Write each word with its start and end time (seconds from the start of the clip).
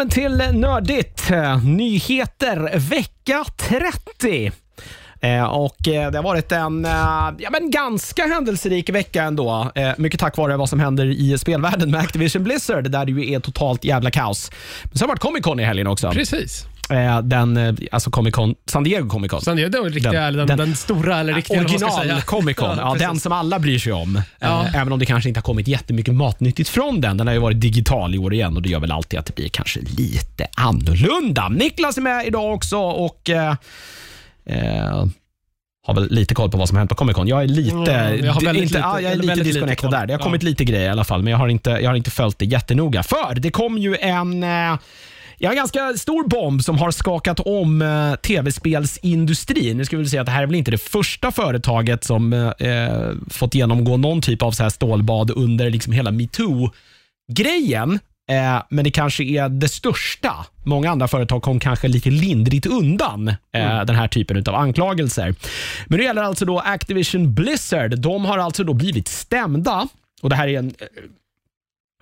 Välkommen 0.00 0.48
till 0.48 0.60
Nördigt. 0.60 1.30
Eh, 1.30 1.64
nyheter 1.64 2.78
vecka 2.78 3.44
30. 3.56 4.52
Eh, 5.20 5.44
och 5.44 5.88
eh, 5.88 6.10
Det 6.10 6.18
har 6.18 6.22
varit 6.22 6.52
en 6.52 6.84
eh, 6.84 6.90
ja, 7.38 7.50
men 7.50 7.70
ganska 7.70 8.26
händelserik 8.26 8.90
vecka 8.90 9.22
ändå. 9.22 9.70
Eh, 9.74 9.90
mycket 9.96 10.20
tack 10.20 10.36
vare 10.36 10.56
vad 10.56 10.68
som 10.68 10.80
händer 10.80 11.06
i 11.06 11.38
spelvärlden 11.38 11.90
med 11.90 12.00
Activision 12.00 12.44
Blizzard, 12.44 12.90
där 12.90 13.04
det 13.04 13.12
ju 13.12 13.32
är 13.32 13.40
totalt 13.40 13.84
jävla 13.84 14.10
kaos. 14.10 14.50
Men 14.82 14.98
så 14.98 15.02
har 15.02 15.06
det 15.06 15.10
varit 15.10 15.20
Comic 15.20 15.42
Con 15.42 15.60
i 15.60 15.64
helgen 15.64 15.86
också. 15.86 16.10
Precis. 16.10 16.66
Eh, 16.90 17.22
den, 17.22 17.56
eh, 17.56 17.74
alltså 17.92 18.10
Comic 18.10 18.34
Con, 18.34 18.54
San 18.66 18.84
Diego 18.84 19.08
Comic 19.08 19.30
Con. 19.30 19.40
San 19.40 19.56
Diego, 19.56 19.70
den, 19.82 19.92
riktiga, 19.92 20.12
Den- 20.12 20.36
den, 20.36 20.46
den- 20.46 20.58
den, 20.58 20.76
stora 20.76 21.20
eller 21.20 21.34
riktiga. 21.34 21.60
Original. 21.60 22.22
Comic 22.22 22.56
Con, 22.56 22.68
ja, 22.78 22.92
precis. 22.92 23.08
den 23.08 23.20
som 23.20 23.32
alla 23.32 23.58
bryr 23.58 23.78
sig 23.78 23.92
om. 23.92 24.22
Ja. 24.38 24.64
Eh, 24.66 24.74
Även 24.80 24.92
om 24.92 24.98
det 24.98 25.06
kanske 25.06 25.28
inte 25.30 25.38
har 25.38 25.42
kommit 25.42 25.68
jättemycket 25.68 26.14
matnyttigt 26.14 26.68
från 26.68 27.00
den. 27.00 27.16
Den 27.16 27.26
har 27.26 27.34
ju 27.34 27.40
varit 27.40 27.60
digital 27.60 28.14
i 28.14 28.18
år 28.18 28.34
igen 28.34 28.56
och 28.56 28.62
det 28.62 28.68
gör 28.68 28.80
väl 28.80 28.92
alltid 28.92 29.18
att 29.18 29.26
det 29.26 29.34
blir 29.34 29.48
kanske 29.48 29.80
lite 29.80 30.46
annorlunda. 30.56 31.48
Niklas 31.48 31.96
är 31.98 32.02
med 32.02 32.26
idag 32.26 32.54
också 32.54 32.76
och 32.78 33.30
eh, 33.30 33.54
eh, 34.46 35.04
har 35.86 35.94
väl 35.94 36.10
lite 36.10 36.34
koll 36.34 36.50
på 36.50 36.58
vad 36.58 36.68
som 36.68 36.76
har 36.76 36.80
hänt 36.80 36.90
på 36.90 36.96
Comic 36.96 37.16
Con. 37.16 37.28
Jag 37.28 37.42
är 37.42 37.46
lite, 37.46 37.76
Mm, 37.94 38.24
jag 38.24 38.34
inte, 38.36 38.52
lite- 38.52 38.78
ja, 38.78 39.00
jag 39.00 39.12
är 39.12 39.16
lite 39.16 39.34
disconnected 39.34 39.90
där. 39.90 40.06
Det 40.06 40.12
har 40.12 40.20
Ja. 40.20 40.24
kommit 40.24 40.42
lite 40.42 40.64
grejer 40.64 40.84
i 40.86 40.88
alla 40.88 41.04
fall, 41.04 41.22
men 41.22 41.30
jag 41.30 41.38
har 41.38 41.48
inte, 41.48 41.70
jag 41.70 41.90
har 41.90 41.94
inte 41.96 42.10
följt 42.10 42.38
det 42.38 42.44
jättenoga. 42.46 43.02
För 43.02 43.34
det 43.34 43.50
kom 43.50 43.78
ju 43.78 43.96
en 43.96 44.42
eh, 44.42 44.78
Ja, 45.42 45.50
en 45.50 45.56
ganska 45.56 45.94
stor 45.96 46.28
bomb 46.28 46.62
som 46.62 46.78
har 46.78 46.90
skakat 46.90 47.40
om 47.40 47.82
eh, 47.82 48.14
tv-spelsindustrin. 48.14 49.76
Nu 49.76 49.84
ska 49.84 49.96
vi 49.96 50.02
väl 50.02 50.10
säga 50.10 50.22
att 50.22 50.26
det 50.26 50.32
här 50.32 50.42
är 50.42 50.46
väl 50.46 50.54
inte 50.54 50.70
det 50.70 50.78
första 50.78 51.30
företaget 51.30 52.04
som 52.04 52.32
eh, 52.32 53.10
fått 53.30 53.54
genomgå 53.54 53.96
någon 53.96 54.20
typ 54.20 54.42
av 54.42 54.52
så 54.52 54.62
här 54.62 54.70
stålbad 54.70 55.30
under 55.30 55.70
liksom 55.70 55.92
hela 55.92 56.10
metoo-grejen. 56.10 57.98
Eh, 58.30 58.62
men 58.70 58.84
det 58.84 58.90
kanske 58.90 59.24
är 59.24 59.48
det 59.48 59.68
största. 59.68 60.32
Många 60.64 60.90
andra 60.90 61.08
företag 61.08 61.42
kom 61.42 61.60
kanske 61.60 61.88
lite 61.88 62.10
lindrigt 62.10 62.66
undan 62.66 63.28
eh, 63.28 63.84
den 63.84 63.96
här 63.96 64.08
typen 64.08 64.44
av 64.48 64.54
anklagelser. 64.54 65.34
Men 65.86 65.98
det 65.98 66.04
gäller 66.04 66.22
alltså 66.22 66.44
då 66.44 66.58
Activision 66.58 67.34
Blizzard. 67.34 67.98
De 67.98 68.24
har 68.24 68.38
alltså 68.38 68.64
då 68.64 68.74
blivit 68.74 69.08
stämda. 69.08 69.88
Och 70.22 70.30
Det 70.30 70.36
här 70.36 70.48
är 70.48 70.58
en 70.58 70.66
eh, 70.66 70.86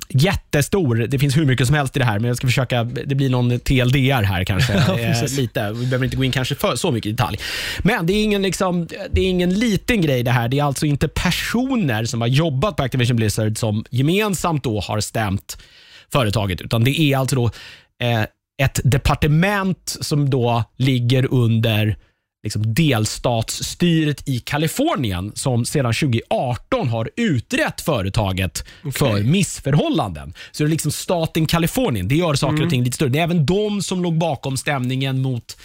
jättestor. 0.08 0.94
Det 0.94 1.18
finns 1.18 1.36
hur 1.36 1.44
mycket 1.44 1.66
som 1.66 1.76
helst 1.76 1.96
i 1.96 1.98
det 1.98 2.04
här, 2.04 2.18
men 2.18 2.28
jag 2.28 2.36
ska 2.36 2.46
försöka. 2.46 2.84
Det 2.84 3.14
blir 3.14 3.30
någon 3.30 3.60
TLDR 3.60 4.22
här 4.22 4.44
kanske. 4.44 4.72
eh, 4.98 5.36
lite. 5.36 5.72
Vi 5.72 5.86
behöver 5.86 6.04
inte 6.04 6.16
gå 6.16 6.24
in 6.24 6.32
kanske 6.32 6.54
för 6.54 6.76
så 6.76 6.90
mycket 6.90 7.08
i 7.08 7.12
detalj. 7.12 7.38
Men 7.78 8.06
det 8.06 8.12
är, 8.12 8.22
ingen, 8.22 8.42
liksom, 8.42 8.88
det 9.10 9.20
är 9.20 9.28
ingen 9.28 9.54
liten 9.54 10.00
grej 10.00 10.22
det 10.22 10.30
här. 10.30 10.48
Det 10.48 10.58
är 10.58 10.64
alltså 10.64 10.86
inte 10.86 11.08
personer 11.08 12.04
som 12.04 12.20
har 12.20 12.28
jobbat 12.28 12.76
på 12.76 12.82
Activision 12.82 13.16
Blizzard 13.16 13.58
som 13.58 13.84
gemensamt 13.90 14.64
då 14.64 14.80
har 14.80 15.00
stämt 15.00 15.58
företaget, 16.12 16.60
utan 16.60 16.84
det 16.84 17.00
är 17.00 17.16
alltså 17.16 17.36
då 17.36 17.50
eh, 18.02 18.22
ett 18.62 18.80
departement 18.84 19.96
som 20.00 20.30
då 20.30 20.64
ligger 20.76 21.34
under 21.34 21.96
liksom 22.42 22.74
delstatsstyret 22.74 24.28
i 24.28 24.40
Kalifornien 24.40 25.32
som 25.34 25.64
sedan 25.64 25.94
2018 25.94 26.88
har 26.88 27.10
utrett 27.16 27.80
företaget 27.80 28.64
för 28.94 29.22
missförhållanden. 29.22 30.34
Så 30.52 30.62
det 30.62 30.68
är 30.68 30.70
liksom 30.70 30.92
staten 30.92 31.46
Kalifornien. 31.46 32.08
Det 32.08 32.14
gör 32.14 32.34
saker 32.34 32.62
och 32.64 32.70
ting 32.70 32.84
lite 32.84 32.94
större. 32.94 33.08
Det 33.08 33.18
är 33.18 33.22
även 33.22 33.46
de 33.46 33.82
som 33.82 34.02
låg 34.02 34.18
bakom 34.18 34.56
stämningen 34.56 35.22
mot 35.22 35.56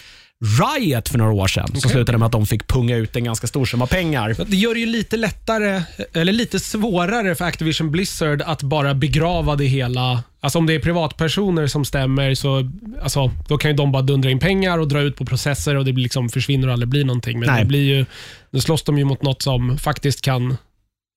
Riot 0.44 1.08
för 1.08 1.18
några 1.18 1.32
år 1.32 1.46
sedan, 1.46 1.80
som 1.80 1.90
slutade 1.90 2.18
med 2.18 2.26
att 2.26 2.32
de 2.32 2.46
fick 2.46 2.66
punga 2.66 2.96
ut 2.96 3.16
en 3.16 3.24
ganska 3.24 3.46
stor 3.46 3.64
summa 3.64 3.86
pengar. 3.86 4.36
Det 4.46 4.56
gör 4.56 4.74
det 4.74 4.80
ju 4.80 4.86
lite 4.86 5.16
lättare, 5.16 5.82
eller 6.12 6.32
lite 6.32 6.60
svårare 6.60 7.34
för 7.34 7.44
Activision 7.44 7.90
Blizzard 7.90 8.42
att 8.42 8.62
bara 8.62 8.94
begrava 8.94 9.56
det 9.56 9.64
hela. 9.64 10.22
Alltså 10.44 10.58
om 10.58 10.66
det 10.66 10.74
är 10.74 10.78
privatpersoner 10.78 11.66
som 11.66 11.84
stämmer, 11.84 12.34
så, 12.34 12.70
alltså, 13.02 13.30
då 13.48 13.58
kan 13.58 13.70
ju 13.70 13.76
de 13.76 13.92
bara 13.92 14.02
dundra 14.02 14.30
in 14.30 14.38
pengar 14.38 14.78
och 14.78 14.88
dra 14.88 15.00
ut 15.00 15.16
på 15.16 15.24
processer 15.24 15.76
och 15.76 15.84
det 15.84 15.92
blir 15.92 16.02
liksom 16.02 16.28
försvinner 16.28 16.66
och 16.66 16.72
aldrig 16.72 16.88
blir 16.88 17.04
någonting. 17.04 17.38
Men 17.38 17.48
Nej. 17.48 17.60
det 17.60 17.66
blir 17.66 17.82
ju, 17.82 18.06
nu 18.50 18.60
slåss 18.60 18.82
de 18.82 18.98
ju 18.98 19.04
mot 19.04 19.22
något 19.22 19.42
som 19.42 19.78
faktiskt 19.78 20.20
kan 20.20 20.50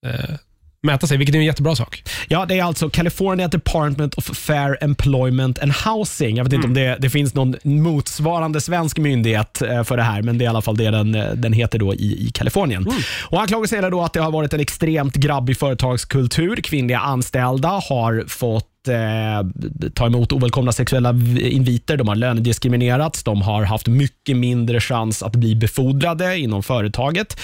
eh, 0.06 0.36
mäta 0.84 1.08
sig, 1.08 1.18
vilket 1.18 1.36
är 1.36 1.40
en 1.40 1.46
jättebra 1.46 1.76
sak. 1.76 2.04
Ja, 2.28 2.46
det 2.46 2.60
är 2.60 2.64
alltså 2.64 2.90
California 2.90 3.48
Department 3.48 4.14
of 4.14 4.26
Fair 4.26 4.78
Employment 4.82 5.60
and 5.60 5.72
Housing. 5.72 6.38
Jag 6.38 6.44
vet 6.44 6.54
inte 6.54 6.68
om 6.68 6.74
det, 6.74 6.98
det 7.00 7.10
finns 7.10 7.34
någon 7.34 7.56
motsvarande 7.64 8.62
svensk 8.62 8.98
myndighet 8.98 9.62
eh, 9.62 9.84
för 9.84 9.98
det 9.98 10.04
här, 10.04 10.22
men 10.22 10.38
det 10.38 10.44
är 10.44 10.46
i 10.46 10.50
alla 10.50 10.62
fall 10.62 10.78
det 10.78 10.90
den, 10.90 11.16
eh, 11.16 11.32
den 11.32 11.54
heter 11.54 11.80
då 11.80 11.94
i, 11.94 12.28
i 12.28 12.32
Kalifornien. 12.34 12.88
Och 13.24 13.42
Anklagelsen 13.42 13.84
är 13.84 13.92
då 13.92 14.02
att 14.02 14.14
det 14.14 14.20
har 14.20 14.32
varit 14.32 14.54
en 14.54 14.60
extremt 14.60 15.16
grabbig 15.16 15.58
företagskultur. 15.58 16.56
Kvinnliga 16.56 17.00
anställda 17.00 17.70
har 17.70 18.26
fått 18.28 18.88
eh, 18.88 19.90
ta 19.94 20.06
emot 20.06 20.34
ovälkomna 20.34 20.72
sexuella 20.72 21.10
inviter. 21.40 21.98
De 21.98 22.08
har 22.08 22.16
lönediskriminerats. 22.16 23.24
De 23.24 23.42
har 23.42 23.64
haft 23.64 23.88
mycket 23.88 24.38
mindre 24.38 24.80
chans 24.80 25.24
att 25.24 25.36
bli 25.36 25.56
befordrade 25.56 26.38
inom 26.38 26.64
företaget. 26.64 27.40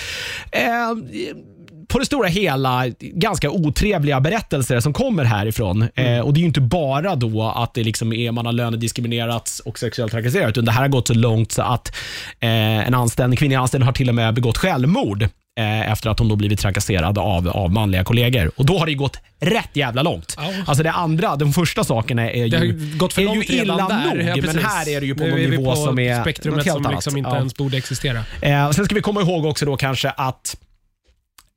Eh, 1.83 1.87
på 1.87 1.99
det 1.99 2.05
stora 2.05 2.27
hela 2.27 2.87
ganska 2.99 3.49
otrevliga 3.49 4.19
berättelser 4.19 4.79
som 4.79 4.93
kommer 4.93 5.23
härifrån. 5.23 5.81
Eh, 5.95 6.19
och 6.19 6.33
Det 6.33 6.37
är 6.37 6.41
ju 6.41 6.47
inte 6.47 6.61
bara 6.61 7.15
då 7.15 7.43
att 7.55 7.73
det 7.73 7.83
liksom 7.83 8.13
är, 8.13 8.31
man 8.31 8.45
har 8.45 8.53
lönediskriminerats 8.53 9.59
och 9.59 9.79
sexuellt 9.79 10.11
trakasserat, 10.11 10.49
utan 10.49 10.65
det 10.65 10.71
här 10.71 10.81
har 10.81 10.87
gått 10.89 11.07
så 11.07 11.13
långt 11.13 11.51
så 11.51 11.61
att 11.61 11.95
eh, 12.39 12.87
en 12.87 12.93
anställd, 12.93 13.37
kvinnlig 13.39 13.55
anställd 13.57 13.83
har 13.83 13.91
till 13.91 14.09
och 14.09 14.15
med 14.15 14.33
begått 14.33 14.57
självmord 14.57 15.23
eh, 15.59 15.91
efter 15.91 16.09
att 16.09 16.19
hon 16.19 16.29
då 16.29 16.35
blivit 16.35 16.59
trakasserad 16.59 17.17
av, 17.17 17.49
av 17.49 17.71
manliga 17.71 18.03
kollegor. 18.03 18.51
Och 18.55 18.65
Då 18.65 18.77
har 18.77 18.85
det 18.85 18.93
gått 18.93 19.17
rätt 19.39 19.69
jävla 19.73 20.01
långt. 20.03 20.35
Ja. 20.37 20.53
Alltså 20.67 20.83
det 20.83 20.91
andra, 20.91 21.35
de 21.35 21.53
första 21.53 21.83
sakerna 21.83 22.31
är 22.31 22.43
ju, 22.43 22.49
Det 22.49 22.57
har 22.57 22.97
gått 22.97 23.13
för 23.13 23.21
är 23.21 23.25
långt 23.25 23.49
ju 23.49 23.53
illa 23.61 23.75
där. 23.77 24.15
nog, 24.15 24.37
Ja, 24.37 24.43
men 24.53 24.63
här 24.65 24.89
är 24.89 25.01
det 25.01 25.07
ju 25.07 25.15
på 25.15 25.23
någon 25.27 25.39
nivå 25.39 25.65
på 25.71 25.75
som 25.75 25.99
är 25.99 26.17
något 26.17 26.55
helt 26.55 26.67
som 26.67 26.77
annat. 26.85 26.91
liksom 26.91 27.17
inte 27.17 27.29
Ja. 27.29 27.37
ens 27.37 27.55
borde 27.55 27.77
existera. 27.77 28.23
Eh, 28.41 28.71
sen 28.71 28.85
ska 28.85 28.95
vi 28.95 29.01
komma 29.01 29.21
ihåg 29.21 29.45
också 29.45 29.65
då 29.65 29.77
kanske 29.77 30.09
att 30.09 30.57
eh, 30.57 30.72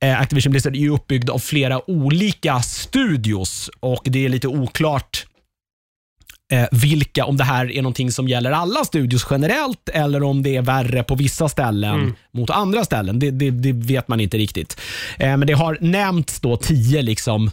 Activision 0.05 0.51
Blizzard 0.51 0.75
är 0.75 0.79
ju 0.79 0.89
uppbyggd 0.89 1.29
av 1.29 1.39
flera 1.39 1.89
olika 1.89 2.61
studios 2.61 3.69
och 3.79 4.01
det 4.03 4.25
är 4.25 4.29
lite 4.29 4.47
oklart 4.47 5.25
eh, 6.53 6.65
vilka, 6.71 7.25
om 7.25 7.37
det 7.37 7.43
här 7.43 7.71
är 7.71 7.81
någonting 7.81 8.11
som 8.11 8.27
gäller 8.27 8.51
alla 8.51 8.85
studios 8.85 9.27
generellt 9.29 9.89
eller 9.89 10.23
om 10.23 10.43
det 10.43 10.55
är 10.55 10.61
värre 10.61 11.03
på 11.03 11.15
vissa 11.15 11.49
ställen 11.49 11.95
Mm. 11.95 12.13
mot 12.33 12.49
andra 12.49 12.85
ställen. 12.85 13.19
Det, 13.19 13.31
det, 13.31 13.51
det 13.51 13.71
vet 13.73 14.07
man 14.07 14.19
inte 14.19 14.37
riktigt. 14.37 14.79
Eh, 15.19 15.37
men 15.37 15.47
det 15.47 15.53
har 15.53 15.77
nämnts 15.81 16.39
då 16.39 16.57
tio 16.57 17.01
liksom 17.01 17.51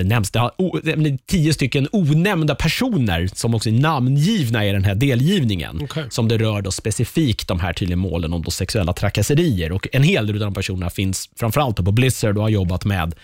eller 0.00 0.08
nämns, 0.08 0.30
det 0.30 0.38
har 0.38 0.52
o, 0.58 0.78
tio 1.26 1.52
stycken 1.52 1.88
onämnda 1.92 2.54
personer 2.54 3.28
som 3.34 3.54
också 3.54 3.68
är 3.68 3.72
namngivna 3.72 4.66
i 4.66 4.72
den 4.72 4.84
här 4.84 4.94
delgivningen. 4.94 5.80
Okej. 5.82 6.04
Som 6.10 6.28
det 6.28 6.38
rör 6.38 6.62
då 6.62 6.70
specifikt 6.70 7.48
de 7.48 7.60
här 7.60 7.72
tydliga 7.72 7.96
målen 7.96 8.32
om 8.32 8.42
då 8.42 8.50
sexuella 8.50 8.92
trakasserier. 8.92 9.72
Och 9.72 9.88
En 9.92 10.02
hel 10.02 10.26
del 10.26 10.36
av 10.36 10.40
de 10.40 10.54
personerna 10.54 10.90
finns 10.90 11.28
framförallt 11.36 11.76
på 11.76 11.92
Blizzard 11.92 12.36
och 12.36 12.42
har 12.42 12.48
jobbat 12.50 12.84
med 12.84 13.14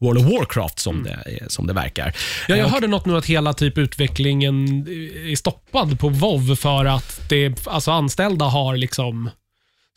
World 0.00 0.18
of 0.20 0.32
Warcraft 0.32 0.78
som, 0.78 1.02
det, 1.02 1.50
som 1.52 1.66
det 1.66 1.72
verkar. 1.72 2.14
Ja, 2.48 2.56
jag 2.56 2.64
Och- 2.66 2.70
hörde 2.72 2.86
något 2.86 3.06
nu 3.06 3.16
att 3.16 3.26
hela 3.26 3.52
typ 3.54 3.78
utvecklingen 3.78 4.68
är 5.32 5.36
stoppad 5.36 5.98
på 5.98 6.08
WoW 6.08 6.54
för 6.56 6.84
att 6.84 7.20
det, 7.28 7.66
alltså 7.66 7.90
anställda 7.90 8.44
har 8.44 8.76
liksom 8.76 9.30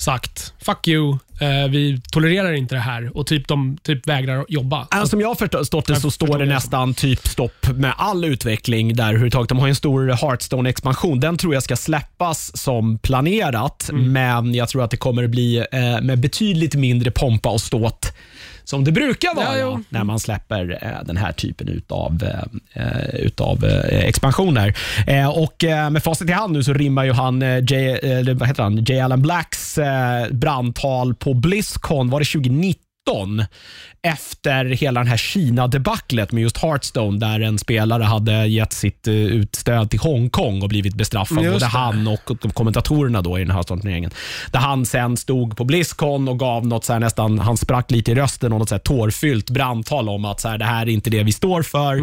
sagt 0.02 0.54
“fuck 0.66 0.88
you, 0.88 1.12
eh, 1.42 1.70
vi 1.70 2.02
tolererar 2.12 2.54
inte 2.54 2.76
det 2.76 2.82
här” 2.82 3.18
och 3.18 3.28
typ 3.28 3.48
de 3.48 3.78
typ 3.84 4.08
vägrar 4.08 4.46
jobba. 4.50 4.88
Alltså, 4.92 5.08
som 5.08 5.22
jag 5.22 5.28
har 5.28 5.36
förstått 5.36 5.86
det 5.88 5.96
så 5.96 6.12
står 6.12 6.38
det 6.40 6.46
nästan 6.46 6.94
typ 6.94 7.28
stopp 7.28 7.68
med 7.76 7.94
all 7.97 8.26
utveckling 8.26 8.96
där 8.96 9.08
överhuvudtaget. 9.08 9.50
De 9.50 9.59
har 9.59 9.68
en 9.68 9.76
stor 9.76 10.08
Hearthstone-expansion. 10.09 11.20
Den 11.20 11.38
tror 11.38 11.53
jag 11.53 11.64
ska 11.64 11.76
släppas 11.76 12.58
som 12.58 12.97
planerat, 13.00 13.90
Mm. 13.90 14.12
men 14.12 14.53
jag 14.56 14.70
tror 14.70 14.84
att 14.84 14.92
det 14.92 14.97
kommer 14.97 15.28
bli 15.28 15.58
eh, 15.58 16.02
med 16.02 16.20
betydligt 16.20 16.76
mindre 16.76 17.12
pompa 17.12 17.50
och 17.50 17.62
ståt 17.62 18.14
som 18.66 18.84
det 18.84 18.91
brukar 18.91 19.35
vara 19.35 19.58
Ja, 19.58 19.79
när 19.90 20.03
man 20.03 20.20
släpper 20.20 20.79
eh, 20.82 21.06
den 21.06 21.17
här 21.17 21.32
typen 21.32 21.67
utav, 21.67 22.23
eh, 22.23 22.84
eh, 22.85 23.16
utav 23.16 23.66
eh, 23.66 24.00
expansioner. 24.06 24.78
Eh, 25.08 25.29
och 25.29 25.64
eh, 25.64 25.90
Med 25.90 26.03
facit 26.03 26.29
i 26.29 26.32
hand 26.32 26.53
nu 26.53 26.64
så 26.64 26.73
rimmar 26.73 27.03
ju 27.03 27.12
han, 27.14 27.41
eh, 27.41 27.59
J, 27.59 28.00
vad 28.34 28.47
heter 28.47 28.64
han, 28.64 28.78
J. 28.78 29.00
Allen 29.00 29.22
Blacks 29.22 29.78
eh, 29.78 30.28
brandtal 30.32 31.16
på 31.16 31.34
Blizzcon, 31.34 32.09
var 32.09 32.20
det 32.20 32.26
2019? 32.26 33.44
Efter 34.05 34.66
hela 34.66 34.99
den 34.99 35.07
här 35.07 35.17
Kina-debaclet 35.17 36.31
med 36.31 36.41
just 36.41 36.57
Hearthstone 36.57 37.19
där 37.19 37.40
en 37.40 37.57
spelare 37.59 38.03
hade 38.03 38.46
gett 38.47 38.73
sitt 38.73 39.07
eh, 39.07 39.13
utstöd 39.13 39.90
till 39.90 39.99
Hongkong 39.99 40.61
och 40.61 40.69
blivit 40.69 40.96
bestraffad. 40.96 41.43
Just 41.43 41.53
Både 41.53 41.66
det. 41.66 41.69
han 41.69 42.07
och 42.07 42.53
kommentatorerna 42.53 43.22
då 43.22 43.40
i 43.40 43.41
den 43.43 43.55
här 43.55 43.63
turneringen. 43.63 44.11
Där 44.52 44.59
han 44.59 44.85
sen 44.85 45.17
stod 45.17 45.57
på 45.57 45.63
Blizzcon 45.63 46.28
och 46.28 46.40
gav 46.40 46.67
något 46.67 46.85
så 46.85 46.93
här 46.93 46.99
nästan, 46.99 47.40
han 47.40 47.57
sprack 47.57 47.91
lite 47.91 48.11
i 48.11 48.16
rösten 48.16 48.53
och 48.53 48.59
något 48.59 48.69
så 48.69 48.75
här 48.75 48.79
tårfyllt 48.79 49.49
brandtal 49.49 50.09
om 50.09 50.25
att 50.25 50.41
så 50.41 50.47
här, 50.49 50.57
det 50.57 50.66
här 50.66 50.81
är 50.81 50.90
inte 50.90 51.09
det 51.09 51.23
vi 51.23 51.31
står 51.31 51.61
för. 51.61 51.97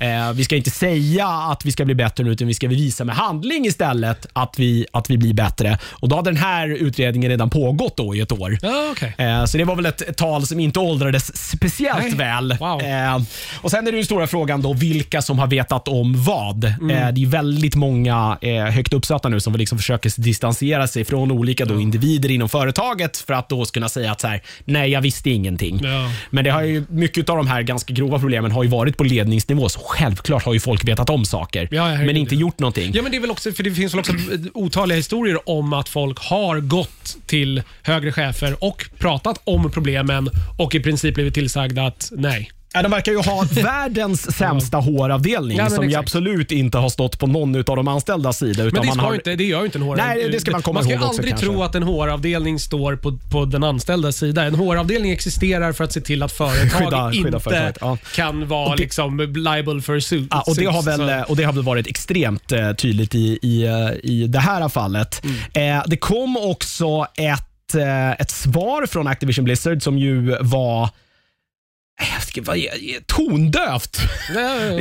Eh, 0.00 0.32
vi 0.34 0.44
ska 0.44 0.56
inte 0.56 0.70
säga 0.70 1.28
att 1.28 1.66
vi 1.66 1.72
ska 1.72 1.84
bli 1.84 1.94
bättre 1.94 2.24
nu, 2.24 2.30
utan 2.30 2.48
vi 2.48 2.54
ska 2.54 2.68
visa 2.68 3.04
med 3.04 3.14
handling 3.16 3.66
istället 3.66 4.26
att 4.32 4.58
vi, 4.58 4.86
att 4.92 5.10
vi 5.10 5.18
blir 5.18 5.34
bättre. 5.34 5.78
Och 5.90 6.08
Då 6.08 6.16
hade 6.16 6.30
den 6.30 6.36
här 6.42 6.68
utredningen 6.68 7.30
redan 7.30 7.50
pågått 7.50 7.96
då 7.96 8.14
i 8.14 8.20
ett 8.20 8.32
år. 8.32 8.58
Ja, 8.62 8.88
okej. 8.92 9.14
Eh, 9.18 9.44
Så 9.44 9.58
det 9.58 9.64
var 9.64 9.76
väl 9.76 9.86
ett 9.86 10.16
tal 10.16 10.46
som 10.46 10.60
inte 10.60 10.78
åldrades 10.80 11.47
speciellt 11.48 12.02
Nej. 12.02 12.14
väl. 12.14 12.56
Wow. 12.60 12.82
Eh, 12.82 13.22
och 13.60 13.70
Sen 13.70 13.86
är 13.86 13.92
det 13.92 13.98
den 13.98 14.04
stora 14.04 14.26
frågan 14.26 14.62
då, 14.62 14.72
vilka 14.72 15.22
som 15.22 15.38
har 15.38 15.46
vetat 15.46 15.88
om 15.88 16.24
vad. 16.24 16.64
Mm. 16.64 16.90
Eh, 16.90 17.12
det 17.12 17.22
är 17.22 17.26
väldigt 17.26 17.74
många 17.74 18.38
eh, 18.40 18.64
högt 18.64 18.92
uppsatta 18.92 19.28
nu 19.28 19.40
som 19.40 19.56
liksom 19.56 19.78
försöker 19.78 20.20
distansera 20.20 20.86
sig 20.86 21.04
från 21.04 21.30
olika 21.30 21.64
då, 21.64 21.80
individer 21.80 22.30
inom 22.30 22.48
företaget 22.48 23.16
för 23.16 23.34
att 23.34 23.48
då 23.48 23.64
kunna 23.64 23.88
säga 23.88 24.12
att 24.12 24.20
så 24.20 24.26
här, 24.26 24.42
nej, 24.64 24.90
jag 24.90 25.00
visste 25.00 25.30
ingenting. 25.30 25.80
Ja. 25.82 26.10
Men 26.30 26.44
det 26.44 26.50
har 26.50 26.62
ju, 26.62 26.84
mycket 26.88 27.28
av 27.28 27.36
de 27.36 27.46
här 27.46 27.62
ganska 27.62 27.94
grova 27.94 28.18
problemen 28.18 28.52
har 28.52 28.62
ju 28.62 28.68
varit 28.68 28.96
på 28.96 29.04
ledningsnivå, 29.04 29.68
så 29.68 29.80
självklart 29.84 30.44
har 30.44 30.54
ju 30.54 30.60
folk 30.60 30.88
vetat 30.88 31.10
om 31.10 31.24
saker, 31.24 31.68
Ja, 31.70 31.96
men 31.96 32.16
inte 32.16 32.34
ja. 32.34 32.40
gjort 32.40 32.58
någonting. 32.58 32.92
Ja, 32.94 33.02
men 33.02 33.10
det 33.10 33.16
är 33.18 33.20
väl 33.20 33.30
också, 33.30 33.52
för 33.52 33.62
det 33.62 33.70
finns 33.70 33.94
väl 33.94 34.00
också 34.00 34.12
otaliga 34.54 34.96
historier 34.96 35.48
om 35.48 35.72
att 35.72 35.88
folk 35.88 36.18
har 36.18 36.60
gått 36.60 37.16
till 37.26 37.62
högre 37.82 38.12
chefer 38.12 38.64
och 38.64 38.84
pratat 38.98 39.40
om 39.44 39.70
problemen 39.70 40.30
och 40.58 40.74
i 40.74 40.80
princip 40.80 41.14
blivit 41.14 41.34
tillsagda 41.42 41.86
att 41.86 42.12
nej. 42.16 42.50
Ja, 42.72 42.82
de 42.82 42.90
verkar 42.90 43.12
ju 43.12 43.18
ha 43.18 43.44
världens 43.62 44.36
sämsta 44.36 44.76
håravdelning 44.76 45.56
Ja, 45.56 45.62
men 45.64 45.70
som 45.70 45.84
ju 45.84 45.90
exakt. 45.90 46.02
absolut 46.04 46.52
inte 46.52 46.78
har 46.78 46.88
stått 46.88 47.18
på 47.18 47.26
någon 47.26 47.56
av 47.56 47.62
de 47.76 47.88
anställdas 47.88 48.38
sida. 48.38 48.62
Utan 48.64 48.72
Men 48.72 48.82
det, 48.82 48.86
man 48.86 48.94
ska 48.96 49.04
har... 49.04 49.12
ju 49.12 49.16
inte, 49.18 49.34
det 49.34 49.44
gör 49.44 49.58
ju 49.58 49.64
inte 49.64 49.78
en 49.78 49.82
HR. 49.82 49.96
Nej, 49.96 50.28
det 50.32 50.40
ska 50.40 50.50
man 50.50 50.62
komma 50.62 50.74
Man 50.74 50.82
ska 50.84 50.92
ju 50.92 50.96
ihåg 50.98 51.04
också 51.08 51.18
aldrig 51.20 51.30
kanske. 51.32 51.46
tro 51.46 51.62
att 51.62 51.74
en 51.74 51.82
HR-avdelning 51.82 52.58
står 52.58 52.96
på, 52.96 53.18
på 53.30 53.44
den 53.44 53.64
anställdas 53.64 54.16
sida. 54.16 54.44
En 54.44 54.54
HR-avdelning 54.54 55.10
existerar 55.12 55.72
för 55.72 55.84
att 55.84 55.92
se 55.92 56.00
till 56.00 56.22
att 56.22 56.32
företag 56.32 56.82
Skydda- 56.82 57.10
skydda 57.12 57.28
inte 57.28 57.40
företaget, 57.40 57.78
ja. 57.80 57.98
kan 58.14 58.48
vara 58.48 58.74
liksom 58.74 59.20
liable 59.20 59.82
for 59.82 60.00
suit. 60.00 60.28
Ja, 60.30 60.44
och, 60.46 60.56
det 60.56 60.64
har 60.66 60.82
väl, 60.82 61.24
och 61.28 61.36
det 61.36 61.44
har 61.44 61.52
väl 61.52 61.64
varit 61.64 61.86
extremt 61.86 62.52
eh, 62.52 62.72
tydligt 62.72 63.14
i, 63.14 63.38
i, 63.42 63.64
eh, 63.66 64.10
i 64.10 64.26
det 64.26 64.38
här 64.40 64.68
fallet. 64.68 65.22
Mm. 65.54 65.78
Eh, 65.78 65.84
det 65.86 65.96
kom 65.96 66.36
också 66.36 67.06
ett, 67.16 67.74
eh, 67.74 68.10
ett 68.10 68.30
svar 68.30 68.86
från 68.86 69.06
Activision 69.06 69.44
Blizzard 69.44 69.82
som 69.82 69.98
ju 69.98 70.36
var 70.40 70.90
ska- 72.20 72.42
vad 72.42 72.56
är- 72.56 73.00
tondövt. 73.06 74.00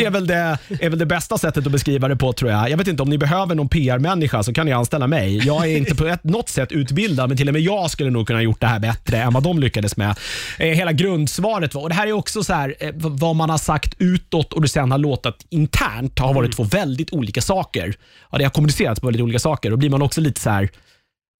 Är 0.05 0.09
väl 0.09 0.27
det, 0.27 0.57
är 0.79 0.89
väl 0.89 0.99
det 0.99 1.05
bästa 1.05 1.37
sättet 1.37 1.65
att 1.65 1.71
beskriva 1.71 2.07
det 2.07 2.15
på 2.15 2.33
tror 2.33 2.51
jag. 2.51 2.69
Jag 2.69 2.77
vet 2.77 2.87
inte 2.87 3.03
om 3.03 3.09
ni 3.09 3.17
behöver 3.17 3.55
någon 3.55 3.69
PR-människa 3.69 4.43
så 4.43 4.53
kan 4.53 4.65
ni 4.65 4.71
anställa 4.71 5.07
mig. 5.07 5.37
Jag 5.45 5.65
är 5.71 5.77
inte 5.77 5.95
på 5.95 6.05
ett, 6.07 6.23
något 6.23 6.49
sätt 6.49 6.71
utbildad 6.71 7.27
men 7.29 7.37
till 7.37 7.47
och 7.47 7.53
med 7.53 7.61
jag 7.61 7.91
skulle 7.91 8.09
nog 8.09 8.27
kunna 8.27 8.41
gjort 8.41 8.61
det 8.61 8.67
här 8.67 8.79
bättre 8.79 9.17
än 9.17 9.33
vad 9.33 9.43
de 9.43 9.59
lyckades 9.59 9.97
med. 9.97 10.15
Eh, 10.59 10.67
hela 10.67 10.91
grundsvaret 10.91 11.73
var, 11.73 11.81
och 11.81 11.89
det 11.89 11.95
här 11.95 12.07
är 12.07 12.11
också 12.11 12.43
så 12.43 12.53
här, 12.53 12.75
eh, 12.79 12.91
vad 12.95 13.35
man 13.35 13.49
har 13.49 13.57
sagt 13.57 13.95
utåt 13.99 14.53
och 14.53 14.61
det 14.61 14.67
sen 14.67 14.91
har 14.91 14.97
låtit 14.97 15.45
internt 15.49 16.19
har 16.19 16.33
varit 16.33 16.55
två 16.55 16.63
väldigt 16.63 17.13
olika 17.13 17.41
saker. 17.41 17.93
Ja, 18.31 18.37
det 18.37 18.43
har 18.43 18.51
kommunicerats 18.51 18.99
på 19.01 19.07
väldigt 19.07 19.21
olika 19.23 19.39
saker 19.39 19.71
och 19.71 19.77
blir 19.77 19.89
man 19.89 20.01
också 20.01 20.21
lite 20.21 20.41
så 20.41 20.49
här 20.49 20.69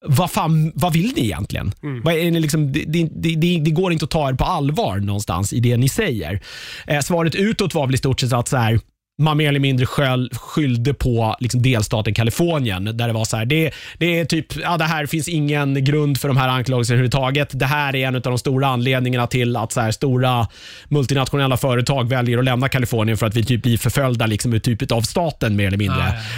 vad, 0.05 0.31
fan, 0.31 0.71
vad 0.75 0.93
vill 0.93 1.13
ni 1.15 1.21
egentligen? 1.21 1.71
Vad 2.03 2.13
är 2.13 2.31
ni 2.31 2.39
liksom, 2.39 2.71
det, 2.71 2.83
det, 2.87 3.09
det, 3.15 3.35
det, 3.35 3.59
det 3.59 3.71
går 3.71 3.91
inte 3.93 4.05
att 4.05 4.11
ta 4.11 4.29
er 4.29 4.33
på 4.33 4.43
allvar 4.43 4.97
någonstans 4.97 5.53
i 5.53 5.59
det 5.59 5.77
ni 5.77 5.89
säger. 5.89 6.41
Eh, 6.87 6.99
svaret 6.99 7.35
utåt 7.35 7.73
var 7.73 7.85
väl 7.85 7.95
i 7.95 7.97
stort 7.97 8.19
sett 8.19 8.33
att 8.33 8.47
så 8.47 8.57
här, 8.57 8.79
man 9.19 9.37
mer 9.37 9.49
eller 9.49 9.59
mindre 9.59 9.85
skyll, 9.85 10.29
skyllde 10.33 10.93
på 10.93 11.35
liksom 11.39 11.61
delstaten 11.61 12.13
Kalifornien. 12.13 12.83
Där 12.97 13.07
det 13.07 13.13
var 13.13 13.25
så 13.25 13.37
här, 13.37 13.45
det, 13.45 13.71
det 13.97 14.19
är 14.19 14.25
typ, 14.25 14.45
ja, 14.57 14.77
det 14.77 14.83
här 14.83 15.05
finns 15.05 15.27
ingen 15.27 15.83
grund 15.83 16.19
för 16.19 16.27
de 16.27 16.37
här 16.37 16.47
anklagelserna 16.49 16.93
överhuvudtaget. 16.95 17.49
Det 17.59 17.65
här 17.65 17.95
är 17.95 18.07
en 18.07 18.15
av 18.15 18.21
de 18.21 18.37
stora 18.37 18.67
anledningarna 18.67 19.27
till 19.27 19.55
att 19.55 19.71
så 19.71 19.81
här, 19.81 19.91
stora 19.91 20.47
multinationella 20.89 21.57
företag 21.57 22.09
väljer 22.09 22.37
att 22.37 22.45
lämna 22.45 22.69
Kalifornien 22.69 23.17
för 23.17 23.25
att 23.25 23.35
vi 23.35 23.43
typ 23.43 23.63
blir 23.63 23.77
förföljda 23.77 24.25
liksom, 24.25 24.53
ur 24.53 24.59
typ 24.59 24.91
av 24.91 25.01
staten 25.01 25.55
mer 25.55 25.67
eller 25.67 25.77
mindre. 25.77 25.97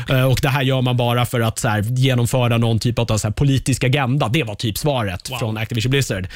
Ah, 0.09 0.13
Eh, 0.15 0.23
Och 0.31 0.39
Det 0.41 0.49
här 0.49 0.61
gör 0.61 0.81
man 0.81 0.97
bara 0.97 1.25
för 1.25 1.39
att 1.41 1.59
så 1.59 1.67
här, 1.67 1.81
genomföra 1.81 2.57
någon 2.57 2.79
typ 2.79 2.99
av 2.99 3.17
så 3.17 3.27
här, 3.27 3.33
politisk 3.33 3.83
agenda. 3.83 4.27
Det 4.27 4.43
var 4.43 4.55
typ 4.55 4.77
svaret 4.77 5.29
från 5.39 5.57
Activision 5.57 5.89
Blizzard. 5.91 6.27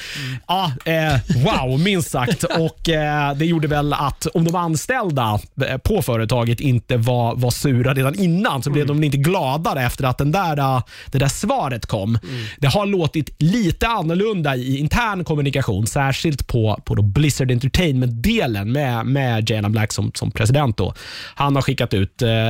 Ja, 0.48 0.72
eh, 0.86 1.44
wow, 1.44 1.80
minst 1.80 2.12
sagt. 2.12 2.44
Och 2.60 2.90
eh, 2.90 3.34
Det 3.36 3.46
gjorde 3.46 3.68
väl 3.68 3.94
att 3.94 4.26
om 4.34 4.46
de 4.46 4.56
anställda 4.56 5.40
eh, 5.68 5.78
på 5.78 6.02
företaget 6.02 6.33
inte 6.62 6.98
var, 6.98 7.36
var 7.36 7.52
sura 7.52 7.94
redan 7.94 8.20
innan 8.20 8.64
så 8.64 8.70
blev 8.70 8.88
de 8.88 9.04
inte 9.04 9.18
gladare 9.18 9.86
efter 9.86 10.04
att 10.04 10.18
den 10.18 10.32
där, 10.32 10.58
eh, 10.58 10.82
det 11.12 11.18
där 11.18 11.28
svaret 11.28 11.86
kom. 11.86 12.20
Det 12.58 12.68
har 12.68 12.86
låtit 12.86 13.36
lite 13.40 13.88
annorlunda 13.88 14.56
i 14.56 14.78
intern 14.78 15.24
kommunikation, 15.24 15.88
särskilt 15.88 16.48
på, 16.48 16.82
på 16.86 16.96
då 16.96 17.02
Blizzard 17.02 17.52
Entertainment-delen 17.52 18.72
med, 18.72 19.06
med 19.06 19.50
Jalen 19.50 19.72
Black 19.72 19.94
som, 19.94 20.12
som 20.16 20.32
president. 20.32 20.78
Då. 20.78 20.94
Han 21.36 21.56
har 21.56 21.62
skickat 21.62 21.94
ut 21.94 22.22
eh, 22.22 22.50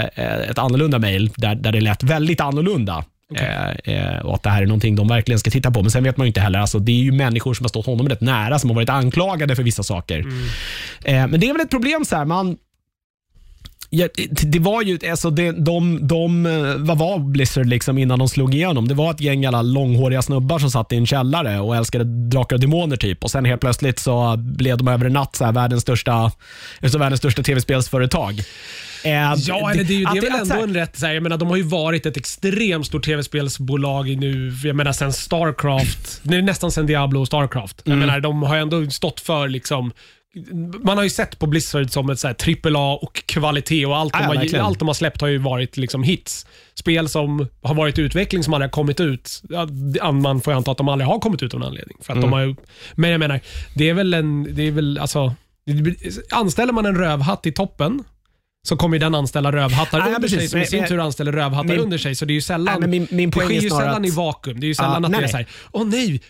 ett 0.49 0.57
annorlunda 0.57 0.99
mail 0.99 1.31
där, 1.35 1.55
där 1.55 1.71
det 1.71 1.81
lät 1.81 2.03
väldigt 2.03 2.41
annorlunda. 2.41 3.03
Eh, 3.35 3.69
eh, 3.93 4.19
och 4.19 4.35
att 4.35 4.43
det 4.43 4.49
här 4.49 4.61
är 4.61 4.65
någonting 4.65 4.95
de 4.95 5.07
verkligen 5.07 5.39
ska 5.39 5.51
titta 5.51 5.71
på. 5.71 5.81
Men 5.81 5.91
sen 5.91 6.03
vet 6.03 6.17
man 6.17 6.25
ju 6.25 6.27
inte 6.27 6.41
heller. 6.41 6.59
Alltså, 6.59 6.79
det 6.79 6.91
är 6.91 7.03
ju 7.03 7.11
människor 7.11 7.53
som 7.53 7.63
har 7.63 7.69
stått 7.69 7.85
honom 7.85 8.09
rätt 8.09 8.21
nära 8.21 8.59
som 8.59 8.69
har 8.69 8.75
varit 8.75 8.89
anklagade 8.89 9.55
för 9.55 9.63
vissa 9.63 9.83
saker. 9.83 10.19
Eh, 11.03 11.27
men 11.27 11.39
det 11.39 11.49
är 11.49 11.53
väl 11.53 11.61
ett 11.61 11.69
problem. 11.69 12.05
så 12.05 12.15
här, 12.15 12.25
man 12.25 12.57
Ja, 13.95 14.07
det- 14.41 14.59
var 14.59 14.81
ju, 14.81 14.99
alltså 15.11 15.29
det, 15.29 15.51
de, 15.51 16.07
de, 16.07 16.45
eh, 16.45 16.75
vad 16.77 16.97
var 16.97 17.19
Blizzard 17.19 17.65
liksom 17.65 17.97
innan 17.97 18.19
de 18.19 18.29
slog 18.29 18.55
igenom? 18.55 18.87
Det 18.87 18.93
var 18.93 19.11
ett 19.11 19.21
gäng 19.21 19.45
alla 19.45 19.61
långhåriga 19.61 20.21
snubbar 20.21 20.59
som 20.59 20.71
satt 20.71 20.91
i 20.91 20.95
en 20.95 21.05
källare 21.05 21.59
och 21.59 21.75
älskade 21.75 22.03
drakar 22.29 22.55
och 22.55 22.59
demoner 22.59 22.95
typ. 22.97 23.23
Och 23.23 23.31
Sen 23.31 23.45
helt 23.45 23.61
plötsligt 23.61 23.99
så 23.99 24.35
blev 24.37 24.77
de 24.77 24.87
över 24.87 25.05
en 25.05 25.13
natt 25.13 25.35
så 25.35 25.45
här, 25.45 25.51
världens 25.51 25.81
största, 25.81 26.31
alltså 26.81 26.97
världens 26.97 27.19
största 27.19 27.43
tv-spelsföretag. 27.43 28.39
Eh, 29.03 29.33
Ja, 29.37 29.71
eller 29.71 29.83
det 29.83 29.93
är 29.93 29.97
ju 29.97 30.05
att 30.05 30.13
det 30.13 30.17
är 30.17 30.21
väl 30.21 30.41
ändå 30.41 30.55
här- 30.55 30.63
en 30.63 30.73
rätt... 30.73 30.97
Så 30.99 31.05
här, 31.05 31.13
jag 31.13 31.23
menar, 31.23 31.37
de 31.37 31.47
har 31.49 31.57
ju 31.57 31.63
varit 31.63 32.05
ett 32.05 32.17
extremt 32.17 32.85
stort 32.85 33.05
tv-spelsbolag 33.05 34.17
nu, 34.17 34.53
jag 34.63 34.75
menar 34.75 34.91
sen 34.91 35.13
Starcraft, 35.13 36.21
nästan 36.23 36.71
sen 36.71 36.85
Diablo 36.85 37.19
och 37.21 37.27
Starcraft. 37.27 37.87
Mm. 37.87 37.99
Jag 37.99 38.07
menar, 38.07 38.19
de 38.19 38.43
har 38.43 38.55
ju 38.55 38.61
ändå 38.61 38.89
stått 38.89 39.19
för 39.19 39.47
liksom 39.47 39.91
man 40.83 40.97
har 40.97 41.03
ju 41.03 41.09
sett 41.09 41.39
på 41.39 41.47
Blizzard 41.47 41.91
som 41.91 42.09
ett 42.09 42.19
så 42.19 42.27
här 42.27 42.35
AAA 42.75 42.95
och 42.95 43.25
kvalitet 43.25 43.85
och 43.85 43.97
allt, 43.97 44.13
Ja, 44.13 44.33
de 44.33 44.53
har, 44.57 44.59
allt 44.59 44.79
de 44.79 44.87
har 44.87 44.93
släppt 44.95 45.21
har 45.21 45.27
ju 45.27 45.37
varit 45.37 45.77
liksom 45.77 46.03
hits. 46.03 46.45
Spel 46.73 47.09
som 47.09 47.47
har 47.61 47.75
varit 47.75 47.97
i 47.99 48.01
utveckling 48.01 48.43
som 48.43 48.53
aldrig 48.53 48.67
har 48.67 48.71
kommit 48.71 48.99
ut. 48.99 49.41
Man 50.13 50.41
får 50.41 50.53
ju 50.53 50.57
anta 50.57 50.71
att 50.71 50.77
de 50.77 50.87
aldrig 50.89 51.07
har 51.07 51.19
kommit 51.19 51.43
ut 51.43 51.53
av 51.53 51.59
någon 51.59 51.69
anledning. 51.69 51.97
För 52.01 52.13
att 52.13 52.17
Mm. 52.17 52.29
de 52.31 52.33
har 52.37 52.55
men 52.95 53.09
jag 53.09 53.19
menar, 53.19 53.39
det 53.75 53.89
är 53.89 53.93
väl 53.93 54.13
en... 54.13 54.55
Det 54.55 54.67
är 54.67 54.71
väl, 54.71 54.97
alltså, 54.97 55.33
anställer 56.31 56.73
man 56.73 56.85
en 56.85 56.95
rövhatt 56.97 57.45
i 57.45 57.51
toppen 57.51 58.03
så 58.67 58.77
kommer 58.77 58.99
den 58.99 59.15
anställa 59.15 59.51
rövhattar 59.51 59.99
ja, 59.99 60.15
under 60.15 60.27
sig 60.27 60.47
som 60.47 60.61
i 60.61 60.65
sin 60.65 60.79
men- 60.79 60.89
tur 60.89 60.99
anställer 60.99 61.31
rövhattar 61.31 61.67
min- 61.69 61.79
under 61.79 61.97
sig. 61.97 62.15
Så 62.15 62.25
det 62.25 62.31
är 62.33 62.35
ju 62.35 62.41
sällan, 62.41 62.79
Nej, 62.79 62.89
min- 62.89 63.07
min 63.11 63.29
det 63.29 63.39
sker 63.39 63.49
ju 63.61 63.69
snarare 63.69 63.85
sällan 63.85 64.01
att- 64.01 64.07
i 64.07 64.11
vakuum. 64.11 64.59
Det 64.59 64.65
är 64.65 64.67
ju 64.67 64.75
sällan 64.75 65.05
att 65.05 65.11
nej, 65.11 65.19
det 65.19 65.25
är 65.25 65.29
såhär, 65.29 65.47
åh 65.71 65.85
nej, 65.85 66.21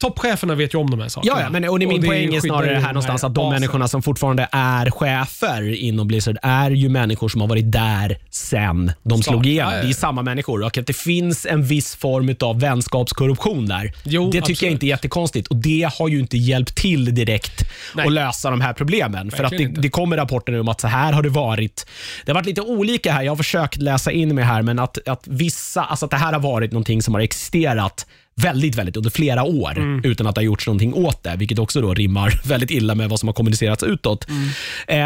toppcheferna 0.00 0.54
vet 0.54 0.74
ju 0.74 0.78
om 0.78 0.90
de 0.90 1.00
här 1.00 1.08
sakerna. 1.08 1.36
Ja, 1.36 1.42
ja 1.44 1.50
men, 1.50 1.68
och 1.68 1.78
det, 1.78 1.86
min 1.86 2.00
det 2.00 2.06
poäng 2.06 2.34
är 2.34 2.40
snarare 2.40 2.74
här 2.74 2.88
någonstans 2.88 3.24
att 3.24 3.34
de 3.34 3.40
basen. 3.40 3.50
människorna 3.54 3.88
som 3.88 4.02
fortfarande 4.02 4.48
är 4.52 4.90
chefer 4.90 5.74
inom 5.74 6.08
Blizzard 6.08 6.38
är 6.42 6.70
ju 6.70 6.88
människor 6.88 7.28
som 7.28 7.40
har 7.40 7.48
varit 7.48 7.72
där 7.72 8.18
sen 8.30 8.92
de 9.02 9.22
slog 9.22 9.46
igenom. 9.46 9.72
Det 9.72 9.88
är 9.88 9.92
samma 9.92 10.22
människor 10.22 10.62
och 10.62 10.78
att 10.78 10.86
det 10.86 10.96
finns 10.96 11.46
en 11.46 11.64
viss 11.64 11.96
form 11.96 12.34
av 12.40 12.60
vänskapskorruption 12.60 13.66
där. 13.66 13.92
Jo, 14.04 14.24
det 14.24 14.30
tycker 14.32 14.38
absolut. 14.40 14.62
jag 14.62 14.70
inte 14.70 14.86
är 14.86 14.88
jättekonstigt 14.88 15.48
och 15.48 15.56
det 15.56 15.90
har 15.98 16.08
ju 16.08 16.18
inte 16.18 16.36
hjälpt 16.36 16.76
till 16.76 17.14
direkt 17.14 17.62
Nej. 17.94 18.06
att 18.06 18.12
lösa 18.12 18.50
de 18.50 18.60
här 18.60 18.72
problemen. 18.72 19.30
För 19.30 19.44
att 19.44 19.50
det, 19.50 19.66
det 19.66 19.88
kommer 19.88 20.16
rapporter 20.16 20.60
om 20.60 20.68
att 20.68 20.80
så 20.80 20.88
här 20.88 21.12
har 21.12 21.22
det 21.22 21.28
varit. 21.28 21.86
Det 22.24 22.32
har 22.32 22.34
varit 22.34 22.46
lite 22.46 22.60
olika 22.60 23.12
här. 23.12 23.22
Jag 23.22 23.32
har 23.32 23.36
försökt 23.36 23.76
läsa 23.76 24.12
in 24.12 24.34
mig 24.34 24.44
här, 24.44 24.62
men 24.62 24.78
att, 24.78 25.08
att 25.08 25.22
vissa, 25.26 25.84
alltså 25.84 26.04
att 26.04 26.10
det 26.10 26.16
här 26.16 26.32
har 26.32 26.40
varit 26.40 26.72
någonting 26.72 27.02
som 27.02 27.14
har 27.14 27.20
existerat 27.20 28.06
väldigt, 28.34 28.74
väldigt 28.74 28.96
under 28.96 29.10
flera 29.10 29.42
år 29.42 29.78
Mm. 29.78 30.00
utan 30.04 30.26
att 30.26 30.34
det 30.34 30.38
har 30.38 30.44
gjorts 30.44 30.66
någonting 30.66 30.94
åt 30.94 31.22
det, 31.22 31.36
vilket 31.36 31.58
också 31.58 31.80
då 31.80 31.94
rimmar 31.94 32.40
väldigt 32.44 32.70
illa 32.70 32.94
med 32.94 33.08
vad 33.08 33.20
som 33.20 33.28
har 33.28 33.34
kommunicerats 33.34 33.82
utåt. 33.82 34.26
Mm. 34.28 34.48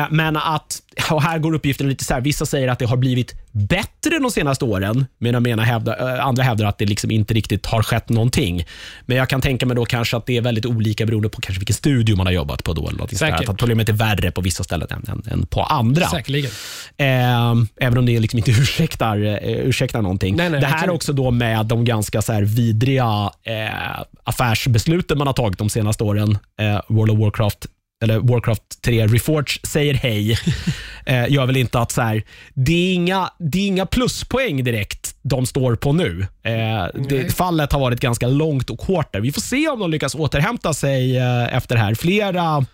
Eh, 0.02 0.06
men 0.10 0.36
att, 0.36 0.82
och 1.10 1.22
här 1.22 1.38
går 1.38 1.54
uppgiften 1.54 1.88
lite 1.88 2.04
så 2.04 2.14
här, 2.14 2.20
vissa 2.20 2.46
säger 2.46 2.68
att 2.68 2.78
det 2.78 2.86
har 2.86 2.96
blivit 2.96 3.34
bättre 3.56 4.18
de 4.18 4.30
senaste 4.30 4.64
åren, 4.64 5.06
medan 5.18 5.46
ena 5.46 5.62
hävdar, 5.62 6.18
andra 6.18 6.42
hävdar 6.42 6.66
att 6.66 6.78
det 6.78 6.86
liksom 6.86 7.10
inte 7.10 7.34
riktigt 7.34 7.66
har 7.66 7.82
skett 7.82 8.08
någonting. 8.08 8.64
Men 9.06 9.16
jag 9.16 9.28
kan 9.28 9.40
tänka 9.40 9.66
mig 9.66 9.76
då 9.76 9.84
kanske 9.84 10.16
att 10.16 10.26
det 10.26 10.36
är 10.36 10.40
väldigt 10.40 10.66
olika 10.66 11.06
beroende 11.06 11.28
på 11.28 11.40
kanske 11.40 11.60
vilken 11.60 11.76
studio 11.76 12.16
man 12.16 12.26
har 12.26 12.32
jobbat 12.32 12.64
på 12.64 12.72
då. 12.72 12.88
Eller 12.88 12.98
något. 12.98 13.16
Säkert. 13.16 13.48
att 13.48 13.58
problemet 13.58 13.88
är 13.88 13.92
värre 13.92 14.30
på 14.30 14.40
vissa 14.40 14.64
ställen 14.64 14.88
än, 14.90 15.04
än, 15.08 15.32
än 15.32 15.46
på 15.46 15.62
andra. 15.62 16.06
Säkerligen. 16.06 16.50
Eh, 16.96 17.54
även 17.80 17.98
om 17.98 18.06
det 18.06 18.20
liksom 18.20 18.38
inte 18.38 18.50
ursäktar, 18.60 19.24
eh, 19.24 19.66
ursäktar 19.66 20.02
någonting. 20.02 20.36
Nej, 20.36 20.50
nej, 20.50 20.60
det 20.60 20.66
här 20.66 20.90
också 20.90 21.12
då 21.12 21.30
med 21.30 21.66
de 21.66 21.84
ganska 21.84 22.22
så 22.22 22.40
vidriga 22.40 23.30
eh, 23.42 24.04
affärsbesluten 24.24 25.18
man 25.18 25.26
har 25.26 25.34
tagit 25.34 25.58
de 25.58 25.70
senaste 25.70 26.04
åren. 26.04 26.38
Eh, 26.60 26.80
World 26.88 27.12
of 27.12 27.18
Warcraft 27.18 27.66
eller 28.02 28.18
Warcraft 28.18 28.82
3 28.82 29.06
Reforged 29.06 29.66
säger 29.66 29.94
hej, 29.94 30.32
eh, 31.06 31.32
gör 31.32 31.46
väl 31.46 31.56
inte 31.56 31.78
att 31.78 31.92
så 31.92 32.02
här, 32.02 32.22
det, 32.54 32.72
är 32.72 32.94
inga, 32.94 33.30
det 33.38 33.58
är 33.58 33.66
inga 33.66 33.86
pluspoäng 33.86 34.64
direkt 34.64 35.16
de 35.22 35.46
står 35.46 35.76
på 35.76 35.92
nu. 35.92 36.26
Eh, 36.42 37.02
det, 37.08 37.34
fallet 37.36 37.72
har 37.72 37.80
varit 37.80 38.00
ganska 38.00 38.28
långt 38.28 38.70
och 38.70 38.82
hårt 38.82 39.12
där. 39.12 39.20
Vi 39.20 39.32
får 39.32 39.40
se 39.40 39.68
om 39.68 39.80
de 39.80 39.90
lyckas 39.90 40.14
återhämta 40.14 40.74
sig 40.74 41.16
eh, 41.16 41.56
efter 41.56 41.74
det 41.74 41.80
här. 41.80 41.94
Flera 41.94 42.64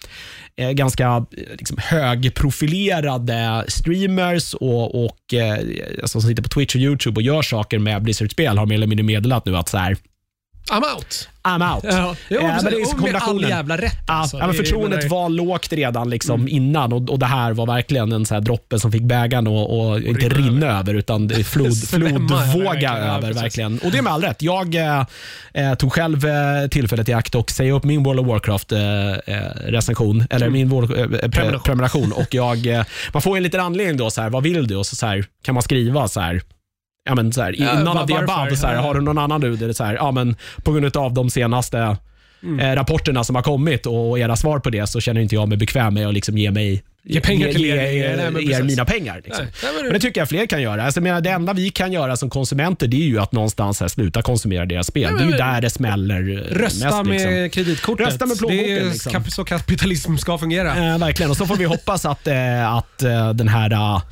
eh, 0.57 0.71
ganska 0.71 1.27
liksom, 1.59 1.79
högprofilerade 1.81 3.65
streamers 3.69 4.55
och, 4.55 5.05
och 5.05 5.35
alltså, 6.03 6.21
som 6.21 6.29
sitter 6.29 6.43
på 6.43 6.49
Twitch 6.49 6.75
och 6.75 6.81
YouTube 6.81 7.19
och 7.19 7.23
gör 7.23 7.43
saker 7.43 7.79
med 7.79 8.03
Blizzard-spel 8.03 8.59
har 8.59 8.67
mer 8.67 8.75
eller 8.75 8.87
mindre 8.87 9.05
meddelat 9.05 9.47
nu 9.47 9.57
att 9.57 9.69
så 9.69 9.79
här, 9.79 9.97
I'm 10.73 10.95
out. 10.97 11.29
I'm 11.45 11.75
out. 11.75 11.85
Ja, 11.85 12.17
jo, 12.29 12.41
Eh, 12.41 12.47
precis. 12.55 12.65
men 12.65 12.73
det 12.73 13.09
är 13.09 13.13
med 13.13 13.23
all 13.23 13.43
jävla 13.43 13.77
rätt, 13.77 13.99
alltså. 14.11 14.37
ja, 14.39 14.47
men 14.47 14.55
förtroendet 14.57 15.11
var 15.11 15.29
lågt 15.29 15.73
redan 15.73 16.11
liksom 16.11 16.41
Mm. 16.41 16.49
innan 16.49 16.93
och, 16.93 17.11
och 17.11 17.19
det 17.19 17.27
här 17.27 17.53
var 17.53 17.67
verkligen 17.67 18.13
en 18.13 18.27
så 18.27 18.35
här 18.35 18.41
droppe 18.41 18.79
som 18.79 18.93
fick 18.93 19.03
bägaren 19.03 19.47
att 19.47 19.69
och 19.69 20.01
inte 20.01 20.29
rinna 20.29 20.49
rinna 20.49 20.67
över 20.79 20.95
utan 20.95 21.29
flod, 21.45 21.67
över, 21.67 22.09
flodvåga 22.19 22.93
över. 22.99 23.33
verkligen. 23.33 23.79
Och 23.79 23.91
det 23.91 23.99
är 23.99 24.03
med 24.03 24.13
all 24.13 24.23
rätt. 24.23 24.43
Jag 24.43 24.75
eh, 24.75 25.05
eh, 25.55 25.75
tog 25.75 25.93
själv 25.93 26.25
eh, 26.27 26.67
tillfället 26.71 27.09
i 27.09 27.13
akt 27.13 27.35
och 27.35 27.51
säga 27.51 27.73
upp 27.73 27.85
min 27.85 28.03
World 28.03 28.21
of 28.21 28.27
Warcraft 28.27 28.73
eh, 28.73 28.81
eh, 28.81 29.67
eller 30.31 30.49
min 30.51 30.69
World, 30.69 30.91
eh, 30.91 30.97
pre- 31.29 31.43
Mm. 31.49 31.61
Prenumeration. 31.61 32.13
och 32.13 32.35
jag, 32.35 32.85
man 33.13 33.23
får 33.23 33.37
en 33.37 33.43
liten 33.43 33.61
anledning 33.61 33.97
då, 33.97 34.11
så 34.11 34.21
här, 34.23 34.31
vad 34.31 34.43
vill 34.43 34.67
du? 34.67 34.77
Och 34.77 34.87
så, 34.87 34.97
så 34.97 35.07
här, 35.07 35.25
kan 35.45 35.55
man 35.55 35.63
skriva 35.63 36.09
så 36.09 36.21
här, 36.21 36.43
Ja, 37.05 37.15
men 37.15 37.33
så 37.33 37.43
här, 37.43 37.61
i 37.61 37.63
Ja, 37.65 37.75
none 37.79 38.01
of 38.01 38.07
the 38.07 38.15
above, 38.17 38.57
så 38.57 38.67
här, 38.67 38.77
har 38.77 38.95
du 38.95 39.01
någon 39.01 39.19
annan 39.19 39.41
nu? 39.41 39.57
Det 39.57 39.67
är 39.67 39.73
så 39.73 39.85
här, 39.85 39.95
ja, 39.95 40.11
men 40.11 40.37
på 40.65 40.73
grund 40.73 40.97
av 40.97 41.15
de 41.15 41.31
senaste 41.31 41.97
Mm. 42.45 42.61
eh, 42.61 42.75
rapporterna 42.77 43.25
som 43.25 43.35
har 43.37 43.43
kommit 43.43 43.87
och 43.87 44.19
era 44.19 44.37
svar 44.37 44.59
på 44.59 44.71
det 44.71 44.87
så 44.87 45.01
känner 45.01 45.21
inte 45.21 45.35
jag 45.35 45.49
mig 45.49 45.59
bekväm 45.59 45.95
med 45.95 46.07
att 46.09 46.15
liksom 46.15 46.39
ge 46.39 46.51
mig 46.51 46.83
Ge 47.05 47.21
pengar 47.21 47.49
till 47.53 47.65
ge, 47.65 47.73
er. 47.73 47.91
ge, 47.93 48.17
Nej, 48.17 48.31
men 48.31 48.43
er 48.43 48.47
precis. 48.47 48.65
mina 48.65 48.85
pengar. 48.85 49.21
Liksom. 49.25 49.45
Nej, 49.45 49.53
nej, 49.63 49.73
men- 49.75 49.83
Men 49.85 49.93
det 49.93 50.01
tycker 50.01 50.21
jag 50.21 50.29
fler 50.29 50.47
kan 50.47 50.63
göra. 50.63 50.85
Alltså, 50.85 51.01
menar, 51.01 51.21
det 51.21 51.31
enda 51.31 51.53
vi 51.53 51.71
kan 51.71 51.93
göra 51.93 52.17
som 52.17 52.31
konsumenter 52.31 52.87
det 52.87 52.97
är 52.97 53.07
ju 53.07 53.19
att 53.21 53.33
någonstans 53.33 53.81
här, 53.81 53.89
sluta 53.89 54.23
konsumera 54.23 54.67
deras 54.67 54.87
spel. 54.87 55.03
Nej, 55.03 55.13
det 55.13 55.21
är 55.21 55.25
ju 55.25 55.31
men- 55.31 55.53
där 55.55 55.61
det 55.61 55.71
smäller 55.71 56.23
Rösta 56.51 56.87
mest. 57.03 57.07
med 57.07 57.43
Liksom. 57.43 57.51
kreditkortet. 57.65 58.07
Rösta 58.07 58.27
med 58.27 58.39
plånboken, 58.39 58.67
Det 58.75 58.81
är 58.81 58.85
liksom. 58.85 59.13
kap- 59.13 59.31
så 59.31 59.45
kapitalism 59.45 60.17
ska 60.17 60.39
fungera. 60.39 60.93
Eh, 60.93 60.99
verkligen. 60.99 61.31
Och 61.31 61.37
så 61.37 61.47
får 61.47 61.57
vi 61.57 61.65
hoppas 61.65 62.05
att, 62.07 62.27
eh, 62.27 62.73
att 62.75 63.03
eh, 63.03 63.31
den 63.33 63.49
här 63.49 63.73
eh, 63.73 64.03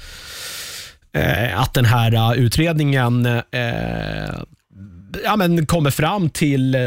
att 1.55 1.75
den 1.75 1.85
här 1.85 2.15
eh, 2.15 2.45
utredningen 2.45 3.27
eh, 3.27 4.43
ja, 5.25 5.37
men 5.37 5.67
kommer 5.67 5.91
fram 5.91 6.31
till 6.31 6.75
eh, 6.75 6.81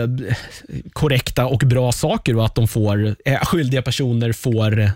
korrekta 0.93 1.45
och 1.45 1.59
bra 1.59 1.91
saker 1.91 2.37
och 2.37 2.45
att 2.45 2.55
de 2.55 2.67
får, 2.67 3.15
eh, 3.25 3.39
skyldiga 3.39 3.81
personer 3.81 4.33
får 4.33 4.81
eh, 4.81 4.89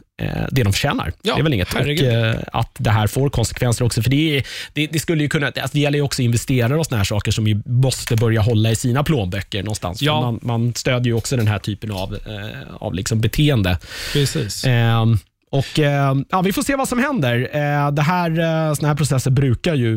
det 0.51 0.63
de 0.63 0.73
förtjänar. 0.73 1.13
Ja, 1.21 1.33
det 1.33 1.41
är 1.41 1.43
väl 1.43 1.53
inget. 1.53 1.73
Och 1.73 1.79
herregud. 1.79 2.13
eh, 2.13 2.35
att 2.53 2.75
det 2.77 2.89
här 2.89 3.07
får 3.07 3.29
konsekvenser 3.29 3.85
också. 3.85 4.01
För 4.01 4.09
det, 4.09 4.43
det, 4.73 4.87
det 4.87 4.99
skulle 4.99 5.23
ju 5.23 5.29
kunna, 5.29 5.47
alltså 5.47 5.69
det 5.71 5.79
gäller 5.79 5.97
ju 5.97 6.03
också 6.03 6.21
investerare 6.21 6.77
och 6.77 6.85
såna 6.85 6.97
här 6.97 7.05
saker 7.05 7.31
som 7.31 7.47
ju 7.47 7.61
måste 7.65 8.15
börja 8.15 8.41
hålla 8.41 8.71
i 8.71 8.75
sina 8.75 9.03
plånböcker 9.03 9.63
någonstans. 9.63 10.01
Ja. 10.01 10.21
Man, 10.21 10.39
man 10.41 10.73
stödjer 10.73 11.11
ju 11.11 11.13
också 11.13 11.37
den 11.37 11.47
här 11.47 11.59
typen 11.59 11.91
av, 11.91 12.13
eh, 12.13 12.75
av 12.79 12.93
liksom 12.93 13.21
beteende. 13.21 13.77
Precis. 14.13 14.63
Ehm, 14.65 15.19
och 15.51 15.79
ehm, 15.79 16.25
ja, 16.29 16.41
Vi 16.41 16.53
får 16.53 16.61
se 16.61 16.75
vad 16.75 16.87
som 16.87 16.99
händer. 16.99 17.49
Eh, 17.53 17.91
det 17.91 18.01
här, 18.01 18.29
eh, 18.39 18.73
såna 18.73 18.87
här 18.87 18.95
processer 18.95 19.31
brukar 19.31 19.75
ju 19.75 19.93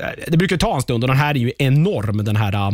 eh, 0.00 0.24
det 0.26 0.36
brukar 0.36 0.56
ta 0.56 0.74
en 0.74 0.82
stund 0.82 1.04
och 1.04 1.08
den 1.08 1.16
här 1.16 1.34
är 1.34 1.38
ju 1.38 1.52
enorm, 1.58 2.24
den 2.24 2.36
här, 2.36 2.72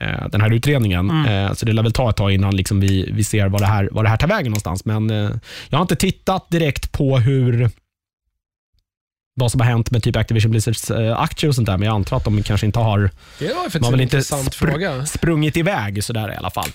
eh, 0.00 0.28
den 0.30 0.40
här 0.40 0.52
utredningen. 0.52 1.10
Mm. 1.10 1.46
Eh, 1.46 1.52
så 1.52 1.66
det 1.66 1.72
lär 1.72 1.82
väl 1.82 1.92
ta 1.92 2.10
ett 2.10 2.16
tag 2.16 2.32
innan 2.32 2.56
liksom 2.56 2.80
vi, 2.80 3.10
vi 3.12 3.24
ser 3.24 3.48
vad 3.48 3.60
det, 3.60 3.66
här, 3.66 3.88
vad 3.92 4.04
det 4.04 4.08
här 4.08 4.16
tar 4.16 4.28
vägen 4.28 4.50
någonstans. 4.50 4.84
Men 4.84 5.10
eh, 5.10 5.30
jag 5.68 5.78
har 5.78 5.82
inte 5.82 5.96
tittat 5.96 6.50
direkt 6.50 6.92
på 6.92 7.18
hur 7.18 7.70
vad 9.38 9.50
som 9.52 9.60
har 9.60 9.66
hänt 9.68 9.90
med 9.90 10.02
typ 10.02 10.16
Activision 10.16 10.50
Blizzards 10.50 10.90
eh, 10.90 11.18
aktier 11.20 11.48
och 11.48 11.54
sånt 11.54 11.66
där, 11.66 11.76
men 11.78 11.86
jag 11.86 11.94
antar 11.94 12.16
att 12.16 12.24
de 12.24 12.42
kanske 12.42 12.66
inte 12.66 12.78
har 12.78 13.10
Det 13.38 13.46
var 13.54 13.54
faktiskt 13.62 13.80
man 13.80 13.84
en 13.88 13.92
väl 13.92 14.00
inte 14.00 14.16
intressant 14.16 14.48
spr- 14.54 14.70
fråga. 14.70 15.06
sprungit 15.06 15.56
iväg 15.56 16.04
sådär 16.04 16.32
i 16.32 16.36
alla 16.36 16.50
fall. 16.50 16.68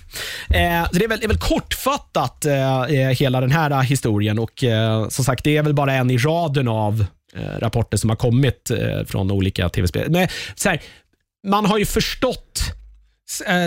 Eh, 0.50 0.86
så 0.92 0.98
det, 1.00 1.04
är 1.06 1.08
väl, 1.08 1.20
det 1.20 1.26
är 1.26 1.28
väl 1.28 1.38
kortfattat 1.40 2.46
eh, 2.46 2.82
eh, 2.84 3.10
hela 3.10 3.42
den 3.42 3.52
här 3.52 3.72
eh, 3.72 3.80
historien 3.82 4.40
och 4.40 4.64
eh, 4.64 5.08
som 5.10 5.26
sagt, 5.26 5.44
det 5.44 5.58
är 5.58 5.64
väl 5.64 5.74
bara 5.74 5.94
en 5.94 6.12
i 6.12 6.18
raden 6.18 6.68
av 6.68 7.06
rapporter 7.60 7.98
som 7.98 8.10
har 8.10 8.18
kommit 8.18 8.72
från 9.08 9.32
olika 9.32 9.70
tv-spel. 9.70 10.10
Men 10.10 10.28
så 10.56 10.70
här, 10.70 10.82
man 11.48 11.66
har 11.66 11.78
ju 11.78 11.86
förstått 11.86 12.62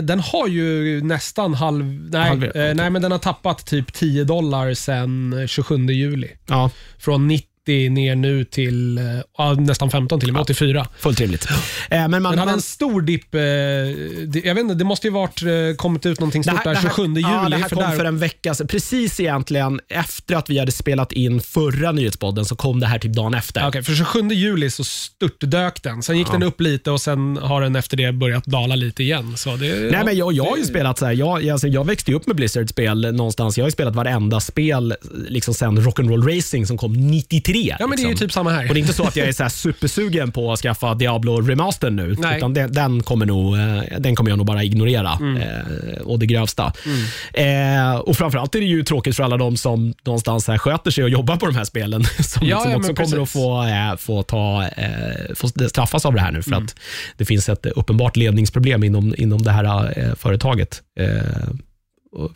Den 0.03 0.21
har 0.21 0.49
ju 0.49 1.01
nästan 1.05 1.55
halv... 1.55 1.85
Nej, 1.85 2.31
Halv- 2.31 2.75
nej 2.75 2.91
men 2.91 3.03
den 3.03 3.13
har 3.13 3.19
tappat 3.19 3.67
typ 3.67 3.93
10 3.93 4.25
dollar 4.25 4.75
sedan 4.75 5.45
27 5.49 5.87
juli. 5.87 6.31
Ja, 6.47 6.71
Från 6.99 7.29
90 7.29 7.49
ner 7.69 8.15
nu 8.17 8.45
till 8.45 8.99
eh, 8.99 9.05
ja, 9.39 9.53
nästan 9.55 9.91
15 9.91 10.21
till 10.21 10.29
och 10.29 10.33
med, 10.33 10.43
84. 10.43 10.87
fullt 10.99 11.21
rimligt. 11.21 11.47
Eh, 11.91 12.09
men 12.09 12.11
man, 12.11 12.23
Den 12.23 12.25
hade 12.25 12.45
man, 12.45 12.55
en 12.55 12.63
stor 12.63 13.03
dipp. 13.03 13.35
Eh, 13.35 13.41
det, 13.41 14.45
jag 14.45 14.55
vet 14.55 14.63
inte, 14.63 14.75
det 14.75 14.85
måste 14.85 15.07
ju 15.07 15.13
varit 15.13 15.43
eh, 15.43 15.49
kommit 15.77 16.07
ut 16.07 16.21
någonting 16.21 16.43
det 16.43 16.51
stort 16.51 16.65
där 16.65 16.75
27 16.83 17.03
juli. 17.07 17.21
ja, 17.21 17.49
det 17.49 17.57
här 17.57 17.69
för 17.69 17.77
kom 17.77 17.85
där, 17.85 17.97
för 17.97 18.05
en 18.05 18.19
vecka 18.19 18.55
sedan. 18.55 18.67
Precis 18.67 19.21
egentligen 19.21 19.81
efter 19.89 20.35
att 20.37 20.51
vi 20.51 20.59
hade 20.59 20.73
spelat 20.73 21.13
in 21.13 21.41
förra 21.41 21.93
nyhetspodden 21.93 22.45
så 22.45 22.57
kom 22.57 22.81
det 22.81 22.87
här 22.87 22.99
typ 22.99 23.13
dagen 23.13 23.35
efter. 23.35 23.69
Okej, 23.69 23.83
för 23.83 23.95
27 23.95 24.29
juli 24.29 24.71
så 24.71 24.85
störtdök 24.85 25.83
den. 25.83 26.03
Sen 26.03 26.19
gick 26.19 26.31
den 26.33 26.43
upp 26.43 26.61
lite 26.61 26.91
och 26.91 27.01
sen 27.01 27.37
har 27.37 27.61
den 27.63 27.77
efter 27.77 27.97
det 27.97 28.13
börjat 28.13 28.45
dala 28.45 28.75
lite 28.75 29.03
igen. 29.03 29.37
Så 29.37 29.57
det, 29.57 29.67
Nej, 29.67 29.91
ja, 29.93 30.05
men 30.05 30.17
jag, 30.17 30.33
jag 30.33 30.45
har 30.45 30.57
ju 30.57 30.63
det- 30.63 30.69
spelat 30.69 30.99
så 30.99 31.05
här, 31.07 31.13
jag, 31.13 31.49
alltså, 31.51 31.69
jag 31.69 31.87
växte 31.87 32.13
upp 32.13 32.27
med 32.27 32.37
Blizzard-spel 32.37 33.13
någonstans. 33.15 33.59
Jag 33.59 33.65
har 33.65 33.69
ju 33.69 33.73
spelat 33.73 33.95
varenda 33.95 34.41
spel 34.41 34.95
liksom 35.29 35.55
sen 35.55 35.79
Rock'n'Roll 35.79 36.37
Racing 36.37 36.67
som 36.67 36.79
kom 36.79 36.93
93. 37.11 37.54
Ja, 37.63 37.87
men 37.87 37.97
det 37.97 38.03
är 38.03 38.09
liksom. 38.09 38.27
typ 38.27 38.33
samma 38.33 38.51
här. 38.51 38.69
Och 38.69 38.75
det 38.75 38.79
är 38.79 38.83
inte 38.83 38.93
så 38.93 39.05
att 39.05 39.17
jag 39.17 39.29
är 39.29 39.33
så 39.33 39.43
här 39.43 39.51
supersugen 39.51 40.33
på 40.33 40.53
att 40.53 40.61
skaffa 40.61 40.95
Diablo 40.95 41.41
Remaster 41.41 41.91
nu. 41.91 42.15
Nej. 42.19 42.37
Utan 42.37 42.55
den, 42.55 42.73
den, 42.73 43.03
kommer 43.03 43.27
nog, 43.27 43.57
eh, 43.59 43.83
den 43.99 44.17
kommer 44.17 44.31
jag 44.31 44.37
nog 44.37 44.47
bara 44.47 44.65
ignorera. 44.65 45.13
Mm. 45.21 45.37
Eh, 45.43 46.01
och 46.03 46.19
det 46.19 46.27
grövsta. 46.27 46.73
Eh, 47.35 47.97
och 47.97 48.17
Framförallt 48.17 48.55
är 48.55 48.61
det 48.61 48.67
ju 48.67 48.83
tråkigt 48.85 49.17
för 49.17 49.23
alla 49.23 49.37
de 49.37 49.57
som 49.57 49.95
någonstans 50.05 50.49
här 50.49 50.59
sköter 50.59 50.91
sig 50.91 51.05
och 51.05 51.11
jobbar 51.11 51.37
på 51.37 51.47
de 51.47 51.55
här 51.57 51.65
spelen. 51.65 52.05
Som 52.21 52.47
Ja, 52.47 52.57
liksom 52.57 52.71
ja, 52.71 52.77
också 52.77 52.95
kommer 52.95 53.23
att 53.23 53.31
få, 53.31 53.63
eh, 53.65 53.97
få, 53.97 54.23
ta, 54.23 54.65
eh, 54.77 55.35
få 55.35 55.49
straffas 55.49 56.07
av 56.07 56.15
det 56.15 56.21
här 56.21 56.33
nu. 56.33 56.43
För 56.43 56.51
Mm. 56.51 56.65
att 56.65 56.77
det 57.17 57.25
finns 57.25 57.49
ett 57.49 57.67
uppenbart 57.67 58.17
ledningsproblem 58.17 58.85
inom, 58.85 59.15
inom 59.19 59.43
det 59.43 59.51
här 59.51 59.99
eh, 59.99 60.15
företaget. 60.15 60.83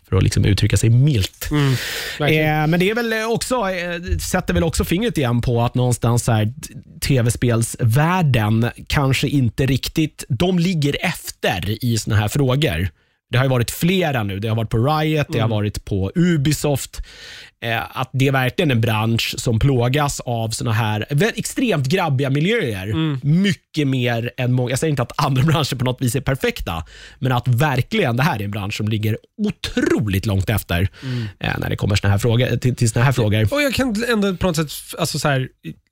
För 0.09 0.17
att 0.17 0.23
liksom 0.23 0.45
uttrycka 0.45 0.77
sig 0.77 0.91
milt. 0.91 1.49
Mm. 1.51 1.73
Eh, 2.21 2.67
men 2.67 2.81
det 2.81 2.91
är 2.91 2.95
väl 2.95 3.13
också, 3.33 3.55
eh, 3.55 4.19
sätter 4.19 4.55
väl 4.55 4.65
också 4.65 4.85
fingret 4.85 5.19
igen 5.19 5.41
på 5.41 5.63
att 5.63 5.75
någonstans 5.75 6.29
här, 6.29 6.53
tv-spelsvärlden 7.01 8.71
kanske 8.87 9.29
inte 9.29 9.67
riktigt, 9.67 10.25
de 10.29 10.59
ligger 10.59 10.97
efter 11.01 11.85
i 11.85 11.99
såna 11.99 12.17
här 12.17 12.29
frågor. 12.29 12.89
Det 13.31 13.39
har 13.39 13.45
ju 13.45 13.51
varit 13.51 13.71
flera 13.71 14.23
nu. 14.23 14.39
Det 14.39 14.49
har 14.49 14.57
varit 14.57 14.71
på 14.71 14.79
Riot, 14.79 15.27
det 15.29 15.39
har 15.39 15.49
varit 15.49 15.85
på 15.85 16.13
Ubisoft. 16.15 17.03
Eh, 17.61 18.01
att 18.01 18.11
det 18.13 18.29
är 18.29 18.33
verkligen 18.33 18.71
en 18.71 18.81
bransch 18.81 19.35
som 19.39 19.59
plågas 19.59 20.21
av 20.21 20.49
såna 20.49 20.73
här 20.73 21.07
extremt 21.37 21.87
grabbiga 21.87 22.31
miljöer. 22.31 22.95
Mycket 23.27 23.89
mer 23.89 24.31
än 24.37 24.53
många. 24.53 24.71
Jag 24.71 24.79
säger 24.79 24.91
inte 24.91 25.03
att 25.03 25.25
andra 25.25 25.43
branscher 25.47 25.75
på 25.77 25.85
något 25.85 26.03
vis 26.03 26.17
är 26.17 26.21
perfekta, 26.21 26.85
men 27.19 27.33
att 27.33 27.49
verkligen 27.49 28.17
det 28.17 28.23
här 28.23 28.41
är 28.41 28.45
en 28.45 28.51
bransch 28.51 28.77
som 28.77 28.89
ligger 28.89 29.19
otroligt 29.39 30.27
långt 30.27 30.51
efter 30.51 30.89
eh, 31.41 31.59
när 31.59 31.71
det 31.71 31.77
kommer 31.77 31.97
såna 31.97 32.11
här 32.11 32.19
frågor, 32.19 32.57
till, 32.57 32.77
till 32.77 32.91
såna 32.91 33.05
här 33.05 33.13
frågor. 33.13 33.55
Och 33.55 33.63
jag 33.63 33.75
kan 33.75 34.05
ändå 34.09 34.37
på 34.37 34.47
något 34.47 34.57
sätt, 34.57 34.71
alltså 34.99 35.19
så 35.19 35.29
här, 35.29 35.49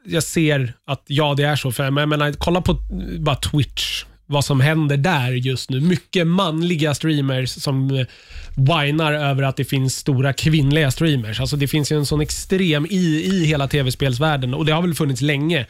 jag 0.06 0.22
ser 0.22 0.72
att 0.86 1.02
ja, 1.06 1.34
det 1.34 1.42
är 1.42 1.56
så. 1.56 1.72
För, 1.72 1.90
men 1.90 2.00
jag 2.02 2.08
menar, 2.08 2.32
kolla 2.32 2.60
på 2.60 2.72
eh, 2.72 3.20
bara 3.20 3.36
Twitch, 3.36 4.04
vad 4.26 4.44
som 4.44 4.60
händer 4.60 4.96
där 4.96 5.30
just 5.32 5.70
nu. 5.70 5.80
Mycket 5.80 6.26
manliga 6.26 6.94
streamers 6.94 7.50
som 7.50 8.06
whinar 8.58 9.12
över 9.12 9.42
att 9.42 9.56
det 9.56 9.64
finns 9.64 9.96
stora 9.96 10.32
kvinnliga 10.32 10.90
streamers. 10.90 11.40
Alltså 11.40 11.56
det 11.56 11.68
finns 11.68 11.92
ju 11.92 11.96
en 11.96 12.06
sån 12.06 12.20
extrem 12.20 12.86
i, 12.90 13.22
i 13.32 13.44
hela 13.46 13.68
tv-spelsvärlden 13.68 14.54
och 14.54 14.64
det 14.66 14.72
har 14.72 14.82
väl 14.82 14.94
funnits 14.94 15.20
länge. 15.20 15.60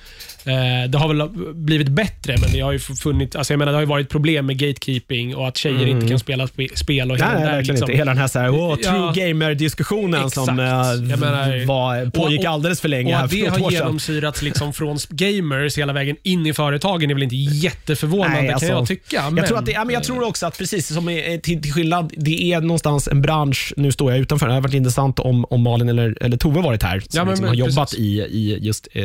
Eh, 0.44 0.90
det 0.90 0.98
har 0.98 1.08
väl 1.14 1.28
blivit 1.54 1.88
bättre, 1.88 2.36
men 2.40 2.52
det 2.52 2.60
har 2.60 2.72
ju 2.72 2.78
funnits, 2.78 3.36
alltså 3.36 3.52
jag 3.52 3.58
menar, 3.58 3.72
det 3.72 3.76
har 3.76 3.82
ju 3.82 3.86
varit 3.88 4.08
problem 4.08 4.46
med 4.46 4.58
gatekeeping 4.58 5.36
och 5.36 5.48
att 5.48 5.56
tjejer 5.56 5.86
inte 5.86 6.08
kan 6.08 6.18
spela 6.18 6.46
spe, 6.46 6.68
spel 6.74 7.10
och 7.10 7.16
hela 7.16 7.32
Nej, 7.32 7.42
där, 7.42 7.58
liksom. 7.62 7.76
inte. 7.76 7.92
Hela 7.92 8.10
den 8.10 8.18
här, 8.20 8.28
så 8.28 8.38
här 8.38 8.50
oh, 8.50 8.76
true 8.76 8.84
Ja. 8.96 9.12
gamer-diskussionen 9.16 10.30
som 10.30 10.48
eh, 10.48 10.56
menar- 10.56 11.66
var, 11.66 12.10
pågick 12.10 12.40
och- 12.40 12.46
och- 12.46 12.52
alldeles 12.52 12.80
för 12.80 12.88
länge 12.88 13.14
Och 13.14 13.20
här 13.20 13.28
för 13.28 13.36
det 13.36 13.48
har 13.62 13.70
genomsyrats 13.70 14.42
liksom 14.42 14.72
från 14.72 14.98
gamers 15.10 15.78
hela 15.78 15.92
vägen 15.92 16.16
in 16.22 16.46
i 16.46 16.52
företagen 16.52 17.10
är 17.10 17.14
väl 17.14 17.22
inte 17.22 17.36
jätteförvånande 17.36 18.42
Nej, 18.42 18.52
alltså, 18.52 18.68
kan 18.68 18.76
jag 18.76 18.86
tycka. 18.88 19.22
Men, 19.30 19.36
Jag 19.36 19.46
tror, 19.46 19.58
att 19.58 19.66
det, 19.66 19.72
ja, 19.72 19.84
men 19.84 19.94
jag 19.94 20.04
tror 20.04 20.22
också 20.28 20.46
att 20.46 20.58
precis 20.58 20.94
som 20.94 21.06
till, 21.42 21.62
till 21.62 21.72
skillnad, 21.72 22.12
det 22.16 22.52
är 22.52 22.60
någonstans 22.84 23.08
en 23.08 23.22
bransch, 23.22 23.72
nu 23.76 23.92
står 23.92 24.10
jag 24.12 24.20
utanför, 24.20 24.46
det 24.46 24.52
hade 24.52 24.62
varit 24.62 24.74
intressant 24.74 25.18
om, 25.18 25.44
om 25.50 25.62
Malin 25.62 25.88
eller, 25.88 26.22
eller 26.22 26.36
Tove 26.36 26.60
varit 26.62 26.82
här, 26.82 27.00
som 27.00 27.08
Ja, 27.12 27.24
men- 27.24 27.30
liksom 27.30 27.42
men 27.44 27.48
har 27.48 27.68
jobbat 27.68 27.94
i, 27.94 28.20
i 28.20 28.58
just 28.60 28.88
eh, 28.92 29.04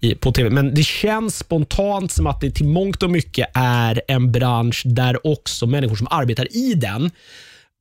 i, 0.00 0.14
på 0.14 0.32
TV. 0.32 0.50
Men 0.50 0.74
det 0.74 0.82
känns 0.82 1.38
spontant 1.38 2.12
som 2.12 2.26
att 2.26 2.40
det 2.40 2.50
till 2.50 2.66
mångt 2.66 3.02
och 3.02 3.10
mycket 3.10 3.48
är 3.54 4.02
en 4.08 4.32
bransch 4.32 4.82
där 4.84 5.26
också 5.26 5.66
människor 5.66 5.96
som 5.96 6.06
arbetar 6.10 6.56
i 6.56 6.74
den 6.74 7.10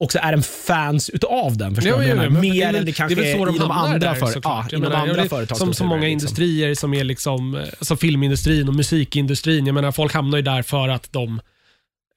också 0.04 0.20
är 0.22 0.34
en 0.34 0.44
fans 0.44 1.10
utav 1.10 1.58
den. 1.58 1.76
Förstår 1.76 1.94
jag 2.04 2.10
ja, 2.12 2.16
menar? 2.16 2.30
men 2.30 2.42
Mer 2.42 2.62
är 2.64 2.66
väl- 2.66 2.76
än 2.76 2.86
det 2.86 2.92
kanske 2.92 3.16
det 3.16 3.22
är 3.22 3.26
väl 3.26 3.38
så 3.40 3.46
de 3.46 3.56
inom 3.56 3.72
hamnar 3.72 3.94
andra, 3.96 4.10
där, 4.14 4.16
för, 4.20 4.42
ja, 4.44 4.66
inom 4.72 4.82
menar, 4.82 4.96
andra 4.96 5.24
det- 5.24 5.30
företag. 5.30 5.58
Som 5.58 5.74
så 5.74 5.84
många 5.86 6.08
industrier 6.08 6.76
som 6.76 6.94
är 6.94 7.04
liksom, 7.04 7.56
alltså 7.80 7.96
filmindustrin 7.96 8.68
och 8.68 8.74
musikindustrin. 8.76 9.66
Jag 9.66 9.74
menar, 9.76 9.92
folk 9.92 10.14
hamnar 10.14 10.38
ju 10.38 10.42
där 10.42 10.62
för 10.62 10.88
att 10.90 11.08
de 11.14 11.42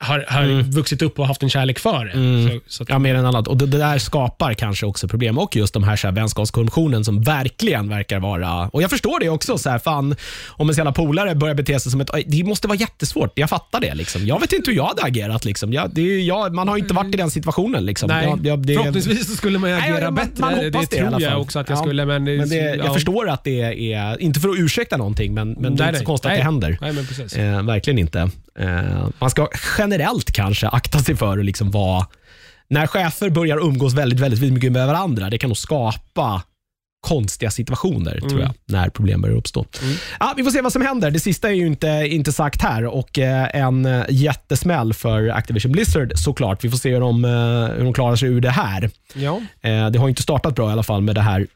har, 0.02 0.24
har 0.28 0.62
vuxit 0.62 1.02
upp 1.02 1.18
och 1.18 1.26
haft 1.26 1.42
en 1.42 1.50
kärlek 1.50 1.78
för 1.78 2.04
det. 2.04 2.12
Så, 2.52 2.60
så 2.66 2.82
att, 2.82 2.88
Ja, 2.88 2.98
mer 2.98 3.14
än 3.14 3.26
annat. 3.26 3.48
Och 3.48 3.56
det, 3.56 3.66
det 3.66 3.78
där 3.78 3.98
skapar 3.98 4.54
kanske 4.54 4.86
också 4.86 5.08
problem. 5.08 5.38
Och 5.38 5.56
just 5.56 5.74
de 5.74 5.82
här, 5.84 5.96
så 5.96 6.06
här 6.06 6.14
vänskapskorruptionen 6.14 7.04
som 7.04 7.22
verkligen 7.22 7.88
verkar 7.88 8.20
vara... 8.20 8.68
Och 8.68 8.82
Jag 8.82 8.90
förstår 8.90 9.20
det 9.20 9.28
också. 9.28 9.58
Så 9.58 9.70
här, 9.70 9.78
fan, 9.78 10.16
om 10.48 10.68
en 10.70 10.76
jävla 10.76 10.92
polare 10.92 11.34
börjar 11.34 11.54
bete 11.54 11.80
sig 11.80 11.92
som 11.92 12.00
ett... 12.00 12.10
Det 12.26 12.44
måste 12.44 12.68
vara 12.68 12.78
jättesvårt. 12.78 13.32
Jag 13.38 13.48
fattar 13.50 13.80
det. 13.80 13.94
Liksom. 13.94 14.26
Jag 14.26 14.40
vet 14.40 14.52
inte 14.52 14.70
hur 14.70 14.76
jag 14.76 14.84
hade 14.84 15.02
agerat. 15.02 15.44
Liksom. 15.44 15.72
Jag, 15.72 15.90
det 15.94 16.20
jag, 16.20 16.54
man 16.54 16.68
har 16.68 16.76
inte 16.76 16.94
varit 16.94 17.14
i 17.14 17.16
den 17.16 17.30
situationen. 17.30 17.86
Liksom. 17.86 18.08
nej, 18.08 18.24
jag, 18.26 18.46
jag, 18.46 18.66
det, 18.66 18.74
förhoppningsvis 18.74 19.26
så 19.26 19.36
skulle 19.36 19.58
man 19.58 19.70
ju 19.70 19.76
Nej, 19.76 19.90
agera 19.92 20.04
man- 20.04 20.14
bättre. 20.14 20.40
man 20.40 20.54
det 20.54 20.70
det 20.70 20.96
i 20.96 21.00
alla 21.00 21.10
tror 21.18 21.22
jag 21.30 21.40
också 21.40 21.58
att 21.58 21.68
jag 21.68 21.78
Ja. 21.78 21.82
skulle. 21.82 22.06
Men, 22.06 22.24
det, 22.24 22.36
Men 22.36 22.48
det, 22.48 22.56
ja. 22.56 22.74
jag 22.84 22.94
förstår 22.94 23.28
att 23.28 23.44
det 23.44 23.92
är, 23.92 24.20
inte 24.22 24.40
för 24.40 24.48
att 24.48 24.58
ursäkta 24.58 24.96
någonting, 24.96 25.34
men, 25.34 25.52
men 25.52 25.62
det 25.62 25.66
är 25.68 25.70
Nej, 25.70 25.88
inte 25.88 25.98
så 25.98 26.02
nej. 26.02 26.06
konstigt 26.06 26.26
att 26.26 26.30
Nej. 26.32 26.38
det 26.38 26.44
händer. 26.44 26.78
Nej, 26.80 26.92
men 26.92 27.06
precis. 27.06 27.36
Eh, 27.36 27.62
verkligen 27.62 27.98
inte. 27.98 28.30
Eh, 28.58 29.08
man 29.18 29.30
ska 29.30 29.48
generellt 29.78 30.32
kanske 30.32 30.68
akta 30.68 30.98
sig 30.98 31.16
för 31.16 31.38
att 31.38 31.44
liksom 31.44 31.70
vara... 31.70 32.06
När 32.68 32.86
chefer 32.86 33.30
börjar 33.30 33.58
umgås 33.58 33.94
väldigt, 33.94 34.20
väldigt 34.20 34.52
mycket 34.52 34.72
med 34.72 34.86
varandra, 34.86 35.30
det 35.30 35.38
kan 35.38 35.48
nog 35.48 35.56
skapa 35.56 36.42
konstiga 37.00 37.50
situationer 37.50 38.20
tror 38.20 38.40
jag, 38.40 38.54
när 38.64 38.88
problem 38.88 39.20
börjar 39.20 39.36
uppstå. 39.36 39.66
Ja, 40.20 40.34
vi 40.36 40.44
får 40.44 40.50
se 40.50 40.60
vad 40.60 40.72
som 40.72 40.82
händer. 40.82 41.10
Det 41.10 41.20
sista 41.20 41.48
är 41.48 41.52
ju 41.52 41.66
inte, 41.66 41.88
inte 41.88 42.32
sagt 42.32 42.62
här 42.62 42.84
och 42.84 43.18
eh, 43.18 43.48
en 43.52 43.86
eh, 43.86 44.04
jättesmäll 44.08 44.94
för 44.94 45.28
Activision 45.28 45.72
Blizzard 45.72 46.12
såklart. 46.16 46.64
Vi 46.64 46.70
får 46.70 46.78
se 46.78 46.92
hur 46.92 47.00
de, 47.00 47.24
eh, 47.24 47.30
hur 47.76 47.84
de 47.84 47.92
klarar 47.92 48.16
sig 48.16 48.28
ur 48.28 48.40
det 48.40 48.50
här. 48.50 48.90
Ja. 49.14 49.40
Eh, 49.60 49.90
det 49.90 49.98
har 49.98 50.08
inte 50.08 50.22
startat 50.22 50.54
bra 50.54 50.68
i 50.68 50.72
alla 50.72 50.82
fall 50.82 51.00
med 51.00 51.14
det 51.14 51.20
här 51.20 51.46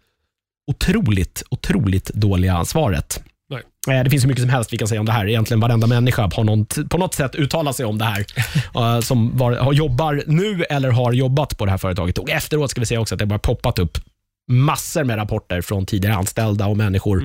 otroligt, 0.67 1.43
otroligt 1.51 2.11
dåliga 2.15 2.65
svaret. 2.65 3.23
Nej. 3.51 3.63
Eh, 3.97 4.05
Det 4.05 4.11
finns 4.11 4.25
hur 4.25 4.29
mycket 4.29 4.43
som 4.43 4.51
helst 4.51 4.73
vi 4.73 4.79
kan 4.79 4.89
säga 4.89 5.01
om 5.01 5.07
det 5.07 5.13
här. 5.13 5.29
Egentligen 5.29 5.61
varenda 5.61 5.87
människa 5.87 6.31
har 6.35 6.45
någon, 6.45 6.67
på 6.91 6.99
något 6.99 7.15
sätt 7.15 7.35
uttalat 7.35 7.77
sig 7.77 7.87
om 7.87 7.99
det 7.99 8.05
här. 8.05 8.27
eh, 8.75 9.01
som 9.01 9.37
var, 9.37 9.53
har, 9.53 9.73
jobbar 9.73 10.23
nu 10.27 10.65
eller 10.71 10.91
har 10.91 11.13
jobbat 11.13 11.59
på 11.59 11.65
det 11.65 11.71
här 11.71 11.79
företaget. 11.79 12.19
Och 12.19 12.31
Efteråt 12.31 12.71
ska 12.71 12.81
vi 12.81 12.87
säga 12.87 13.01
också 13.01 13.15
att 13.15 13.19
det 13.19 13.27
bara 13.27 13.39
poppat 13.39 13.79
upp 13.79 13.99
massor 14.49 15.05
med 15.05 15.17
rapporter 15.19 15.61
från 15.61 15.87
tidigare 15.87 16.15
anställda 16.17 16.67
och 16.67 16.77
människor 16.77 17.21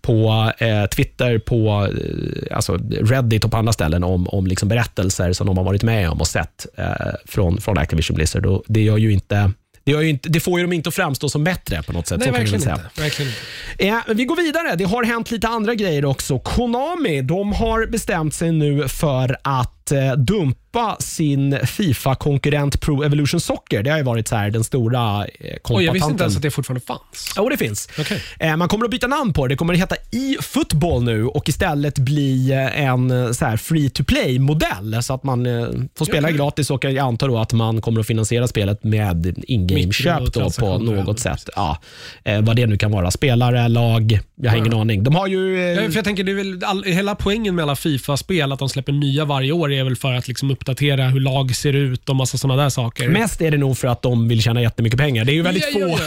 på 0.00 0.52
eh, 0.58 0.86
Twitter, 0.86 1.38
på 1.38 1.88
eh, 1.98 2.56
alltså 2.56 2.78
Reddit 2.90 3.44
och 3.44 3.50
på 3.50 3.56
andra 3.56 3.72
ställen 3.72 4.04
om, 4.04 4.28
om 4.28 4.46
liksom 4.46 4.68
berättelser 4.68 5.32
som 5.32 5.46
de 5.46 5.56
har 5.56 5.64
varit 5.64 5.82
med 5.82 6.10
om 6.10 6.20
och 6.20 6.26
sett 6.26 6.66
eh, 6.78 6.86
från, 7.24 7.60
från 7.60 7.78
Activision 7.78 8.14
Blizzard. 8.14 8.46
Och 8.46 8.62
det, 8.66 8.82
gör 8.82 8.96
ju 8.98 9.12
inte, 9.12 9.52
det, 9.84 10.08
inte, 10.08 10.28
det 10.28 10.40
får 10.40 10.58
ju 10.58 10.64
dem 10.64 10.72
inte 10.72 10.88
att 10.88 10.94
framstå 10.94 11.28
som 11.28 11.44
bättre 11.44 11.82
på 11.82 11.92
något 11.92 12.06
sätt. 12.06 12.18
Nej, 12.18 12.28
så 12.28 12.34
kan 12.34 12.40
verkligen 12.40 12.62
säga. 12.62 12.74
inte. 12.74 13.00
verkligen 13.00 13.32
inte. 13.32 13.86
Eh, 13.86 13.98
men 14.06 14.16
vi 14.16 14.24
går 14.24 14.36
vidare. 14.36 14.76
Det 14.76 14.84
har 14.84 15.04
hänt 15.04 15.30
lite 15.30 15.48
andra 15.48 15.74
grejer 15.74 16.04
också. 16.04 16.38
Konami 16.38 17.22
de 17.22 17.52
har 17.52 17.86
bestämt 17.86 18.34
sig 18.34 18.52
nu 18.52 18.88
för 18.88 19.36
att 19.42 19.81
eh, 19.92 20.12
dumpa 20.12 20.96
sin 21.00 21.58
Fifa-konkurrent 21.66 22.80
Pro 22.80 23.02
Evolution 23.02 23.40
Soccer. 23.40 23.82
Det 23.82 23.90
har 23.90 23.98
ju 23.98 24.04
varit 24.04 24.28
så 24.28 24.36
här 24.36 24.50
den 24.50 24.64
stora 24.64 25.26
eh, 25.26 25.56
Oj, 25.64 25.84
jag 25.84 25.92
visste 25.92 26.08
kompatanten. 26.08 26.10
inte 26.10 26.22
ens 26.24 26.36
att 26.36 26.42
det 26.42 26.50
fortfarande 26.50 26.86
fanns. 26.86 27.34
Jo, 27.36 27.48
det 27.48 27.56
finns. 27.56 27.88
Okej. 28.00 28.22
Eh, 28.40 28.56
Man 28.56 28.68
kommer 28.68 28.84
att 28.84 28.90
byta 28.90 29.06
namn 29.06 29.32
på 29.32 29.46
det. 29.46 29.52
Det 29.52 29.56
kommer 29.56 29.74
att 29.74 29.80
heta 29.80 29.94
e-football 30.12 31.02
nu 31.02 31.26
och 31.26 31.48
istället 31.48 31.98
bli 31.98 32.50
eh, 32.52 32.82
en 32.82 33.10
eh, 33.10 33.32
så 33.32 33.44
här 33.44 33.56
free 33.56 33.90
to 33.90 34.04
play-modell. 34.04 35.02
Så 35.02 35.14
att 35.14 35.24
man 35.24 35.46
eh, 35.46 35.68
får 35.98 36.04
spela 36.04 36.28
Okej. 36.28 36.36
gratis 36.38 36.70
och 36.70 36.84
jag 36.84 36.98
antar 36.98 37.28
då 37.28 37.38
att 37.38 37.52
man 37.52 37.80
kommer 37.80 38.00
att 38.00 38.06
finansiera 38.06 38.48
spelet 38.48 38.84
med 38.84 39.38
in-game-köp 39.46 40.32
på 40.58 40.78
något 40.78 41.24
ja, 41.24 41.36
sätt. 41.36 41.48
Ja, 41.56 41.78
eh, 42.24 42.40
vad 42.40 42.56
det 42.56 42.66
nu 42.66 42.76
kan 42.78 42.90
vara. 42.90 43.10
Spelare, 43.10 43.68
lag, 43.68 44.20
jag 44.34 44.50
har 44.50 44.58
ingen 44.58 44.74
aning. 44.74 45.02
De 45.02 45.14
har 45.14 45.26
ju... 45.26 45.58
Ja, 45.60 45.90
för 45.90 45.96
jag 45.96 46.04
tänker, 46.04 46.24
det 46.24 46.32
är 46.32 46.36
väl 46.36 46.64
all, 46.64 46.84
hela 46.84 47.14
poängen 47.14 47.54
med 47.54 47.62
alla 47.62 47.76
Fifa-spel, 47.76 48.52
att 48.52 48.58
de 48.58 48.68
släpper 48.68 48.92
nya 48.92 49.24
varje 49.24 49.52
år, 49.52 49.72
är 49.82 49.84
väl 49.84 49.96
för 49.96 50.12
att 50.12 50.28
liksom 50.28 50.50
uppdatera 50.50 51.08
hur 51.08 51.20
lag 51.20 51.56
ser 51.56 51.72
ut 51.72 52.08
och 52.08 52.16
massa 52.16 52.38
sådana 52.38 52.62
där 52.62 52.68
saker. 52.68 53.08
Mest 53.08 53.40
är 53.42 53.50
det 53.50 53.58
nog 53.58 53.78
för 53.78 53.88
att 53.88 54.02
de 54.02 54.28
vill 54.28 54.42
tjäna 54.42 54.62
jättemycket 54.62 54.98
pengar. 54.98 55.24
Det 55.24 55.32
är 55.32 55.34
ju 55.34 55.42
väldigt 55.42 55.72
få, 55.72 55.98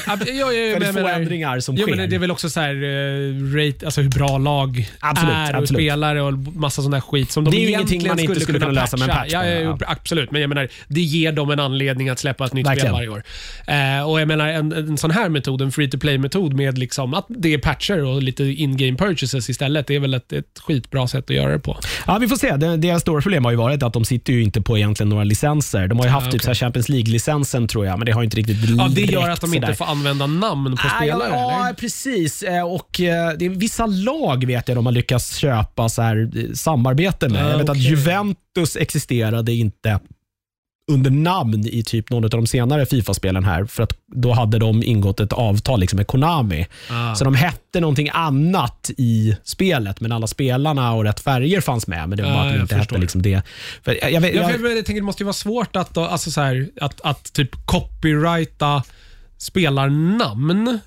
väldigt 0.79 0.95
ändringar 1.15 1.59
som 1.59 1.77
sker. 1.77 1.95
men 1.95 2.09
det 2.09 2.15
är 2.15 2.19
väl 2.19 2.31
också 2.31 2.49
så 2.49 2.59
här, 2.59 2.75
eh, 2.75 3.55
rate, 3.55 3.85
alltså 3.85 4.01
hur 4.01 4.09
bra 4.09 4.37
lag 4.37 4.89
Absolut, 4.99 5.33
är 5.33 5.53
och 5.53 5.61
absolut. 5.61 5.79
spelare 5.81 6.21
och 6.21 6.33
massa 6.33 6.81
sån 6.81 6.91
där 6.91 7.01
skit 7.01 7.31
som 7.31 7.43
de 7.43 7.51
Det 7.51 7.57
är 7.57 7.61
ju 7.61 7.69
ingenting 7.69 8.07
man 8.07 8.19
inte 8.19 8.39
skulle 8.39 8.59
kunna 8.59 8.71
lösa 8.71 8.97
med 8.97 9.09
en 9.09 9.15
patch 9.15 9.31
Ja, 9.31 9.45
ja, 9.45 9.77
absolut, 9.87 10.31
men 10.31 10.41
jag 10.41 10.47
menar, 10.49 10.67
det 10.87 11.01
ger 11.01 11.31
dem 11.31 11.51
en 11.51 11.59
anledning 11.59 12.09
att 12.09 12.19
släppa 12.19 12.45
ett 12.45 12.53
nytt 12.53 12.67
Verkligen. 12.67 12.95
spel 12.95 13.09
varje 13.09 13.09
år. 13.09 13.23
Eh, 13.99 14.09
och 14.09 14.21
jag 14.21 14.27
menar, 14.27 14.47
en, 14.47 14.71
en 14.73 14.97
sån 14.97 15.11
här 15.11 15.29
metod, 15.29 15.61
en 15.61 15.71
free 15.71 15.89
to 15.89 15.97
play-metod 15.97 16.53
med 16.53 16.77
liksom 16.77 17.13
att 17.13 17.25
det 17.29 17.53
är 17.53 17.57
patcher 17.57 18.03
och 18.03 18.23
lite 18.23 18.43
in-game 18.43 18.97
purchases 18.97 19.49
istället, 19.49 19.87
det 19.87 19.95
är 19.95 19.99
väl 19.99 20.13
ett, 20.13 20.33
ett 20.33 20.59
skitbra 20.59 21.07
sätt 21.07 21.29
att 21.29 21.35
göra 21.35 21.51
det 21.51 21.59
på. 21.59 21.77
Ja, 22.07 22.17
vi 22.17 22.27
får 22.27 22.35
se. 22.35 22.55
Det, 22.55 22.77
deras 22.77 23.01
stora 23.01 23.21
problem 23.21 23.45
har 23.45 23.51
ju 23.55 23.57
varit 23.57 23.83
att 23.83 23.93
de 23.93 24.05
sitter 24.05 24.33
ju 24.33 24.43
inte 24.43 24.61
på 24.61 24.77
egentligen 24.77 25.09
några 25.09 25.23
licenser. 25.23 25.87
De 25.87 25.97
har 25.99 26.05
ju 26.05 26.11
haft 26.11 26.31
typ 26.31 26.41
så 26.41 26.47
här 26.47 26.55
Champions 26.55 26.89
League-licensen 26.89 27.67
tror 27.67 27.85
jag, 27.85 27.99
men 27.99 28.05
det 28.05 28.11
har 28.11 28.23
inte 28.23 28.37
riktigt 28.37 28.57
Ja, 28.77 28.87
det 28.91 29.01
gör 29.01 29.29
att 29.29 29.41
de 29.41 29.53
inte 29.53 29.65
sådär. 29.67 29.75
får 29.77 29.85
använda 29.85 30.27
namn 30.27 30.75
på 30.77 30.87
Ah, 30.87 30.97
spelare, 30.97 31.29
ja, 31.29 31.35
ja, 31.51 31.65
eller? 31.65 31.73
precis. 31.73 32.43
Eh, 32.43 32.63
Och 32.65 33.01
eh, 33.01 33.31
det 33.39 33.45
är 33.45 33.49
vissa 33.49 33.85
lag 33.85 34.45
vet 34.45 34.67
jag 34.67 34.77
de 34.77 34.85
har 34.85 34.93
lyckats 34.93 35.35
köpa 35.35 35.89
så 35.89 36.01
här, 36.01 36.29
eh, 36.35 36.43
samarbete 36.53 37.29
med. 37.29 37.45
Ah, 37.45 37.49
jag 37.49 37.57
vet 37.57 37.69
att 37.69 37.77
okej. 37.77 37.89
Juventus 37.89 38.75
existerade 38.75 39.53
inte 39.53 39.99
under 40.91 41.11
namn 41.11 41.67
i 41.67 41.83
typ 41.83 42.09
någon 42.09 42.23
av 42.23 42.29
de 42.29 42.47
senare 42.47 42.85
Fifa-spelen 42.85 43.43
här. 43.43 43.65
För 43.65 43.83
att 43.83 43.97
då 44.15 44.31
hade 44.31 44.59
de 44.59 44.83
ingått 44.83 45.19
ett 45.19 45.33
avtal 45.33 45.79
liksom 45.79 45.97
med 45.97 46.07
Konami. 46.07 46.67
Ah. 46.89 47.15
Så 47.15 47.23
de 47.23 47.35
hette 47.35 47.79
någonting 47.79 48.09
annat 48.13 48.91
i 48.97 49.37
spelet, 49.43 50.01
men 50.01 50.11
alla 50.11 50.27
spelarna 50.27 50.93
och 50.93 51.03
rätt 51.03 51.19
färger 51.19 51.61
fanns 51.61 51.87
med. 51.87 52.09
Men 52.09 52.17
det 52.17 52.23
var 52.23 52.31
bara 52.33 52.43
Ah, 52.43 52.47
att 52.47 52.53
de 52.53 52.61
inte 52.61 52.75
hette 52.75 52.97
liksom 52.97 53.21
det. 53.21 53.41
För 53.83 53.97
jag, 54.01 54.11
jag, 54.11 54.23
jag, 54.23 54.35
jag, 54.35 54.77
jag 54.77 54.85
tänker 54.85 55.01
det 55.01 55.01
måste 55.01 55.23
ju 55.23 55.25
vara 55.25 55.33
svårt 55.33 55.75
att, 55.75 55.93
då, 55.93 56.05
alltså 56.05 56.31
så 56.31 56.41
här, 56.41 56.69
att, 56.81 57.01
att 57.01 57.33
typ 57.33 57.65
copyrighta 57.65 58.83
spelarnamn. 59.37 60.79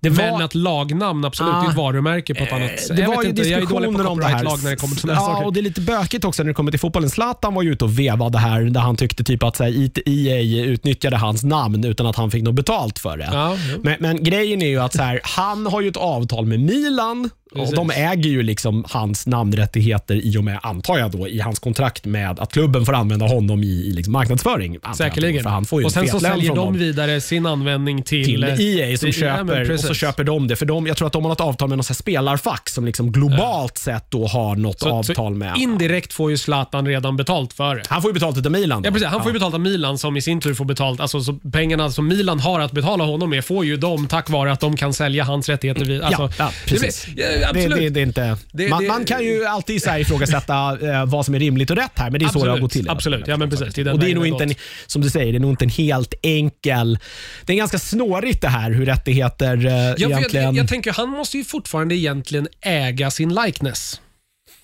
Det 0.00 0.10
men 0.10 0.32
var, 0.32 0.42
att 0.42 0.54
lagnamn 0.54 1.24
absolut 1.24 1.52
Ah. 1.54 1.64
är 1.66 1.70
ett 1.70 1.76
varumärke 1.76 2.34
på 2.34 2.44
ett 2.44 2.52
annat 2.52 2.80
sätt. 2.80 2.96
det 2.96 3.02
Jag 3.02 3.08
var 3.08 3.16
vet 3.16 3.24
ju 3.24 3.30
inte, 3.30 3.42
jag 3.42 3.62
är 3.62 3.66
dålig 3.66 3.70
på 3.72 3.80
diskussioner 3.80 4.10
om 4.10 4.18
det 4.18 4.24
här. 4.26 4.32
copyright-lag 4.32 4.62
när 4.64 4.70
det 4.70 4.76
kommer 4.76 4.94
till 4.94 5.00
sådana 5.00 5.20
ja, 5.20 5.26
saker. 5.26 5.46
och 5.46 5.52
Det 5.52 5.60
är 5.60 5.62
lite 5.62 5.80
bökigt 5.80 6.24
också 6.24 6.42
när 6.42 6.48
det 6.48 6.54
kommer 6.54 6.70
till 6.70 6.80
fotbollen. 6.80 7.10
Zlatan 7.10 7.54
var 7.54 7.62
ju 7.62 7.72
ute 7.72 7.84
och 7.84 7.98
vevade 7.98 8.38
här 8.38 8.62
där 8.62 8.80
han 8.80 8.96
tyckte 8.96 9.24
typ 9.24 9.42
att 9.42 9.56
så 9.56 9.64
här, 9.64 9.90
EA 10.08 10.64
utnyttjade 10.64 11.16
hans 11.16 11.44
namn 11.44 11.84
utan 11.84 12.06
att 12.06 12.16
han 12.16 12.30
fick 12.30 12.42
något 12.42 12.54
betalt 12.54 12.98
för 12.98 13.16
det. 13.16 13.28
Ja, 13.32 13.56
jo. 13.74 13.80
Men, 13.84 13.96
men 14.00 14.24
grejen 14.24 14.62
är 14.62 14.66
ju 14.68 14.80
att 14.80 14.92
så 14.94 15.02
här, 15.02 15.20
han 15.24 15.66
har 15.66 15.80
ju 15.80 15.88
ett 15.88 15.96
avtal 15.96 16.46
med 16.46 16.60
Milan 16.60 17.30
och 17.54 17.74
de 17.74 17.90
äger 17.90 18.30
ju 18.30 18.42
liksom 18.42 18.84
hans 18.88 19.26
namnrättigheter 19.26 20.14
i 20.14 20.36
och 20.38 20.44
med, 20.44 20.58
antar 20.62 20.98
jag 20.98 21.10
då, 21.10 21.28
i 21.28 21.40
hans 21.40 21.58
kontrakt 21.58 22.04
med 22.04 22.40
att 22.40 22.52
klubben 22.52 22.86
får 22.86 22.92
använda 22.92 23.26
honom 23.26 23.62
i, 23.64 23.66
i 23.66 23.92
liksom 23.92 24.12
marknadsföring. 24.12 24.78
då, 24.82 24.94
Säkerligen. 24.94 25.42
För 25.42 25.50
han 25.50 25.64
får 25.64 25.80
ju 25.80 25.86
och 25.86 25.92
sen 25.92 26.02
en 26.02 26.08
så 26.08 26.20
säljer 26.20 26.48
de 26.48 26.56
dem 26.56 26.78
vidare 26.78 27.20
sin 27.20 27.46
användning 27.46 28.02
till, 28.02 28.24
till 28.24 28.44
EA 28.44 28.98
som 28.98 29.12
till- 29.12 29.22
ja, 29.22 29.36
köper, 29.36 29.60
och 29.60 29.66
precis. 29.66 29.86
så 29.86 29.94
köper 29.94 30.24
de 30.24 30.48
det. 30.48 30.56
För 30.56 30.66
de, 30.66 30.86
jag 30.86 30.96
tror 30.96 31.06
att 31.06 31.12
de 31.12 31.22
har 31.22 31.28
något 31.28 31.40
avtal 31.40 31.68
med 31.68 31.78
något 31.78 31.86
så 31.86 31.94
spelarfack 31.94 32.68
som 32.68 32.84
liksom 32.84 33.12
globalt 33.12 33.78
sett 33.78 34.10
då 34.10 34.26
har 34.26 34.56
något 34.56 34.80
Så- 34.80 34.90
avtal 34.90 35.14
så 35.16 35.30
med. 35.30 35.56
Indirekt 35.56 36.12
får 36.12 36.30
ju 36.30 36.36
Zlatan 36.36 36.86
redan 36.86 37.16
betalt 37.16 37.52
för 37.52 37.74
det. 37.74 37.82
Han 37.88 38.02
får 38.02 38.10
ju 38.10 38.14
betalt 38.14 38.46
av 38.46 38.52
Milan. 38.52 38.82
då. 38.82 38.88
Ja, 38.88 38.92
precis. 38.92 39.08
Han 39.08 39.22
får 39.22 39.30
ju 39.30 39.32
betalt 39.32 39.54
av 39.54 39.60
Milan 39.60 39.98
som 39.98 40.16
i 40.16 40.22
sin 40.22 40.40
tur 40.40 40.54
får 40.54 40.64
betalt. 40.64 41.00
Alltså, 41.00 41.20
så 41.20 41.32
pengarna 41.52 41.90
som 41.90 42.08
Milan 42.08 42.40
har 42.40 42.60
att 42.60 42.72
betala 42.72 43.04
honom 43.04 43.30
med 43.30 43.44
får 43.44 43.64
ju 43.64 43.76
de 43.76 44.06
tack 44.06 44.30
vare 44.30 44.52
att 44.52 44.60
de 44.60 44.76
kan 44.76 44.92
sälja 44.94 45.24
hans 45.24 45.48
rättigheter. 45.48 45.84
Vid, 45.84 46.02
alltså, 46.02 46.22
ja, 46.22 46.30
ja, 46.38 46.50
precis. 46.66 47.06
ja, 47.16 47.26
Det, 47.36 47.45
absolut. 47.48 47.78
det, 47.78 47.90
det 47.90 48.00
är 48.00 48.02
inte, 48.06 48.36
Det- 48.52 48.68
man, 48.68 48.82
det- 48.82 48.88
man 48.88 49.04
kan 49.04 49.24
ju 49.24 49.44
alltid 49.44 49.82
så 49.82 49.90
här 49.90 49.98
ifrågasätta 49.98 50.78
eh, 50.92 51.06
vad 51.06 51.24
som 51.24 51.34
är 51.34 51.38
rimligt 51.38 51.70
och 51.70 51.76
rätt 51.76 51.90
här, 51.98 52.10
men 52.10 52.20
det 52.20 52.26
är 52.26 52.30
så 52.30 52.44
det 52.44 52.50
har 52.50 52.58
gått 52.58 52.72
till. 52.72 52.90
Absolut, 52.90 53.26
ja 53.26 53.36
men 53.36 53.50
precis. 53.50 53.74
Det 53.74 53.80
är 53.80 53.92
och 53.92 53.98
det 53.98 54.10
är 54.10 54.14
nog 54.14 54.24
det 54.24 54.28
inte, 54.28 54.44
en, 54.44 54.54
som 54.86 55.02
du 55.02 55.10
säger, 55.10 55.32
det 55.32 55.38
är 55.38 55.40
nog 55.40 55.50
inte 55.52 55.64
en 55.64 55.68
helt 55.70 56.14
enkel... 56.22 56.98
Det 57.44 57.52
är 57.52 57.56
ganska 57.56 57.78
snårigt 57.78 58.40
det 58.42 58.48
här 58.48 58.70
hur 58.70 58.86
rättigheter 58.86 59.66
eh, 59.66 59.72
Ja, 59.72 59.94
för 59.94 60.00
jag, 60.02 60.10
egentligen... 60.10 60.44
jag, 60.44 60.56
jag 60.56 60.68
tänker, 60.68 60.92
han 60.92 61.08
måste 61.08 61.38
ju 61.38 61.44
fortfarande 61.44 61.94
egentligen 61.94 62.48
äga 62.60 63.10
sin 63.10 63.34
likeness. 63.34 64.00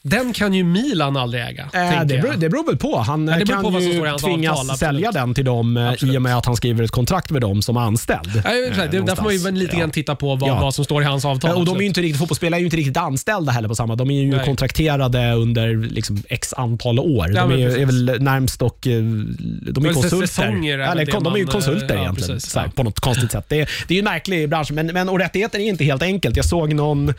Den 0.02 0.32
kan 0.32 0.54
ju 0.54 0.64
Milan 0.64 1.16
aldrig 1.16 1.42
äga. 1.42 1.68
Eh, 1.74 2.04
det, 2.04 2.18
beror, 2.18 2.34
det 2.36 2.48
beror 2.48 2.66
väl 2.66 2.76
på. 2.76 2.98
Han 2.98 3.28
Ja, 3.28 3.40
eh, 3.40 3.44
kan 3.46 3.62
på 3.62 3.80
ju 3.80 3.90
tvingas 3.90 4.20
avtal, 4.22 4.70
absolut. 4.70 4.78
sälja 4.78 5.12
den 5.12 5.34
till 5.34 5.44
dem 5.44 5.76
eh, 5.76 5.88
Absolut. 5.88 6.14
i 6.14 6.18
och 6.18 6.22
med 6.22 6.36
att 6.38 6.46
han 6.46 6.56
skriver 6.56 6.84
ett 6.84 6.90
kontrakt 6.90 7.30
med 7.30 7.40
dem 7.42 7.62
som 7.62 7.76
anställd. 7.76 8.42
Ja, 8.44 8.50
det, 8.90 9.00
där 9.00 9.14
får 9.14 9.22
man 9.22 9.32
ju 9.32 9.50
lite 9.50 9.76
grann 9.76 9.90
titta 9.90 10.14
på 10.16 10.34
vad, 10.36 10.50
Ja. 10.50 10.60
vad 10.60 10.74
som 10.74 10.84
står 10.84 11.02
i 11.02 11.04
hans 11.04 11.24
avtal. 11.24 11.50
Ja, 11.50 11.56
och 11.56 11.64
de 11.64 11.76
är 11.76 11.80
ju 11.80 11.86
inte 11.86 12.00
riktigt, 12.00 12.18
fotbollsspelare 12.18 12.58
är 12.58 12.60
ju 12.60 12.64
inte 12.64 12.76
riktigt 12.76 12.96
anställda 12.96 13.52
heller 13.52 13.68
på 13.68 13.74
samma. 13.74 13.96
De 13.96 14.10
är 14.10 14.22
ju 14.22 14.30
Nej. 14.36 14.44
kontrakterade 14.44 15.32
under 15.32 15.74
liksom 15.76 16.22
x 16.28 16.54
antal 16.56 16.98
år. 16.98 17.32
Ja, 17.34 17.46
de 17.46 17.52
är, 17.52 17.56
ju, 17.56 17.82
är 17.82 17.86
väl 17.86 18.22
närmst 18.22 18.62
och 18.62 18.86
eh, 18.86 18.92
de 18.92 19.84
är 19.86 19.92
konsulter. 19.92 20.26
säsonger 20.26 20.78
är 20.78 20.78
väl 20.78 20.98
Eller, 20.98 21.20
de 21.20 21.34
är 21.34 21.38
ju 21.38 21.46
konsulter 21.46 21.90
eh, 21.90 21.94
ja, 21.96 22.02
egentligen, 22.02 22.34
precis, 22.34 22.56
här, 22.56 22.68
på 22.68 22.82
något 22.82 23.00
konstigt 23.00 23.32
sätt. 23.32 23.44
Det 23.48 23.60
är, 23.60 23.68
det 23.88 23.94
är 23.94 23.96
ju 23.96 23.98
en 23.98 24.04
märklig 24.04 24.48
bransch, 24.48 24.70
men, 24.72 24.86
men 24.86 25.08
och 25.08 25.18
rättigheter 25.18 25.58
är 25.58 25.62
inte 25.64 25.84
helt 25.84 26.02
enkelt. 26.02 26.36
Jag 26.36 26.44
såg 26.44 26.74
någon 26.74 27.08
eh, 27.08 27.14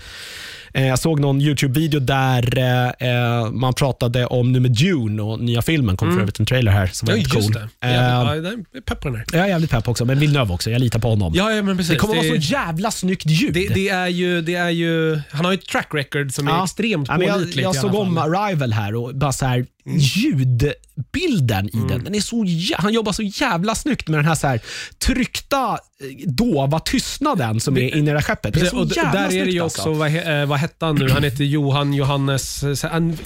jag 0.82 1.00
såg 1.00 1.20
någon 1.20 1.42
YouTube-video 1.42 2.00
där 2.00 2.58
eh, 2.58 3.10
eh, 3.10 3.52
man 3.52 3.74
pratade 3.74 4.26
om 4.26 4.52
nu 4.52 4.60
med 4.60 4.72
Dune 4.72 5.22
och 5.22 5.40
nya 5.40 5.62
filmen. 5.62 5.98
kom 5.98 6.14
för 6.14 6.20
övrigt 6.22 6.40
en 6.40 6.46
trailer 6.46 6.72
här 6.72 6.88
som 6.88 7.06
var 7.06 7.14
Mm. 7.14 7.26
Ja, 7.30 7.36
väldigt 7.36 7.54
cool. 7.54 7.70
det. 7.80 7.88
Eh, 7.88 7.92
Jävligt, 7.94 8.46
ja, 8.46 8.52
jag 8.72 8.78
är 8.78 8.82
pepp 8.82 9.02
på 9.02 9.08
den 9.10 9.18
här. 9.18 9.26
jag 9.32 9.42
är 9.42 9.48
jävligt 9.48 9.72
pepp 9.72 9.88
också, 9.88 10.06
men 10.06 10.20
Villeneuve 10.20 10.54
också. 10.54 10.72
Jag 10.72 10.80
litar 10.82 11.00
på 11.00 11.10
honom. 11.10 11.34
Ja, 11.36 11.52
ja, 11.52 11.62
men 11.62 11.78
precis. 11.78 11.94
det 11.94 12.00
kommer 12.00 12.16
vara 12.16 12.24
det, 12.26 12.42
så 12.42 12.54
jävla 12.54 12.92
snyggt 12.92 13.26
ljud. 13.26 13.54
det, 13.54 13.68
det, 13.74 13.90
är 13.90 14.08
ju, 14.08 14.42
det 14.42 14.56
är 14.56 14.70
ju... 14.70 15.22
Han 15.32 15.46
har 15.46 15.52
ju 15.52 15.58
ett 15.58 15.68
track 15.68 15.88
record 15.94 16.32
som 16.34 16.48
är 16.48 16.64
extremt 16.64 17.08
Ja, 17.08 17.18
men 17.18 17.28
jag, 17.28 17.34
pålitligt 17.36 17.64
jag 17.64 17.76
i 17.76 17.80
såg 17.80 17.96
om. 17.96 18.18
Arrival 18.18 18.74
här 18.74 18.96
och 18.96 19.16
bara 19.16 19.34
så 19.34 19.46
här, 19.46 19.66
ljudbilden 19.86 21.67
i 21.67 21.88
den. 21.89 22.04
den 22.04 22.15
är 22.15 22.19
så, 22.19 22.46
han 22.78 22.93
jobbar 22.93 23.12
så 23.12 23.22
jävla 23.24 23.76
snyggt 23.76 24.08
med 24.08 24.19
den 24.19 24.26
här, 24.26 24.36
så 24.36 24.48
här 24.48 24.62
tryckta, 25.06 25.72
eh, 25.74 26.28
dova 26.30 26.80
tystnaden 26.80 27.60
som 27.60 27.78
är 27.78 27.82
inne 27.96 27.98
i 27.98 28.02
det 28.02 28.12
här 28.12 28.22
skeppet. 28.22 28.54
Det 28.54 28.62
är 28.62 28.65
så 28.65 28.80
och 28.80 28.88
jävla 28.98 29.12
där 29.12 29.19
är 29.19 29.24
det 29.26 29.32
snyggt 29.32 29.54
ju 29.56 29.60
alltså. 29.63 29.82
också, 29.82 29.93
vad, 29.93 30.10
he- 30.12 30.41
eh, 30.41 30.46
vad 30.48 30.60
hette 30.60 30.86
han 30.86 30.96
nu? 30.96 31.10
Han 31.10 31.24
heter 31.24 31.43
Johan 31.43 31.93
Johannes, 31.93 32.63
eh, 32.63 32.72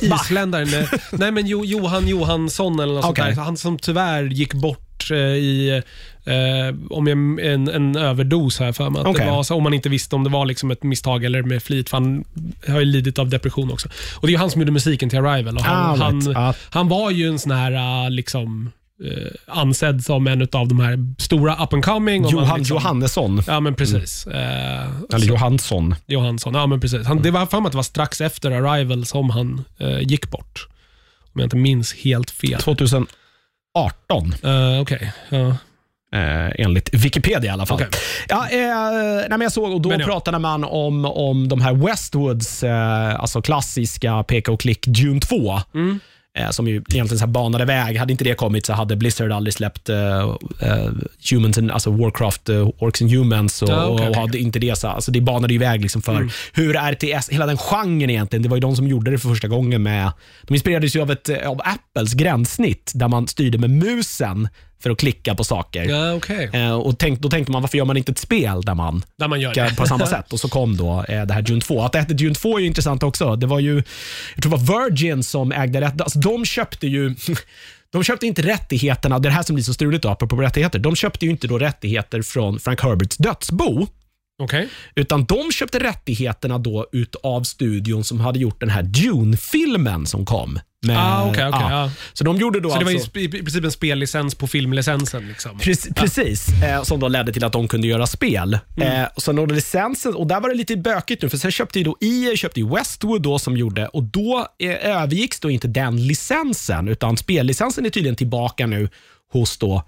isländaren. 0.01 0.73
eh, 0.73 0.89
nej 1.11 1.31
men 1.31 1.47
jo, 1.47 1.65
Johan 1.65 2.07
Johansson 2.07 2.79
eller 2.79 2.93
något 2.93 3.05
Okej. 3.05 3.23
sånt 3.25 3.35
där. 3.35 3.43
Han 3.43 3.57
som 3.57 3.77
tyvärr 3.79 4.23
gick 4.23 4.53
bort 4.53 5.11
i, 5.11 5.81
om 6.89 7.07
jag, 7.07 7.45
en, 7.53 7.67
en 7.69 7.95
överdos 7.95 8.59
här 8.59 8.71
för 8.71 8.89
mig. 8.89 9.01
Att 9.01 9.07
Okej. 9.07 9.25
det 9.25 9.31
var, 9.31 9.43
så, 9.43 9.55
om 9.55 9.63
man 9.63 9.73
inte 9.73 9.89
visste 9.89 10.15
om 10.15 10.23
det 10.23 10.29
var 10.29 10.45
liksom 10.45 10.71
ett 10.71 10.83
misstag 10.83 11.23
eller 11.23 11.43
med 11.43 11.63
flit. 11.63 11.89
För 11.89 11.97
han 11.97 12.23
har 12.67 12.79
ju 12.79 12.85
lidit 12.85 13.19
av 13.19 13.29
depression 13.29 13.71
också. 13.71 13.89
Och 14.15 14.27
Det 14.27 14.33
är 14.33 14.37
han 14.37 14.51
som 14.51 14.61
gjorde 14.61 14.71
musiken 14.71 15.09
till 15.09 15.19
Arrival. 15.19 15.55
Och 15.57 15.63
han, 15.63 16.01
Ah, 16.01 16.03
han, 16.05 16.31
Ja. 16.31 16.53
han 16.69 16.87
var 16.87 17.11
ju 17.11 17.27
en 17.27 17.39
sån 17.39 17.51
här 17.51 18.05
eh, 18.05 18.09
liksom, 18.09 18.71
eh, 19.05 19.31
ansedd 19.57 20.03
som 20.05 20.27
en 20.27 20.41
av 20.51 20.67
de 20.67 20.79
här 20.79 21.21
stora 21.21 21.63
up 21.63 21.73
and 21.73 21.85
coming. 21.85 22.25
och 22.25 22.31
Johan 22.31 22.57
liksom, 22.57 22.75
Johannesson. 22.75 23.41
Ja, 23.47 23.59
men 23.59 23.75
precis. 23.75 24.27
Eh, 24.27 24.87
Eller 25.13 25.25
Johansson. 25.27 25.95
Johansson, 26.07 26.53
ja 26.55 26.67
men 26.67 26.79
precis. 26.79 27.07
Han, 27.07 27.21
det 27.21 27.31
var 27.31 27.45
för 27.45 27.59
mig 27.59 27.65
att 27.67 27.71
det 27.71 27.77
var 27.77 27.83
strax 27.83 28.21
efter 28.21 28.51
Arrival 28.51 29.05
som 29.05 29.29
han 29.29 29.63
eh, 29.79 29.99
gick 29.99 30.29
bort. 30.31 30.67
Om 31.33 31.39
jag 31.41 31.45
inte 31.45 31.55
minns 31.57 31.93
helt 31.93 32.31
fel. 32.31 32.59
2018. 32.61 33.07
Uh, 34.45 34.81
Okej, 34.81 35.13
ja. 35.29 35.57
Eh, 36.13 36.65
enligt 36.65 36.93
Wikipedia 36.93 37.49
i 37.49 37.53
alla 37.53 37.65
fall. 37.65 37.75
Okej. 37.75 37.87
Ja, 38.27 38.49
eh, 38.49 39.29
nej, 39.29 39.39
jag 39.41 39.51
såg, 39.51 39.73
och 39.73 39.81
då 39.81 39.89
Men 39.89 39.99
ja. 39.99 40.05
pratade 40.05 40.39
man 40.39 40.63
om, 40.63 41.05
om 41.05 41.47
de 41.47 41.61
här 41.61 41.73
Westwoods, 41.73 42.63
eh, 42.63 43.19
alltså 43.19 43.41
klassiska 43.41 44.23
peka 44.23 44.51
och 44.51 44.59
klick 44.59 44.85
Dune 44.87 45.19
2. 45.19 45.61
Mm. 45.73 45.99
Eh, 46.37 46.49
som 46.49 46.67
ju 46.67 46.75
egentligen 46.75 47.19
så 47.19 47.27
banade 47.27 47.65
väg. 47.65 47.97
Hade 47.97 48.11
inte 48.11 48.23
det 48.23 48.33
kommit 48.33 48.65
så 48.65 48.73
hade 48.73 48.95
Blizzard 48.95 49.31
aldrig 49.31 49.53
släppt 49.53 49.89
eh, 49.89 50.19
eh, 50.61 50.91
Humans 51.31 51.57
and, 51.57 51.71
alltså 51.71 51.91
Warcraft, 51.91 52.49
uh, 52.49 52.69
Orcs 52.79 53.01
and 53.01 53.11
Humans. 53.11 53.61
Och, 53.61 53.69
Ja, 53.69 53.85
okej, 53.85 54.07
och 54.09 54.15
hade 54.15 54.37
inte 54.39 54.59
det 54.59 54.77
så, 54.77 54.87
alltså 54.87 55.11
det 55.11 55.21
banade 55.21 55.53
ju 55.53 55.59
väg 55.59 55.81
liksom 55.81 56.01
för 56.01 56.15
Mm. 56.15 56.29
hur 56.53 56.73
RTS, 56.73 57.29
hela 57.29 57.45
den 57.45 57.57
genren 57.57 58.09
egentligen, 58.09 58.43
det 58.43 58.49
var 58.49 58.57
ju 58.57 58.61
de 58.61 58.75
som 58.75 58.87
gjorde 58.87 59.11
det 59.11 59.17
för 59.17 59.29
första 59.29 59.47
gången 59.47 59.83
med, 59.83 60.11
de 60.41 60.53
inspirerades 60.53 60.95
ju 60.95 61.01
av, 61.01 61.11
ett, 61.11 61.29
eh, 61.29 61.49
av 61.49 61.61
Apples 61.63 62.13
gränssnitt 62.13 62.91
där 62.95 63.07
man 63.07 63.27
styrde 63.27 63.57
med 63.57 63.69
musen 63.69 64.47
för 64.79 64.89
att 64.89 64.97
klicka 64.99 65.35
på 65.35 65.43
saker. 65.43 65.83
Ja, 65.83 66.13
okej. 66.13 66.49
Eh, 66.53 66.73
och 66.73 66.99
tänk, 66.99 67.19
då 67.19 67.29
tänkte 67.29 67.51
man, 67.51 67.61
varför 67.61 67.77
gör 67.77 67.85
man 67.85 67.97
inte 67.97 68.11
ett 68.11 68.17
spel 68.17 68.61
där 68.61 68.75
man 68.75 69.03
Där 69.17 69.27
man 69.27 69.41
gör 69.41 69.53
det. 69.53 69.75
på 69.77 69.85
samma 69.85 70.05
sätt? 70.07 70.33
Och 70.33 70.39
så 70.39 70.49
kom 70.49 70.77
då 70.77 71.05
eh, 71.09 71.25
det 71.25 71.33
här 71.33 71.41
Dune 71.41 71.61
2. 71.61 71.81
Att 71.83 71.91
det 71.91 71.99
hette 71.99 72.13
Dune 72.13 72.35
2 72.35 72.59
är 72.59 72.63
intressant 72.63 73.03
också. 73.03 73.35
Det 73.35 73.47
var 73.47 73.59
ju, 73.59 73.75
jag 74.35 74.43
tror 74.43 74.51
det 74.51 74.57
var 74.63 74.89
Virgin 74.89 75.23
som 75.23 75.51
ägde 75.51 75.81
rätt. 75.81 76.01
Alltså, 76.01 76.19
de 76.19 76.45
köpte 76.45 76.87
ju 76.87 77.15
de 77.91 78.03
köpte 78.03 78.27
inte 78.27 78.41
rättigheterna, 78.41 79.19
det 79.19 79.27
är 79.27 79.29
det 79.29 79.35
här 79.35 79.43
som 79.43 79.55
blir 79.55 79.63
så 79.63 79.73
struligt 79.73 80.03
då, 80.03 80.09
apropå 80.09 80.35
rättigheter. 80.35 80.79
De 80.79 80.95
köpte 80.95 81.25
ju 81.25 81.31
inte 81.31 81.47
då 81.47 81.57
rättigheter 81.59 82.21
från 82.21 82.59
Frank 82.59 82.81
Herberts 82.81 83.17
dödsbo, 83.17 83.87
Okej. 84.43 84.69
utan 84.95 85.25
de 85.25 85.51
köpte 85.51 85.79
rättigheterna 85.79 86.57
då 86.57 86.87
utav 86.91 87.43
studion 87.43 88.03
som 88.03 88.19
hade 88.19 88.39
gjort 88.39 88.59
den 88.59 88.69
här 88.69 88.83
Dune-filmen 88.83 90.05
som 90.05 90.25
kom. 90.25 90.59
Med, 90.85 90.97
Ah, 90.99 91.29
okej, 91.29 91.47
okej, 91.47 91.67
ja. 91.69 91.91
Så 92.13 92.23
de 92.23 92.37
gjorde 92.37 92.59
då 92.59 92.69
Så 92.69 92.79
det 92.79 92.85
var 92.85 92.91
alltså, 92.91 93.19
i, 93.19 93.29
princip 93.29 93.63
en 93.63 93.71
spellicens 93.71 94.35
på 94.35 94.47
filmlicensen? 94.47 95.27
Liksom. 95.27 95.59
Precis, 95.59 95.93
precis 95.95 96.63
eh, 96.63 96.83
som 96.83 96.99
då 96.99 97.07
ledde 97.07 97.33
till 97.33 97.43
att 97.43 97.53
de 97.53 97.67
kunde 97.67 97.87
göra 97.87 98.07
spel. 98.07 98.59
Mm. 98.77 99.01
Eh, 99.01 99.07
och 99.15 99.21
sen 99.21 99.35
då 99.35 99.45
licensen, 99.45 100.15
och 100.15 100.27
där 100.27 100.39
var 100.39 100.49
det 100.49 100.55
lite 100.55 100.77
bökigt 100.77 101.21
nu, 101.21 101.29
för 101.29 101.37
sen 101.37 101.51
köpte 101.51 101.79
ju 101.79 101.85
då 101.85 101.97
EA 102.01 102.35
köpte 102.35 102.63
Westwood 102.63 103.21
då 103.21 103.39
som 103.39 103.57
gjorde, 103.57 103.87
och 103.87 104.03
då 104.03 104.47
eh, 104.59 104.95
övergicks 104.95 105.39
då 105.39 105.49
inte 105.49 105.67
den 105.67 106.07
licensen, 106.07 106.87
utan 106.87 107.17
spellicensen 107.17 107.85
är 107.85 107.89
tydligen 107.89 108.15
tillbaka 108.15 108.67
nu 108.67 108.89
hos 109.33 109.57
då 109.57 109.83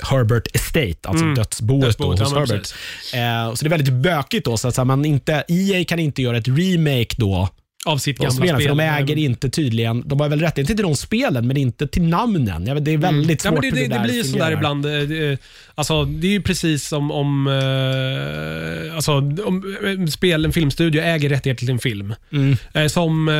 Herbert 0.00 0.56
Estate, 0.56 1.08
alltså 1.08 1.24
dödsboet, 1.24 1.82
Dödsboet, 1.82 2.18
då, 2.18 2.24
hos 2.24 2.32
ja, 2.32 2.38
Herbert. 2.38 2.74
Eh, 3.14 3.54
så 3.54 3.64
det 3.64 3.68
är 3.68 3.78
väldigt 3.78 3.92
bökigt 3.92 4.44
då, 4.44 4.56
så 4.56 4.68
att 4.68 4.74
så 4.74 4.80
här, 4.80 4.86
man 4.86 5.04
inte, 5.04 5.44
EA 5.48 5.84
kan 5.84 5.98
inte 5.98 6.22
göra 6.22 6.36
ett 6.36 6.48
remake 6.48 7.14
då 7.16 7.48
Av 7.86 7.98
sitt 7.98 8.18
gamla 8.18 8.30
spel. 8.32 8.56
för 8.60 8.68
de 8.68 8.80
äger 8.80 9.16
inte 9.18 9.50
tydligen, 9.50 10.02
de 10.08 10.20
har 10.20 10.28
väl 10.28 10.40
rättigheter 10.40 10.74
till 10.74 10.82
de 10.84 10.96
spelen, 10.96 11.46
men 11.46 11.56
inte 11.56 11.86
till 11.88 12.02
namnen. 12.02 12.66
Jag 12.66 12.74
vet, 12.74 12.84
det 12.84 12.90
är 12.90 12.98
väldigt 12.98 13.44
Mm. 13.44 13.54
Ja, 13.56 13.62
svårt 13.62 13.64
men 13.64 13.74
det, 13.74 13.80
det, 13.80 13.88
det 13.88 13.94
där 13.96 14.02
blir 14.04 14.14
ju 14.14 14.24
sådär 14.24 14.52
ibland. 14.52 14.86
eh, 14.86 14.92
det, 14.92 15.38
Alltså, 15.74 16.04
det 16.04 16.26
är 16.26 16.30
ju 16.30 16.42
precis 16.42 16.88
som 16.88 17.10
om, 17.10 17.46
eh, 17.46 18.94
alltså, 18.96 19.12
om 19.46 19.76
eh, 19.84 20.06
spel, 20.06 20.44
en 20.44 20.52
filmstudio 20.52 21.02
äger 21.02 21.28
rättigheter 21.28 21.58
till 21.60 21.70
en 21.70 21.78
film. 21.78 22.14
Mm. 22.32 22.56
Eh, 22.74 22.86
som 22.86 23.28
eh, 23.28 23.34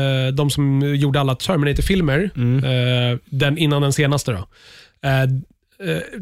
eh, 0.00 0.28
de 0.32 0.50
som 0.50 0.94
gjorde 0.96 1.20
alla 1.20 1.34
Terminator-filmer, 1.34 2.30
Mm. 2.36 3.18
den, 3.24 3.58
innan 3.58 3.82
den 3.82 3.92
senaste. 3.92 4.32
Då. 4.32 4.48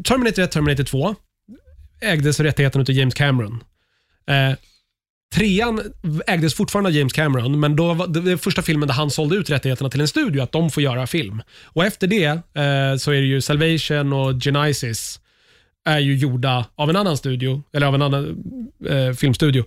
Terminator 0.03 0.41
1, 0.43 0.51
Terminator 0.51 0.83
2 0.83 1.15
ägdes 2.01 2.39
rättigheten 2.39 2.81
av 2.81 2.91
James 2.91 3.13
Cameron. 3.13 3.63
Trean 5.33 5.81
ägdes 6.27 6.53
fortfarande 6.53 6.89
av 6.89 6.95
James 6.95 7.13
Cameron, 7.13 7.59
men 7.59 7.75
då 7.75 7.93
var 7.93 8.07
det, 8.07 8.21
det 8.21 8.37
första 8.37 8.61
filmen 8.61 8.87
där 8.87 8.95
han 8.95 9.11
sålde 9.11 9.35
ut 9.35 9.49
rättigheterna 9.49 9.89
till 9.89 10.01
en 10.01 10.07
studio, 10.07 10.41
att 10.41 10.51
de 10.51 10.69
får 10.69 10.83
göra 10.83 11.07
film. 11.07 11.41
Och 11.63 11.85
Efter 11.85 12.07
det 12.07 12.25
eh, 12.25 12.97
så 12.97 13.11
är 13.11 13.21
det 13.21 13.27
ju 13.27 13.41
Salvation 13.41 14.13
och 14.13 14.43
Genesis 14.43 15.19
är 15.85 15.99
ju 15.99 16.17
gjorda 16.17 16.65
av 16.75 16.89
en 16.89 16.95
annan 16.95 17.17
studio, 17.17 17.63
eller 17.73 17.87
av 17.87 17.95
en 17.95 18.01
annan 18.01 18.43
eh, 18.89 19.13
filmstudio. 19.13 19.63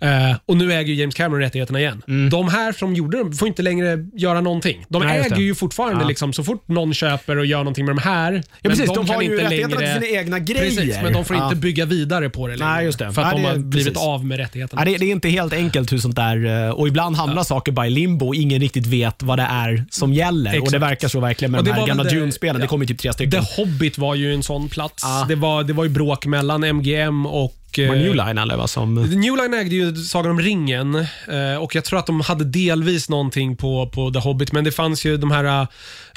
Eh, 0.00 0.36
och 0.46 0.56
nu 0.56 0.72
äger 0.72 0.92
ju 0.92 0.94
James 1.00 1.14
Cameron 1.14 1.40
rättigheterna 1.40 1.80
igen. 1.80 2.02
De 2.30 2.48
här 2.48 2.72
som 2.72 2.94
gjorde 2.94 3.18
dem 3.18 3.32
får 3.32 3.48
inte 3.48 3.62
längre 3.62 3.98
göra 4.14 4.40
någonting. 4.40 4.84
De 4.88 5.02
Nej, 5.02 5.16
just 5.16 5.26
äger 5.26 5.36
det. 5.36 5.42
ju 5.42 5.54
fortfarande, 5.54 6.02
Ja. 6.04 6.08
liksom, 6.08 6.32
så 6.32 6.44
fort 6.44 6.68
någon 6.68 6.94
köper 6.94 7.36
och 7.38 7.46
gör 7.46 7.58
någonting 7.58 7.84
med 7.84 7.96
de 7.96 8.00
här, 8.02 8.42
Ja, 8.62 8.70
precis. 8.70 8.90
De, 8.94 9.08
har 9.08 9.22
ju 9.22 9.36
rättigheterna 9.38 9.76
till 9.76 10.04
sina 10.04 10.20
egna 10.20 10.38
grejer. 10.38 10.62
Precis, 10.62 10.96
men 11.02 11.12
de 11.12 11.24
får 11.24 11.36
inte 11.36 11.48
Ja. 11.50 11.54
bygga 11.54 11.84
vidare 11.84 12.30
på 12.30 12.46
det 12.48 12.56
längre. 12.56 12.72
Nej, 12.72 12.84
just 12.84 12.98
det. 12.98 13.12
För 13.12 13.22
att 13.22 13.32
Nej, 13.34 13.36
de 13.36 13.42
det 13.42 13.48
har 13.48 13.56
blivit 13.58 13.86
precis. 13.94 14.08
av 14.08 14.24
med 14.24 14.38
rättigheterna. 14.38 14.80
Ja, 14.82 14.84
det, 14.92 14.96
det 14.98 15.06
är 15.06 15.10
inte 15.12 15.28
helt 15.28 15.52
enkelt 15.52 15.92
hur 15.92 15.98
sånt 15.98 16.16
där, 16.16 16.64
eh, 16.66 16.70
och 16.70 16.88
ibland 16.88 17.16
hamnar 17.16 17.42
saker 17.42 17.72
bara 17.72 17.86
i 17.86 17.90
limbo 17.90 18.26
och 18.26 18.34
ingen 18.34 18.60
riktigt 18.60 18.86
vet 18.86 19.22
vad 19.22 19.38
det 19.38 19.46
är 19.50 19.84
som 19.90 20.12
gäller. 20.12 20.50
Och 20.50 20.52
Det 20.52 20.62
Exakt. 20.62 20.82
verkar 20.82 21.08
så 21.08 21.20
verkligen 21.20 21.52
med 21.52 21.58
Och 21.58 21.64
de 21.64 21.72
här 21.72 21.86
gamla 21.86 22.04
det- 22.04 22.10
Dune-spelen. 22.10 22.56
Det 22.56 22.62
ja. 22.64 22.68
kommer 22.68 22.84
ju 22.84 22.88
typ 22.88 22.98
tre 22.98 23.12
stycken. 23.12 23.30
The 23.44 23.62
Hobbit 23.62 23.98
var 23.98 24.14
ju 24.14 24.34
en 24.34 24.42
sån 24.42 24.68
plats. 24.68 25.04
Det, 25.28 25.34
var, 25.34 25.62
det 25.64 25.72
var 25.72 25.84
ju 25.84 25.90
bråk 25.90 26.26
mellan 26.26 26.64
MGM 26.64 27.26
och... 27.26 27.52
Var 27.78 27.84
eh, 27.94 28.00
New 28.02 28.14
Line 28.14 28.38
eller 28.38 28.56
vad 28.56 28.70
som... 28.70 28.94
New 28.94 29.36
Line 29.36 29.54
ägde 29.54 29.74
ju 29.74 29.96
Sagan 29.96 30.30
om 30.30 30.40
ringen 30.40 30.94
eh, 30.94 31.56
och 31.60 31.74
jag 31.74 31.84
tror 31.84 31.98
att 31.98 32.06
de 32.06 32.20
hade 32.20 32.44
delvis 32.44 33.08
någonting 33.08 33.56
på, 33.56 33.86
på 33.88 34.10
The 34.10 34.18
Hobbit, 34.18 34.52
men 34.52 34.64
det 34.64 34.72
fanns 34.72 35.04
ju 35.04 35.16
de 35.16 35.30
här 35.30 35.66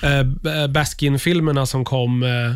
eh, 0.04 0.68
Baskin-filmerna 0.68 1.66
som 1.66 1.86
kom 1.86 2.24
eh, 2.24 2.54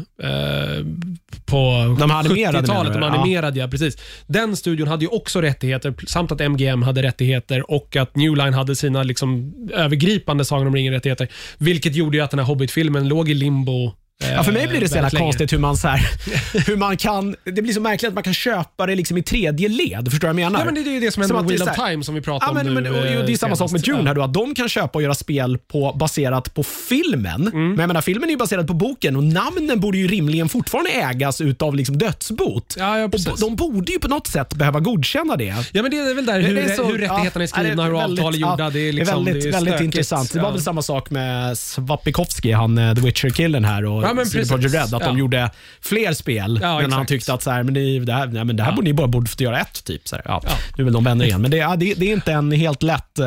på 1.46 1.96
De 2.00 2.12
animerade 2.12 2.60
70-talet. 2.60 2.94
menar 2.94 3.12
De 3.12 3.20
animerade, 3.20 3.60
ja. 3.60 3.68
precis. 3.68 3.98
Den 4.28 4.56
studion 4.56 4.88
hade 4.88 5.06
ju 5.06 5.10
också 5.10 5.42
rättigheter, 5.42 5.94
samt 6.08 6.32
att 6.32 6.52
MGM 6.52 6.84
hade 6.84 7.04
rättigheter 7.04 7.72
och 7.72 7.96
att 7.96 8.16
New 8.16 8.36
Line 8.36 8.54
hade 8.54 8.76
sina 8.76 9.04
liksom, 9.04 9.54
övergripande 9.74 10.46
Sagan 10.46 10.68
om 10.68 10.76
ringen-rättigheter, 10.76 11.28
vilket 11.58 11.96
gjorde 11.96 12.18
ju 12.18 12.24
att 12.24 12.32
den 12.32 12.40
här 12.40 12.48
Hobbit-filmen 12.48 13.08
låg 13.08 13.30
i 13.30 13.34
limbo 13.34 13.94
Ja, 14.36 14.44
för 14.44 14.52
mig 14.52 14.68
blir 14.68 14.80
det 14.80 14.90
så 14.90 14.96
jävla 14.96 15.10
länge. 15.10 15.26
konstigt 15.26 15.54
hur 15.54 15.58
man, 15.58 15.78
så 15.78 15.88
här, 15.88 16.10
hur 16.68 16.78
man 16.78 16.98
kan... 16.98 17.36
Det 17.44 17.62
blir 17.62 17.74
så 17.74 17.82
märkligt 17.82 18.08
att 18.10 18.14
man 18.14 18.24
kan 18.24 18.34
köpa 18.34 18.86
det 18.86 18.96
liksom 18.96 19.18
i 19.18 19.24
tredje 19.24 19.70
led. 19.70 20.12
Förstår 20.12 20.28
du 20.28 20.34
vad 20.34 20.42
jag 20.42 20.52
menar? 20.52 20.60
Ja, 20.60 20.66
men 20.66 20.74
det 20.84 20.90
är 20.90 20.94
ju 20.94 21.00
det 21.00 21.12
som 21.12 21.22
händer 21.22 21.36
med 21.36 21.46
Wheel 21.46 21.62
of 21.70 21.76
Time 21.90 22.04
som 22.04 22.16
vi 22.16 22.22
pratade 22.22 22.46
Ja, 22.46 22.50
om 22.60 22.74
men, 22.74 22.84
nu. 22.84 22.90
men, 22.92 22.92
och, 22.92 22.98
och, 23.00 23.04
det 23.06 23.10
är 23.14 23.30
eh, 23.30 23.36
samma 23.36 23.56
sak 23.56 23.72
med 23.72 23.82
senast. 23.82 23.86
Dune. 23.86 24.00
Ja. 24.02 24.08
Här 24.08 24.16
då, 24.16 24.22
att 24.24 24.34
de 24.34 24.56
kan 24.56 24.70
köpa 24.70 25.00
och 25.00 25.04
göra 25.04 25.14
spel 25.16 25.58
på, 25.58 25.94
baserat 26.00 26.54
på 26.54 26.64
filmen. 26.64 27.42
Mm. 27.48 27.70
Men 27.70 27.80
jag 27.80 27.88
menar, 27.88 28.02
filmen 28.02 28.30
är 28.30 28.34
ju 28.34 28.38
baserad 28.38 28.68
på 28.68 28.74
boken 28.74 29.16
och 29.16 29.24
namnen 29.24 29.80
borde 29.80 29.98
ju 29.98 30.08
rimligen 30.08 30.50
fortfarande 30.50 30.92
ägas 30.92 31.42
utav 31.42 31.76
liksom 31.76 31.98
dödsbot. 31.98 32.76
Ja, 32.80 33.00
ja, 33.00 33.06
och 33.06 33.40
de 33.40 33.56
borde 33.56 33.92
ju 33.92 34.00
på 34.00 34.08
något 34.08 34.28
sätt 34.28 34.54
behöva 34.54 34.80
godkänna 34.80 35.36
det. 35.36 35.56
Ja, 35.72 35.82
men 35.82 35.92
det 35.92 35.98
är 36.00 36.14
väl 36.16 36.26
där 36.26 36.40
hur, 36.42 36.56
Det 36.56 36.62
är 36.62 36.76
så- 36.76 36.84
hur 36.86 36.98
rättigheterna 36.98 37.44
är 37.44 37.48
ja, 37.48 37.48
skrivna, 37.48 37.84
det 37.84 37.90
hur 37.90 38.02
avtal 38.04 38.34
är 38.34 38.38
gjorda. 38.38 38.56
ja, 38.64 38.70
det 38.70 38.80
är, 38.80 38.94
liksom, 38.94 39.26
väldigt, 39.26 39.44
det 39.44 39.50
är 39.50 39.54
väldigt 39.54 39.82
intressant. 39.82 40.34
Det 40.34 40.40
var 40.40 40.48
Ja. 40.48 40.52
väl 40.52 40.62
samma 40.62 40.82
sak 40.82 41.10
med 41.10 41.58
Swapikovsky, 41.58 42.52
han 42.52 42.78
eh, 42.78 42.96
The 42.96 43.02
Witcher-killen 43.02 43.66
här 43.66 43.86
och 43.86 44.03
Ja, 44.08 44.14
men 44.14 44.26
CD 44.26 44.40
precis. 44.40 44.52
Projekt 44.52 44.74
Red. 44.74 44.82
Att 44.82 44.90
de 44.90 45.14
Ja. 45.14 45.20
gjorde 45.20 45.50
fler 45.82 46.14
spel. 46.14 46.60
Ja, 46.62 46.82
men 46.82 46.92
han 46.92 47.06
tyckte 47.06 47.34
att 47.34 47.44
så 47.44 47.52
här, 47.52 47.64
men 47.64 47.74
det, 47.74 48.00
det 48.00 48.14
här, 48.14 48.28
nej, 48.28 48.46
men 48.46 48.56
det 48.56 48.64
här 48.64 48.72
Ja. 48.72 48.76
borde 48.76 48.88
ni 48.88 48.94
bara 48.94 49.08
borde 49.08 49.30
få 49.30 49.44
göra 49.44 49.60
ett. 49.60 49.84
Typ, 49.84 50.08
så 50.08 50.16
här, 50.16 50.24
ja. 50.28 50.42
Nu 50.78 50.82
är 50.82 50.84
väl 50.84 50.94
de 50.94 51.04
vänner 51.04 51.26
igen. 51.26 51.42
Men 51.42 51.52
det, 51.52 51.58
det, 51.78 51.94
det 51.94 52.10
är 52.10 52.14
inte 52.14 52.32
en 52.32 52.52
helt 52.52 52.84
lätt... 52.84 53.20
Uh, 53.20 53.26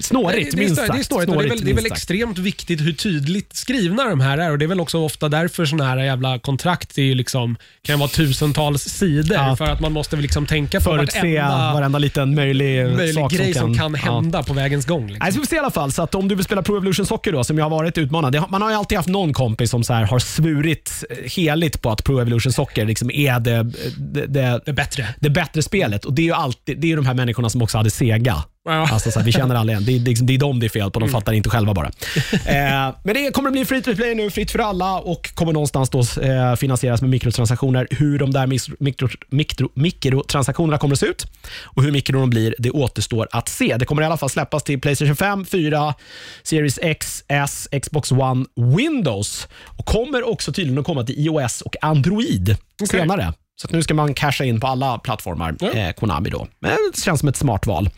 snårigt, 0.00 0.56
det, 0.56 0.56
är, 0.56 0.60
minst 0.60 0.76
sagt. 0.76 0.92
det 0.92 0.98
är 0.98 1.02
snårigt, 1.02 1.32
det 1.32 1.44
är 1.44 1.48
väl, 1.48 1.64
det 1.64 1.70
är 1.70 1.74
väl 1.74 1.86
extremt 1.86 2.38
viktigt 2.38 2.80
hur 2.80 2.92
tydligt 2.92 3.56
skrivna 3.56 4.04
de 4.04 4.20
här 4.20 4.38
är 4.38 4.50
och 4.50 4.58
det 4.58 4.64
är 4.64 4.66
väl 4.66 4.80
också 4.80 4.98
ofta 4.98 5.28
därför 5.28 5.64
såna 5.64 5.84
här 5.84 5.98
jävla 5.98 6.38
kontrakt 6.38 6.98
är 6.98 7.14
liksom, 7.14 7.56
kan 7.82 7.98
vara 7.98 8.08
tusentals 8.08 8.82
sidor 8.82 9.56
för 9.56 9.64
att 9.64 9.80
man 9.80 9.92
måste 9.92 10.16
liksom 10.16 10.46
tänka 10.46 10.78
på 10.78 10.84
Förutse 10.84 11.18
vartenda 11.18 11.74
varenda 11.74 11.98
liten 11.98 12.34
möjlig, 12.34 12.86
möjlig 12.86 13.14
sak 13.14 13.32
grej 13.32 13.54
som 13.54 13.74
kan, 13.74 13.96
ja. 14.04 14.12
hända 14.12 14.42
på 14.42 14.52
vägens 14.52 14.86
gång. 14.86 15.06
Liksom. 15.06 15.18
Nej, 15.22 15.32
så 15.32 15.40
vi 15.40 15.46
får 15.46 15.50
se 15.50 15.56
i 15.56 15.58
alla 15.58 15.70
fall. 15.70 15.92
Så 15.92 16.02
att 16.02 16.14
om 16.14 16.28
du 16.28 16.34
vill 16.34 16.44
spela 16.44 16.62
Pro 16.62 16.76
Evolution 16.76 17.06
Soccer 17.06 17.32
då, 17.32 17.44
som 17.44 17.58
jag 17.58 17.64
har 17.64 17.70
varit 17.70 17.98
utmanad. 17.98 18.44
Man 18.48 18.62
har 18.62 18.70
ju 18.70 18.76
alltid 18.76 18.98
haft 18.98 19.08
någon 19.08 19.34
kompis 19.44 19.70
som 19.70 19.84
så 19.84 19.92
här 19.92 20.04
har 20.04 20.18
svurit 20.18 21.04
eh, 21.10 21.16
heligt 21.30 21.82
på 21.82 21.90
att 21.90 22.04
Pro 22.04 22.18
Evolution 22.20 22.52
Soccer 22.52 22.84
liksom 22.86 23.10
är 23.10 23.40
det, 23.40 23.62
det, 23.98 24.26
det, 24.26 24.60
Det 24.64 24.70
är 24.70 24.72
bättre. 24.72 25.08
det 25.20 25.30
bättre 25.30 25.62
spelet. 25.62 26.04
Och 26.04 26.14
Det 26.14 26.22
är 26.22 26.26
ju 26.26 26.32
alltid, 26.32 26.80
det 26.80 26.86
är 26.86 26.88
ju 26.88 26.96
de 26.96 27.06
här 27.06 27.14
människorna 27.14 27.48
som 27.48 27.62
också 27.62 27.78
hade 27.78 27.90
Sega. 27.90 28.44
Ja. 28.64 28.88
Alltså, 28.92 29.10
så 29.10 29.18
här, 29.18 29.26
vi 29.26 29.32
känner 29.32 29.54
alla 29.54 29.72
igen. 29.72 29.84
Det 29.84 29.96
är, 29.96 30.00
liksom, 30.00 30.26
det 30.26 30.34
är 30.34 30.38
dem 30.38 30.60
det 30.60 30.66
är 30.66 30.68
fel 30.68 30.90
på, 30.90 31.00
de 31.00 31.08
fattar 31.08 31.32
inte 31.32 31.50
själva 31.50 31.74
bara. 31.74 31.90
Eh, 32.46 32.94
men 33.02 33.14
det 33.14 33.34
kommer 33.34 33.48
att 33.48 33.52
bli 33.52 33.64
free 33.64 33.82
to 33.82 33.94
play 33.94 34.14
nu, 34.14 34.30
fritt 34.30 34.50
för 34.50 34.58
alla 34.58 34.98
och 34.98 35.34
kommer 35.34 35.52
någonstans 35.52 35.90
då, 35.90 36.00
eh, 36.22 36.54
finansieras 36.56 37.00
med 37.00 37.10
mikrotransaktioner. 37.10 37.86
Hur 37.90 38.18
de 38.18 38.30
där 38.30 38.46
mikro, 38.82 39.08
mikro, 39.28 39.68
mikrotransaktionerna 39.74 40.78
kommer 40.78 40.94
att 40.94 41.00
se 41.00 41.06
ut 41.06 41.26
och 41.62 41.82
hur 41.82 41.92
mikro 41.92 42.20
de 42.20 42.30
blir, 42.30 42.54
det 42.58 42.70
återstår 42.70 43.28
att 43.30 43.48
se. 43.48 43.76
Det 43.76 43.84
kommer 43.84 44.02
i 44.02 44.04
alla 44.04 44.16
fall 44.16 44.30
släppas 44.30 44.62
till 44.62 44.80
Playstation 44.80 45.16
5, 45.16 45.46
4, 45.46 45.94
Series 46.42 46.78
X, 46.82 47.24
S, 47.28 47.68
Xbox 47.82 48.12
One, 48.12 48.44
Windows 48.76 49.48
och 49.76 49.86
kommer 49.86 50.28
också 50.28 50.52
tydligen 50.52 50.78
att 50.78 50.86
komma 50.86 51.04
till 51.04 51.18
iOS 51.18 51.60
och 51.60 51.76
Android 51.80 52.56
senare. 52.90 53.32
Så 53.62 53.68
nu 53.70 53.82
ska 53.82 53.94
man 53.94 54.14
casha 54.14 54.44
in 54.44 54.60
på 54.60 54.66
alla 54.66 54.98
plattformar, 54.98 55.56
Ja. 55.60 55.70
eh, 55.72 55.92
Konami. 55.92 56.30
då. 56.30 56.46
Men 56.58 56.70
det 56.94 57.00
känns 57.00 57.20
som 57.20 57.28
ett 57.28 57.36
smart 57.36 57.66
val. 57.66 57.90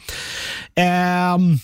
Ehm, 0.74 1.58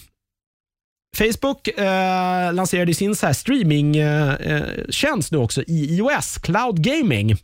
Facebook 1.17 1.69
eh, 1.69 2.53
lanserade 2.53 2.95
sin 2.95 3.17
så 3.17 3.27
här 3.27 3.33
streamingtjänst 3.33 5.33
nu 5.33 5.39
också 5.39 5.63
i 5.63 5.97
iOS, 5.97 6.39
Cloud 6.39 6.83
Gaming. 6.85 7.37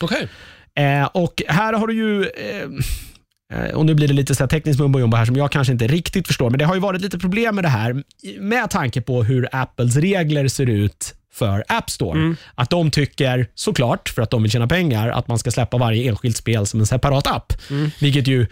Okej. 0.00 0.28
Eh, 0.74 1.04
och 1.04 1.42
här 1.48 1.72
har 1.72 1.86
du 1.86 1.94
ju... 1.94 2.22
Eh, 2.24 2.68
eh, 3.58 3.70
och 3.74 3.86
Nu 3.86 3.94
blir 3.94 4.08
det 4.08 4.14
lite 4.14 4.34
så 4.34 4.42
här 4.42 4.48
tekniskt 4.48 4.80
mumbo 4.80 4.98
jumbo 4.98 5.16
här 5.16 5.24
som 5.24 5.36
jag 5.36 5.52
kanske 5.52 5.72
inte 5.72 5.86
riktigt 5.86 6.26
förstår, 6.26 6.50
men 6.50 6.58
det 6.58 6.64
har 6.64 6.74
ju 6.74 6.80
varit 6.80 7.00
lite 7.00 7.18
problem 7.18 7.54
med 7.54 7.64
det 7.64 7.68
här 7.68 8.02
med 8.40 8.70
tanke 8.70 9.00
på 9.00 9.22
hur 9.22 9.48
Apples 9.52 9.96
regler 9.96 10.48
ser 10.48 10.66
ut 10.70 11.14
för 11.32 11.64
App 11.68 11.90
Store. 11.90 12.34
Att 12.54 12.70
de 12.70 12.90
tycker, 12.90 13.46
såklart, 13.54 14.08
för 14.08 14.22
att 14.22 14.30
de 14.30 14.42
vill 14.42 14.52
tjäna 14.52 14.66
pengar, 14.66 15.08
att 15.08 15.28
man 15.28 15.38
ska 15.38 15.50
släppa 15.50 15.78
varje 15.78 16.08
enskilt 16.08 16.36
spel 16.36 16.66
som 16.66 16.80
en 16.80 16.86
separat 16.86 17.26
app. 17.26 17.52
Vilket 18.00 18.28
ju 18.28 18.46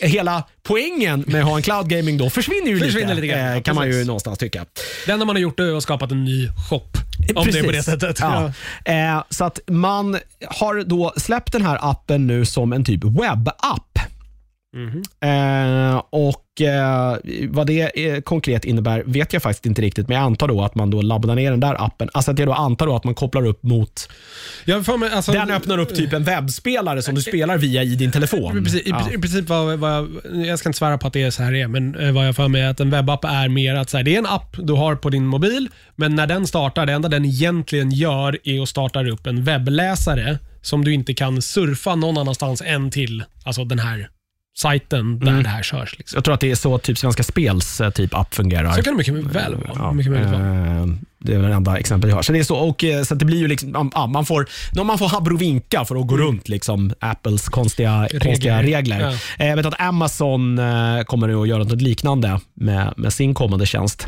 hela 0.00 0.44
poängen 0.62 1.24
med 1.26 1.40
att 1.40 1.46
ha 1.46 1.56
en 1.56 1.62
cloud 1.62 1.88
gaming 1.88 2.18
då 2.18 2.30
försvinner 2.30 2.68
ju 2.68 2.78
Försvinner 2.78 3.14
lite, 3.14 3.14
lite 3.14 3.26
grann, 3.26 3.48
eh, 3.48 3.54
ja, 3.54 3.62
kan 3.62 3.74
man 3.74 3.86
ju 3.86 3.92
precis. 3.92 4.06
någonstans 4.06 4.38
tycka. 4.38 4.64
Det 5.06 5.12
enda 5.12 5.24
man 5.24 5.36
har 5.36 5.40
gjort 5.40 5.60
är 5.60 5.76
att 5.76 5.82
skapat 5.82 6.10
en 6.10 6.24
ny 6.24 6.48
shop. 6.70 6.88
Om 7.34 7.46
det 7.46 7.58
är 7.58 7.64
på 7.64 7.70
det 7.70 7.82
sättet. 7.82 8.18
Ja. 8.20 8.52
Eh, 8.84 9.22
så 9.30 9.44
att 9.44 9.60
man 9.66 10.18
har 10.48 10.84
då 10.84 11.12
släppt 11.16 11.52
den 11.52 11.62
här 11.62 11.78
appen 11.90 12.26
nu 12.26 12.44
som 12.44 12.72
en 12.72 12.84
typ 12.84 13.04
webbapp. 13.04 13.93
Mhm. 14.74 15.02
Eh, 15.20 16.02
och 16.10 16.60
eh, 16.60 17.16
Vad 17.48 17.66
det 17.66 18.06
eh, 18.06 18.20
konkret 18.20 18.64
innebär 18.64 19.02
vet 19.06 19.32
jag 19.32 19.42
faktiskt 19.42 19.66
inte 19.66 19.82
riktigt, 19.82 20.08
men 20.08 20.16
jag 20.16 20.24
antar 20.24 20.48
då 20.48 20.62
att 20.62 20.74
man 20.74 20.90
då 20.90 21.02
laddar 21.02 21.34
ner 21.34 21.50
den 21.50 21.60
där 21.60 21.84
appen. 21.84 22.10
Alltså 22.12 22.30
att 22.30 22.38
jag 22.38 22.48
då 22.48 22.52
antar 22.52 22.86
då 22.86 22.96
att 22.96 23.04
man 23.04 23.14
kopplar 23.14 23.46
upp 23.46 23.62
mot... 23.62 24.08
Får 24.66 24.98
mig, 24.98 25.10
alltså, 25.12 25.32
Den 25.32 25.50
öppnar 25.50 25.78
upp 25.78 25.94
typ 25.94 26.12
en 26.12 26.24
webbspelare 26.24 27.02
som 27.02 27.14
du 27.14 27.22
spelar 27.22 27.58
via 27.58 27.82
i 27.82 27.94
din 27.94 28.12
telefon. 28.12 28.64
Precis, 28.64 28.82
Ja. 28.86 29.10
I 29.14 29.18
princip 29.18 29.48
vad, 29.48 29.78
vad 29.78 29.92
jag, 29.92 30.08
jag 30.46 30.58
ska 30.58 30.68
inte 30.68 30.78
svära 30.78 30.98
på 30.98 31.06
att 31.06 31.12
det 31.12 31.22
är 31.22 31.30
så 31.30 31.42
här 31.42 31.52
det 31.52 31.60
är, 31.60 31.68
men 31.68 31.94
eh, 31.94 32.12
vad 32.12 32.28
jag 32.28 32.36
för 32.36 32.48
mig 32.48 32.62
är 32.62 32.68
att 32.68 32.80
en 32.80 32.90
webbapp 32.90 33.24
är 33.24 33.48
mer 33.48 33.74
att 33.74 33.90
så 33.90 33.96
här, 33.96 34.04
det 34.04 34.14
är 34.14 34.18
en 34.18 34.26
app 34.26 34.56
du 34.58 34.72
har 34.72 34.96
på 34.96 35.10
din 35.10 35.26
mobil, 35.26 35.68
men 35.96 36.14
när 36.16 36.26
den 36.26 36.46
startar, 36.46 36.86
det 36.86 36.92
enda 36.92 37.08
den 37.08 37.24
egentligen 37.24 37.90
gör 37.90 38.38
är 38.44 38.62
att 38.62 38.68
starta 38.68 39.04
upp 39.04 39.26
en 39.26 39.44
webbläsare 39.44 40.38
som 40.62 40.84
du 40.84 40.94
inte 40.94 41.14
kan 41.14 41.42
surfa 41.42 41.94
någon 41.94 42.18
annanstans 42.18 42.62
än 42.66 42.90
till 42.90 43.24
alltså 43.44 43.64
den 43.64 43.78
här 43.78 44.08
sajten 44.56 45.18
där 45.18 45.42
det 45.42 45.48
här 45.48 45.62
körs. 45.62 45.98
Liksom. 45.98 46.16
Jag 46.16 46.24
tror 46.24 46.34
att 46.34 46.40
det 46.40 46.50
är 46.50 46.54
så 46.54 46.78
typ 46.78 46.98
Svenska 46.98 47.22
Spels 47.22 47.80
eh, 47.80 47.90
typ 47.90 48.14
app 48.14 48.34
fungerar. 48.34 48.72
Så 48.72 48.82
kan 48.82 48.92
det 48.94 48.98
mycket 48.98 49.14
väl 49.36 49.54
vara. 49.56 49.92
mycket 49.92 50.12
möjligt 50.12 50.30
vara. 50.30 50.42
eh, 50.80 50.86
det 51.18 51.34
är 51.34 51.38
det 51.42 51.54
enda 51.54 51.78
exempel 51.78 52.10
jag 52.10 52.16
har. 52.16 52.22
Så 52.22 52.32
det 52.32 52.38
är 52.38 52.44
så, 52.44 52.56
och, 52.56 52.84
eh, 52.84 53.02
så 53.02 53.14
det 53.14 53.24
blir 53.24 53.38
ju 53.38 53.48
liksom, 53.48 53.90
ja, 53.94 54.06
man 54.06 54.26
får, 54.26 54.46
man 54.84 54.98
får 54.98 55.08
habrovinka 55.08 55.84
för 55.84 55.96
att 56.00 56.06
gå 56.06 56.16
runt 56.16 56.48
liksom, 56.48 56.92
Apples 56.98 57.48
konstiga 57.48 58.02
regler. 58.02 58.20
Konstiga 58.20 58.62
regler. 58.62 59.00
Ja. 59.00 59.44
Eh, 59.44 59.48
Jag 59.48 59.56
vet 59.56 59.66
att 59.66 59.80
Amazon 59.80 60.58
eh, 60.58 61.02
kommer 61.02 61.26
nu 61.26 61.36
att 61.36 61.48
göra 61.48 61.58
något 61.64 61.82
liknande 61.82 62.40
med, 62.54 62.94
med 62.96 63.12
sin 63.12 63.34
kommande 63.34 63.66
tjänst. 63.66 64.06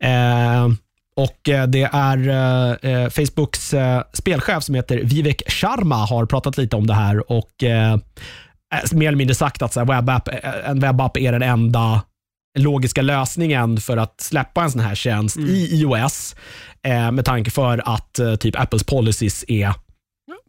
Eh, 0.00 0.68
och 1.16 1.48
eh, 1.48 1.66
Det 1.66 1.82
är 1.92 2.28
eh, 2.28 2.92
eh, 2.92 3.08
Facebooks 3.10 3.74
eh, 3.74 4.02
spelchef 4.12 4.62
som 4.64 4.74
heter 4.74 4.98
Vivek 4.98 5.42
Sharma 5.50 5.96
har 5.96 6.26
pratat 6.26 6.58
lite 6.58 6.76
om 6.76 6.86
det 6.86 6.94
här 6.94 7.32
och 7.32 7.62
eh, 7.64 7.92
eh, 7.92 7.98
mer 8.92 9.08
eller 9.08 9.18
mindre 9.18 9.34
sagt 9.34 9.62
att 9.62 9.72
så 9.72 9.80
här, 9.80 9.86
webbapp, 9.86 10.28
eh, 10.28 10.70
en 10.70 10.80
webbapp 10.80 11.16
är 11.16 11.32
den 11.32 11.42
enda 11.42 12.02
logiska 12.58 13.02
lösningen 13.02 13.80
för 13.80 13.96
att 13.96 14.20
släppa 14.20 14.62
en 14.62 14.70
sån 14.70 14.80
här 14.80 14.94
tjänst 14.94 15.36
i 15.36 15.80
iOS 15.80 16.36
eh, 16.86 17.10
med 17.12 17.24
tanke 17.24 17.50
för 17.50 17.82
att 17.94 18.18
eh, 18.18 18.34
typ 18.34 18.60
Apples 18.60 18.84
policies 18.84 19.44
är 19.48 19.72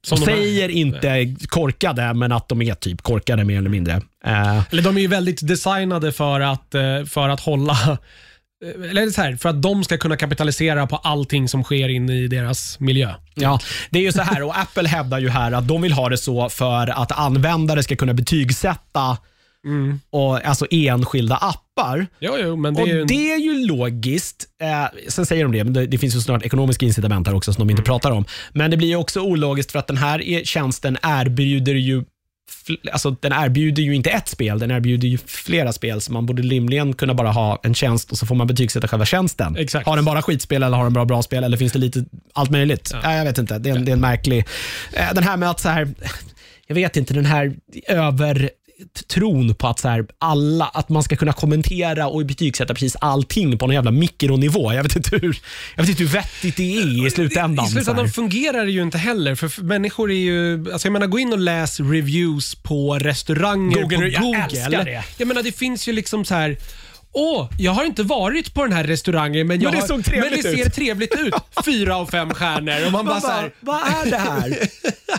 Som 0.04 0.20
de 0.20 0.26
de 0.26 0.32
säger 0.32 0.70
inte 0.70 1.36
korkade, 1.48 2.14
men 2.14 2.32
att 2.32 2.50
de 2.50 2.62
är 2.62 2.74
typ 2.74 3.02
korkade 3.02 3.44
mer 3.44 3.58
eller 3.58 3.70
mindre. 3.70 3.94
Eh, 4.26 4.62
Eller 4.72 4.82
de 4.82 4.98
är 4.98 5.02
ju 5.02 5.08
väldigt 5.08 5.48
designade 5.48 6.12
för 6.12 6.40
att, 6.40 6.76
eh, 6.76 7.04
för 7.06 7.30
att 7.30 7.40
hålla 7.40 7.74
eh, 7.74 7.98
eller 8.90 9.10
så 9.10 9.22
här, 9.22 9.36
för 9.36 9.50
att 9.50 9.62
de 9.62 9.84
ska 9.84 9.98
kunna 9.98 10.18
kapitalisera 10.18 10.88
på 10.88 10.96
allting 10.96 11.48
som 11.48 11.64
sker 11.64 11.90
inne 11.90 12.14
i 12.14 12.28
deras 12.28 12.80
miljö. 12.80 13.10
Ja, 13.36 13.60
det 13.90 14.00
är 14.00 14.04
ju 14.04 14.12
så 14.12 14.22
här 14.22 14.44
och 14.44 14.58
Apple 14.60 14.88
hävdar 14.90 15.20
ju 15.20 15.30
här 15.30 15.52
att 15.52 15.68
de 15.68 15.82
vill 15.82 15.94
ha 15.94 16.10
det 16.10 16.18
så 16.18 16.50
för 16.50 16.88
att 17.02 17.12
användare 17.12 17.84
ska 17.84 17.96
kunna 17.96 18.14
betygsätta 18.14 19.18
och, 20.12 20.46
alltså 20.46 20.68
enskilda 20.72 21.36
appar. 21.36 22.08
Jo, 22.20 22.34
jo, 22.40 22.56
men 22.56 22.74
det 22.74 22.82
och 22.82 22.88
är 22.88 22.94
ju 22.94 23.06
Det 23.06 23.32
är 23.34 23.38
ju 23.40 23.66
logiskt. 23.68 24.46
Eh, 24.62 25.00
sen 25.10 25.26
säger 25.26 25.44
de 25.44 25.52
det, 25.52 25.64
men 25.64 25.74
det, 25.74 25.86
det 25.88 25.98
finns 25.98 26.16
ju 26.16 26.20
snart 26.20 26.44
ekonomiska 26.44 26.86
incitament 26.86 27.28
här 27.28 27.36
också 27.36 27.54
som 27.54 27.68
de 27.68 27.72
inte 27.72 27.84
pratar 27.84 28.12
om. 28.12 28.26
Men 28.54 28.72
det 28.72 28.78
blir 28.78 28.88
ju 28.88 28.96
också 28.96 29.20
ologiskt 29.22 29.72
för 29.72 29.80
att 29.80 29.88
den 29.88 29.98
här 29.98 30.22
är- 30.22 30.44
tjänsten 30.44 30.98
erbjuder 31.04 31.74
ju 31.76 32.04
Alltså, 32.92 33.12
den 33.20 33.32
erbjuder 33.32 33.84
ju 33.84 33.96
inte 33.96 34.10
ett 34.10 34.28
spel, 34.28 34.60
den 34.60 34.72
erbjuder 34.72 35.08
ju 35.08 35.18
flera 35.18 35.74
spel. 35.74 36.02
Så 36.02 36.14
man 36.14 36.26
borde 36.26 36.42
rimligen 36.42 36.94
kunna 36.94 37.14
bara 37.14 37.32
ha 37.32 37.60
en 37.64 37.74
tjänst 37.74 38.12
och 38.12 38.18
så 38.18 38.26
får 38.26 38.36
man 38.36 38.48
betygsätta 38.48 38.88
själva 38.88 39.06
tjänsten. 39.06 39.56
Exakt. 39.58 39.88
Har 39.88 39.96
den 39.96 40.06
bara 40.06 40.22
skitspel 40.22 40.64
eller 40.64 40.78
har 40.78 40.84
den 40.84 40.94
bra 40.94 41.06
bra 41.06 41.22
spel? 41.22 41.44
Eller 41.44 41.58
finns 41.58 41.74
det 41.74 41.80
lite 41.80 42.06
allt 42.34 42.50
möjligt? 42.50 42.92
Ja. 43.04 43.16
jag 43.16 43.26
vet 43.26 43.38
inte. 43.38 43.60
Det 43.60 43.70
är, 43.70 43.76
en, 43.76 43.86
det 43.86 43.92
är 43.92 43.94
en 43.94 44.00
märklig... 44.02 44.46
Eh, 44.94 45.14
Den 45.14 45.24
här 45.24 45.38
med 45.38 45.50
att 45.50 45.60
så 45.60 45.70
här, 45.70 45.88
jag 46.68 46.76
vet 46.76 46.98
inte, 46.98 47.14
den 47.14 47.26
här 47.26 47.56
över 47.88 48.50
tron 49.08 49.56
på 49.56 49.68
att, 49.68 49.80
så 49.80 49.88
här, 49.88 50.06
alla, 50.20 50.66
att 50.66 50.90
man 50.90 51.04
ska 51.04 51.16
kunna 51.16 51.34
kommentera 51.34 52.08
och 52.08 52.26
betygsätta 52.26 52.74
precis 52.74 52.96
allting 53.02 53.58
på 53.58 53.68
någon 53.68 53.76
jävla 53.76 53.92
mikronivå. 53.92 54.74
Jag 54.74 54.84
vet 54.84 54.96
inte 54.96 55.18
hur, 55.18 55.38
jag 55.76 55.84
vet 55.84 55.90
inte 55.90 56.04
hur 56.04 56.10
vettigt 56.10 56.58
det 56.58 56.78
är 56.78 57.08
i 57.08 57.10
slutändan. 57.12 57.66
I 57.66 57.68
här. 57.68 57.74
slutändan 57.74 58.10
fungerar 58.10 58.66
det 58.66 58.72
ju 58.72 58.82
inte 58.82 58.98
heller. 58.98 59.36
För 59.36 59.64
människor 59.64 60.12
är 60.12 60.16
ju... 60.16 60.72
Alltså 60.72 60.88
jag 60.88 60.94
menar, 60.94 61.08
gå 61.08 61.20
in 61.20 61.34
och 61.34 61.40
läs 61.40 61.80
reviews 61.80 62.56
på 62.56 63.00
restauranger 63.00 63.82
Google, 63.82 63.98
på 63.98 64.08
jag 64.08 64.22
Google. 64.22 64.44
älskar 64.44 64.86
det. 64.86 65.04
Jag 65.18 65.28
menar, 65.28 65.44
det 65.44 65.52
finns 65.52 65.88
ju 65.88 65.92
liksom 65.92 66.26
så 66.26 66.36
här... 66.36 66.58
Åh, 67.16 67.50
jag 67.60 67.72
har 67.72 67.86
inte 67.86 68.04
varit 68.04 68.54
på 68.54 68.64
den 68.64 68.74
här 68.74 68.84
restaurangen 68.84 69.48
men, 69.48 69.62
jag 69.62 69.74
det 69.74 69.78
har, 69.80 70.22
men 70.22 70.32
det 70.32 70.36
ut." 70.38 70.60
ser 70.60 70.70
trevligt 70.70 71.16
ut. 71.20 71.34
Fyra 71.66 71.96
av 71.98 72.06
fem 72.06 72.34
stjärnor. 72.34 72.86
Och 72.86 72.92
man 72.92 73.06
bara 73.06 73.14
Man 73.14 73.22
så 73.22 73.28
bara, 73.28 73.36
här, 73.36 73.52
vad 73.60 73.82
är 73.82 74.12
det 74.12 74.18
här? 74.18 74.58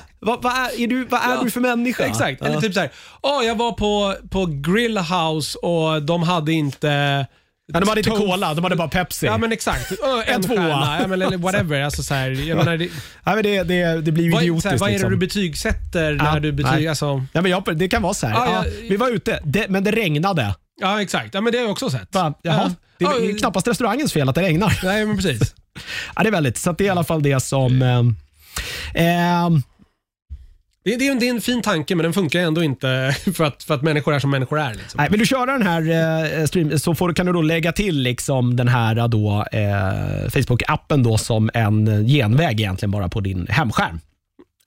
vad, 0.25 0.43
vad 0.43 0.53
är, 0.53 0.81
är 0.81 0.87
du, 0.87 1.05
vad 1.05 1.21
är 1.21 1.35
Ja, 1.35 1.41
du 1.43 1.51
för 1.51 1.61
människa? 1.61 2.05
Exakt. 2.05 2.39
Ja. 2.41 2.47
Eller 2.47 2.61
typ 2.61 2.75
så 2.75 2.81
här, 2.81 2.91
åh 3.23 3.45
jag 3.45 3.55
var 3.55 3.73
på, 3.73 4.15
på 4.31 4.47
Grill 4.47 4.99
House 4.99 5.59
och 5.59 6.03
de 6.03 6.23
hade 6.23 6.53
inte... 6.53 7.27
Ja, 7.73 7.81
de 7.81 7.89
hade 7.89 8.01
inte 8.01 8.11
cola, 8.11 8.55
de 8.55 8.65
hade 8.65 8.77
bara 8.77 8.89
Pepsi. 8.89 9.27
Ja 9.27 9.39
men 9.39 9.53
exakt. 9.53 9.93
Ö, 9.93 10.23
en 10.27 10.43
tvåa. 10.43 10.57
stjärna, 10.57 10.99
ja, 11.01 11.07
men, 11.07 11.23
eller 11.23 11.37
whatever. 11.39 11.81
Alltså, 11.83 12.03
så 12.03 12.15
här, 12.15 12.31
jag 12.31 12.57
menar, 12.57 12.77
det, 12.77 12.89
Nej, 13.25 13.35
men 13.35 13.43
det, 13.43 13.63
det, 13.63 14.01
det 14.01 14.13
blir 14.13 14.25
ju 14.25 14.31
vad, 14.31 14.41
så 14.41 14.45
idiotiskt. 14.45 14.71
här, 14.71 14.79
vad 14.79 14.89
är 14.89 14.93
det 14.93 14.97
liksom. 14.99 15.11
du 15.11 15.17
betygsätter 15.17 16.13
när 16.13 16.25
Ja, 16.35 16.41
du 16.41 16.53
betyg, 16.53 16.87
alltså, 16.87 17.25
Ja, 17.33 17.41
men 17.41 17.51
jag, 17.51 17.77
det 17.77 17.89
kan 17.89 18.03
vara 18.03 18.15
så 18.15 18.27
här. 18.27 18.35
Ja, 18.35 18.47
Ja, 18.47 18.65
jag- 18.67 18.89
vi 18.89 18.97
var 18.97 19.11
ute, 19.11 19.41
det, 19.45 19.69
men 19.69 19.85
det 19.85 19.91
regnade. 19.91 20.55
Ja, 20.81 21.03
exakt. 21.03 21.35
Ja, 21.35 21.41
men 21.41 21.53
det 21.53 21.59
har 21.59 21.63
jag 21.65 21.73
också 21.73 21.91
sett. 21.91 22.15
Va? 22.15 22.35
Jaha, 22.43 22.75
det 22.99 23.05
är 23.05 23.31
Ja, 23.31 23.39
knappast 23.39 23.69
restaurangens 23.69 24.13
fel 24.13 24.29
att 24.29 24.35
det 24.35 24.43
regnar. 24.43 24.81
Nej, 24.85 25.07
men 25.07 25.17
precis. 25.17 25.55
Ja, 26.17 26.23
det 26.23 26.29
är 26.29 26.33
väldigt, 26.33 26.59
så 26.59 26.71
att 26.71 26.79
det 26.79 26.85
är 26.85 26.87
i 26.87 26.91
alla 26.91 27.05
fall 27.05 27.23
det 27.23 27.41
som... 27.41 27.83
ehm, 27.83 28.17
ehm, 28.95 29.63
det, 30.85 30.97
det, 30.97 31.07
är 31.07 31.13
en, 31.13 31.19
det 31.19 31.29
är 31.29 31.31
en 31.31 31.41
fin 31.41 31.63
tanke, 31.63 31.95
men 31.95 32.05
den 32.05 32.13
funkar 32.13 32.41
ändå 32.41 32.63
inte 32.63 33.17
för 33.35 33.45
att, 33.45 33.63
för 33.63 33.75
att 33.75 33.83
människor 33.83 34.15
är 34.15 34.19
som 34.19 34.31
människor 34.31 34.61
är. 34.61 34.75
Liksom. 34.75 34.99
nej, 34.99 35.09
vill 35.11 35.21
du 35.21 35.27
köra 35.27 35.53
den 35.53 35.63
här 35.63 36.41
eh, 36.41 36.47
stream 36.47 36.79
så 36.79 36.95
får, 36.95 37.13
kan 37.13 37.27
du 37.27 37.33
då 37.33 37.43
lägga 37.43 37.73
till 37.73 38.03
liksom 38.03 38.57
den 38.57 38.69
här 38.69 38.97
eh, 38.97 39.09
då, 39.09 39.45
eh, 39.53 40.29
Facebook-appen 40.29 41.03
då 41.03 41.19
som 41.19 41.51
en 41.55 41.89
eh, 41.89 42.07
genväg 42.07 42.61
egentligen 42.61 42.91
bara 42.91 43.09
på 43.09 43.21
din 43.21 43.47
hemskärm. 43.51 44.01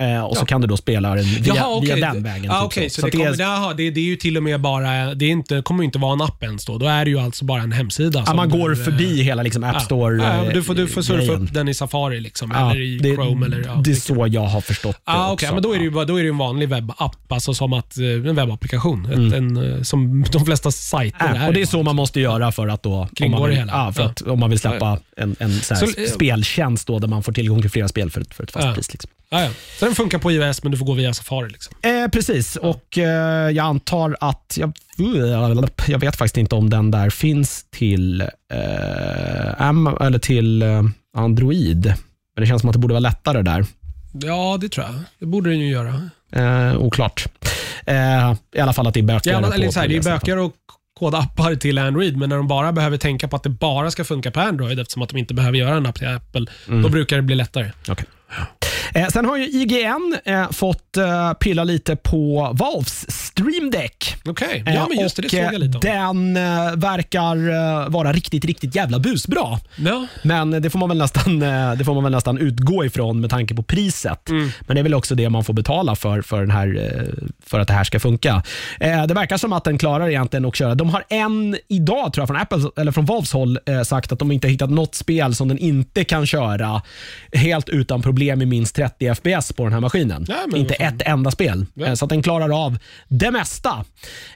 Eh, 0.01 0.21
och 0.21 0.35
så 0.37 0.41
Ja. 0.41 0.45
kan 0.45 0.61
du 0.61 0.67
då 0.67 0.77
spela 0.77 1.15
den 1.15 1.25
via, 1.25 1.55
Jaha, 1.55 1.75
okej. 1.77 1.95
via 1.95 2.13
den 2.13 2.23
vägen. 2.23 2.43
Ja, 2.43 2.59
typ 2.59 2.65
okej, 2.65 2.89
så, 2.89 2.95
Så 2.95 3.01
det, 3.01 3.07
att 3.07 3.11
det 3.11 3.17
kommer, 3.17 3.31
är, 3.31 3.39
jaha, 3.39 3.73
det, 3.73 3.89
det 3.91 3.99
är 3.99 4.03
ju 4.03 4.15
till 4.15 4.37
och 4.37 4.43
med 4.43 4.61
bara, 4.61 5.13
det 5.15 5.25
är 5.25 5.29
inte, 5.29 5.61
kommer 5.61 5.83
inte 5.83 5.99
vara 5.99 6.13
en 6.13 6.21
app 6.21 6.43
ens 6.43 6.65
då. 6.65 6.77
Då 6.77 6.85
är 6.85 7.05
det 7.05 7.11
ju 7.11 7.19
alltså 7.19 7.45
bara 7.45 7.61
en 7.61 7.71
hemsida. 7.71 8.23
ja, 8.27 8.33
man 8.33 8.49
du, 8.49 8.57
går 8.57 8.71
eh, 8.71 8.77
förbi 8.85 9.23
hela 9.23 9.43
liksom 9.43 9.63
App 9.63 9.81
Store 9.81 10.23
Ja, 10.23 10.45
ja, 10.45 10.51
du, 10.53 10.63
får, 10.63 10.75
du 10.75 10.87
får 10.87 11.01
surfa 11.01 11.17
grejen. 11.25 11.43
upp 11.43 11.53
den 11.53 11.67
i 11.67 11.73
Safari 11.73 12.19
liksom, 12.19 12.51
eller 12.51 12.81
i 12.81 12.97
det, 12.97 13.15
Chrome. 13.15 13.45
Eller, 13.45 13.83
det 13.83 13.91
är 13.91 13.95
så 13.95 14.27
jag 14.29 14.41
har 14.45 14.61
förstått 14.61 14.95
det 14.95 15.11
Ah, 15.11 15.31
också. 15.31 15.45
okay, 15.45 15.53
men 15.53 15.63
då 15.63 15.73
är 15.73 15.77
det 15.77 15.83
ju 15.83 15.89
då 15.91 16.19
är 16.19 16.23
det 16.23 16.29
en 16.29 16.37
vanlig 16.37 16.69
webbapp, 16.69 17.31
alltså 17.31 17.53
som 17.53 17.73
att, 17.73 17.97
eh, 17.97 18.05
en 18.05 18.35
webbapplikation. 18.35 19.05
Mm. 19.05 19.33
en, 19.33 19.73
eh, 19.77 19.81
som 19.81 20.25
de 20.31 20.45
flesta 20.45 20.71
sajter 20.71 21.35
Ja, 21.35 21.47
och 21.47 21.53
det 21.53 21.61
är 21.61 21.65
så 21.65 21.83
man 21.83 21.95
måste 21.95 22.19
göra 22.19 22.51
för 22.51 22.67
att 22.67 22.83
då, 22.83 22.93
om 22.93 23.07
Kringgå 23.15 23.39
man, 23.39 23.49
vill, 23.49 23.55
det 23.57 23.61
hela. 23.65 23.93
för 23.93 24.03
att, 24.03 24.21
om 24.21 24.39
man 24.39 24.49
vill 24.49 24.59
släppa 24.59 24.99
en, 25.17 25.35
så 25.61 25.75
Så, 25.75 25.85
eh, 25.85 26.07
speltjänst 26.07 26.87
då, 26.87 26.99
där 26.99 27.07
man 27.07 27.23
får 27.23 27.31
tillgång 27.33 27.61
till 27.61 27.71
flera 27.71 27.87
spel 27.87 28.11
för 28.11 28.21
ett, 28.21 28.33
för 28.33 28.43
ett 28.43 28.51
fast 28.51 28.75
pris. 28.75 28.91
Liksom. 28.93 29.09
Ja, 29.29 29.41
ja. 29.43 29.49
Så 29.79 29.85
den 29.85 29.95
funkar 29.95 30.17
på 30.19 30.31
iOS, 30.31 30.63
men 30.63 30.71
du 30.71 30.77
får 30.77 30.85
gå 30.85 30.93
via 30.93 31.13
Safari. 31.13 31.49
Liksom. 31.49 31.75
Eh, 31.81 32.07
precis, 32.07 32.55
och 32.55 32.97
eh, 32.97 33.49
jag 33.51 33.65
antar 33.65 34.17
att, 34.19 34.57
jag, 34.59 34.73
jag 35.87 35.99
vet 35.99 36.15
faktiskt 36.15 36.37
inte 36.37 36.55
om 36.55 36.69
den 36.69 36.91
där 36.91 37.09
finns 37.09 37.65
till, 37.71 38.21
eh, 38.21 39.61
Am, 39.61 39.87
eller 40.01 40.19
till 40.19 40.61
eh, 40.61 40.83
Android. 41.17 41.85
Men 42.35 42.41
det 42.41 42.45
känns 42.47 42.61
som 42.61 42.69
att 42.69 42.73
det 42.73 42.79
borde 42.79 42.93
vara 42.93 42.99
lättare 42.99 43.41
där. 43.41 43.65
Ja, 44.13 44.57
det 44.61 44.69
tror 44.69 44.85
jag. 44.85 44.95
Det 45.19 45.25
borde 45.25 45.49
den 45.49 45.59
ju 45.59 45.69
göra. 45.69 46.09
Eh, 46.35 46.77
oklart. 46.77 47.25
Eh, 47.85 48.33
I 48.55 48.59
alla 48.59 48.73
fall 48.73 48.87
att 48.87 48.93
det 48.93 48.99
är 48.99 49.03
bökigare. 49.03 49.45
Ja, 49.47 49.53
eller 49.53 49.69
så 49.71 49.79
här, 49.79 49.87
det 49.87 49.95
är 49.97 50.03
bökigare 50.03 50.45
att 50.45 50.51
koda 50.99 51.17
appar 51.17 51.55
till 51.55 51.77
Android, 51.77 52.17
men 52.17 52.29
när 52.29 52.35
de 52.37 52.47
bara 52.47 52.71
behöver 52.71 52.97
tänka 52.97 53.27
på 53.27 53.35
att 53.35 53.43
det 53.43 53.49
bara 53.49 53.91
ska 53.91 54.03
funka 54.03 54.31
på 54.31 54.39
Android 54.39 54.79
eftersom 54.79 55.01
att 55.01 55.09
de 55.09 55.17
inte 55.17 55.33
behöver 55.33 55.57
göra 55.57 55.75
en 55.77 55.85
app 55.85 55.95
till 55.95 56.07
Apple, 56.07 56.45
Mm. 56.67 56.81
då 56.81 56.89
brukar 56.89 57.15
det 57.15 57.21
bli 57.21 57.35
lättare. 57.35 57.71
Okej. 57.89 58.05
Eh, 58.93 59.07
sen 59.07 59.25
har 59.25 59.37
ju 59.37 59.43
IGN 59.45 60.15
eh, 60.25 60.51
fått 60.51 60.97
eh, 60.97 61.33
pilla 61.33 61.63
lite 61.63 61.95
på 61.95 62.51
Valves 62.53 63.11
Stream 63.11 63.71
Deck. 63.71 64.15
Okej, 64.25 64.63
Eh, 64.67 64.75
ja 64.75 64.87
men 64.89 64.99
just 64.99 65.15
det, 65.15 65.21
det 65.21 65.29
såg 65.29 65.39
eh, 65.39 65.45
jag 65.45 65.59
lite 65.59 65.77
om. 65.77 66.33
Den 66.33 66.37
eh, 66.37 66.75
verkar 66.75 67.35
eh, 67.49 67.89
vara 67.89 68.13
riktigt, 68.13 68.45
riktigt 68.45 68.75
jävla 68.75 68.99
busbra. 68.99 69.59
Ja, 69.75 70.07
Men 70.23 70.51
det 70.51 70.69
får 70.69 70.79
man 70.79 70.89
väl 70.89 70.97
nästan, 70.97 71.41
eh, 71.41 71.73
det 71.73 71.85
får 71.85 71.93
man 71.93 72.03
väl 72.03 72.11
nästan 72.11 72.37
utgå 72.37 72.85
ifrån 72.85 73.21
med 73.21 73.29
tanke 73.29 73.55
på 73.55 73.63
priset. 73.63 74.29
Mm. 74.29 74.49
Men 74.61 74.75
det 74.75 74.81
är 74.81 74.83
väl 74.83 74.93
också 74.93 75.15
det 75.15 75.29
man 75.29 75.43
får 75.43 75.53
betala 75.53 75.95
för, 75.95 76.21
för, 76.21 76.39
den 76.41 76.51
här, 76.51 76.67
eh, 76.97 77.13
för 77.45 77.59
att 77.59 77.67
det 77.67 77.73
här 77.73 77.83
ska 77.83 77.99
funka. 77.99 78.43
Eh, 78.79 79.05
Det 79.07 79.13
verkar 79.13 79.37
som 79.37 79.53
att 79.53 79.63
den 79.63 79.77
klarar 79.77 80.09
egentligen 80.09 80.45
att 80.45 80.55
köra. 80.55 80.75
De 80.75 80.89
har 80.89 81.03
en 81.09 81.57
idag, 81.67 82.13
tror 82.13 82.21
jag, 82.21 82.27
från 82.27 82.37
Apple 82.37 82.81
eller 82.81 82.91
från 82.91 83.05
Valves 83.05 83.33
håll 83.33 83.59
eh, 83.65 83.81
sagt 83.81 84.11
att 84.11 84.19
de 84.19 84.31
inte 84.31 84.47
har 84.47 84.51
hittat 84.51 84.69
något 84.69 84.95
spel 84.95 85.35
som 85.35 85.47
den 85.47 85.57
inte 85.57 86.03
kan 86.03 86.25
köra 86.25 86.81
helt 87.33 87.69
utan 87.69 88.01
problem 88.01 88.41
i 88.41 88.45
minst 88.45 88.76
30 88.77 89.15
FPS 89.15 89.53
på 89.53 89.63
den 89.63 89.73
här 89.73 89.79
maskinen. 89.79 90.25
Ja, 90.27 90.35
men 90.47 90.59
inte 90.59 90.73
ett 90.73 91.01
enda 91.05 91.31
spel. 91.31 91.65
Ja. 91.73 91.85
Eh, 91.85 91.93
Så 91.93 92.05
att 92.05 92.09
den 92.09 92.23
klarar 92.23 92.65
av 92.65 92.77
det 93.07 93.31
mesta. 93.31 93.85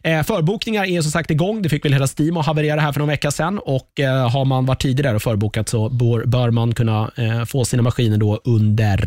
Eh, 0.04 0.24
Förbokningar 0.24 0.86
är 0.86 1.02
som 1.02 1.12
sagt 1.12 1.32
igång. 1.32 1.62
Det 1.62 1.70
fick 1.70 1.86
väl 1.86 1.94
hela 1.94 2.08
Steam 2.20 2.38
att 2.38 2.46
haverera 2.46 2.82
här 2.82 2.92
för 2.92 3.00
någon 3.00 3.10
vecka 3.10 3.32
sedan. 3.32 3.60
Och 3.60 4.00
eh, 4.00 4.30
Har 4.30 4.46
man 4.46 4.66
varit 4.66 4.82
tidigare 4.82 5.16
och 5.16 5.22
förbokat 5.22 5.70
så 5.70 5.90
bör, 5.90 6.52
man 6.52 6.74
kunna 6.74 7.12
få 7.48 7.66
sina 7.66 7.84
maskiner 7.84 8.18
då 8.18 8.42
under 8.44 8.98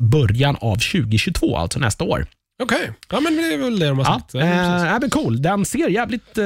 början 0.00 0.56
av 0.60 0.74
2022, 0.74 1.56
alltså 1.56 1.78
nästa 1.78 2.04
år. 2.04 2.26
okej. 2.62 2.90
Ja, 3.10 3.20
men 3.20 3.36
det 3.36 3.42
är 3.54 3.58
väl 3.58 3.78
det 3.78 3.86
de 3.88 3.98
har 3.98 4.04
Ja, 4.04 4.12
sagt. 4.12 4.34
Ja, 4.34 4.40
precis. 4.40 4.86
eh, 4.92 4.98
men 5.00 5.10
cool. 5.10 5.42
Den 5.42 5.64
ser 5.64 5.88
jävligt... 5.88 6.38
Eh, 6.38 6.44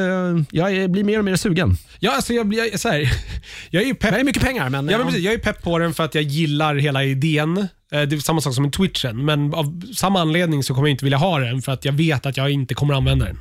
jag 0.51 0.91
blir 0.91 1.05
mer 1.05 1.19
och 1.19 1.25
mer 1.25 1.37
sugen. 1.37 1.77
ja 2.01 2.13
alltså 2.17 2.33
jag, 2.33 2.47
blir- 2.47 2.71
jag, 2.71 2.81
så 2.81 2.89
här, 2.89 3.13
jag 3.71 3.83
är 3.83 3.87
ju 3.87 3.95
pepp 3.95 4.15
Det 4.15 4.21
är 4.21 4.25
mycket 4.25 4.43
pengar, 4.43 4.69
men... 4.69 4.89
Ja, 4.89 4.99
men 4.99 5.07
precis, 5.07 5.23
jag 5.25 5.35
är 5.35 5.39
pepp 5.39 5.63
på 5.63 5.79
den 5.79 5.95
för 5.95 6.05
att 6.05 6.15
jag 6.15 6.25
gillar 6.25 6.75
hela 6.75 7.05
idén. 7.05 7.69
Eh, 7.93 8.03
Det 8.03 8.17
är 8.17 8.21
samma 8.21 8.41
sak 8.41 8.55
som 8.55 8.65
en 8.65 8.71
Twitchen, 8.71 9.25
men 9.25 9.55
av 9.55 9.83
samma 9.97 10.21
anledning 10.21 10.63
så 10.63 10.75
kommer 10.75 10.89
jag 10.89 10.93
inte 10.95 11.05
vilja 11.05 11.19
ha 11.19 11.39
den 11.39 11.63
för 11.63 11.73
att 11.73 11.85
jag 11.85 11.93
vet 11.93 12.27
att 12.27 12.37
jag 12.37 12.51
inte 12.51 12.75
kommer 12.75 12.95
använda 12.95 13.27
den. 13.27 13.39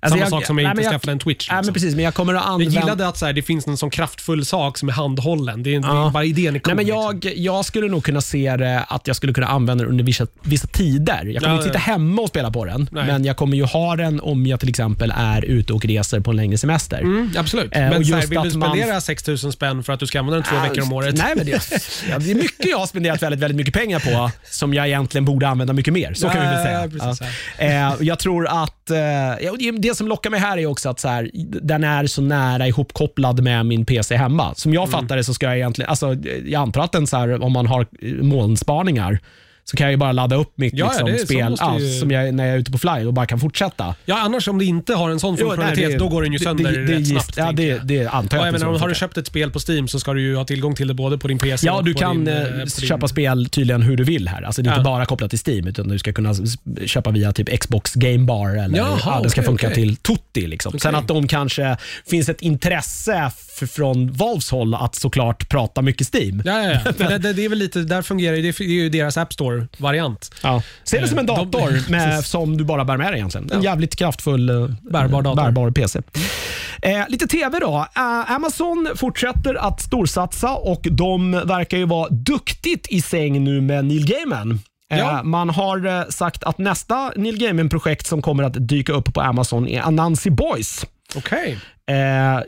Alltså, 0.00 0.18
samma 0.18 0.20
jag- 0.20 0.30
sak 0.30 0.46
som 0.46 0.58
jag 0.58 0.64
nej, 0.64 0.70
inte 0.70 0.82
men 0.82 0.90
skaffade 0.92 1.12
en 1.12 1.18
Twitch. 1.18 1.48
Nej, 1.48 1.54
men 1.56 1.62
liksom. 1.62 1.74
precis, 1.74 1.94
men 1.94 2.04
jag 2.04 2.14
kommer 2.14 2.34
att 2.34 2.42
Jag 2.44 2.52
använda... 2.52 2.80
gillade 2.80 3.08
att 3.08 3.16
så 3.18 3.26
här, 3.26 3.32
det 3.32 3.42
finns 3.42 3.66
en 3.66 3.76
sån 3.76 3.90
kraftfull 3.90 4.44
sak 4.44 4.78
som 4.78 4.88
är 4.88 4.92
handhållen. 4.92 5.62
Det 5.62 5.74
är, 5.74 5.80
det 5.80 5.86
Ja. 5.86 6.06
är 6.06 6.10
bara 6.10 6.24
idén 6.24 6.56
är 6.56 6.58
cool. 6.60 6.74
Nej, 6.76 6.86
men 6.86 6.94
liksom. 6.96 7.20
jag, 7.30 7.38
jag 7.56 7.64
skulle 7.64 7.88
nog 7.88 8.04
kunna 8.04 8.20
se 8.20 8.56
det 8.56 8.84
att 8.88 9.06
jag 9.06 9.16
skulle 9.16 9.32
kunna 9.32 9.46
använda 9.46 9.84
den 9.84 9.90
under 9.90 10.04
vissa, 10.04 10.26
vissa 10.42 10.66
tider. 10.66 11.24
Jag 11.24 11.42
kommer 11.42 11.54
Ja, 11.54 11.56
inte 11.56 11.64
sitta 11.68 11.78
hemma 11.78 12.22
och 12.22 12.28
spela 12.28 12.50
på 12.50 12.64
den, 12.64 12.88
Nej. 12.92 13.06
men 13.06 13.24
jag 13.24 13.36
kommer 13.36 13.56
ju 13.56 13.64
ha 13.64 13.96
den 13.96 14.20
om 14.20 14.46
jag 14.46 14.60
till 14.60 14.68
exempel 14.68 15.12
är 15.16 15.44
ute 15.44 15.72
och 15.72 15.84
reser 15.84 16.20
på 16.20 16.30
en 16.30 16.36
längre 16.36 16.58
semester. 16.58 16.98
Mm, 17.00 17.30
absolut. 17.38 17.76
Eh, 17.76 17.84
och 17.84 17.90
men 17.92 17.92
här, 17.92 17.98
just 18.18 18.28
vill 18.30 18.40
du 18.42 18.48
att 18.48 18.54
man- 18.54 18.70
spendera 18.76 19.00
6 19.00 19.26
000 19.26 19.38
spänn 19.38 19.82
för 19.82 19.92
att 19.92 20.00
du 20.00 20.06
ska 20.06 20.18
använda 20.20 20.36
den 20.36 20.44
två 20.60 20.68
veckor 20.68 20.82
om 20.82 20.92
året? 20.92 21.14
Nej, 21.18 21.32
men 21.36 21.46
det, 21.46 21.52
det 22.24 22.30
är 22.30 22.34
mycket 22.34 22.66
jag 22.70 22.78
har 22.78 22.86
spenderat 22.86 23.22
väldigt, 23.22 23.40
väldigt 23.40 23.56
mycket 23.56 23.74
pengar 23.74 23.79
på 24.00 24.30
som 24.44 24.74
jag 24.74 24.86
egentligen 24.88 25.24
borde 25.24 25.48
använda 25.48 25.72
mycket 25.72 25.92
mer. 25.94 26.14
Så 26.14 26.28
kan 26.28 26.40
vi 26.40 26.46
väl 26.46 26.56
Ja, 26.56 26.64
säga. 26.64 26.80
ja, 26.82 26.88
precis, 26.88 27.28
Eh, 27.58 27.94
jag 28.06 28.18
tror 28.18 28.46
att 28.48 28.90
eh, 28.90 28.98
ja, 29.40 29.52
det- 29.78 29.96
som 29.96 30.08
lockar 30.08 30.30
mig 30.30 30.40
här 30.40 30.58
är 30.58 30.66
också 30.66 30.88
att 30.88 31.00
så 31.00 31.08
här, 31.08 31.30
den 31.62 31.84
är 31.84 32.06
så 32.06 32.22
nära 32.22 32.66
ihopkopplad 32.68 33.42
med 33.42 33.66
min 33.66 33.84
PC 33.84 34.16
hemma. 34.16 34.54
Som 34.54 34.70
Mm. 34.72 34.74
jag 34.82 34.90
fattar 34.90 35.16
det 35.16 35.24
så 35.24 35.34
ska 35.34 35.46
jag 35.46 35.56
egentligen, 35.56 35.90
alltså, 35.90 36.14
jag 36.46 36.62
antar 36.62 36.80
att 36.82 36.92
den 36.92 37.06
så 37.06 37.16
här, 37.16 37.42
om 37.42 37.52
man 37.52 37.66
har 37.66 37.86
molnspaningar 38.22 39.18
så 39.70 39.76
kan 39.76 39.84
jag 39.84 39.90
ju 39.90 39.96
bara 39.96 40.12
ladda 40.12 40.36
upp 40.36 40.52
mitt 40.54 40.74
Ja, 40.74 40.86
liksom, 40.86 41.06
det 41.06 41.18
så 41.18 41.26
spel 41.26 41.50
måste 41.50 41.64
ja, 41.64 41.78
ju- 41.78 41.98
som 42.00 42.10
jag, 42.10 42.34
när 42.34 42.46
jag 42.46 42.54
är 42.54 42.58
ute 42.58 42.70
på 42.72 42.78
fly 42.78 43.04
och 43.06 43.14
bara 43.14 43.26
kan 43.26 43.40
fortsätta. 43.40 43.94
Ja, 44.04 44.18
annars 44.20 44.48
om 44.48 44.58
det 44.58 44.64
inte 44.64 44.94
har 44.94 45.10
en 45.10 45.20
sån 45.20 45.36
Jo, 45.40 45.46
funktionalitet, 45.48 45.88
nej, 45.88 45.98
då 45.98 46.08
går 46.08 46.22
den 46.22 46.32
ju 46.32 46.38
det- 46.38 46.44
sönder 46.44 46.72
det, 46.72 46.86
det, 46.86 46.92
rätt 46.92 46.98
det, 46.98 47.04
snabbt. 47.04 47.36
Ja, 47.36 47.46
tänker 47.46 47.62
det, 47.62 47.68
jag. 47.68 47.86
det 47.86 48.06
antar 48.06 48.36
jag 48.36 48.42
Ja, 48.42 48.46
jag 48.46 48.54
det 48.54 48.58
menar, 48.58 48.74
så 48.74 48.80
har 48.80 48.88
du 48.88 48.94
köpt 48.94 49.16
ett 49.18 49.26
spel 49.26 49.50
på 49.50 49.58
Steam 49.68 49.88
så 49.88 50.00
ska 50.00 50.12
du 50.12 50.22
ju 50.22 50.36
ha 50.36 50.44
tillgång 50.44 50.74
till 50.74 50.88
det 50.88 50.94
både 50.94 51.18
på 51.18 51.28
din 51.28 51.38
PC 51.38 51.66
Ja, 51.66 51.72
och 51.76 51.84
du 51.84 51.92
på 51.94 51.98
kan 52.00 52.24
din, 52.24 52.34
eh, 52.34 52.42
eh, 52.42 52.50
på 52.50 52.56
din- 52.56 52.68
köpa 52.68 53.08
spel 53.08 53.46
tydligen 53.50 53.82
hur 53.82 53.96
du 53.96 54.04
vill 54.04 54.28
här. 54.28 54.42
Alltså 54.42 54.62
det 54.62 54.68
är 54.68 54.72
Ja. 54.72 54.76
inte 54.76 54.84
bara 54.84 55.04
kopplat 55.06 55.30
till 55.30 55.38
Steam, 55.46 55.66
utan 55.66 55.88
du 55.88 55.98
ska 55.98 56.12
kunna 56.12 56.30
s- 56.30 56.40
köpa 56.86 57.10
via 57.10 57.32
typ 57.32 57.60
Xbox 57.60 57.94
Game 57.94 58.18
Bar 58.26 58.48
eller 58.64 58.78
Jaha, 58.78 58.98
ja, 59.04 59.20
det 59.22 59.30
ska 59.30 59.40
okej, 59.40 59.46
funka 59.48 59.66
okej. 59.66 59.74
till 59.74 59.96
Tutti. 59.96 60.46
Liksom. 60.46 60.78
Sen 60.78 60.94
att 60.94 61.08
de 61.08 61.28
kanske 61.28 61.76
finns 62.10 62.28
ett 62.28 62.42
intresse 62.42 63.30
f- 63.62 63.70
från 63.70 64.12
Valves 64.12 64.50
håll 64.50 64.74
att 64.74 64.94
såklart 64.94 65.48
prata 65.48 65.82
mycket 65.82 66.14
Steam. 66.14 66.42
Ja, 66.44 66.62
ja, 66.62 66.70
ja. 66.84 66.92
Men 66.98 67.08
det, 67.08 67.18
det, 67.18 67.32
det 67.32 67.44
är 67.44 67.48
väl 67.48 67.58
lite, 67.58 67.78
där 67.80 68.02
fungerar 68.02 68.36
ju- 68.36 68.42
det, 68.42 68.60
är 68.60 68.68
ju 68.68 68.88
deras 68.88 69.16
App 69.16 69.32
Store-variant. 69.66 70.30
Ja. 70.42 70.62
Se 70.84 71.00
det 71.00 71.08
som 71.08 71.18
en 71.18 71.28
Eh, 71.28 71.36
de- 71.36 71.50
dator 71.50 71.70
med, 71.90 72.10
Precis. 72.10 72.30
som 72.30 72.56
du 72.56 72.64
bara 72.64 72.84
bär 72.84 72.96
med 72.96 73.06
dig 73.06 73.16
egentligen. 73.16 73.50
En 73.52 73.62
Ja. 73.62 73.70
jävligt 73.70 73.96
kraftfull 73.96 74.48
eh, 74.50 74.66
Bärbar 74.90 75.22
dator. 75.22 75.42
bärbar 75.42 75.70
PC. 75.70 75.98
Eh, 76.82 77.02
lite 77.08 77.26
TV 77.26 77.58
då. 77.58 77.86
Eh, 77.96 78.32
Amazon 78.34 78.88
fortsätter 78.96 79.54
att 79.54 79.80
storsatsa 79.82 80.50
och 80.54 80.80
de 80.90 81.30
verkar 81.32 81.78
ju 81.78 81.84
vara 81.86 82.08
duktigt 82.08 82.86
i 82.90 83.02
säng 83.02 83.44
nu 83.44 83.60
med 83.60 83.84
Neil 83.84 84.06
Gaiman. 84.06 84.60
Eh, 84.92 84.98
Ja. 84.98 85.22
Man 85.22 85.50
har 85.50 86.10
sagt 86.10 86.44
att 86.44 86.58
nästa 86.58 87.12
Neil 87.16 87.38
Gaiman-projekt 87.38 88.06
som 88.06 88.22
kommer 88.22 88.42
att 88.44 88.68
dyka 88.68 88.92
upp 88.92 89.14
på 89.14 89.20
Amazon 89.20 89.68
är 89.68 89.80
Anansi 89.82 90.30
Boys. 90.30 90.86
Okej. 91.16 91.58
Eh, 91.90 91.96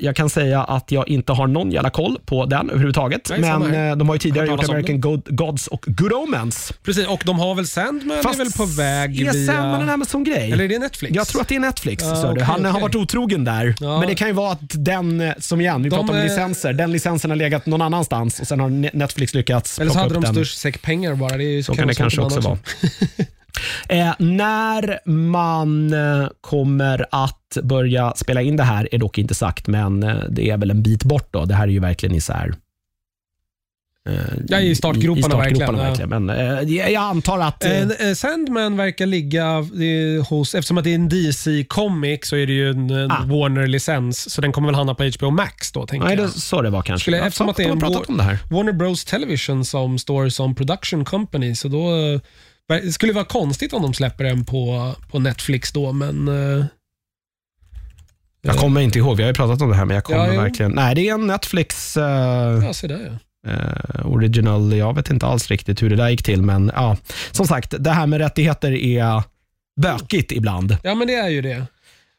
jag 0.01 0.17
kan 0.17 0.31
säga 0.31 0.65
att 0.65 0.91
jag 0.93 1.09
inte 1.09 1.33
har 1.33 1.47
någon 1.47 1.71
jävla 1.71 1.91
koll 1.91 2.19
på 2.25 2.47
den 2.47 2.71
överhuvudtaget. 2.71 3.31
Nej, 3.39 3.41
men 3.59 3.91
eh, 3.91 3.97
de 3.97 4.09
har 4.09 4.15
ju 4.15 4.19
tidigare 4.19 4.47
gjort 4.47 4.69
American 4.69 5.01
God, 5.01 5.23
Gods 5.37 5.67
och 5.67 5.85
Good 5.87 6.13
Omens. 6.13 6.73
Precis, 6.85 7.07
och 7.07 7.23
de 7.27 7.39
har 7.39 7.55
väl 7.55 7.67
Sandman 7.67 8.17
är 8.19 8.37
väl 8.39 8.53
på 8.53 8.65
väg 8.65 9.21
är 9.21 9.33
via... 9.33 9.53
Sandman 9.53 9.83
en 9.83 9.89
Amazon-grej? 9.91 10.53
Eller 10.53 10.65
är 10.65 10.69
det 10.69 10.79
Netflix? 10.79 11.15
Jag 11.17 11.27
tror 11.29 11.41
att 11.41 11.49
det 11.49 11.57
är 11.57 11.61
Netflix. 11.61 12.03
Du. 12.05 12.11
okej, 12.29 12.43
Han 12.43 12.65
har 12.65 12.71
okej. 12.73 12.83
varit 12.83 12.95
otrogen 12.95 13.45
där. 13.45 13.75
Ja. 13.81 13.99
Men 13.99 14.09
det 14.09 14.15
kan 14.15 14.29
ju 14.29 14.35
vara 14.35 14.53
att 14.53 14.59
den, 14.85 15.21
eh, 15.21 15.33
som 15.39 15.61
igen, 15.61 15.83
vi 15.83 15.89
De, 15.89 15.97
pratar 15.97 16.13
om 16.15 16.19
eh, 16.19 16.25
licenser, 16.25 16.73
den 16.73 16.93
licensen 16.93 17.31
har 17.31 17.37
legat 17.37 17.67
någon 17.67 17.83
annanstans 17.83 18.41
och 18.41 18.47
sen 18.47 18.61
har 18.61 18.69
Ne- 18.69 18.91
Netflix 18.93 19.35
lyckats 19.35 19.79
Eller 19.79 19.91
så 19.91 19.99
hade 19.99 20.15
de 20.15 20.23
den. 20.23 20.35
störst 20.35 20.59
säck 20.59 20.83
pengar 20.83 21.15
bara. 21.15 21.37
Det 21.37 21.45
är 21.45 21.63
Så 21.63 21.75
kan 21.75 21.89
det 21.89 21.95
kanske 21.95 22.21
också 22.21 22.41
vara. 22.41 22.59
eh, 23.89 24.13
när 24.19 25.09
man 25.11 25.93
eh, 25.93 26.29
kommer 26.41 27.07
att 27.11 27.59
börja 27.63 28.13
spela 28.17 28.43
in 28.43 28.57
det 28.57 28.63
här 28.63 28.89
är 28.93 28.99
dock 28.99 29.19
inte 29.19 29.35
sagt, 29.35 29.67
men 29.67 30.03
eh, 30.03 30.17
det 30.31 30.51
är 30.51 30.57
väl 30.57 30.71
en 30.71 30.83
bit 30.83 31.05
bort. 31.05 31.29
då. 31.31 31.45
Det 31.45 31.55
här 31.55 31.65
är 31.65 31.73
ju 31.73 31.81
verkligen 31.81 32.15
i 32.15 32.21
så 32.21 32.33
här, 32.33 32.55
eh, 34.09 34.15
Ja, 34.49 34.61
i 34.61 34.75
startgroparna 34.75 35.19
i 35.19 35.23
startgroparna 35.23 35.79
verkligen, 35.79 36.11
verkligen. 36.27 36.27
Men 36.63 36.69
eh, 36.69 36.93
jag 36.93 37.03
antar 37.03 37.39
att... 37.39 37.65
eh, 37.65 37.83
Eh, 37.83 38.15
Sandman 38.15 38.77
verkar 38.77 39.07
ligga 39.07 39.65
hos, 40.29 40.55
eftersom 40.55 40.79
att 40.79 40.85
det 40.85 40.91
är 40.91 40.95
en 40.95 41.09
DC-comic 41.11 42.19
så 42.23 42.37
är 42.37 42.47
det 42.47 42.53
ju 42.53 42.71
en, 42.71 42.91
Ah. 43.11 43.25
Warner-licens, 43.25 44.31
så 44.31 44.41
den 44.41 44.53
kommer 44.53 44.69
väl 44.69 44.75
hamna 44.75 44.95
på 44.95 45.11
HBO 45.19 45.31
Max 45.31 45.73
då, 45.73 45.87
tänker 45.87 46.07
Nej, 46.07 46.17
det 46.17 46.23
jag. 46.23 46.31
så 46.31 46.63
det 46.63 46.71
var 46.71 46.83
kanske. 46.83 47.03
Skulle- 47.03 47.27
eftersom 47.27 47.49
att 47.49 47.57
det 47.57 47.65
är 47.65 47.69
en 47.71 47.81
pratat 47.81 48.09
om 48.09 48.17
det 48.17 48.23
här. 48.23 48.39
Warner 48.51 48.73
Bros 48.73 49.05
Television 49.05 49.65
som 49.65 49.99
står 49.99 50.29
som 50.29 50.55
production 50.55 51.05
company, 51.05 51.55
så 51.55 51.69
då 51.69 51.89
det 52.69 52.93
skulle 52.93 53.13
vara 53.13 53.25
konstigt 53.25 53.73
om 53.73 53.83
de 53.83 53.95
släpper 53.95 54.25
den 54.25 54.45
på, 54.45 54.95
på 55.11 55.19
Netflix 55.19 55.73
då, 55.73 55.93
men... 55.93 56.29
eh, 56.29 56.65
Jag 58.43 58.57
kommer 58.57 58.81
inte 58.81 58.99
ihåg, 58.99 59.17
vi 59.17 59.23
har 59.23 59.31
ju 59.31 59.35
pratat 59.35 59.63
om 59.63 59.69
det 59.71 59.77
här, 59.77 59.85
men 59.85 59.95
jag 59.95 60.05
kommer 60.05 60.27
Ja, 60.27 60.35
jo. 60.35 60.41
verkligen... 60.41 60.73
Nej, 60.73 60.95
det 60.95 61.09
är 61.09 61.15
en 61.15 61.27
Netflix 61.27 61.97
eh, 61.97 62.05
Ja, 62.65 62.73
se 62.75 62.87
där 62.87 63.19
ja. 63.45 63.51
eh, 63.53 64.07
original. 64.07 64.73
Jag 64.73 64.95
vet 64.95 65.11
inte 65.11 65.27
alls 65.27 65.49
riktigt 65.49 65.83
hur 65.83 65.91
det 65.91 65.97
där 65.97 66.09
gick 66.09 66.23
till, 66.23 66.43
men 66.43 66.73
ja. 66.75 66.97
Som 67.31 67.47
sagt, 67.47 67.75
det 67.79 67.91
här 67.91 68.07
med 68.07 68.19
rättigheter 68.21 68.73
är 68.73 69.23
bökigt 69.81 70.33
ibland. 70.33 70.77
Ja, 70.83 70.95
men 70.95 71.07
det 71.07 71.15
är 71.15 71.29
ju 71.29 71.43
det. 71.43 71.67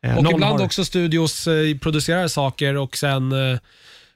Eh, 0.05 0.17
Och 0.17 0.23
någon 0.23 0.33
ibland 0.33 0.59
har- 0.59 0.65
också 0.65 0.85
studios 0.85 1.47
eh, 1.47 1.77
producerar 1.77 2.27
saker 2.27 2.77
och 2.77 2.97
sen 2.97 3.31
eh, 3.31 3.59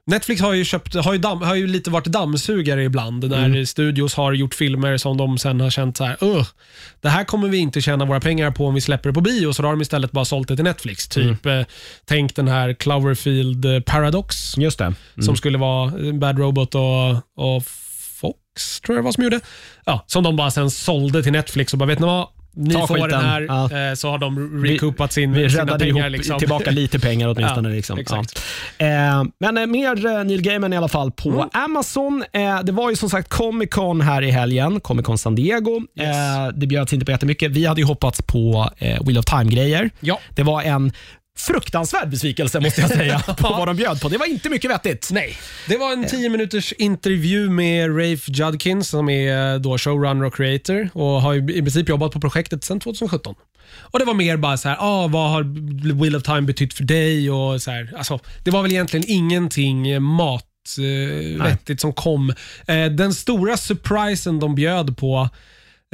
Netflix 0.08 0.42
har 0.42 0.54
ju, 0.54 0.66
köpt, 0.66 0.96
har, 0.96 1.14
ju 1.14 1.20
damm, 1.20 1.42
har 1.42 1.56
ju 1.56 1.68
lite 1.68 1.90
varit 1.90 2.06
dammsugare 2.06 2.84
ibland 2.84 3.30
när 3.30 3.46
Mm. 3.46 3.66
studios 3.66 4.14
har 4.16 4.34
gjort 4.34 4.54
filmer 4.54 4.98
som 4.98 5.18
de 5.18 5.38
sen 5.38 5.62
har 5.62 5.70
känt 5.70 5.98
så 5.98 6.04
här, 6.04 6.18
"Ugh, 6.22 6.46
det 7.02 7.10
här 7.10 7.24
kommer 7.24 7.48
vi 7.48 7.58
inte 7.58 7.82
tjäna 7.82 8.06
våra 8.06 8.20
pengar 8.20 8.52
på 8.52 8.68
om 8.68 8.74
vi 8.74 8.82
släpper 8.82 9.10
det 9.10 9.14
på 9.14 9.22
bio, 9.22 9.54
så 9.54 9.62
då 9.62 9.68
har 9.68 9.74
de 9.74 9.82
istället 9.82 10.12
bara 10.12 10.26
sålt 10.26 10.48
det 10.48 10.56
till 10.56 10.64
Netflix. 10.66 11.08
Typ, 11.08 11.46
Mm. 11.46 11.60
eh, 11.60 11.66
tänk 12.06 12.36
den 12.36 12.48
här 12.48 12.74
Cloverfield 12.74 13.66
eh, 13.66 13.80
Paradox 13.80 14.58
Just 14.58 14.78
det. 14.78 14.84
Mm. 14.86 14.96
som 15.22 15.36
skulle 15.36 15.58
vara 15.58 16.08
eh, 16.08 16.14
Bad 16.14 16.40
Robot 16.40 16.76
och, 16.76 17.10
och 17.36 17.64
Fox, 18.22 18.82
tror 18.82 18.96
jag 18.98 19.04
det 19.04 19.06
var 19.06 19.12
som 19.12 19.24
gjorde. 19.24 19.40
Ja, 19.86 20.04
som 20.08 20.24
de 20.24 20.36
bara 20.36 20.52
sen 20.52 20.72
sålde 20.72 21.24
till 21.24 21.32
Netflix 21.32 21.74
och 21.74 21.80
bara, 21.80 21.86
vet 21.86 22.00
ni 22.00 22.06
vad? 22.06 22.28
Ni 22.58 22.74
Ta 22.74 22.88
får 22.88 22.96
skiten. 22.96 23.10
den 23.10 23.22
här, 23.22 23.42
Ja. 23.42 23.90
eh, 23.90 23.94
så 23.96 24.10
har 24.10 24.18
de 24.18 24.64
recoupat 24.66 25.14
sin, 25.14 25.34
Vi 25.34 25.50
sina 25.50 25.62
räddade 25.62 25.80
pengar. 25.86 26.00
ihop 26.02 26.12
Liksom. 26.12 26.40
tillbaka 26.40 26.72
lite 26.72 27.00
pengar 27.00 27.28
åtminstone. 27.38 27.70
Ja, 27.70 27.76
liksom. 27.76 28.00
exakt. 28.00 28.42
Ja. 28.78 28.86
Eh, 28.86 29.24
men 29.40 29.58
eh, 29.58 29.66
mer 29.66 30.24
Neil 30.24 30.42
Gaiman 30.42 30.74
i 30.74 30.78
alla 30.78 30.88
fall 30.88 31.12
på 31.12 31.30
Mm. 31.30 31.50
Amazon. 31.54 32.24
Det 32.64 32.72
var 32.72 32.90
ju 32.90 32.96
som 32.96 33.10
sagt 33.10 33.30
Comic 33.30 33.70
Con 33.70 34.02
här 34.02 34.22
i 34.22 34.32
helgen, 34.32 34.80
Comic 34.80 35.06
Con 35.06 35.18
San 35.18 35.36
Diego. 35.36 35.82
Yes. 36.00 36.16
Det 36.56 36.68
bjöds 36.68 36.94
inte 36.94 37.06
på 37.06 37.12
jättemycket. 37.12 37.52
Vi 37.52 37.66
hade 37.66 37.82
ju 37.82 37.88
hoppats 37.88 38.22
på 38.22 38.70
Wheel 38.80 39.18
of 39.18 39.26
Time-grejer. 39.26 39.90
Ja. 40.00 40.20
Det 40.36 40.44
var 40.44 40.62
en 40.62 40.92
fruktansvärd 41.38 42.10
besvikelse 42.10 42.60
måste 42.60 42.82
jag 42.82 42.90
säga 42.90 43.20
på 43.38 43.50
vad 43.50 43.68
de 43.68 43.76
bjöd 43.76 44.02
på. 44.02 44.10
Det 44.10 44.18
var 44.18 44.26
inte 44.26 44.50
mycket 44.50 44.72
vettigt. 44.72 45.10
Nej. 45.12 45.38
Det 45.68 45.78
var 45.78 45.94
en 45.94 46.08
10 46.08 46.30
minuters 46.30 46.74
intervju 46.74 47.50
med 47.50 47.90
Rafe 47.90 48.32
Judkins 48.32 48.90
som 48.90 49.10
är 49.10 49.54
eh, 49.54 49.60
då 49.60 49.78
showrunner 49.78 50.26
och 50.26 50.36
creator 50.36 50.90
och 50.94 51.22
har 51.22 51.52
i 51.52 51.62
princip 51.62 51.90
jobbat 51.90 52.12
på 52.12 52.22
projektet 52.22 52.64
sedan 52.64 52.80
2017. 52.80 53.36
Och 53.80 54.00
Det 54.00 54.06
var 54.06 54.14
mer 54.14 54.38
bara 54.38 54.58
så 54.58 54.70
här, 54.70 54.78
ah, 54.80 55.08
vad 55.08 55.30
har 55.30 55.44
Wheel 56.02 56.16
of 56.16 56.24
Time 56.24 56.42
betytt 56.42 56.74
för 56.74 56.84
dig? 56.84 57.32
Och 57.32 57.62
så 57.62 57.72
här, 57.72 57.94
alltså, 57.98 58.20
det 58.44 58.52
var 58.52 58.62
väl 58.62 58.72
egentligen 58.72 59.06
ingenting 59.08 60.02
mat 60.02 60.46
eh, 60.78 61.44
vettigt 61.44 61.82
som 61.82 61.94
kom. 61.94 62.34
Eh, 62.68 62.86
den 62.86 63.14
stora 63.14 63.58
surprisen 63.58 64.40
de 64.40 64.56
bjöd 64.56 64.98
på 64.98 65.30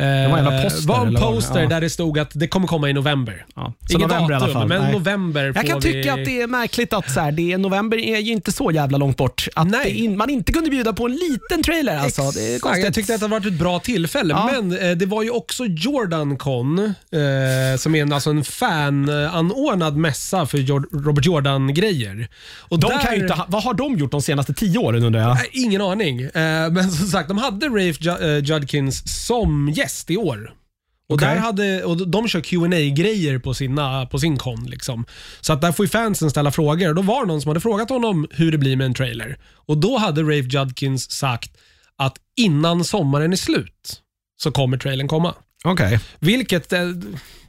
eh, 0.01 0.05
var 0.05 0.37
en 0.37 0.45
jävla 0.45 0.63
poster, 0.63 0.87
var 0.87 1.01
en 1.01 1.07
eller 1.07 1.19
vad? 1.19 1.33
poster 1.35 1.61
Ja. 1.63 1.69
där 1.69 1.81
det 1.81 1.89
stod 1.89 2.19
att 2.19 2.31
det 2.33 2.47
kommer 2.47 2.67
komma 2.67 2.89
i 2.89 2.93
november. 2.93 3.45
Ja. 3.55 3.73
Så 3.89 3.97
Inget 3.97 4.07
november 4.07 4.31
i 4.33 4.35
alla 4.35 4.45
datum, 4.45 4.53
fall. 4.53 4.67
men 4.67 4.81
Nej. 4.81 4.91
november 4.93 5.43
Jag 5.45 5.55
får 5.55 5.63
kan 5.63 5.81
tycka 5.81 6.15
vi... 6.15 6.21
att 6.21 6.25
det 6.25 6.41
är 6.41 6.47
märkligt 6.47 6.93
att 6.93 7.11
så 7.11 7.19
här, 7.19 7.31
det 7.31 7.51
är, 7.53 7.57
november 7.57 7.97
är 7.97 8.17
ju 8.19 8.31
inte 8.31 8.51
så 8.51 8.71
jävla 8.71 8.97
långt 8.97 9.17
bort. 9.17 9.47
Att 9.55 9.67
Nej. 9.67 9.83
det 9.83 9.89
in, 9.91 10.17
man 10.17 10.29
inte 10.29 10.51
kunde 10.53 10.69
bjuda 10.69 10.93
på 10.93 11.05
en 11.05 11.11
liten 11.11 11.63
trailer. 11.63 11.97
Alltså. 11.97 12.21
Det 12.31 12.41
är 12.41 12.45
Exakt. 12.55 12.61
konstigt. 12.63 12.83
Jag 12.85 12.93
tyckte 12.93 13.15
att 13.15 13.21
det 13.21 13.27
varit 13.27 13.45
ett 13.45 13.59
bra 13.59 13.79
tillfälle, 13.79 14.33
Ja. 14.33 14.49
men 14.61 14.77
eh, 14.89 14.91
det 14.91 15.05
var 15.05 15.23
ju 15.23 15.29
också 15.29 15.65
JordanCon, 15.65 16.79
eh, 16.79 17.77
som 17.77 17.95
är 17.95 18.01
en, 18.01 18.13
alltså 18.13 18.29
en 18.29 18.43
fan-anordnad 18.43 19.97
mässa 19.97 20.45
för 20.45 20.57
Jor- 20.57 21.03
Robert 21.05 21.25
Jordan-grejer. 21.25 22.27
Och 22.59 22.79
de 22.79 22.89
där- 22.89 22.99
kan 23.01 23.15
ju 23.15 23.21
inte, 23.21 23.33
ha- 23.33 23.45
vad 23.49 23.63
har 23.63 23.73
de 23.73 23.97
gjort 23.97 24.11
de 24.11 24.21
senaste 24.21 24.53
tio 24.53 24.77
åren 24.79 25.03
undrar 25.03 25.21
jag? 25.21 25.35
Nej, 25.35 25.49
Ingen 25.51 25.81
aning. 25.81 26.21
Eh, 26.21 26.31
men 26.71 26.91
som 26.91 27.07
sagt, 27.07 27.27
de 27.29 27.37
hade 27.37 27.65
Rafe 27.67 27.97
Ju- 27.99 28.37
eh, 28.37 28.43
Judkins 28.43 29.25
som 29.25 29.69
gäst 29.69 29.82
i 30.09 30.17
år. 30.17 30.53
Och, 31.07 31.15
Okej. 31.15 31.27
där 31.27 31.35
hade, 31.35 31.83
och 31.83 32.07
de 32.07 32.27
kör 32.27 32.41
qa 32.41 32.67
grejer 32.95 33.39
på, 33.39 33.53
sina, 33.53 34.05
på 34.05 34.19
sin 34.19 34.37
kon. 34.37 34.63
Liksom. 34.63 35.05
Så 35.41 35.53
att 35.53 35.61
där 35.61 35.71
får 35.71 35.85
ju 35.85 35.89
fansen 35.89 36.29
ställa 36.29 36.51
frågor. 36.51 36.89
Och 36.89 36.95
Då 36.95 37.01
var 37.01 37.21
det 37.21 37.27
någon 37.27 37.41
som 37.41 37.49
hade 37.49 37.59
frågat 37.59 37.89
honom 37.89 38.27
hur 38.31 38.51
det 38.51 38.57
blir 38.57 38.75
med 38.75 38.85
en 38.85 38.93
trailer. 38.93 39.37
Och 39.43 39.77
Då 39.77 39.97
hade 39.97 40.21
Rafe 40.21 40.49
Judkins 40.49 41.11
sagt 41.11 41.57
att 41.95 42.17
innan 42.35 42.83
sommaren 42.83 43.33
är 43.33 43.37
slut 43.37 44.01
så 44.37 44.51
kommer 44.51 44.77
trailern 44.77 45.07
komma. 45.07 45.35
Okej. 45.63 45.99
Vilket 46.19 46.73
eh, 46.73 46.79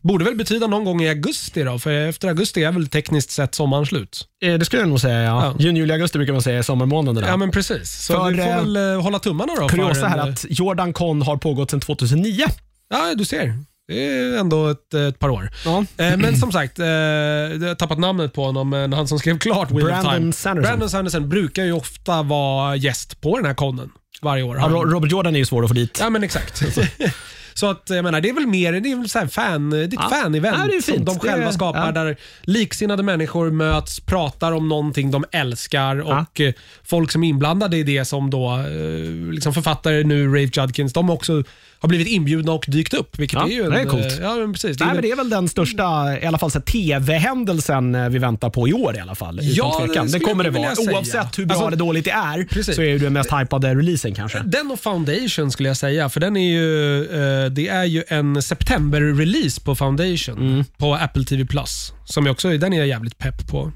borde 0.02 0.24
väl 0.24 0.34
betyda 0.34 0.66
någon 0.66 0.84
gång 0.84 1.02
i 1.02 1.08
augusti 1.08 1.62
då, 1.62 1.78
för 1.78 1.90
efter 2.08 2.28
augusti 2.28 2.64
är 2.64 2.72
väl 2.72 2.86
tekniskt 2.88 3.30
sett 3.30 3.54
sommaren 3.54 3.86
slut. 3.86 4.24
Eh, 4.44 4.54
Det 4.54 4.64
skulle 4.64 4.82
jag 4.82 4.88
nog 4.88 5.00
säga, 5.00 5.22
ja. 5.22 5.44
Ja. 5.44 5.54
Juni, 5.64 5.78
juli, 5.80 5.92
augusti 5.92 6.18
brukar 6.18 6.32
man 6.32 6.42
säga 6.42 6.58
är 6.58 6.62
sommarmånaderna. 6.62 7.26
Ja, 7.26 7.36
men 7.36 7.50
precis. 7.50 7.92
Så 8.06 8.12
För, 8.12 8.30
vi 8.30 8.36
får 8.36 8.48
eh, 8.50 8.56
väl 8.56 8.76
eh, 8.76 9.02
hålla 9.02 9.18
tummarna 9.18 9.52
då. 9.60 9.68
Kuriosa 9.68 10.08
här 10.08 10.18
eh, 10.18 10.24
att 10.24 10.44
Jordan 10.48 10.92
Con 10.92 11.22
har 11.22 11.36
pågått 11.36 11.70
sedan 11.70 11.80
2009. 11.80 12.44
Ja, 12.90 13.14
du 13.14 13.24
ser. 13.24 13.58
Det 13.88 14.06
är 14.18 14.38
ändå 14.38 14.68
ett, 14.68 14.94
ett 14.94 15.18
par 15.18 15.28
år. 15.28 15.50
Ja. 15.64 15.84
Eh, 15.96 16.16
men 16.16 16.36
som 16.36 16.52
sagt, 16.52 16.78
eh, 16.78 16.86
jag 16.86 17.68
har 17.68 17.74
tappat 17.74 17.98
namnet 17.98 18.32
på 18.32 18.44
honom, 18.44 18.70
men 18.70 18.92
han 18.92 19.08
som 19.08 19.18
skrev 19.18 19.38
klart 19.38 19.70
Wheel 19.70 19.82
of 19.82 19.88
Brandon 19.88 20.12
Time. 20.14 20.32
Sanderson. 20.32 20.62
Brandon 20.68 20.90
Sanderson 20.90 21.28
brukar 21.28 21.64
ju 21.64 21.72
ofta 21.72 22.22
vara 22.22 22.76
gäst 22.76 23.20
på 23.20 23.36
den 23.36 23.46
här 23.46 23.54
konen 23.54 23.90
varje 24.22 24.42
år. 24.42 24.56
Ja, 24.56 24.68
Ro- 24.68 24.84
Robert 24.84 25.10
Jordan 25.12 25.34
är 25.34 25.38
ju 25.38 25.44
svår 25.46 25.62
att 25.62 25.68
få 25.70 25.74
dit. 25.74 25.98
Ja, 26.00 26.10
men 26.10 26.22
exakt. 26.24 26.62
Så 27.54 27.70
att, 27.70 27.82
jag 27.90 28.02
menar, 28.04 28.20
det 28.20 28.28
är 28.28 28.32
väl 28.34 28.46
mer 28.46 28.72
det 28.72 28.92
är 28.92 28.96
väl 28.96 29.08
så 29.08 29.18
här 29.18 29.26
fan, 29.26 29.70
det 29.70 29.78
är 29.78 29.84
ett 29.84 29.92
Ja. 29.94 30.08
fan-event 30.10 30.56
Ja, 30.60 30.66
det 30.66 30.76
är 30.76 30.80
som 30.82 30.94
fint. 30.94 31.06
de 31.06 31.18
själva 31.18 31.38
Det 31.44 31.50
är- 31.50 31.52
skapar 31.52 31.86
ja. 31.86 31.92
där 31.92 32.16
liksinnade 32.42 33.02
människor 33.02 33.50
möts, 33.50 34.00
pratar 34.00 34.52
om 34.52 34.68
någonting 34.68 35.10
de 35.10 35.24
älskar 35.32 36.00
och 36.00 36.40
eh, 36.40 36.52
folk 36.84 37.10
som 37.12 37.24
är 37.24 37.28
inblandade 37.28 37.76
i 37.76 37.82
det 37.82 38.04
som 38.04 38.30
då 38.30 38.52
eh, 38.52 39.32
liksom 39.32 39.54
författare 39.54 40.04
nu, 40.04 40.26
Rafe 40.28 40.60
Judkins, 40.60 40.92
de 40.92 41.10
också 41.10 41.42
har 41.78 41.88
blivit 41.88 42.08
inbjudna 42.08 42.52
och 42.52 42.64
dykt 42.68 42.94
upp. 42.94 43.18
Vilket 43.18 43.38
Ja, 43.38 43.46
är 43.46 43.50
ju 43.52 43.64
en, 43.64 43.70
det 43.70 43.80
är 43.80 43.84
coolt. 43.84 44.04
eh, 44.04 44.18
Ja, 44.22 44.34
men 44.34 44.52
precis. 44.52 44.76
Det 44.76 44.84
är 44.84 44.86
Nej, 44.86 44.94
väl- 44.94 45.02
men 45.02 45.02
det 45.02 45.12
är 45.12 45.16
väl 45.16 45.30
den 45.30 45.48
största 45.48 46.18
i 46.22 46.26
alla 46.26 46.38
fall, 46.38 46.50
tv-händelsen 46.50 47.94
eh, 47.94 48.08
vi 48.08 48.18
väntar 48.18 48.50
på 48.50 48.68
i 48.68 48.72
år 48.72 48.96
i 48.96 49.00
alla 49.00 49.14
fall. 49.14 49.38
Ja, 49.42 49.86
det 49.94 50.12
det, 50.12 50.20
kommer 50.20 50.44
det 50.44 50.50
vara. 50.50 50.74
säga. 50.76 50.92
Oavsett 50.96 51.38
hur 51.38 51.46
bra 51.46 51.54
Alltså, 51.54 51.66
eller 51.66 51.76
dåligt 51.76 52.04
det 52.04 52.10
är 52.10 52.44
precis. 52.44 52.76
så 52.76 52.82
är 52.82 52.92
det 52.92 52.98
den 52.98 53.12
mest 53.12 53.32
hypade 53.32 53.74
releasen 53.74 54.14
kanske. 54.14 54.38
Den 54.44 54.70
och 54.70 54.80
Foundation 54.80 55.50
skulle 55.50 55.68
jag 55.68 55.76
säga, 55.76 56.08
för 56.08 56.20
den 56.20 56.36
är 56.36 56.50
ju, 56.52 57.02
eh, 57.04 57.50
det 57.50 57.68
är 57.68 57.84
ju 57.84 58.02
en 58.08 58.42
september-release 58.42 59.64
på 59.64 59.74
Foundation 59.74 60.38
Mm. 60.38 60.64
på 60.76 60.94
Apple 60.94 61.24
TV+. 61.24 61.44
Plus 61.46 61.92
Som 62.04 62.26
jag 62.26 62.32
också, 62.32 62.58
den 62.58 62.72
är 62.72 62.78
jag 62.78 62.86
jävligt 62.86 63.18
pepp 63.18 63.48
på. 63.48 63.72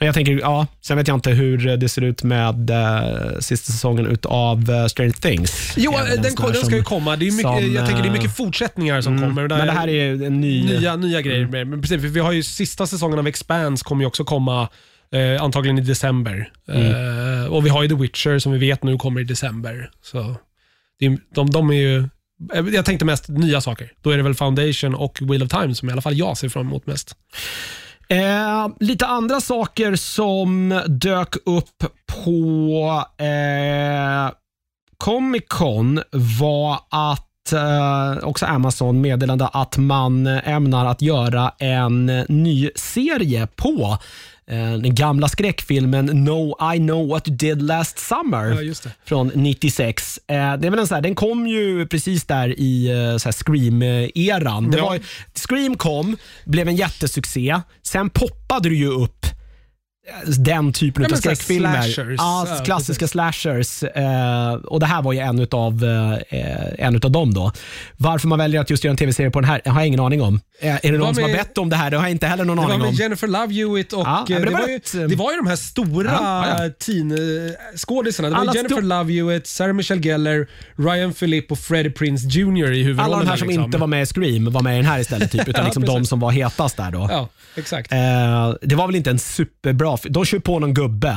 Jag 0.00 0.14
tänker, 0.14 0.38
ja, 0.40 0.66
sen 0.80 0.96
vet 0.96 1.08
jag 1.08 1.14
inte 1.16 1.30
hur 1.30 1.76
det 1.76 1.88
ser 1.88 2.02
ut 2.02 2.22
med 2.22 2.70
uh, 2.70 3.38
sista 3.40 3.72
säsongen 3.72 4.06
utav 4.06 4.70
uh, 4.70 4.86
Stranger 4.86 5.12
Things. 5.12 5.74
Jo, 5.76 5.92
Även 5.92 6.22
den, 6.22 6.32
sån 6.32 6.44
här 6.44 6.52
den 6.52 6.60
ska 6.60 6.64
som- 6.66 6.74
ju 6.76 6.82
komma. 6.82 7.16
Det 7.16 7.28
är 7.28 7.32
mycket, 7.32 7.42
som, 7.64 7.74
jag 7.74 7.86
tänker 7.86 8.02
det 8.02 8.08
är 8.08 8.12
mycket 8.12 8.26
eh, 8.26 8.32
fortsättningar 8.32 9.00
som 9.00 9.20
kommer. 9.20 9.42
och 9.42 9.48
där- 9.48 9.56
Men 9.58 9.66
det 9.66 9.72
här 9.72 9.88
är 9.88 10.22
en 10.26 10.40
ny... 10.40 10.64
nya, 10.64 10.96
nya 10.96 11.20
grejer. 11.20 11.64
Men 11.64 11.82
precis, 11.82 12.00
för 12.00 12.08
vi 12.08 12.20
har 12.20 12.32
ju 12.32 12.42
sista 12.42 12.86
säsongen 12.86 13.18
av 13.18 13.26
Expanse 13.26 13.84
kommer 13.84 14.02
ju 14.02 14.06
också 14.06 14.24
komma 14.24 14.68
eh, 15.12 15.42
antagligen 15.42 15.78
i 15.78 15.80
december. 15.82 16.52
Mm. 16.68 17.42
Eh, 17.44 17.46
och 17.46 17.66
vi 17.66 17.70
har 17.70 17.82
ju 17.82 17.88
The 17.88 17.94
Witcher 17.94 18.38
som 18.38 18.52
vi 18.52 18.58
vet 18.58 18.82
nu 18.82 18.98
kommer 18.98 19.20
i 19.20 19.24
december. 19.24 19.90
Så 20.02 20.36
det 21.00 21.06
är, 21.06 21.18
de, 21.34 21.50
de 21.50 21.70
är 21.70 21.74
ju... 21.74 21.98
eh, 22.54 22.74
Jag 22.74 22.84
tänkte 22.84 23.04
mest 23.04 23.28
nya 23.28 23.60
saker. 23.60 23.92
Då 24.02 24.10
är 24.10 24.16
det 24.16 24.22
väl 24.22 24.34
Foundation 24.34 24.94
och 24.94 25.18
Wheel 25.22 25.42
of 25.42 25.48
Time 25.48 25.74
som 25.74 25.88
i 25.88 25.92
alla 25.92 26.02
fall 26.02 26.16
jag 26.18 26.36
ser 26.38 26.48
fram 26.48 26.66
emot 26.66 26.86
mest. 26.86 27.14
Eh, 28.10 28.68
lite 28.80 29.06
andra 29.06 29.40
saker 29.40 29.96
som 29.96 30.82
dök 30.86 31.36
upp 31.44 31.84
på 32.24 33.04
eh, 33.24 34.32
Comic 34.96 35.42
Con 35.48 36.02
var 36.12 36.80
att 36.90 37.52
eh, 37.52 38.28
också 38.28 38.46
Amazon 38.46 39.00
meddelade 39.00 39.46
att 39.46 39.76
man 39.78 40.26
ämnar 40.26 40.86
att 40.86 41.02
göra 41.02 41.52
en 41.58 42.06
ny 42.28 42.70
serie 42.74 43.46
på 43.46 43.98
den 44.56 44.94
gamla 44.94 45.28
skräckfilmen 45.28 46.06
No 46.06 46.56
I 46.74 46.78
know 46.78 47.08
what 47.08 47.28
you 47.28 47.36
did 47.36 47.62
last 47.62 47.98
summer 47.98 48.50
det. 48.84 48.90
från 49.04 49.30
96. 49.34 50.18
Eh, 50.28 50.34
det 50.36 50.66
är 50.66 50.70
väl 50.70 50.78
en 50.78 50.86
så 50.86 50.94
här, 50.94 51.02
den 51.02 51.14
kom 51.14 51.46
ju 51.46 51.86
precis 51.86 52.24
där 52.24 52.60
i 52.60 52.90
eh, 52.90 53.18
Scream-eran. 53.32 54.74
Ja. 54.76 54.84
var, 54.84 54.98
Scream 55.48 55.76
kom, 55.76 56.16
blev 56.44 56.68
en 56.68 56.76
jättesuccé. 56.76 57.60
Sen 57.82 58.10
poppade 58.10 58.68
det 58.68 58.74
ju 58.74 58.88
upp 58.88 59.26
eh, 59.26 60.30
den 60.30 60.72
typen 60.72 61.02
Ja, 61.08 61.14
av 61.14 61.18
skräckfilmer. 61.20 61.82
slashers. 61.82 62.14
Ja, 62.18 62.46
Ja, 62.58 62.64
klassiska 62.64 63.08
slashers. 63.08 63.82
Eh, 63.82 64.52
och 64.52 64.80
Det 64.80 64.86
här 64.86 65.02
var 65.02 65.12
ju 65.12 65.18
en 65.18 65.38
utav, 65.38 65.84
eh, 65.84 66.86
en 66.86 66.96
utav 66.96 67.10
dem. 67.10 67.34
Då. 67.34 67.52
Varför 67.96 68.28
man 68.28 68.38
väljer 68.38 68.60
att 68.60 68.70
just 68.70 68.84
göra 68.84 68.90
en 68.90 68.96
tv-serie 68.96 69.30
på 69.30 69.40
den 69.40 69.50
här 69.50 69.60
har 69.64 69.80
jag 69.80 69.86
ingen 69.86 70.00
aning 70.00 70.22
om. 70.22 70.40
Eh, 70.60 70.74
är 70.86 70.92
det, 70.92 70.98
någon 70.98 71.14
som 71.14 71.24
har 71.24 71.30
bett 71.32 71.58
om 71.58 71.68
det 71.70 71.76
här? 71.76 71.90
Det 71.90 71.96
har 71.96 72.04
jag 72.04 72.10
inte 72.10 72.26
heller 72.26 72.44
någon 72.44 72.56
Det 72.56 72.62
var 72.62 72.68
aning 72.70 72.80
med 72.80 72.88
om. 72.88 72.94
Jennifer 72.94 73.26
Love 73.26 73.54
Hewitt 73.54 73.92
och 73.92 74.00
Ja, 74.06 74.26
eh, 74.30 74.36
det 74.36 74.44
det, 74.44 74.50
var 74.50 74.68
ju, 74.68 74.74
ett, 74.76 74.94
eh, 74.94 75.00
det 75.00 75.16
var 75.16 75.30
ju 75.32 75.36
de 75.36 75.46
här 75.46 75.56
stora 75.56 76.10
Ja, 76.12 76.64
ja. 76.64 76.70
teen-skådisarna. 76.78 78.28
Det 78.28 78.34
var 78.34 78.40
Alla 78.40 78.54
Jennifer 78.54 78.82
Love 78.82 79.12
Hewitt, 79.12 79.46
Sarah 79.46 79.72
Michelle 79.74 80.00
Gellar, 80.02 80.46
Ryan 80.76 81.12
Philippe 81.12 81.52
och 81.54 81.58
Freddie 81.58 81.90
Prinze 81.90 82.26
Jr. 82.28 82.72
i 82.72 82.82
huvudrollerna. 82.82 83.04
Alla 83.04 83.18
de 83.24 83.28
här 83.30 83.36
som 83.36 83.48
liksom. 83.48 83.64
inte 83.64 83.78
var 83.78 83.86
med 83.86 84.02
i 84.02 84.06
Scream 84.06 84.52
var 84.52 84.62
med 84.62 84.72
i 84.74 84.76
den 84.76 84.86
här 84.86 84.98
istället, 85.00 85.32
typ, 85.32 85.48
utan 85.48 85.64
liksom 85.64 85.84
de 85.84 86.04
som 86.06 86.20
var 86.20 86.30
hetast 86.30 86.76
där. 86.76 86.90
då. 86.90 87.06
Ja, 87.10 87.28
exakt. 87.56 87.92
Eh, 87.92 87.98
det 88.62 88.74
var 88.74 88.86
väl 88.86 88.96
inte 88.96 89.10
en 89.10 89.18
superbra 89.18 89.96
fi- 89.96 90.08
De 90.08 90.24
kör 90.24 90.38
på 90.38 90.58
någon 90.58 90.74
gubbe 90.74 91.16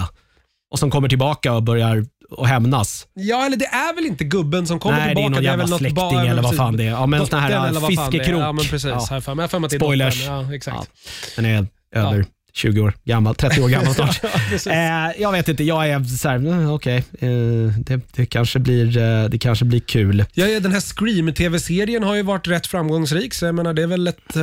och 0.72 0.80
som 0.80 0.92
kommer 0.92 1.10
tillbaka 1.10 1.54
och 1.54 1.64
börjar 1.64 2.06
och 2.32 2.48
hämnas. 2.48 3.08
Ja, 3.14 3.46
eller 3.46 3.58
det 3.58 3.66
är 3.66 3.96
väl 3.96 4.06
inte 4.06 4.24
gubben 4.24 4.68
som 4.68 4.80
kommer 4.80 4.98
Nej, 4.98 5.06
det 5.06 5.12
är 5.12 5.16
tillbaka. 5.16 5.30
någon 5.36 5.44
jävla 5.44 5.64
väl 5.64 5.70
något 5.70 5.80
släkting 5.80 5.96
barn- 5.96 6.28
eller 6.28 6.42
vad 6.42 6.56
fan 6.56 6.78
det 6.78 6.84
är. 6.84 6.90
Ja, 6.90 7.06
men 7.06 7.26
sån 7.28 7.40
här, 7.40 7.48
Dottern 7.50 7.64
ja, 7.64 7.70
eller 7.70 7.80
vad 7.80 7.96
fan 7.96 8.12
det 8.12 8.18
är. 8.18 8.20
fiskekrok. 8.22 8.42
Ja, 8.42 8.52
men 8.52 8.66
precis. 8.66 8.86
Ja. 8.90 9.08
Här 9.10 9.20
för 9.22 9.36
mig. 9.36 9.44
Jag 9.44 9.48
har 9.48 9.50
för 9.50 9.60
mig 9.60 9.66
att 9.66 9.72
det 9.72 9.78
är 9.78 9.80
Spoilers. 9.80 10.20
dottern. 10.28 10.46
Ja, 10.50 10.56
exakt. 10.56 10.90
Den 11.36 11.46
är 11.46 11.68
över 11.96 12.26
20 12.54 12.82
år 12.82 12.94
gammal, 13.04 13.36
30 13.36 13.62
år 13.62 13.70
gammal 13.70 13.94
snart. 13.96 14.22
precis. 14.50 14.68
eh, 14.68 15.12
jag 15.20 15.32
vet 15.32 15.48
inte, 15.48 15.64
jag 15.64 15.90
är 15.90 16.04
så 16.04 16.30
här, 16.30 16.36
mm, 16.36 16.70
okej, 16.72 16.98
eh, 17.20 17.30
det, 17.78 18.00
det, 18.16 18.26
kanske 18.26 18.60
blir, 18.60 18.98
eh, 18.98 19.30
det 19.30 19.38
kanske 19.38 19.66
blir 19.66 19.80
kul. 19.80 20.26
Ja, 20.34 20.46
ja, 20.48 20.60
den 20.60 20.72
här 20.72 20.80
Scream-tv-serien 20.82 22.04
har 22.04 22.16
ju 22.16 22.22
varit 22.24 22.48
rätt 22.48 22.68
framgångsrik, 22.68 23.34
så 23.34 23.46
jag 23.46 23.56
menar 23.56 23.74
det 23.74 23.82
är 23.84 23.88
väl 23.88 24.08
ett... 24.08 24.36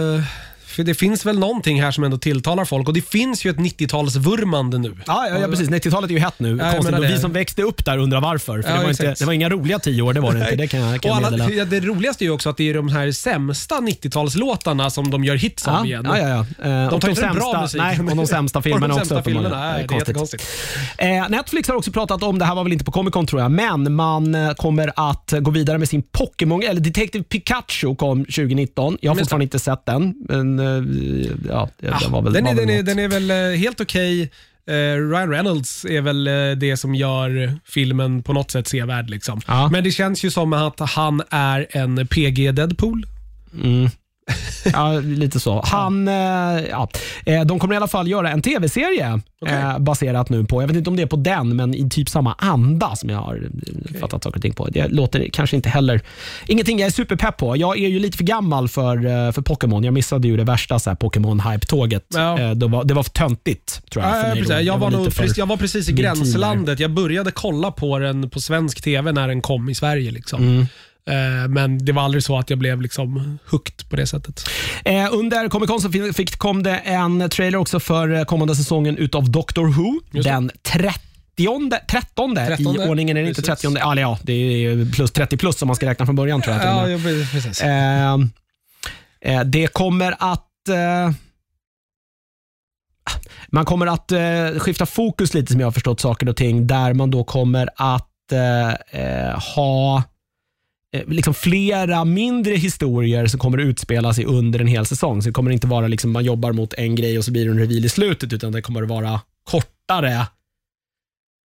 för 0.78 0.82
det 0.84 0.94
finns 0.94 1.26
väl 1.26 1.38
någonting 1.38 1.82
här 1.82 1.90
som 1.90 2.04
ändå 2.04 2.18
tilltalar 2.18 2.64
folk 2.64 2.88
och 2.88 2.94
det 2.94 3.08
finns 3.08 3.44
ju 3.44 3.50
ett 3.50 3.56
90-talsvurmande 3.56 4.78
nu. 4.78 4.96
Ja, 5.06 5.26
ja, 5.30 5.38
ja 5.38 5.48
precis. 5.48 5.68
90-talet 5.68 6.10
är 6.10 6.14
ju 6.14 6.20
hett 6.20 6.34
nu. 6.38 6.48
jag 6.48 6.58
Konstigt. 6.60 6.84
menar 6.84 6.98
Och 6.98 7.04
vi 7.04 7.08
det. 7.08 7.18
som 7.20 7.32
växte 7.32 7.62
upp 7.62 7.84
där 7.84 7.98
undrar 7.98 8.20
varför. 8.20 8.62
För 8.62 8.70
Ja, 8.70 8.76
det, 8.76 8.82
var 8.82 8.90
inte, 8.90 9.02
exakt. 9.02 9.18
det 9.18 9.24
var 9.26 9.32
inga 9.32 9.48
roliga 9.48 9.78
tio 9.78 10.02
år, 10.02 10.12
det 10.12 10.20
var 10.20 10.32
det 10.32 10.40
inte. 10.40 10.56
Det 10.56 10.66
kan 10.68 10.80
jag, 10.80 10.88
kan 11.02 11.10
Och 11.10 11.16
jag 11.16 11.26
alla, 11.26 11.36
meddela. 11.36 11.50
ja, 11.58 11.64
det 11.64 11.80
roligaste 11.80 12.24
är 12.24 12.26
ju 12.26 12.30
också 12.32 12.48
att 12.50 12.56
det 12.56 12.70
är 12.70 12.74
de 12.74 12.88
här 12.88 13.12
sämsta 13.12 13.74
90-talslåtarna 13.74 14.88
som 14.90 15.10
de 15.10 15.24
gör 15.24 15.36
hits 15.36 15.62
Ja, 15.66 15.78
av 15.78 15.86
igen. 15.86 16.02
ja, 16.08 16.18
ja, 16.18 16.28
ja. 16.28 16.68
Eh, 16.70 16.86
och 16.94 17.00
tar 17.00 17.08
de 17.08 17.10
inte 17.10 17.20
bra 17.22 17.30
sämsta, 17.30 17.60
musiken. 17.60 17.86
nej, 17.86 18.10
och 18.10 18.16
de 18.16 18.26
sämsta 18.34 18.58
Och 18.58 18.64
filmerna 18.64 18.94
också. 18.94 19.18
uppenbarligen. 19.18 19.58
nej, 19.58 19.86
det 20.98 21.04
är. 21.04 21.22
Eh, 21.22 21.28
Netflix 21.28 21.68
har 21.68 21.74
också 21.76 21.92
pratat 21.92 22.22
om, 22.22 22.38
det 22.38 22.44
här 22.44 22.54
var 22.54 22.64
väl 22.64 22.72
inte 22.72 22.84
på 22.84 22.92
Comic 22.92 23.12
Con 23.12 23.26
tror 23.26 23.42
jag, 23.42 23.50
men 23.50 23.94
man 23.94 24.34
eh, 24.34 24.50
kommer 24.52 24.92
att 24.96 25.34
gå 25.40 25.50
vidare 25.50 25.78
med 25.78 25.88
sin 25.88 26.02
Pokémon, 26.02 26.62
eller 26.62 26.80
Detective 26.80 27.24
Pikachu 27.24 27.94
kom 27.96 28.24
2019. 28.24 28.98
Jag 29.00 29.10
har 29.10 29.16
fortfarande 29.16 29.44
inte 29.44 29.58
sett 29.58 29.86
den, 29.86 30.14
men 30.28 30.58
eh, 30.58 30.66
ja, 31.48 31.68
det 31.78 31.86
det 31.86 32.08
var 32.08 32.22
väl, 32.22 32.32
Den 32.32 32.46
är, 32.46 32.54
väl 32.54 32.66
den, 32.66 32.76
är, 32.76 32.82
den 32.82 32.98
är 32.98 33.08
väl 33.08 33.30
eh, 33.30 33.58
helt 33.58 33.80
okej. 33.80 34.30
Eh, 34.66 35.08
Ryan 35.10 35.30
Reynolds 35.30 35.84
är 35.84 36.00
väl 36.00 36.26
eh, 36.26 36.50
det 36.56 36.76
som 36.76 36.94
gör 36.94 37.58
filmen 37.64 38.22
på 38.22 38.32
något 38.32 38.50
sätt 38.50 38.68
sevärd. 38.68 39.10
Liksom. 39.10 39.40
Ja. 39.46 39.68
Men 39.72 39.84
det 39.84 39.90
känns 39.90 40.24
ju 40.24 40.30
som 40.30 40.52
att 40.52 40.80
han 40.80 41.22
är 41.30 41.66
en 41.70 42.06
PG 42.06 42.54
Deadpool. 42.54 43.06
Mm. 43.62 43.90
Ja, 44.72 45.00
lite 45.00 45.40
så. 45.40 45.62
Han, 45.66 46.08
eh, 46.08 46.14
ja, 46.70 46.88
eh, 47.26 47.44
de 47.44 47.58
kommer 47.58 47.74
i 47.74 47.76
alla 47.76 47.88
fall 47.88 48.08
göra 48.08 48.30
en 48.30 48.42
tv-serie 48.42 49.20
Okej. 49.40 49.54
eh, 49.54 49.78
baserat 49.78 50.28
nu 50.28 50.44
på, 50.44 50.62
jag 50.62 50.68
vet 50.68 50.76
inte 50.76 50.90
om 50.90 50.96
det 50.96 51.02
är 51.02 51.06
på 51.06 51.16
den, 51.16 51.56
men 51.56 51.74
i 51.74 51.90
typ 51.90 52.08
samma 52.08 52.34
anda 52.38 52.96
som 52.96 53.10
jag 53.10 53.18
har 53.18 53.48
eh, 53.66 54.00
fattat 54.00 54.24
saker 54.24 54.36
och 54.36 54.42
ting 54.42 54.54
på. 54.54 54.68
Det 54.68 54.88
låter 54.88 55.28
kanske 55.32 55.56
inte 55.56 55.68
heller, 55.68 56.00
ingenting 56.46 56.78
jag 56.78 56.86
är 56.86 56.90
superpepp 56.90 57.36
på. 57.36 57.56
Jag 57.56 57.78
är 57.78 57.88
ju 57.88 57.98
lite 57.98 58.16
för 58.16 58.24
gammal 58.24 58.68
för, 58.68 58.96
eh, 58.96 59.32
för 59.32 59.42
Pokémon. 59.42 59.84
Jag 59.84 59.94
missade 59.94 60.28
ju 60.28 60.36
det 60.36 60.44
värsta 60.44 60.78
Pokémon-hype-tåget. 60.78 62.06
Ja. 62.08 62.38
Eh, 62.40 62.50
det, 62.50 62.66
var, 62.66 62.84
det 62.84 62.94
var 62.94 63.02
för 63.02 63.10
töntigt 63.10 63.90
tror 63.90 64.04
jag. 64.04 64.16
Ja, 64.16 64.22
för 64.22 64.28
mig 64.28 64.38
precis. 64.38 64.56
då. 64.56 64.62
jag, 64.62 64.78
var 64.78 64.90
nog, 64.90 65.04
lite 65.04 65.16
precis, 65.16 65.38
jag 65.38 65.46
var 65.46 65.56
precis 65.56 65.88
i 65.88 65.92
gränslandet. 65.92 66.80
Jag 66.80 66.90
började 66.90 67.30
kolla 67.30 67.70
på 67.70 67.98
den 67.98 68.30
på 68.30 68.40
svensk 68.40 68.82
TV 68.82 69.12
när 69.12 69.28
den 69.28 69.42
kom 69.42 69.68
i 69.68 69.74
Sverige. 69.74 70.10
Liksom. 70.10 70.42
Mm. 70.42 70.66
Eh, 71.09 71.48
Men 71.48 71.84
det 71.84 71.92
var 71.92 72.02
aldrig 72.02 72.24
så 72.24 72.38
att 72.38 72.50
jag 72.50 72.59
blev 72.59 72.82
liksom 72.82 73.38
hooked 73.50 73.88
på 73.88 73.96
det 73.96 74.06
sättet. 74.06 74.48
Eh, 74.84 75.09
under 75.12 75.48
Comic 75.48 75.70
Con 75.70 75.80
så 75.80 76.12
fick, 76.12 76.36
kom 76.38 76.62
det 76.62 76.76
en 76.76 77.30
trailer 77.30 77.59
också 77.59 77.80
för 77.80 78.12
eh, 78.12 78.24
kommande 78.24 78.56
säsongen 78.56 78.96
utav 78.96 79.30
Doctor 79.30 79.66
Who. 79.66 80.00
Den 80.22 80.50
30 80.62 81.00
13, 81.88 82.38
i 82.76 82.88
ordningen. 82.88 83.16
Är 83.16 83.22
det 83.22 83.28
inte. 83.28 83.42
30? 83.42 83.76
Ja, 83.78 84.00
ja, 84.00 84.18
det 84.22 84.32
är 84.32 84.92
plus 84.92 85.11
30 85.11 85.36
plus 85.36 85.62
om 85.62 85.66
man 85.66 85.76
ska 85.76 85.86
räkna 85.86 86.06
från 86.06 86.16
början 86.16 86.42
tror 86.42 86.56
jag. 86.56 86.88
med. 86.88 86.92
Ja, 86.92 87.26
precis. 87.32 87.62
Eh, 89.20 89.44
det 89.44 89.66
kommer 89.66 90.14
att... 90.18 90.68
Eh, 90.68 91.11
man 93.48 93.64
kommer 93.64 93.86
att 93.86 94.12
eh, 94.12 94.59
skifta 94.59 94.86
fokus 94.86 95.34
lite 95.34 95.52
som 95.52 95.61
jag 95.61 95.66
har 95.66 95.72
förstått 95.72 96.00
saker 96.00 96.28
och 96.28 96.36
ting, 96.36 96.66
där 96.66 96.94
man 96.94 97.11
då 97.11 97.24
kommer 97.24 97.68
att 97.76 98.04
ha 99.54 100.02
liksom 101.07 101.34
flera 101.34 102.05
mindre 102.05 102.55
historier 102.55 103.26
som 103.26 103.41
kommer 103.41 103.59
att 103.59 103.64
utspela 103.64 104.14
sig 104.14 104.24
under 104.24 104.59
en 104.61 104.66
hel 104.66 104.86
säsong. 104.86 105.22
Så 105.22 105.28
det 105.28 105.32
kommer 105.32 105.51
inte 105.51 105.66
vara 105.66 105.89
liksom 105.89 106.11
man 106.11 106.24
jobbar 106.24 106.53
mot 106.53 106.74
en 106.74 106.95
grej 106.95 107.18
och 107.18 107.24
så 107.24 107.32
blir 107.32 107.45
det 107.45 107.51
en 107.51 107.59
reveal 107.59 107.84
i 107.84 107.89
slutet, 107.89 108.32
utan 108.32 108.53
det 108.53 108.62
kommer 108.62 108.82
att 108.82 108.89
vara 108.89 109.20
kortare 109.51 110.26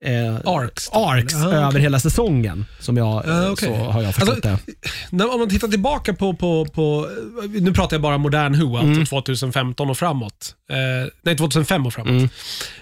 eh, 0.05 0.35
Arcs. 0.45 0.89
arcs 0.91 1.35
Ah, 1.35 1.45
okej. 1.47 1.57
över 1.59 1.79
hela 1.79 1.99
säsongen. 1.99 2.65
Som 2.79 2.97
jag, 2.97 3.27
eh, 3.27 3.35
Ah, 3.39 3.49
okej. 3.51 3.67
så 3.69 3.75
har 3.75 4.01
jag 4.01 4.15
förstått 4.15 4.45
Alltså, 4.45 4.49
det. 4.71 4.89
När, 5.11 5.33
om 5.33 5.39
man 5.39 5.49
tittar 5.49 5.67
tillbaka 5.67 6.13
på, 6.13 6.33
på, 6.33 6.65
på, 6.65 7.07
nu 7.49 7.73
pratar 7.73 7.95
jag 7.95 8.01
bara 8.01 8.17
modern 8.17 8.53
Who, 8.61 8.77
alltså 8.77 8.91
Mm. 8.91 9.05
2015 9.05 9.89
och 9.89 9.97
framåt. 9.97 10.55
Eh, 10.71 11.09
nej, 11.21 11.37
2005 11.37 11.85
och 11.85 11.93
framåt. 11.93 12.31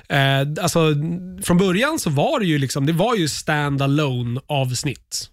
Mm. 0.09 0.57
Eh, 0.57 0.63
alltså, 0.63 0.79
från 1.43 1.57
början 1.57 1.99
så 1.99 2.09
var 2.09 2.39
det 2.39 2.45
ju 2.45 2.57
liksom, 2.57 2.85
det 2.85 2.93
var 2.93 3.15
ju 3.15 3.25
stand-alone 3.27 4.39
avsnitt. 4.47 5.29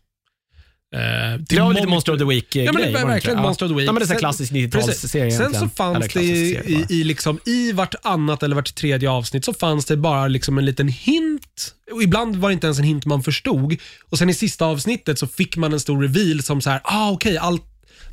Eh, 0.97 1.39
Det 1.41 1.61
var 1.61 1.75
lite 1.75 1.87
Monster 1.87 2.13
of 2.13 2.19
the 2.19 2.25
Week-grej. 2.25 2.65
Ja, 2.65 2.73
men 2.73 2.83
det 2.83 2.93
var 3.03 3.07
verkligen? 3.07 3.43
Monster 3.43 3.67
of 3.67 3.71
the 3.71 3.77
Week. 3.77 3.89
Ja, 3.89 3.93
men 3.93 4.03
det 4.03 4.11
är 4.11 4.15
en 4.15 4.19
klassisk 4.19 4.53
Precis. 4.53 4.75
90-talsserie 5.15 5.31
Sen 5.31 5.55
så 5.55 5.69
fanns 5.69 6.09
det 6.15 6.23
i, 6.23 6.87
i, 6.89 7.05
liksom, 7.05 7.39
i 7.47 7.73
vartannat 7.73 8.43
eller 8.43 8.57
vart 8.57 8.75
tredje 8.75 9.11
avsnitt 9.11 9.45
så 9.45 9.55
fanns 9.55 9.85
det 9.85 9.97
bara 9.97 10.29
liksom 10.29 10.59
en 10.59 10.65
liten 10.65 10.89
hint. 10.89 11.75
Och 11.93 12.03
ibland 12.03 12.37
var 12.37 12.49
det 12.49 12.53
inte 12.53 12.67
ens 12.67 12.79
en 12.79 12.85
hint 12.85 13.05
man 13.07 13.23
förstod. 13.23 13.77
Och 14.11 14.19
sen 14.19 14.31
i 14.31 14.35
sista 14.35 14.65
avsnittet 14.65 15.19
så 15.19 15.27
fick 15.27 15.57
man 15.57 15.73
en 15.73 15.81
stor 15.81 16.03
reveal 16.03 16.43
som 16.43 16.61
så 16.61 16.71
här, 16.71 16.81
ah 16.85 17.11
okej, 17.11 17.39
allt 17.39 17.63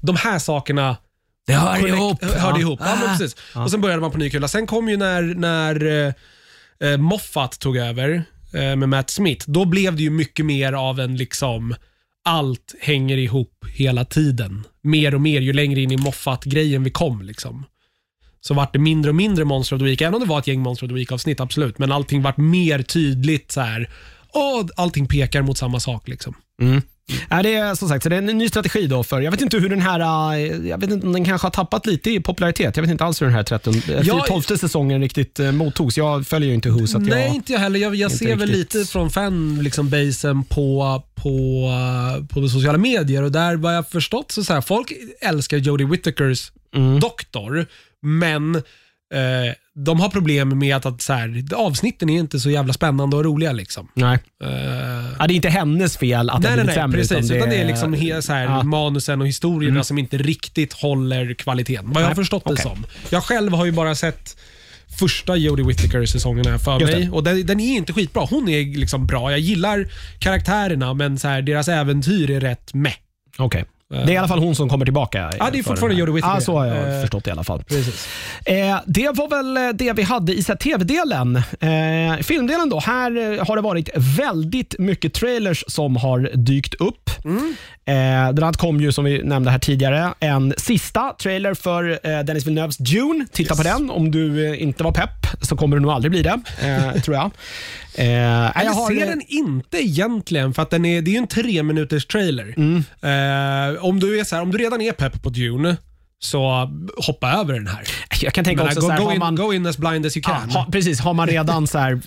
de 0.02 0.16
här 0.16 0.40
sakerna 0.40 0.98
Det 1.48 1.54
hör 1.54 1.76
connect- 1.76 1.88
ihop. 1.88 2.24
Hörde 2.24 2.38
Ja. 2.38 2.60
ihop. 2.60 2.80
Ja, 2.84 2.94
Ah. 3.06 3.08
precis. 3.18 3.36
Och 3.54 3.72
sen 3.72 3.82
började 3.82 4.02
man 4.02 4.12
på 4.12 4.18
ny 4.18 4.30
kula. 4.30 4.48
Sen 4.48 4.68
kom 4.68 4.90
ju 4.90 4.98
när, 4.98 5.22
när 5.22 6.06
eh, 6.08 6.14
eh, 6.90 6.98
Moffat 6.98 7.60
tog 7.60 7.78
över 7.78 8.24
eh, 8.54 8.76
med 8.76 8.90
Matt 8.90 9.10
Smith. 9.10 9.46
Då 9.50 9.66
blev 9.66 9.96
det 9.96 10.04
ju 10.04 10.10
mycket 10.10 10.46
mer 10.46 10.74
av 10.74 11.00
en 11.00 11.18
liksom 11.18 11.76
allt 12.24 12.76
hänger 12.80 13.18
ihop 13.18 13.66
hela 13.74 14.06
tiden. 14.06 14.64
Mer 14.82 15.16
och 15.16 15.22
mer 15.22 15.42
ju 15.42 15.54
längre 15.54 15.82
in 15.82 15.92
i 15.92 15.98
Moffat-grejen 15.98 16.84
vi 16.84 16.90
kom. 16.90 17.22
Liksom. 17.22 17.66
Så 18.42 18.54
vart 18.54 18.74
det 18.74 18.80
mindre 18.80 19.10
och 19.10 19.16
mindre 19.16 19.46
Monster 19.46 19.76
of 19.76 19.80
the 19.80 19.86
Week, 19.86 20.02
även 20.02 20.14
om 20.14 20.20
det 20.20 20.26
var 20.26 20.40
ett 20.40 20.48
gäng 20.48 20.60
Monster 20.60 20.86
of 20.86 20.90
the 20.90 20.96
Week-avsnitt, 20.96 21.40
absolut. 21.40 21.78
Men 21.78 21.92
allting 21.92 22.22
vart 22.22 22.38
mer 22.38 22.82
tydligt 22.82 23.52
så 23.52 23.62
här. 23.62 23.90
Och 24.30 24.70
allting 24.76 25.08
pekar 25.08 25.42
mot 25.42 25.58
samma 25.58 25.80
sak. 25.80 26.08
Liksom. 26.08 26.36
Mm. 26.62 26.82
Ja, 27.30 27.44
det 27.44 27.56
är 27.56 27.76
som 27.76 27.90
sagt 27.90 28.04
så 28.04 28.10
det 28.10 28.16
är 28.16 28.18
en 28.18 28.26
ny 28.26 28.50
strategi 28.50 28.88
då 28.88 29.04
för, 29.04 29.22
jag 29.22 29.32
vet 29.32 29.42
inte 29.42 29.58
hur 29.58 29.70
den 29.70 29.82
här, 29.82 30.00
eh, 30.34 30.70
jag 30.70 30.78
vet 30.78 30.92
inte 30.92 31.08
om 31.08 31.14
den 31.14 31.26
kanske 31.26 31.46
har 31.46 31.52
tappat 31.52 31.86
lite 31.86 32.10
i 32.12 32.20
popularitet. 32.20 32.78
Jag 32.78 32.84
vet 32.84 32.92
inte 32.92 33.06
alls 33.06 33.22
hur 33.22 33.26
den 33.26 33.36
här 33.36 33.44
13, 33.44 33.74
Ja, 34.04 34.26
12 34.28 34.42
säsongen 34.42 35.02
riktigt 35.02 35.40
eh, 35.40 35.52
mottogs. 35.52 35.98
Jag 35.98 36.28
följer 36.28 36.50
ju 36.50 36.56
inte 36.56 36.70
Who 36.70 36.88
så 36.88 36.98
att 36.98 37.08
jag... 37.08 37.16
Nej, 37.16 37.36
inte 37.36 37.54
jag 37.54 37.60
heller. 37.60 37.80
Jag, 37.80 37.96
jag 37.96 38.12
ser 38.12 38.36
väl 38.36 38.50
lite 38.50 38.86
från 38.86 39.10
fanbasen 39.10 39.64
liksom, 39.64 39.90
basen 39.90 40.44
på, 40.44 41.04
på, 41.16 41.70
på 42.30 42.50
sociala 42.50 42.78
medier 42.78 43.24
och 43.24 43.32
där 43.32 43.56
vad 43.56 43.76
jag 43.76 43.90
förstått 43.90 44.32
så, 44.32 44.44
så 44.44 44.54
här, 44.54 44.62
folk 44.62 44.94
älskar 45.22 45.58
Jodie 45.58 45.86
Whittakers 45.88 46.52
Mm. 46.76 47.00
doktor, 47.00 47.66
men 48.02 48.56
eh, 48.56 49.54
de 49.76 50.00
har 50.00 50.10
problem 50.10 50.60
med 50.60 50.76
att, 50.76 50.86
att 50.86 51.02
så 51.02 51.14
här, 51.14 51.44
avsnitten 51.56 52.10
är 52.10 52.20
inte 52.20 52.40
så 52.40 52.50
jävla 52.50 52.74
spännande 52.74 53.16
och 53.18 53.24
roliga. 53.26 53.52
Liksom. 53.52 53.88
Nej. 53.94 54.20
Eh, 54.44 54.50
Ja, 55.20 55.28
det 55.28 55.34
är 55.34 55.36
inte 55.36 55.50
hennes 55.50 55.98
fel 55.98 56.30
att 56.30 56.42
det 56.42 56.50
Nej, 56.50 56.58
har 56.60 56.66
nej, 56.66 56.66
blivit 56.66 56.76
nej, 56.76 57.08
sämre. 57.08 57.18
precis. 57.20 57.32
Utan 57.38 57.50
det 57.50 57.56
är 57.56 57.68
liksom 57.68 57.94
he, 57.94 58.22
så 58.22 58.34
här, 58.34 58.44
Ja. 58.44 58.54
Mm. 58.56 58.70
manusen 58.70 59.22
och 59.22 59.28
historierna 59.28 59.84
som 59.84 59.98
inte 59.98 60.18
riktigt 60.18 60.74
håller 60.74 61.34
kvaliteten. 61.34 61.92
Vad 61.94 62.04
jag 62.04 62.08
har 62.08 62.16
förstått 62.16 62.44
det 62.46 62.52
okej. 62.54 62.64
som. 62.64 62.86
Jag 63.10 63.24
själv 63.24 63.54
har 63.54 63.66
ju 63.66 63.72
bara 63.72 63.96
sett 63.96 64.38
första 65.00 65.36
Jodie 65.36 65.66
Whittaker-säsongen 65.66 66.46
här 66.46 66.58
för 66.58 66.80
det. 66.80 66.86
mig. 66.86 67.10
Och 67.10 67.24
den, 67.24 67.46
den 67.46 67.60
är 67.60 67.76
inte 67.78 67.94
skitbra. 67.94 68.26
Hon 68.30 68.50
är 68.50 68.78
liksom 68.78 69.08
bra. 69.08 69.32
Jag 69.32 69.40
gillar 69.40 69.88
karaktärerna, 70.20 70.94
men 70.94 71.20
så 71.20 71.28
här, 71.28 71.42
deras 71.42 71.68
äventyr 71.68 72.30
är 72.32 72.40
rätt 72.40 72.74
meh. 72.74 72.94
Okej. 73.38 73.66
Det 73.94 74.12
är 74.12 74.12
i 74.12 74.18
alla 74.18 74.28
fall 74.28 74.40
hon 74.40 74.56
som 74.56 74.70
kommer 74.70 74.86
tillbaka. 74.86 75.32
Ja, 75.40 75.50
det 75.52 75.60
är 75.60 75.64
fortfarande. 75.64 75.96
Jodie 75.96 76.14
Whittaker. 76.14 76.36
Ja, 76.36 76.42
så 76.42 76.58
har 76.58 76.66
jag 76.66 76.96
Eh, 76.96 77.02
förstått 77.02 77.28
i 77.28 77.32
alla 77.32 77.44
fall. 77.44 77.64
Precis. 77.64 78.08
Eh, 78.46 78.80
det 78.86 79.10
var 79.16 79.30
väl 79.30 79.58
eh, 79.58 79.70
det 79.74 79.94
vi 79.94 80.04
hade 80.04 80.34
i 80.34 80.44
tv-delen. 80.44 81.36
Eh, 81.60 82.18
filmdelen 82.24 82.70
då. 82.70 82.80
Här 82.80 83.18
eh, 83.40 83.46
har 83.48 83.56
det 83.56 83.62
varit 83.62 83.90
väldigt 83.96 84.76
mycket 84.80 85.14
trailers 85.14 85.64
som 85.68 85.96
har 85.96 86.30
dykt 86.34 86.74
upp. 86.74 87.10
Mm. 87.26 87.56
Eh, 87.86 88.34
den 88.34 88.44
här 88.44 88.54
kom 88.54 88.82
ju, 88.82 88.92
som 88.92 89.06
vi 89.06 89.24
nämnde 89.24 89.52
här 89.52 89.60
tidigare, 89.60 90.14
en 90.20 90.54
sista 90.58 91.16
trailer 91.22 91.54
för 91.54 92.00
eh, 92.04 92.20
Dennis 92.20 92.46
Villeneuves 92.46 92.78
Dune. 92.78 93.26
Titta 93.32 93.54
Yes. 93.54 93.58
på 93.58 93.64
den. 93.64 93.90
Om 93.90 94.12
du 94.12 94.56
inte 94.58 94.84
var 94.84 94.92
pepp 94.92 95.28
så 95.42 95.56
kommer 95.58 95.76
du 95.78 95.82
nog 95.82 95.92
aldrig 95.92 96.12
bli 96.12 96.22
det, 96.22 96.40
tror 97.04 97.16
jag. 97.18 97.32
Eh, 97.96 98.08
jag 98.08 98.52
Jag 98.56 98.72
har, 98.72 98.92
ser 98.92 99.06
den 99.06 99.22
inte 99.28 99.78
egentligen, 99.78 100.54
för 100.54 100.62
att 100.62 100.70
den 100.70 100.86
är, 100.86 101.02
det 101.02 101.12
är 101.12 101.14
ju 101.14 101.18
en 101.18 101.28
tre 101.28 101.64
minuters 101.64 102.06
trailer. 102.06 102.54
Mm. 102.58 102.78
Eh, 103.02 103.86
om, 103.86 104.00
du 104.00 104.20
är 104.20 104.24
så 104.24 104.36
här, 104.36 104.42
om 104.42 104.52
du 104.52 104.58
redan 104.58 104.82
är 104.82 104.92
pepp 104.92 105.24
på 105.24 105.30
Dune, 105.30 105.78
så 106.24 106.70
hoppa 106.98 107.32
över 107.32 107.54
den 107.54 107.68
här. 107.68 107.82
jag 108.22 108.34
kan 108.34 108.46
tänka 108.46 108.64
Men, 108.64 108.68
också 108.68 108.80
go, 108.82 108.86
så 108.88 108.92
här, 108.92 109.04
go, 109.04 109.12
in, 109.12 109.20
man, 109.20 109.36
go 109.36 109.54
in 109.54 109.66
as 109.66 109.78
blind 109.78 110.06
as 110.06 110.18
you 110.18 110.24
can. 110.24 110.50
ha, 110.50 110.68
precis. 110.72 111.00
Har 111.00 111.14
man 111.14 111.28
redan 111.28 111.68
så 111.68 111.78
här, 111.78 112.00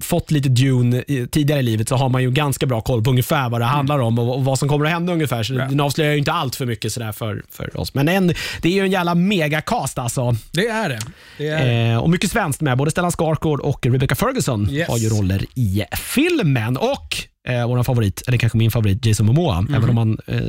fått 0.00 0.30
lite 0.30 0.48
Dune 0.48 1.04
i- 1.08 1.26
tidigare 1.30 1.60
i 1.60 1.62
livet 1.62 1.88
så 1.88 1.96
har 1.96 2.08
man 2.08 2.22
ju 2.22 2.30
ganska 2.30 2.66
bra 2.66 2.80
koll 2.80 3.04
på 3.04 3.10
ungefär 3.10 3.48
vad 3.48 3.60
det 3.60 3.64
handlar 3.64 3.98
om 3.98 4.18
och, 4.18 4.34
och 4.36 4.44
vad 4.44 4.58
som 4.58 4.68
kommer 4.68 4.84
att 4.84 4.90
hända 4.90 5.12
ungefär. 5.12 5.42
Så 5.42 5.54
Ja. 5.54 5.64
Den 5.66 5.80
avslöjar 5.80 6.12
ju 6.12 6.18
inte 6.18 6.32
allt 6.32 6.56
för 6.56 6.66
mycket 6.66 6.92
sådär 6.92 7.12
för, 7.12 7.42
för 7.50 7.80
oss. 7.80 7.94
Men 7.94 8.08
en, 8.08 8.26
det 8.62 8.68
är 8.68 8.72
ju 8.72 8.80
en 8.80 8.90
jävla 8.90 9.14
megacast 9.14 9.98
alltså. 9.98 10.36
Det 10.52 10.68
är 10.68 10.88
det. 10.88 10.98
det, 11.38 11.48
är 11.48 11.66
det. 11.66 11.92
Eh, 11.92 11.98
och 11.98 12.10
mycket 12.10 12.30
svenskt 12.30 12.60
med. 12.60 12.78
Både 12.78 12.90
Stellan 12.90 13.10
Skarsgård 13.12 13.60
och 13.60 13.86
Rebecca 13.86 14.14
Ferguson 14.14 14.70
Yes. 14.70 14.88
har 14.88 14.98
ju 14.98 15.08
roller 15.08 15.44
i 15.54 15.84
filmen. 15.96 16.76
Och 16.76 17.16
eh, 17.48 17.68
vår 17.68 17.82
favorit, 17.82 18.22
eller 18.26 18.38
kanske 18.38 18.58
min 18.58 18.70
favorit, 18.70 19.06
Jason 19.06 19.26
Momoa. 19.26 19.66
Även 19.76 19.90
om 19.90 19.96
han, 19.96 20.18
eh, 20.26 20.40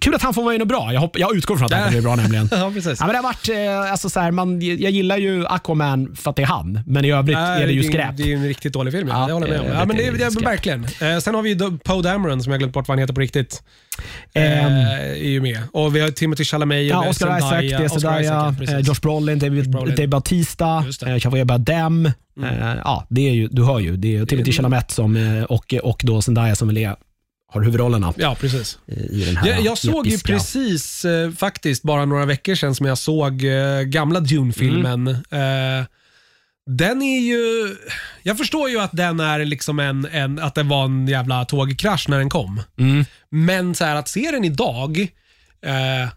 kul 0.00 0.14
att 0.14 0.22
han 0.22 0.34
får 0.34 0.42
vara 0.42 0.54
i 0.54 0.58
något 0.58 0.68
bra. 0.68 0.92
Jag, 0.92 1.00
hopp, 1.00 1.18
jag 1.18 1.36
utgår 1.36 1.56
från 1.56 1.66
att 1.66 1.72
han 1.72 1.80
kommer 1.80 1.92
bli 1.92 2.00
bra 2.00 2.16
nämligen. 2.16 2.48
Ja, 2.58 2.70
precis. 2.74 3.00
Ja, 3.00 3.06
men 3.06 3.12
det 3.12 3.18
har 3.18 3.22
varit, 3.22 3.48
eh, 3.84 3.92
alltså, 3.92 4.10
så 4.10 4.20
här, 4.20 4.30
man, 4.30 4.60
jag 4.60 4.90
gillar 4.90 5.16
ju 5.16 5.46
Aquaman 5.46 6.16
för 6.16 6.30
att 6.30 6.36
det 6.36 6.42
är 6.42 6.46
han, 6.46 6.80
men 6.86 7.04
i 7.04 7.10
övrigt 7.10 7.36
är 7.36 7.66
det 7.66 7.72
ju 7.72 7.82
skräp. 7.82 8.16
Det 8.16 8.22
är 8.22 8.26
ju 8.26 8.34
en 8.34 8.44
riktigt 8.44 8.72
dålig 8.72 8.92
film. 8.92 9.08
Ja, 9.08 9.20
Ja, 9.20 9.26
det 9.26 9.32
håller 9.32 9.46
jag 9.46 9.62
med 9.62 9.70
om. 9.72 9.78
Ja, 9.78 9.84
men 9.84 9.96
det, 9.96 10.10
det, 10.10 10.44
verkligen. 10.44 10.84
Eh, 10.84 11.18
sen 11.18 11.34
har 11.34 11.42
vi 11.42 11.78
Poe 11.84 12.02
Dameron 12.02 12.42
som 12.42 12.52
jag 12.52 12.58
glömt 12.58 12.74
bort 12.74 12.88
vad 12.88 12.92
han 12.94 12.98
heter 12.98 13.14
på 13.14 13.20
riktigt. 13.20 13.62
Ehm. 14.34 14.72
är 14.72 15.14
ju 15.28 15.40
med. 15.40 15.58
Och 15.72 15.96
vi 15.96 16.00
har 16.00 16.10
Timothy 16.10 16.44
Chalamet, 16.44 16.86
Ja, 16.86 17.08
Oscar 17.08 17.38
Isaac, 17.38 17.40
Zendaya, 17.50 17.78
det 17.78 17.84
är 17.84 17.86
Oscar 17.86 17.98
Zendaya, 18.00 18.20
Isaac, 18.22 18.70
ja, 18.70 18.78
eh. 18.78 18.80
Josh 18.86 19.00
Brolin, 19.02 19.38
David, 19.38 19.70
Brolin. 19.70 19.96
David. 20.10 20.14
Mm. 21.02 21.14
eh, 21.16 21.24
Javier 21.24 21.44
Bardem. 21.44 22.06
Eh, 22.06 22.12
ja, 22.84 23.06
det 23.10 23.28
är 23.28 23.32
ju, 23.32 23.48
du 23.48 23.64
hör 23.64 23.78
ju. 23.80 23.96
Det 23.96 24.16
är 24.16 24.26
Timothy 24.26 24.52
Chalamet 24.52 24.90
som, 24.90 25.44
och, 25.48 25.74
och 25.82 26.00
då 26.04 26.22
Zendaya 26.22 26.54
som 26.56 26.68
väl 26.68 26.76
är, 26.78 26.96
har 27.52 27.62
huvudrollerna 27.62 28.14
Ja, 28.16 28.36
precis. 28.40 28.78
i- 28.86 29.24
den 29.24 29.36
här 29.36 29.48
Jag, 29.48 29.60
jag 29.64 29.78
såg 29.78 30.06
ju 30.06 30.18
precis, 30.18 31.04
eh, 31.04 31.30
faktiskt 31.30 31.82
bara 31.82 32.04
några 32.04 32.24
veckor 32.26 32.54
sedan 32.54 32.74
som 32.74 32.86
jag 32.86 32.98
såg 32.98 33.44
eh, 33.44 33.80
gamla 33.82 34.20
Dune-filmen. 34.20 35.16
Mm. 35.30 35.80
Eh, 35.80 35.86
den 36.68 37.02
är 37.02 37.20
ju... 37.20 37.76
Jag 38.22 38.38
förstår 38.38 38.70
ju 38.70 38.80
att 38.80 38.90
den 38.92 39.20
är 39.20 39.44
liksom 39.44 39.78
en, 39.78 40.04
en, 40.04 40.38
att 40.38 40.54
det 40.54 40.62
var 40.62 40.84
en 40.84 41.08
jävla 41.08 41.44
tågkrasch 41.44 42.08
när 42.08 42.18
den 42.18 42.30
kom. 42.30 42.62
Mm. 42.78 43.04
Men 43.28 43.74
så 43.74 43.84
här, 43.84 43.96
att 43.96 44.08
se 44.08 44.30
den 44.30 44.44
idag, 44.44 45.00
eh, 45.62 46.08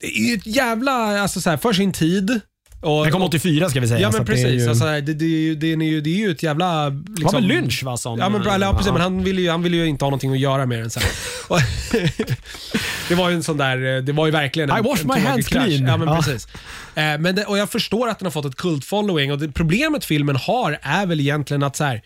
det 0.00 0.06
är 0.06 0.28
ju 0.28 0.34
ett 0.34 0.46
jävla, 0.46 1.20
alltså 1.20 1.40
så 1.40 1.50
här, 1.50 1.56
för 1.56 1.72
sin 1.72 1.92
tid. 1.92 2.40
Och, 2.80 3.02
Den 3.02 3.12
kom 3.12 3.22
84 3.22 3.68
ska 3.70 3.80
vi 3.80 3.88
säga. 3.88 4.00
Ja 4.00 4.10
men 4.12 4.20
att 4.20 4.26
det 4.26 4.32
är 4.32 4.36
precis. 4.44 4.62
ju- 4.62 4.68
Alltså, 4.68 4.84
det, 4.84 5.00
det, 5.00 5.24
är 5.24 5.28
ju, 5.28 5.54
det, 5.54 5.66
är 5.72 5.76
ju, 5.76 6.00
det 6.00 6.10
är 6.10 6.14
ju 6.18 6.30
ett 6.30 6.42
jävla... 6.42 6.90
Det 6.90 6.96
var 7.00 7.16
Liksom, 7.16 7.34
väl 7.34 7.44
Lynch 7.44 7.82
va? 7.82 7.96
Som, 7.96 8.18
Ja 8.18 8.28
men, 8.28 8.42
bra, 8.42 8.58
ja, 8.60 8.72
precis, 8.76 8.92
men 8.92 9.00
han 9.02 9.24
ville 9.24 9.42
ju, 9.42 9.50
han 9.50 9.62
ville 9.62 9.76
ju 9.76 9.86
inte 9.86 10.04
ha 10.04 10.10
någonting 10.10 10.32
att 10.32 10.38
göra 10.38 10.66
med 10.66 10.78
den. 10.78 10.90
Och- 11.48 11.58
det 13.08 13.14
var 13.14 13.28
ju 13.30 13.34
en 13.36 13.42
sån 13.42 13.56
där, 13.56 14.02
det 14.02 14.12
var 14.12 14.26
ju 14.26 14.32
verkligen 14.32 14.70
en, 14.70 14.78
I 14.78 14.88
wash 14.88 15.00
en 15.00 15.06
my 15.14 15.20
hands 15.20 15.46
tågkrasch. 15.46 15.64
clean. 15.66 15.86
Ja, 15.86 15.96
men 15.96 16.08
Ja. 16.08 16.16
precis. 16.22 16.48
Eh, 16.94 17.18
men 17.18 17.38
och 17.46 17.58
jag 17.58 17.70
förstår 17.70 18.08
att 18.08 18.18
den 18.18 18.26
har 18.26 18.30
fått 18.30 18.44
ett 18.44 18.56
kult 18.56 18.84
following 18.84 19.32
och 19.32 19.54
problemet 19.54 20.04
filmen 20.04 20.36
har 20.36 20.78
är 20.82 21.06
väl 21.06 21.20
egentligen 21.20 21.62
att 21.62 21.76
så 21.76 21.84
här, 21.84 22.02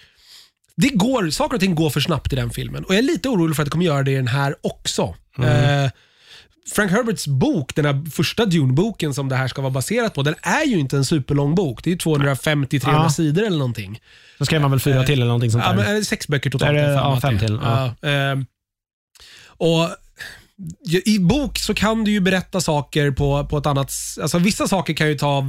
det 0.77 0.89
går, 0.89 1.31
saker 1.31 1.55
och 1.55 1.61
ting 1.61 1.75
går 1.75 1.91
för 1.91 2.01
snabbt 2.01 2.33
i 2.33 2.37
den 2.37 2.51
filmen 2.51 2.85
och 2.85 2.91
jag 2.95 2.99
är 2.99 3.03
lite 3.03 3.29
orolig 3.29 3.57
för 3.57 3.63
att 3.63 3.67
det 3.67 3.71
kommer 3.71 3.85
göra 3.85 4.03
det 4.03 4.11
i 4.13 4.17
den 4.17 4.29
här 4.29 4.55
också. 4.63 5.15
Mm. 5.39 5.85
Eh, 5.85 5.91
Frank 6.75 6.91
Herberts 6.91 7.27
bok, 7.27 7.75
den 7.75 7.85
här 7.85 8.11
första 8.11 8.45
Dune-boken 8.47 9.15
som 9.15 9.29
det 9.29 9.37
här 9.37 9.49
ska 9.49 9.63
vara 9.63 9.71
baserat 9.73 10.15
på, 10.15 10.23
den 10.23 10.35
är 10.43 10.65
ju 10.65 10.79
inte 10.79 10.97
en 10.97 11.05
superlång 11.05 11.55
bok. 11.55 11.85
Det 11.85 11.91
är 11.91 11.93
ju 11.93 11.99
250-300 11.99 12.79
Ja. 12.93 13.11
sidor 13.11 13.43
eller 13.47 13.59
någonting. 13.59 14.01
Då 14.39 14.45
skrev 14.45 14.61
man 14.61 14.71
väl 14.71 14.81
fyra 14.81 15.05
till 15.05 15.15
eller 15.19 15.27
någonting 15.27 15.51
sånt 15.51 15.65
Ja, 15.67 15.71
där. 15.71 15.77
men, 15.77 15.87
är 15.87 15.95
det 15.95 16.05
sex 16.05 16.29
böcker 16.29 16.51
totalt? 16.51 16.69
Är 16.71 16.75
det- 16.75 16.81
ja, 16.93 17.21
fem 17.21 17.39
till, 17.39 17.59
ja. 17.63 17.95
Ehm, 18.09 18.47
och 19.47 19.89
I 21.05 21.19
bok 21.19 21.59
så 21.59 21.75
kan 21.75 22.05
du 22.05 22.11
ju 22.11 22.21
berätta 22.21 22.61
saker 22.61 23.11
på, 23.11 23.47
på 23.47 23.59
ett 23.59 23.67
annat... 23.67 23.91
s- 23.91 24.19
Alltså 24.23 24.39
vissa 24.39 24.69
saker 24.69 24.95
kan 24.95 25.09
ju 25.09 25.19
ta 25.19 25.45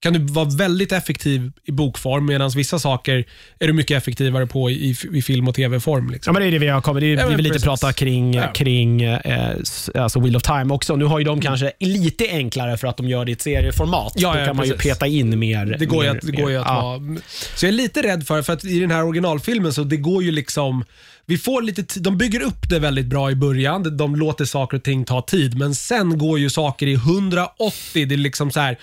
kan 0.00 0.12
du 0.12 0.18
vara 0.18 0.44
väldigt 0.48 0.92
effektiv 0.92 1.52
i 1.64 1.72
bokform 1.72 2.26
medan 2.26 2.50
vissa 2.50 2.78
saker 2.78 3.24
är 3.58 3.66
du 3.66 3.72
mycket 3.72 3.96
effektivare 3.96 4.46
på 4.46 4.70
i, 4.70 4.96
i 5.12 5.22
film 5.22 5.48
och 5.48 5.54
tv-form. 5.54 6.06
Ja, 6.06 6.12
Liksom. 6.12 6.32
men 6.32 6.42
det 6.42 6.48
är 6.48 6.52
det 6.52 6.58
vi 6.58 6.68
har 6.68 6.80
kommit. 6.80 7.00
Det 7.00 7.06
är, 7.12 7.16
Ja, 7.16 7.26
vi 7.28 7.34
vill 7.34 7.42
lite 7.44 7.52
precis. 7.52 7.64
prata 7.64 7.92
kring, 7.92 8.34
Ja. 8.34 8.52
kring 8.52 9.02
eh, 9.02 9.56
alltså 9.94 10.20
Wheel 10.20 10.36
of 10.36 10.42
Time 10.42 10.74
också. 10.74 10.96
Nu 10.96 11.04
har 11.04 11.18
ju 11.18 11.24
de 11.24 11.40
kanske 11.40 11.72
lite 11.80 12.28
enklare 12.30 12.76
för 12.76 12.88
att 12.88 12.96
de 12.96 13.08
gör 13.08 13.24
det 13.24 13.30
i 13.30 13.32
ett 13.32 13.42
serieformat. 13.42 14.12
Ja, 14.16 14.32
Då 14.34 14.38
ja, 14.40 14.46
kan 14.46 14.56
man 14.56 14.66
ju 14.66 14.72
precis. 14.72 14.92
peta 14.92 15.06
in 15.06 15.38
mer. 15.38 15.76
Det 15.78 15.86
går 15.86 16.04
ju 16.04 16.10
mer, 16.10 16.18
att, 16.18 16.26
det 16.26 16.32
går 16.32 16.50
ju 16.50 16.56
att 16.56 16.66
ja. 16.66 16.82
vara... 16.82 17.18
Så 17.54 17.66
jag 17.66 17.68
är 17.68 17.76
lite 17.76 18.02
rädd 18.02 18.26
för, 18.26 18.42
för 18.42 18.52
att 18.52 18.64
i 18.64 18.80
den 18.80 18.90
här 18.90 19.04
originalfilmen 19.04 19.72
så 19.72 19.84
det 19.84 19.96
går 19.96 20.22
ju 20.22 20.30
liksom... 20.32 20.84
Vi 21.28 21.38
får 21.38 21.62
lite 21.62 22.00
de 22.00 22.18
bygger 22.18 22.42
upp 22.42 22.68
det 22.70 22.78
väldigt 22.78 23.06
bra 23.06 23.30
i 23.30 23.34
början. 23.34 23.96
De 23.96 24.16
låter 24.16 24.44
saker 24.44 24.76
och 24.76 24.82
ting 24.82 25.04
ta 25.04 25.22
tid, 25.22 25.58
men 25.58 25.74
sen 25.74 26.18
går 26.18 26.38
ju 26.38 26.50
saker 26.50 26.86
i 26.86 26.94
180. 26.94 28.06
Det 28.06 28.14
är 28.14 28.16
liksom 28.16 28.50
så 28.50 28.60
här... 28.60 28.76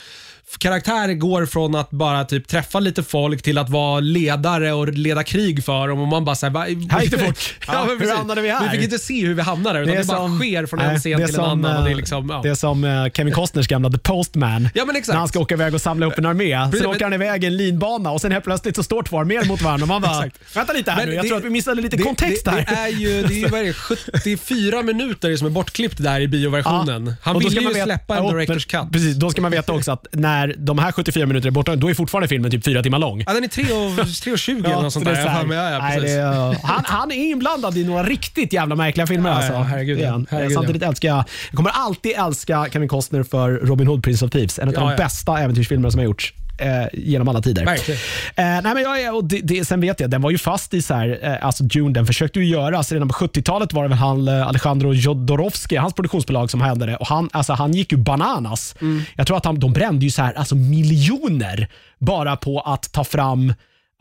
Karaktärer 0.60 1.14
går 1.14 1.46
från 1.46 1.76
att 1.76 1.90
bara 1.92 2.26
typ 2.26 2.48
träffa 2.48 2.80
lite 2.80 3.04
folk 3.04 3.42
till 3.42 3.58
att 3.58 3.70
vara 3.70 4.00
ledare 4.00 4.72
och 4.74 4.88
leda 4.88 5.24
krig 5.24 5.64
för 5.66 5.88
dem 5.88 6.00
och 6.02 6.08
man 6.08 6.26
bara 6.26 6.36
såhär... 6.36 6.54
Här 6.92 7.02
gick 7.02 7.12
det 7.12 7.18
fort. 7.18 7.56
ja, 7.68 7.74
Ja, 7.74 7.80
men 7.82 7.90
hur 7.90 7.98
precis. 8.00 8.16
hamnade 8.16 8.42
vi 8.42 8.50
här? 8.52 8.64
Vi 8.64 8.70
fick 8.70 8.84
inte 8.84 9.00
se 9.00 9.26
hur 9.26 9.34
vi 9.34 9.42
hamnade 9.42 9.80
utan 9.80 9.96
det, 9.96 10.08
bara 10.08 10.38
sker 10.40 10.66
från 10.66 10.80
en 10.80 10.88
nej, 10.88 11.00
scen 11.00 11.18
det 11.18 11.24
är 11.24 11.28
till 11.28 11.36
en 11.36 11.42
som, 11.42 11.52
annan. 11.52 11.78
Och 11.78 11.84
det 11.84 11.90
är 11.90 11.92
eh, 11.92 11.98
liksom, 11.98 12.30
ja. 12.30 12.40
Det 12.44 12.50
är 12.50 12.56
som 12.56 12.84
eh, 12.84 13.10
Kevin 13.14 13.34
Costners 13.34 13.68
gamla 13.68 13.90
The 13.90 13.98
Postman. 13.98 14.70
Ja, 14.74 14.86
men 14.86 14.96
exakt. 14.96 15.14
När 15.14 15.20
han 15.20 15.28
ska 15.28 15.40
åka 15.40 15.54
iväg 15.56 15.74
och 15.74 15.82
samla 15.82 16.06
upp 16.06 16.18
en 16.18 16.26
armé. 16.26 16.56
Precis, 16.58 16.80
Sen 16.80 16.88
men- 16.90 16.96
åker 16.96 17.04
han 17.06 17.14
iväg 17.14 17.44
i 17.44 17.48
en 17.48 17.58
linbana 17.58 18.12
och 18.12 18.22
sen 18.22 18.32
helt 18.32 18.44
plötsligt 18.46 18.76
så 18.76 18.84
står 18.84 19.04
två 19.04 19.20
arméer 19.20 19.46
mot 19.46 19.62
varandra 19.62 19.84
och 19.84 19.88
man 19.88 20.02
bara, 20.02 20.30
vänta 20.56 20.74
lite 20.74 20.92
här 20.92 20.98
Men 21.00 21.10
nu. 21.10 21.16
Jag 21.16 21.24
det- 21.26 21.28
tror 21.30 21.38
att 21.38 21.46
vi 21.46 21.50
missade 21.50 21.82
lite 21.82 21.98
det, 21.98 22.04
kontext 22.04 22.46
det, 22.46 22.52
här. 22.52 22.66
Det 22.66 22.76
är 22.76 22.88
ju, 22.88 23.22
det 23.24 23.34
är 23.34 23.38
ju 23.38 23.48
vad 23.48 23.60
är 23.62 23.66
det, 23.66 23.74
74 23.74 24.82
minuter 24.84 25.36
som 25.36 25.48
är 25.48 25.52
bortklippt 25.52 26.04
där 26.04 26.22
i 26.22 26.28
bioversionen. 26.28 27.14
Han 27.22 27.36
Och 27.36 27.42
då 27.42 27.50
ville 27.50 27.52
ska 27.52 27.60
ju 27.62 27.66
man 27.66 27.74
veta- 27.74 27.86
släppa 27.86 28.18
en 28.18 28.24
Ja, 28.26 28.32
director's 28.32 28.48
men- 28.48 28.84
cut. 28.84 28.92
Precis, 28.94 29.16
då 29.16 29.30
ska 29.30 29.42
man 29.42 29.52
veta 29.52 29.74
också 29.74 29.92
att 29.92 30.08
när 30.12 30.43
de 30.48 30.78
här 30.80 30.92
74 30.92 31.26
minuterna 31.26 31.48
är 31.48 31.52
borta, 31.52 31.76
då 31.76 31.90
är 31.90 31.94
fortfarande 31.94 32.28
filmen 32.28 32.52
typ 32.52 32.64
fyra 32.66 32.84
timmar 32.84 33.00
lång. 33.00 33.24
Ja, 33.28 33.34
den 33.34 33.44
är 33.44 33.48
3.20 33.48 34.66
eller 34.66 34.76
något 34.76 34.84
så 34.84 34.92
sånt 34.92 35.06
där. 35.06 35.16
så 35.16 35.28
här- 35.28 35.54
ja, 35.54 35.70
ja, 35.72 35.80
nej, 35.80 36.00
det 36.00 36.58
han, 36.64 36.82
han 36.86 37.12
är 37.12 37.16
inblandad 37.16 37.78
i 37.78 37.84
några 37.84 38.04
riktigt 38.04 38.54
jävla 38.54 38.76
märkliga 38.76 39.08
filmer. 39.08 39.30
Ja, 39.30 39.36
alltså. 39.36 39.54
ja, 39.54 39.62
herregud, 39.62 40.00
ja. 40.00 40.12
han. 40.12 40.28
Herregud, 40.30 40.54
Samtidigt 40.54 40.84
älskar 40.84 41.10
jag, 41.10 41.18
jag 41.50 41.58
kommer 41.58 41.70
alltid 41.70 42.12
älska 42.18 42.68
Kevin 42.72 42.90
Costner 42.90 43.24
för 43.24 43.52
Robin 43.52 43.88
Hood, 43.88 44.04
Prince 44.04 44.26
of 44.26 44.32
Thieves. 44.32 44.60
En 44.60 44.68
av 44.68 44.74
Ja, 44.74 44.80
de 44.80 44.90
ja. 44.90 44.98
bästa 44.98 45.40
äventyrsfilmerna 45.40 45.92
som 45.92 46.00
har 46.00 46.06
gjorts 46.06 46.34
eh, 46.64 46.88
genom 46.94 47.28
alla 47.28 47.42
tider. 47.42 47.66
Verkligen. 47.66 48.00
Eh, 48.36 48.62
nej, 48.64 48.74
men 48.74 48.82
jag, 48.84 49.16
och 49.16 49.24
det, 49.24 49.40
det, 49.44 49.66
sen 49.66 49.82
vet 49.82 50.00
jag, 50.00 50.10
den 50.10 50.22
var 50.22 50.32
ju 50.32 50.38
fast 50.38 50.74
i 50.74 50.82
så 50.82 50.94
här, 50.94 51.20
eh, 51.22 51.46
alltså 51.46 51.64
Dune, 51.64 51.94
den 51.94 52.06
försökte 52.06 52.40
ju 52.40 52.46
göras. 52.46 52.92
Redan 52.92 53.08
på 53.08 53.14
70-talet 53.14 53.74
var 53.74 53.84
det 53.84 53.90
väl 53.90 53.98
han, 53.98 54.28
eh, 54.28 54.48
Alejandro 54.48 54.94
Jodorowsky, 54.94 55.78
hans 55.78 55.94
produktionsbolag 55.94 56.52
som 56.52 56.62
hade 56.62 56.86
det. 56.86 56.96
Och 56.96 57.08
han, 57.08 57.30
alltså, 57.34 57.54
han 57.54 57.74
gick 57.74 57.92
ju 57.92 57.98
bananas. 57.98 58.76
Mm. 58.82 59.02
Jag 59.16 59.28
tror 59.28 59.38
att 59.38 59.46
han, 59.46 59.60
de 59.60 59.74
brände 59.74 60.06
ju 60.06 60.12
så 60.12 60.22
här, 60.22 60.34
alltså 60.34 60.56
miljoner 60.56 61.68
bara 62.00 62.36
på 62.36 62.60
att 62.60 62.92
ta 62.92 63.04
fram 63.04 63.54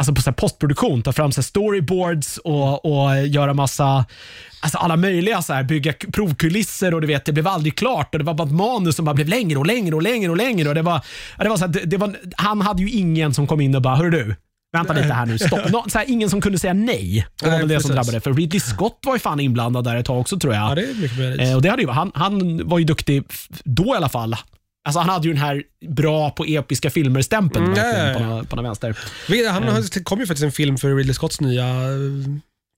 Alltså 0.02 0.14
på 0.14 0.22
så 0.22 0.32
postproduktion, 0.32 1.02
ta 1.02 1.12
fram 1.12 1.32
så 1.32 1.42
storyboards 1.42 2.38
och, 2.38 2.84
och 2.84 3.26
göra 3.26 3.54
massa, 3.54 4.04
alltså 4.60 4.78
alla 4.78 4.96
möjliga, 4.96 5.42
så 5.42 5.52
här, 5.52 5.62
bygga 5.62 5.92
provkulisser 6.12 6.94
och 6.94 7.00
du 7.00 7.06
vet, 7.06 7.24
det 7.24 7.32
blev 7.32 7.46
aldrig 7.48 7.78
klart 7.78 8.14
och 8.14 8.18
det 8.18 8.24
var 8.24 8.34
bara 8.34 8.48
ett 8.48 8.54
manus 8.54 8.96
som 8.96 9.04
bara 9.04 9.14
blev 9.14 9.28
längre 9.28 9.58
och 9.58 9.66
längre 9.66 9.94
och 9.94 10.02
längre 10.02 10.30
och 10.30 10.36
längre. 10.36 10.68
Och 10.68 10.74
det 10.74 10.82
var, 10.82 11.00
det 11.38 11.48
var 11.48 11.56
så 11.56 11.64
här, 11.64 11.72
det, 11.72 11.80
det 11.80 11.96
var, 11.96 12.16
han 12.36 12.60
hade 12.60 12.82
ju 12.82 12.90
ingen 12.90 13.34
som 13.34 13.46
kom 13.46 13.60
in 13.60 13.74
och 13.74 13.82
bara, 13.82 13.96
hör 13.96 14.10
du, 14.10 14.36
vänta 14.72 14.92
lite 14.92 15.12
här 15.12 15.26
nu, 15.26 15.38
stopp. 15.38 15.70
Nå, 15.72 15.84
så 15.88 15.98
här, 15.98 16.10
ingen 16.10 16.30
som 16.30 16.40
kunde 16.40 16.58
säga 16.58 16.72
nej. 16.72 17.26
Det 17.38 17.44
var 17.44 17.50
Nej, 17.50 17.60
väl 17.60 17.68
det 17.68 17.80
som 17.80 17.90
drabbade. 17.90 18.20
För 18.20 18.32
Ridley 18.32 18.60
Scott 18.60 18.98
var 19.06 19.14
ju 19.14 19.18
fan 19.18 19.40
inblandad 19.40 19.84
där 19.84 19.96
ett 19.96 20.06
tag 20.06 20.20
också 20.20 20.38
tror 20.38 20.54
jag. 20.54 20.70
Ja, 20.70 20.74
det 20.74 20.82
är 20.82 20.94
mycket 20.94 21.18
möjligt. 21.18 21.40
Eh, 21.40 21.56
och 21.56 21.62
det 21.62 21.68
hade 21.68 21.82
ju, 21.82 21.88
han, 21.88 22.12
han 22.14 22.68
var 22.68 22.78
ju 22.78 22.84
duktig 22.84 23.24
då 23.64 23.84
i 23.84 23.96
alla 23.96 24.08
fall. 24.08 24.36
Alltså 24.84 25.00
han 25.00 25.08
hade 25.08 25.28
ju 25.28 25.34
den 25.34 25.42
här 25.42 25.62
bra 25.88 26.30
på 26.30 26.44
episka 26.44 26.90
filmer-stämpeln 26.90 27.64
Mm, 27.66 28.14
på, 28.14 28.22
någon- 28.22 28.46
på 28.46 28.56
någon 28.56 28.64
vänster. 28.64 28.98
Han 29.50 29.62
har, 29.68 29.94
det 29.94 30.04
kom 30.04 30.20
ju 30.20 30.26
faktiskt 30.26 30.44
en 30.44 30.52
film 30.52 30.76
för 30.76 30.94
Ridley 30.96 31.14
Scotts 31.14 31.40
nya... 31.40 31.64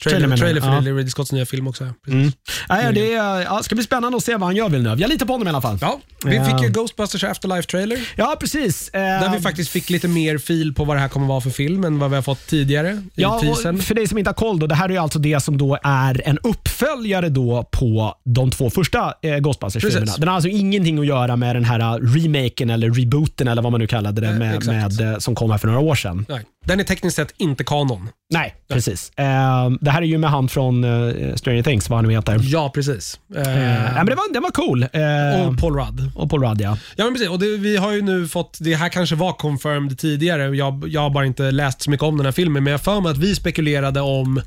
eh, 0.06 0.10
Trailer 0.10 0.36
Trailer, 0.36 0.60
för 0.60 0.68
Ja. 0.72 0.80
Ridley 0.80 1.08
Scotts 1.08 1.32
nya 1.32 1.46
film 1.46 1.66
också. 1.68 1.84
Mm. 2.08 2.32
Nej, 2.68 2.92
det 2.94 3.14
är, 3.14 3.40
ja, 3.42 3.60
ska 3.62 3.74
bli 3.74 3.84
spännande 3.84 4.16
att 4.16 4.24
se 4.24 4.32
vad 4.32 4.42
han 4.42 4.56
gör 4.56 4.68
Villeneuve. 4.68 5.00
Jag 5.02 5.08
litar 5.08 5.26
på 5.26 5.32
honom 5.32 5.46
i 5.46 5.50
alla 5.50 5.60
fall. 5.60 5.78
Ja, 5.80 6.00
vi 6.24 6.36
Ja. 6.36 6.44
fick 6.44 6.62
ju 6.62 6.68
Ghostbusters 6.68 7.24
Afterlife-trailer. 7.24 7.98
Ja, 8.16 8.36
precis. 8.40 8.88
Eh, 8.88 9.00
Där 9.00 9.32
vi 9.36 9.40
faktiskt 9.40 9.70
fick 9.70 9.90
lite 9.90 10.08
mer 10.08 10.38
fil 10.38 10.74
på 10.74 10.84
vad 10.84 10.96
det 10.96 11.00
här 11.00 11.08
kommer 11.08 11.26
vara 11.26 11.40
för 11.40 11.50
film 11.50 11.84
än 11.84 11.98
vad 11.98 12.10
vi 12.10 12.16
har 12.16 12.22
fått 12.22 12.46
tidigare 12.46 12.90
i 12.90 13.22
Ja, 13.22 13.40
teasern. 13.40 13.78
för 13.78 13.94
dig 13.94 14.08
som 14.08 14.18
inte 14.18 14.28
har 14.28 14.34
koll, 14.34 14.58
då, 14.58 14.66
det 14.66 14.74
här 14.74 14.90
är 14.90 14.98
alltså 15.00 15.18
det 15.18 15.40
som 15.40 15.58
då 15.58 15.78
är 15.82 16.22
en 16.28 16.38
uppföljare 16.38 17.28
då 17.28 17.68
på 17.72 18.14
de 18.24 18.50
två 18.50 18.70
första 18.70 19.14
eh, 19.22 19.36
Ghostbusters-filmerna. 19.38 20.12
Den 20.18 20.28
har 20.28 20.34
alltså 20.34 20.48
ingenting 20.48 20.98
att 20.98 21.06
göra 21.06 21.36
med 21.36 21.56
den 21.56 21.64
här 21.64 21.80
eh, 21.80 21.94
remaken 22.14 22.70
eller 22.70 22.90
rebooten 22.90 23.48
eller 23.48 23.62
vad 23.62 23.72
man 23.72 23.80
nu 23.80 23.86
kallade 23.86 24.20
det 24.20 24.28
Eh, 24.28 24.34
med, 24.38 24.54
exakt. 24.56 24.98
med, 25.00 25.12
eh, 25.12 25.18
som 25.18 25.34
kom 25.34 25.50
här 25.50 25.58
för 25.58 25.66
några 25.68 25.80
år 25.80 25.94
sedan. 25.94 26.26
Nej, 26.28 26.40
den 26.66 26.80
är 26.80 26.84
tekniskt 26.84 27.16
sett 27.16 27.34
inte 27.36 27.64
kanon. 27.64 28.08
Nej, 28.34 28.54
precis. 28.68 29.12
Eh, 29.16 29.70
det 29.80 29.90
här 29.90 30.02
är 30.02 30.06
ju 30.06 30.18
med 30.18 30.30
han 30.30 30.48
från 30.48 30.84
eh, 30.84 31.34
Stranger 31.34 31.62
Things, 31.62 31.88
vad 31.90 31.96
han 31.98 32.06
nu 32.08 32.14
heter. 32.14 32.40
Ja, 32.42 32.70
precis. 32.74 33.18
Eh, 33.36 33.42
Eh, 33.54 33.94
nej, 33.94 33.94
men 33.94 34.06
det, 34.06 34.14
var, 34.14 34.32
det 34.32 34.40
var 34.40 34.50
cool. 34.50 34.82
Eh, 34.82 35.48
och 35.48 35.58
Paul 35.58 35.74
Rudd. 35.76 36.10
och 36.14 36.30
Paul 36.30 36.42
Rudd, 36.42 36.60
ja. 36.60 36.78
Ja, 36.96 37.04
men 37.04 37.14
precis. 37.14 37.28
Och 37.28 37.38
det, 37.38 37.56
vi 37.56 37.76
har 37.76 37.92
ju 37.92 38.02
nu 38.02 38.28
fått, 38.28 38.58
det 38.60 38.74
här 38.74 38.88
kanske 38.88 39.16
var 39.16 39.32
confirmed 39.32 39.98
tidigare. 39.98 40.56
Jag, 40.56 40.84
jag 40.88 41.00
har 41.00 41.10
bara 41.10 41.26
inte 41.26 41.50
läst 41.50 41.82
så 41.82 41.90
mycket 41.90 42.04
om 42.04 42.16
den 42.16 42.26
här 42.26 42.32
filmen, 42.32 42.64
men 42.64 42.70
jag 42.70 42.78
har 42.78 42.82
för 42.82 43.00
mig 43.00 43.10
att 43.10 43.18
vi 43.18 43.34
spekulerade 43.34 44.00
om 44.00 44.40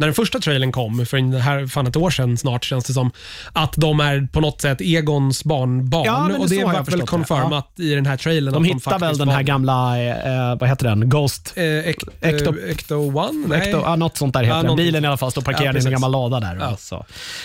när 0.00 0.06
den 0.06 0.14
första 0.14 0.38
trailern 0.40 0.72
kom, 0.72 1.06
för 1.06 1.16
en, 1.16 1.32
här, 1.32 1.66
fan 1.66 1.86
ett 1.86 1.96
år 1.96 2.10
sedan 2.10 2.36
snart 2.36 2.64
känns 2.64 2.84
det 2.84 2.92
som, 2.92 3.10
att 3.52 3.72
de 3.76 4.00
är 4.00 4.28
på 4.32 4.40
något 4.40 4.60
sätt 4.60 4.80
Egons 4.80 5.44
barnbarn. 5.44 6.04
Ja, 6.06 6.28
men 6.28 6.40
och 6.40 6.48
det 6.48 6.64
var 6.64 6.82
väl 6.84 6.98
det. 6.98 7.06
confirmat 7.06 7.72
i 7.80 7.94
den 7.94 8.06
här 8.06 8.16
trailern. 8.16 8.54
De 8.54 8.64
hittar 8.64 8.90
väl 8.90 9.00
faktiskt 9.00 9.18
den 9.18 9.28
här 9.28 9.42
gamla, 9.42 10.02
eh, 10.02 10.56
vad 10.60 10.68
heter 10.68 10.88
den, 10.88 11.08
Ghost 11.08 11.52
Eh, 11.56 11.64
ek, 11.64 11.96
Ecto- 12.20 12.64
eh, 12.64 12.70
Ecto 12.70 12.94
One? 12.94 13.46
Nej. 13.48 13.58
Ecto, 13.68 13.80
ja, 13.84 13.96
något 13.96 14.16
sånt 14.16 14.34
där 14.34 14.42
heter 14.42 14.56
Ja, 14.56 14.62
den. 14.62 14.76
Bilen 14.76 15.04
i 15.04 15.08
alla 15.08 15.16
fall 15.16 15.30
står 15.30 15.42
parkerad 15.42 15.76
Ja, 15.76 15.80
i 15.80 15.84
en 15.84 15.90
gammal 15.92 16.10
lada 16.12 16.40
där. 16.40 16.56
Ja. 16.60 16.76
Så 16.76 17.04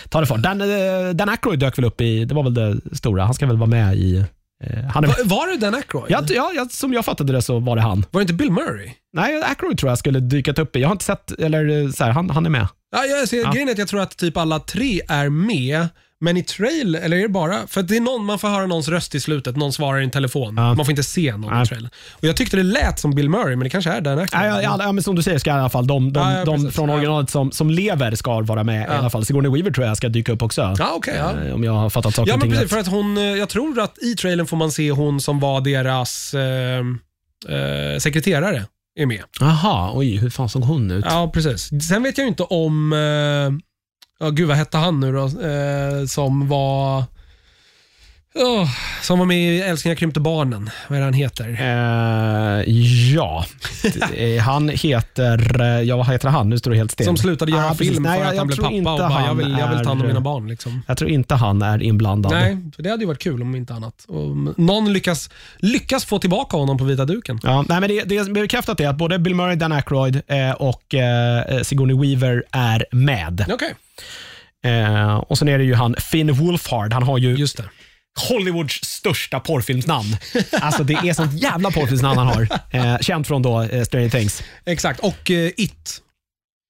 tar 0.09 0.21
det 0.21 0.27
fart. 0.27 0.39
Dan, 0.41 0.61
eh, 0.61 0.67
Dan 1.13 1.29
Aykroyd 1.29 1.59
dök 1.59 1.77
väl 1.77 1.85
upp 1.85 2.01
i, 2.01 2.25
det 2.25 2.35
var 2.35 2.43
väl 2.43 2.53
det 2.53 2.75
stora. 2.97 3.23
Han 3.25 3.33
ska 3.33 3.45
väl 3.45 3.57
vara 3.57 3.69
med 3.69 3.95
i... 3.95 4.17
Eh, 4.63 4.83
han 4.93 5.03
är, 5.03 5.07
Var, 5.07 5.15
var 5.25 5.47
det 5.47 5.57
Dan 5.57 5.75
Aykroyd? 5.75 6.05
ja, 6.11 6.21
ja, 6.29 6.51
ja, 6.55 6.67
som 6.71 6.93
jag 6.93 7.05
fattade 7.05 7.33
det 7.33 7.41
så 7.41 7.59
var 7.59 7.75
det 7.75 7.81
han. 7.81 8.05
Var 8.11 8.19
det 8.19 8.23
inte 8.23 8.33
Bill 8.33 8.51
Murray? 8.51 8.89
Nej, 9.15 9.41
Aykroyd 9.43 9.77
tror 9.77 9.91
jag 9.91 9.97
skulle 9.99 10.19
dykat 10.19 10.59
upp 10.59 10.75
i. 10.75 10.79
Jag 10.81 10.87
har 10.87 10.91
inte 10.91 11.05
sett, 11.05 11.31
eller 11.39 11.83
eh, 11.83 11.89
så 11.91 12.03
här, 12.03 12.11
han, 12.11 12.29
han 12.29 12.45
är 12.45 12.49
med. 12.49 12.67
Ja, 12.95 13.03
jag 13.05 13.27
ser, 13.27 13.51
Grejen 13.51 13.67
är 13.67 13.71
att 13.71 13.77
jag 13.77 13.87
tror 13.87 14.01
att 14.01 14.17
typ 14.17 14.37
alla 14.37 14.59
tre 14.59 15.01
är 15.07 15.29
med, 15.29 15.87
men 16.21 16.37
i 16.37 16.43
trail, 16.43 16.95
eller 16.95 17.17
är 17.17 17.21
det 17.21 17.29
bara, 17.29 17.67
för 17.67 17.81
att 17.81 17.87
det 17.87 17.97
är 17.97 18.01
någon, 18.01 18.25
man 18.25 18.39
får 18.39 18.47
höra 18.47 18.65
någons 18.65 18.87
röst 18.87 19.15
i 19.15 19.19
slutet, 19.19 19.55
någon 19.55 19.73
svarar 19.73 19.99
i 19.99 20.03
en 20.03 20.11
telefon. 20.11 20.53
Ja. 20.57 20.73
Man 20.73 20.85
får 20.85 20.89
inte 20.89 21.03
se 21.03 21.37
någon 21.37 21.53
Nej. 21.53 21.63
i 21.63 21.65
trailern. 21.65 21.89
Och 22.13 22.23
jag 22.23 22.35
tyckte 22.37 22.57
det 22.57 22.63
lät 22.63 22.99
som 22.99 23.15
Bill 23.15 23.29
Murray, 23.29 23.55
men 23.55 23.59
det 23.63 23.69
kanske 23.69 23.91
är 23.91 24.01
Dan 24.01 24.19
Aykroyd. 24.19 24.45
Ja, 24.45 24.47
ja, 24.47 24.61
ja, 24.61 24.77
ja, 24.79 24.91
men 24.91 25.03
som 25.03 25.15
du 25.15 25.23
säger 25.23 25.37
ska 25.39 25.49
i 25.49 25.53
alla 25.53 25.69
fall 25.69 25.87
de, 25.87 26.13
de, 26.13 26.19
Ja, 26.19 26.37
ja, 26.39 26.45
de 26.45 26.71
från 26.71 26.89
Ja. 26.89 26.95
originalet 26.95 27.29
som, 27.29 27.51
som 27.51 27.69
lever 27.69 28.15
ska 28.15 28.39
vara 28.41 28.63
med 28.63 28.81
i 28.81 28.91
alla 28.93 29.09
fall. 29.09 29.25
Sigourney 29.25 29.51
Weaver 29.51 29.71
tror 29.71 29.87
jag 29.87 29.97
ska 29.97 30.09
dyka 30.09 30.31
upp 30.31 30.41
också. 30.41 30.75
Ja, 30.79 31.01
ja. 31.07 31.33
Eh, 31.45 31.53
Om 31.53 31.63
jag 31.63 31.73
har 31.73 31.89
fattat 31.89 32.15
saker 32.15 32.31
Ja, 32.31 32.37
men 32.37 32.47
precis. 32.49 32.63
rätt. 32.63 32.69
För 32.71 32.79
att 32.79 32.87
hon, 32.87 33.17
eh, 33.17 33.23
jag 33.23 33.49
tror 33.49 33.79
att 33.79 33.97
i 34.03 34.15
trailern 34.15 34.47
får 34.47 34.57
man 34.57 34.71
se 34.71 34.91
hon 34.91 35.21
som 35.21 35.39
var 35.39 35.61
deras 35.61 36.33
eh, 36.33 36.79
eh, 37.49 37.97
sekreterare 37.99 38.65
är 38.95 39.05
med. 39.05 39.23
Jaha, 39.39 39.91
oj, 39.95 40.17
hur 40.17 40.29
fan 40.29 40.49
såg 40.49 40.63
hon 40.63 40.91
ut? 40.91 41.05
Ja, 41.07 41.31
precis. 41.33 41.69
Sen 41.87 42.03
vet 42.03 42.17
jag 42.17 42.25
ju 42.25 42.29
inte 42.29 42.43
om, 42.43 42.93
eh, 42.93 43.65
ja 44.19 44.29
gud 44.29 44.47
vad 44.47 44.57
hette 44.57 44.77
han 44.77 44.99
nu 44.99 45.11
då, 45.11 45.23
eh, 45.25 46.05
som 46.05 46.47
var 46.47 47.03
oh, 48.35 48.69
som 49.01 49.19
var 49.19 49.25
med 49.25 49.37
i 49.37 49.59
Älskling 49.61 49.91
jag 49.91 49.97
krympte 49.97 50.19
barnen. 50.19 50.69
Vad 50.87 50.95
är 50.95 50.99
det 50.99 51.05
han 51.05 51.13
heter? 51.13 51.57
Eh, 51.59 52.73
ja, 53.15 53.45
han 54.41 54.69
heter, 54.69 55.61
eh, 55.61 55.81
ja 55.81 55.97
vad 55.97 56.07
heter 56.07 56.29
han? 56.29 56.49
Nu 56.49 56.57
står 56.57 56.71
det 56.71 56.77
helt 56.77 56.91
still. 56.91 57.05
Som 57.05 57.17
slutade 57.17 57.51
göra 57.51 57.69
Ah, 57.69 57.73
film 57.73 58.03
Nej, 58.03 58.19
för 58.19 58.29
att 58.29 58.37
han 58.37 58.47
blev 58.47 58.57
pappa 58.57 58.75
och 58.75 58.83
bara, 58.83 59.25
jag 59.25 59.35
vill, 59.35 59.57
jag 59.59 59.69
vill 59.69 59.79
ta 59.79 59.89
hand 59.89 60.01
om 60.01 60.07
mina 60.07 60.21
barn. 60.21 60.47
Liksom. 60.47 60.81
Jag 60.87 60.97
tror 60.97 61.09
inte 61.09 61.35
han 61.35 61.61
är 61.61 61.83
inblandad. 61.83 62.31
Nej, 62.31 62.57
för 62.75 62.83
det 62.83 62.89
hade 62.89 63.03
ju 63.03 63.07
varit 63.07 63.23
kul 63.23 63.41
om 63.41 63.55
inte 63.55 63.73
annat. 63.73 64.05
Om 64.07 64.53
någon 64.57 64.93
lyckas, 64.93 65.29
lyckas 65.57 66.05
få 66.05 66.19
tillbaka 66.19 66.57
honom 66.57 66.77
på 66.77 66.83
vita 66.83 67.05
duken. 67.05 67.39
Ja, 67.43 67.65
nej, 67.69 67.79
men 67.79 67.89
det, 67.89 68.03
det 68.03 68.17
är 68.17 68.33
bekräftat 68.33 68.79
är 68.79 68.87
att 68.87 68.97
både 68.97 69.19
Bill 69.19 69.35
Murray, 69.35 69.55
Dan 69.55 69.71
Aykroyd 69.71 70.21
eh, 70.27 70.51
och 70.51 70.95
eh, 70.95 71.61
Sigourney 71.61 71.95
Weaver 71.97 72.43
är 72.51 72.85
med. 72.91 73.45
Okej, 73.49 73.73
Eh, 74.65 75.15
och 75.15 75.37
sen 75.37 75.47
är 75.47 75.57
det 75.57 75.63
ju 75.63 75.73
han 75.73 75.95
Finn 75.99 76.33
Wolfhard. 76.33 76.93
Han 76.93 77.03
har 77.03 77.17
ju 77.17 77.35
just 77.35 77.57
det. 77.57 77.63
Hollywoods 78.29 78.73
största 78.83 79.39
porrfilmsnamn. 79.39 80.17
Alltså 80.51 80.83
det 80.83 80.93
är 80.93 81.13
sånt 81.13 81.33
jävla 81.33 81.71
porrfilmsnamn 81.71 82.17
han 82.17 82.27
har. 82.27 82.47
Eh, 82.71 82.97
känd 82.97 83.27
från 83.27 83.41
då 83.41 83.61
eh, 83.61 83.83
Stranger 83.83 84.09
Things. 84.09 84.43
Exakt, 84.65 84.99
och 84.99 85.31
eh, 85.31 85.51
It. 85.57 86.01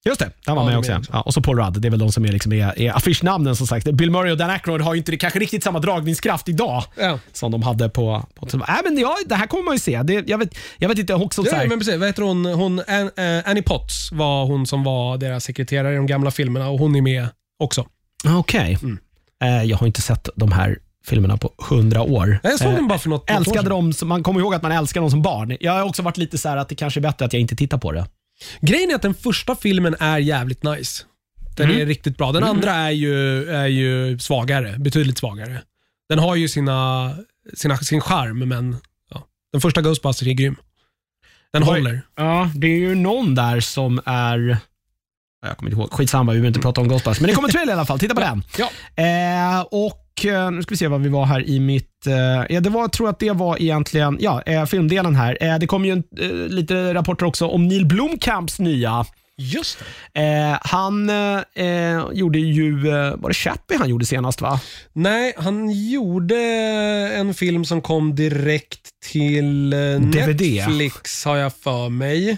Just 0.08 0.20
det, 0.20 0.30
han 0.46 0.56
var 0.56 0.64
Ja, 0.64 0.66
med 0.66 0.74
det 0.74 0.98
också. 0.98 1.12
Ja, 1.14 1.22
och 1.22 1.34
så 1.34 1.41
Paul 1.41 1.58
Rudd, 1.60 1.82
det 1.82 1.88
är 1.88 1.89
väl 1.89 2.00
de 2.00 2.12
som 2.12 2.26
är, 2.26 2.32
liksom 2.32 2.54
är, 2.54 2.80
är 2.82 2.98
affischnamnen 2.98 3.56
som 3.56 3.68
sagt. 3.68 3.91
Bill 3.91 4.12
Murray 4.12 4.32
och 4.32 4.38
Dan 4.38 4.50
Aykroyd 4.50 4.82
har 4.82 4.93
ju 4.93 4.98
inte 4.98 5.12
det, 5.12 5.18
kanske 5.18 5.39
riktigt 5.39 5.64
samma 5.64 5.80
dragningskraft 5.80 6.50
idag 6.50 6.84
Ja. 7.00 7.20
som 7.34 7.52
de 7.52 7.64
hade 7.64 7.89
på... 7.89 8.26
på 8.36 8.48
äh, 8.54 8.60
men 8.84 8.98
ja, 8.98 9.16
det 9.26 9.36
här 9.36 9.48
kommer 9.48 9.64
man 9.64 9.74
ju 9.76 9.80
se. 9.80 10.04
Det, 10.04 10.24
jag, 10.28 10.38
vet, 10.38 10.58
jag 10.78 10.89
vet 10.89 10.98
inte 10.98 11.14
också 11.14 11.43
så 11.43 11.50
Ja, 11.52 11.56
här, 11.58 11.68
men 11.68 11.80
precis. 11.80 11.96
Vad 12.00 12.08
heter 12.10 12.22
hon? 12.24 12.46
hon 12.46 12.80
An, 12.88 13.12
eh, 13.18 13.50
Annie 13.50 13.62
Potts 13.62 14.12
var 14.12 14.46
hon 14.46 14.68
som 14.68 14.84
var 14.84 15.18
deras 15.18 15.43
sekreterare 15.43 15.93
i 15.93 15.96
de 15.96 16.08
gamla 16.08 16.32
filmerna 16.32 16.70
och 16.70 16.80
hon 16.80 16.96
är 16.96 17.02
med 17.02 17.28
också. 17.60 17.88
Okej. 18.38 18.78
Mm. 18.84 18.98
Eh, 19.43 19.64
jag 19.64 19.78
har 19.78 19.88
inte 19.88 20.02
sett 20.02 20.30
de 20.36 20.52
här 20.52 20.78
filmerna 21.06 21.38
på 21.38 21.53
hundra 21.70 22.01
år. 22.01 22.39
Jag 22.43 22.60
såg 22.60 22.68
Eh, 22.68 22.76
den 22.76 22.88
bara 22.88 22.99
för 22.99 23.10
något, 23.10 23.30
något 23.30 23.38
älskade 23.38 23.70
dem, 23.70 23.93
som- 23.93 24.08
man 24.08 24.24
kommer 24.24 24.39
ihåg 24.39 24.53
att 24.56 24.64
man 24.64 24.72
älskar 24.72 25.01
dem 25.01 25.10
som 25.12 25.22
barn. 25.22 25.58
Jag 25.60 25.72
har 25.72 25.84
också 25.84 26.01
varit 26.01 26.18
lite 26.18 26.38
så 26.38 26.49
här 26.49 26.58
att 26.58 26.70
det 26.70 26.76
kanske 26.76 26.99
är 26.99 27.01
bättre 27.01 27.26
att 27.26 27.34
jag 27.34 27.39
inte 27.39 27.56
tittar 27.56 27.78
på 27.78 27.91
det. 27.91 28.06
Grejen 28.62 28.91
är 28.91 28.95
att 28.95 29.01
den 29.01 29.14
första 29.14 29.56
filmen 29.56 29.95
är 29.99 30.18
jävligt 30.18 30.64
nice. 30.64 31.03
Den 31.58 31.70
Mm. 31.70 31.82
är 31.82 31.86
riktigt 31.86 32.18
bra. 32.18 32.32
Den 32.32 32.43
andra 32.43 32.72
är 32.72 32.89
ju, 32.91 33.49
är 33.49 33.68
ju 33.68 34.20
svagare, 34.20 34.76
betydligt 34.80 35.18
svagare. 35.18 35.62
Den 36.10 36.20
har 36.20 36.36
ju 36.36 36.47
sina, 36.47 37.12
sina, 37.53 37.78
sin 37.78 38.01
charm, 38.01 38.39
men 38.49 38.78
ja. 39.10 39.24
den 39.51 39.62
första 39.62 39.82
Ghostbusters 39.82 40.28
är 40.28 40.32
grym. 40.32 40.56
Den 41.53 41.64
Oj. 41.64 41.68
håller. 41.70 42.01
Ja, 42.16 42.49
det 42.56 42.68
är 42.68 42.78
ju 42.80 42.95
någon 42.95 43.36
där 43.36 43.60
som 43.60 44.01
är... 44.06 44.58
Jag 45.45 45.58
kommer 45.58 45.72
inte 45.72 45.82
ihåg. 45.82 45.91
Skitsamma, 45.93 46.32
vi 46.32 46.36
behöver 46.36 46.47
inte 46.47 46.60
prata 46.60 46.82
om 46.82 46.88
Ghostbusters. 46.88 47.22
Men 47.22 47.28
det 47.30 47.36
kommer 47.36 47.47
en 47.47 47.51
trailer 47.51 47.72
i 47.72 47.76
alla 47.76 47.86
fall. 47.86 47.99
Titta 47.99 48.14
på 48.16 48.22
den. 48.22 48.43
Ja. 48.58 48.70
Eh, 49.03 49.62
och 49.62 50.05
Nu 50.24 50.61
ska 50.61 50.70
vi 50.70 50.78
se 50.78 50.88
vad 50.88 51.01
vi 51.01 51.09
var 51.09 51.26
här 51.26 51.49
i 51.49 51.59
mitt... 51.59 52.07
Eh, 52.07 52.55
ja, 52.55 52.59
det 52.59 52.70
var, 52.70 52.88
tror 52.88 53.09
att 53.09 53.20
det 53.20 53.32
var 53.32 53.61
egentligen 53.61 54.18
ja, 54.20 54.41
eh, 54.41 54.66
filmdelen 54.66 55.16
här. 55.16 55.38
Eh, 55.41 55.59
det 55.59 55.68
kom 55.68 55.86
ju 55.86 55.91
en, 55.91 56.03
eh, 56.20 56.47
lite 56.47 56.93
rapporter 56.93 57.26
också 57.26 57.47
om 57.47 57.68
Neil 57.68 57.86
Blomkamps 57.86 58.59
nya. 58.59 59.05
Just. 59.38 59.78
Eh, 60.13 60.57
han 60.61 61.09
eh, 61.09 62.03
gjorde 62.13 62.39
ju... 62.39 62.89
Eh, 62.89 63.16
var 63.16 63.30
det 63.30 63.34
Chappie 63.34 63.78
han 63.78 63.89
gjorde 63.89 64.05
senast 64.05 64.41
va? 64.41 64.59
Nej, 64.93 65.34
han 65.38 65.89
gjorde 65.89 66.36
en 67.16 67.34
film 67.34 67.66
som 67.66 67.82
kom 67.82 68.16
direkt 68.16 68.89
till 69.11 69.74
eh, 69.74 69.80
DVD. 69.80 70.41
Netflix 70.41 71.26
har 71.26 71.38
jag 71.38 71.53
för 71.53 71.89
mig. 71.89 72.38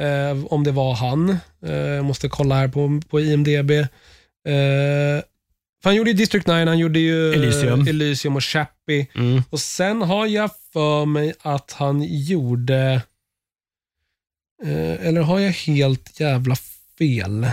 Eh, 0.00 0.44
om 0.44 0.64
det 0.64 0.72
var 0.72 0.94
han. 0.94 1.30
Eh, 1.66 1.74
jag 1.74 2.04
måste 2.04 2.28
kolla 2.28 2.54
här 2.54 2.68
på, 2.68 3.00
på 3.08 3.20
IMDB. 3.20 3.70
För 5.82 5.90
han 5.90 5.96
gjorde 5.96 6.10
ju 6.10 6.16
District 6.16 6.46
9, 6.46 6.64
han 6.66 6.78
gjorde 6.78 6.98
ju 6.98 7.32
Elysium. 7.32 7.86
Elysium 7.88 8.36
och 8.36 8.44
Chappie. 8.44 9.06
Mm. 9.14 9.42
Och 9.50 9.60
sen 9.60 10.02
har 10.02 10.26
jag 10.26 10.50
för 10.72 11.04
mig 11.06 11.34
att 11.42 11.72
han 11.72 12.02
gjorde... 12.02 13.02
Eh, 14.62 15.06
eller 15.06 15.20
har 15.20 15.38
jag 15.38 15.52
helt 15.52 16.20
jävla 16.20 16.56
fel? 16.98 17.46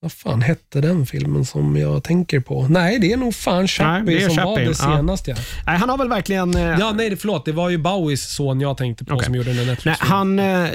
Vad 0.00 0.12
fan 0.12 0.42
hette 0.42 0.80
den 0.80 1.06
filmen 1.06 1.44
som 1.44 1.76
jag 1.76 2.04
tänker 2.04 2.40
på? 2.40 2.66
Nej, 2.68 2.98
det 2.98 3.12
är 3.12 3.16
nog 3.16 3.34
fan 3.34 3.68
Chappie 3.68 4.16
det 4.18 4.24
är 4.24 4.28
som 4.28 4.36
var 4.36 4.44
Chappie, 4.44 4.64
det 4.64 4.70
ja. 4.70 4.96
senaste. 4.96 5.30
Ja. 5.30 5.36
Nej, 5.66 5.76
han 5.76 5.88
har 5.88 5.98
väl 5.98 6.08
verkligen... 6.08 6.54
Eh, 6.56 6.62
ja, 6.62 6.92
nej, 6.92 7.10
det- 7.10 7.16
förlåt. 7.16 7.44
Det 7.44 7.52
var 7.52 7.68
ju 7.70 7.78
Bowies 7.78 8.34
son 8.34 8.60
jag 8.60 8.76
tänkte 8.76 9.04
på 9.04 9.14
Okej. 9.14 9.24
som 9.26 9.34
gjorde 9.34 9.52
den 9.52 9.66
där 9.66 9.78
Nej, 9.84 9.96
han, 9.98 10.38
eh, 10.38 10.68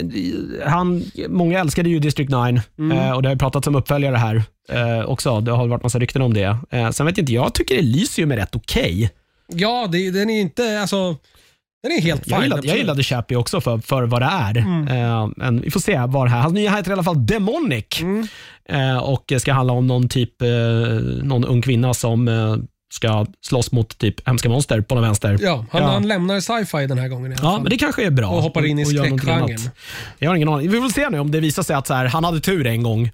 han, 0.65 1.03
många 1.29 1.59
älskade 1.59 1.89
ju 1.89 1.99
District 1.99 2.29
9 2.31 2.61
Mm. 2.79 2.97
eh, 2.97 3.11
och 3.11 3.21
det 3.21 3.29
har 3.29 3.33
ju 3.35 3.39
pratats 3.39 3.67
om 3.67 3.75
uppföljare 3.75 4.15
här 4.15 4.43
eh, 4.69 5.05
också. 5.05 5.41
Det 5.41 5.51
har 5.51 5.67
varit 5.67 5.83
massa 5.83 5.99
rykten 5.99 6.21
om 6.21 6.33
det. 6.33 6.57
Eh, 6.71 6.89
sen 6.91 7.05
vet 7.05 7.17
inte, 7.17 7.33
jag 7.33 7.53
tycker 7.53 7.75
Elysium 7.77 8.31
är 8.31 8.37
rätt 8.37 8.55
okej. 8.55 9.09
Ja, 9.47 9.87
det, 9.91 10.11
den 10.11 10.29
är 10.29 10.41
inte... 10.41 10.79
Alltså, 10.81 11.15
den 11.83 11.91
är 11.91 12.01
helt 12.01 12.27
Jag, 12.27 12.37
fine. 12.37 12.43
gillade, 12.43 12.67
jag 12.67 12.77
gillade 12.77 13.03
Chappie 13.03 13.35
också 13.37 13.61
för, 13.61 13.77
för 13.77 14.03
vad 14.03 14.21
det 14.21 14.25
är. 14.31 14.57
Mm. 14.57 14.87
Eh, 14.87 15.29
men 15.37 15.61
vi 15.61 15.71
får 15.71 15.79
se 15.79 15.99
vad 16.07 16.25
det 16.25 16.29
här... 16.31 16.39
Hans 16.41 16.53
nya 16.53 16.71
heter 16.75 16.89
i 16.91 16.93
alla 16.93 17.03
fall 17.03 17.25
Demonic 17.25 17.85
Mm. 18.01 18.27
eh, 18.69 18.97
och 18.97 19.33
ska 19.39 19.53
handla 19.53 19.73
om 19.73 19.87
någon 19.87 20.09
typ, 20.09 20.41
eh, 20.41 20.47
någon 21.23 21.45
ung 21.45 21.61
kvinna 21.61 21.93
som 21.93 22.27
ska 22.93 23.25
slåss 23.41 23.71
mot 23.71 23.97
typ 23.97 24.27
hemska 24.27 24.49
monster 24.49 24.81
på 24.81 24.95
den 24.95 25.03
vänster. 25.03 25.37
Ja, 25.41 25.65
han, 25.71 25.81
Ja. 25.81 25.87
han 25.87 26.07
lämnar 26.07 26.39
sci-fi 26.39 26.87
den 26.87 26.97
här 26.97 27.07
gången 27.07 27.31
i 27.31 27.35
alla 27.35 27.43
Ja, 27.47 27.51
fall. 27.51 27.61
men 27.61 27.69
det 27.69 27.77
kanske 27.77 28.05
är 28.05 28.11
bra. 28.11 28.29
Och 28.29 28.41
hoppar 28.41 28.65
in 28.65 28.79
i 28.79 28.85
skräckgenren. 28.85 29.57
Jag 30.19 30.29
har 30.29 30.35
ingen 30.35 30.49
aning. 30.49 30.69
Vi 30.71 30.81
får 30.81 30.89
se 30.89 31.09
nu 31.09 31.19
om 31.19 31.31
det 31.31 31.39
visar 31.39 31.63
sig 31.63 31.75
att 31.75 31.87
så 31.87 31.93
här, 31.93 32.05
han 32.05 32.23
hade 32.23 32.39
tur 32.39 32.67
en 32.67 32.83
gång 32.83 33.11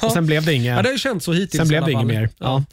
och 0.00 0.12
sen 0.12 0.26
blev 0.26 0.44
det 0.44 0.54
inget. 0.54 0.76
Ja, 0.76 0.82
det 0.82 0.88
har 0.88 0.96
känts 0.96 1.24
så 1.24 1.32
hittills 1.32 1.60
Sen 1.60 1.68
blev 1.68 1.84
det 1.84 1.92
inget 1.92 2.06
mer. 2.06 2.28
Ja. 2.38 2.64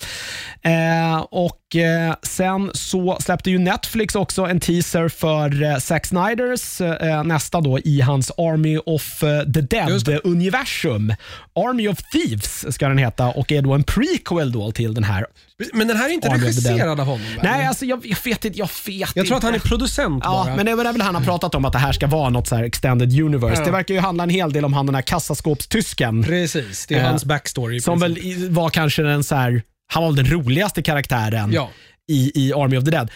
Eh, 0.61 1.17
och 1.19 1.75
eh, 1.75 2.15
Sen 2.23 2.71
så 2.73 3.17
släppte 3.21 3.51
ju 3.51 3.59
Netflix 3.59 4.15
också 4.15 4.41
en 4.45 4.59
teaser 4.59 5.09
för 5.09 5.63
eh, 5.63 5.77
Zack 5.77 6.05
Snyders 6.05 6.81
eh, 6.81 7.23
nästa 7.23 7.61
då 7.61 7.79
i 7.79 8.01
hans 8.01 8.31
Army 8.38 8.77
of 8.85 9.23
eh, 9.23 9.41
the. 9.43 9.61
Dead-universum. 9.61 11.13
Army 11.55 11.88
of 11.88 11.97
Thieves 12.11 12.73
ska 12.75 12.88
den 12.88 12.97
heta 12.97 13.27
och 13.27 13.51
är 13.51 13.61
då 13.61 13.73
en 13.73 13.83
prequel 13.83 14.51
då 14.51 14.71
till 14.71 14.93
den 14.93 15.03
här. 15.03 15.25
Men 15.73 15.88
den 15.88 15.97
här 15.97 16.09
är 16.09 16.13
inte 16.13 16.29
Army 16.29 16.43
regisserad 16.43 16.99
av 16.99 17.05
honom? 17.05 17.27
Nej, 17.43 17.65
alltså 17.67 17.85
jag, 17.85 18.05
jag 18.05 18.17
vet 18.23 18.45
inte. 18.45 18.59
Jag, 18.59 18.69
vet 18.88 19.15
Jag 19.15 19.27
tror 19.27 19.38
att 19.38 19.43
han 19.43 19.55
är 19.55 19.59
producent 19.59 20.23
Ja, 20.23 20.43
bara. 20.45 20.55
men 20.55 20.65
det 20.65 20.71
är 20.71 20.75
väl 20.75 21.01
han 21.01 21.15
har 21.15 21.21
pratat 21.21 21.55
om 21.55 21.65
att 21.65 21.73
det 21.73 21.79
här 21.79 21.91
ska 21.91 22.07
vara 22.07 22.29
något 22.29 22.47
så 22.47 22.55
extended 22.55 23.21
universe. 23.21 23.61
Ja. 23.61 23.65
Det 23.65 23.71
verkar 23.71 23.93
ju 23.93 23.99
handla 23.99 24.23
en 24.23 24.29
hel 24.29 24.53
del 24.53 24.65
om 24.65 24.73
han 24.73 24.85
den 24.85 24.95
här 24.95 25.01
kassaskåpstysken. 25.01 26.23
Precis, 26.23 26.76
det 26.86 26.95
är 26.95 26.99
Eh, 26.99 27.05
hans 27.07 27.25
backstory. 27.25 27.80
Som 27.80 27.99
väl 27.99 28.17
var 28.49 28.69
kanske 28.69 29.01
den 29.01 29.23
så 29.23 29.36
här, 29.36 29.61
han 29.93 30.03
var 30.03 30.11
den 30.11 30.25
roligaste 30.32 30.82
karaktären 30.82 31.51
Ja. 31.53 31.69
i, 32.09 32.32
i 32.47 32.53
Army 32.53 32.78
of 32.78 32.84
the 32.84 32.91
Dead. 32.91 33.11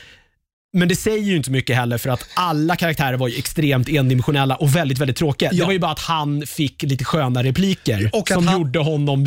Men 0.74 0.88
det 0.88 0.95
säger 0.95 1.24
ju 1.24 1.36
inte 1.36 1.51
mycket 1.51 1.76
heller 1.76 1.97
för 1.97 2.09
att 2.09 2.26
alla 2.34 2.76
karaktärer 2.76 3.17
var 3.17 3.28
ju 3.28 3.38
extremt 3.38 3.89
endimensionella 3.89 4.55
och 4.55 4.76
väldigt, 4.76 4.97
väldigt 4.99 5.17
tråkiga. 5.17 5.49
Det 5.49 5.55
Ja. 5.55 5.65
var 5.65 5.74
ju 5.74 5.80
bara 5.80 5.91
att 5.91 5.99
han 5.99 6.43
fick 6.47 6.84
lite 6.84 7.05
sköna 7.05 7.43
repliker 7.43 8.09
Och 8.13 8.28
som 8.28 8.47
han- 8.47 8.57
gjorde 8.57 8.80
honom 8.80 9.26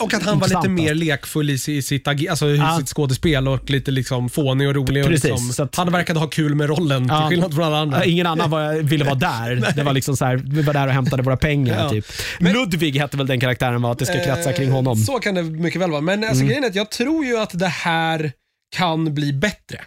Och 0.00 0.14
att 0.14 0.22
han 0.22 0.38
var 0.38 0.48
lite 0.48 0.68
mer 0.68 0.94
lekfull 0.94 1.50
i 1.50 1.58
si- 1.58 1.82
sitt, 1.82 2.08
alltså, 2.08 2.46
i 2.48 2.56
Ja. 2.56 2.76
sitt 2.78 2.88
skådespel 2.88 3.48
och 3.48 3.70
lite 3.70 3.90
liksom 3.90 4.28
fånig 4.30 4.68
och 4.68 4.74
rolig. 4.74 5.04
Och 5.04 5.10
liksom, 5.10 5.52
att- 5.58 5.74
han 5.76 5.92
verkade 5.92 6.18
ha 6.20 6.26
kul 6.26 6.54
med 6.54 6.68
rollen, 6.68 7.06
Ja. 7.08 7.20
till 7.20 7.28
skillnad 7.28 7.54
från 7.54 7.64
alla 7.64 7.78
andra. 7.78 8.04
Ingen 8.04 8.26
annan 8.26 8.50
var, 8.50 8.74
ville 8.82 9.04
vara 9.04 9.14
där. 9.14 9.72
det 9.76 9.82
var 9.82 9.92
liksom 9.92 10.16
så 10.16 10.24
här, 10.24 10.36
vi 10.44 10.62
var 10.62 10.74
där 10.74 10.86
och 10.86 10.92
hämtade 10.92 11.22
våra 11.22 11.36
pengar. 11.36 11.88
Typ. 11.88 12.06
Ludvig 12.38 12.96
hette 12.98 13.16
väl 13.16 13.26
den 13.26 13.40
karaktären 13.40 13.82
var 13.82 13.92
att 13.92 13.98
det 13.98 14.06
ska 14.06 14.24
kratsa 14.24 14.52
kring 14.52 14.70
honom. 14.70 14.98
Eh, 14.98 15.04
Så 15.04 15.18
kan 15.18 15.34
det 15.34 15.42
mycket 15.42 15.80
väl 15.80 15.90
vara. 15.90 16.00
Men 16.00 16.24
alltså, 16.24 16.44
grejen 16.44 16.64
är 16.64 16.68
att 16.68 16.74
jag 16.74 16.90
tror 16.90 17.24
ju 17.24 17.38
att 17.38 17.58
det 17.58 17.68
här 17.68 18.32
kan 18.76 19.14
bli 19.14 19.32
bättre 19.32 19.80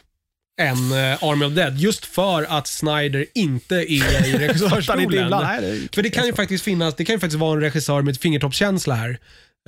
än 0.61 0.91
eh, 0.91 1.23
Army 1.23 1.45
of 1.45 1.53
Dead. 1.53 1.77
Just 1.77 2.05
för 2.05 2.43
att 2.57 2.67
Snyder 2.67 3.25
inte 3.35 3.75
är 3.75 3.91
i 3.91 3.99
nej, 4.21 5.61
det 5.61 5.67
är- 5.67 5.95
för 5.95 6.01
det 6.03 6.09
kan 6.09 6.25
ju 6.25 6.33
faktiskt 6.33 6.63
finnas, 6.63 6.95
det 6.95 7.05
kan 7.05 7.15
ju 7.15 7.19
faktiskt 7.19 7.39
vara 7.39 7.53
en 7.53 7.61
regissör 7.61 8.01
med 8.01 8.17
fingertoppskänsla 8.19 8.95
här. 8.95 9.09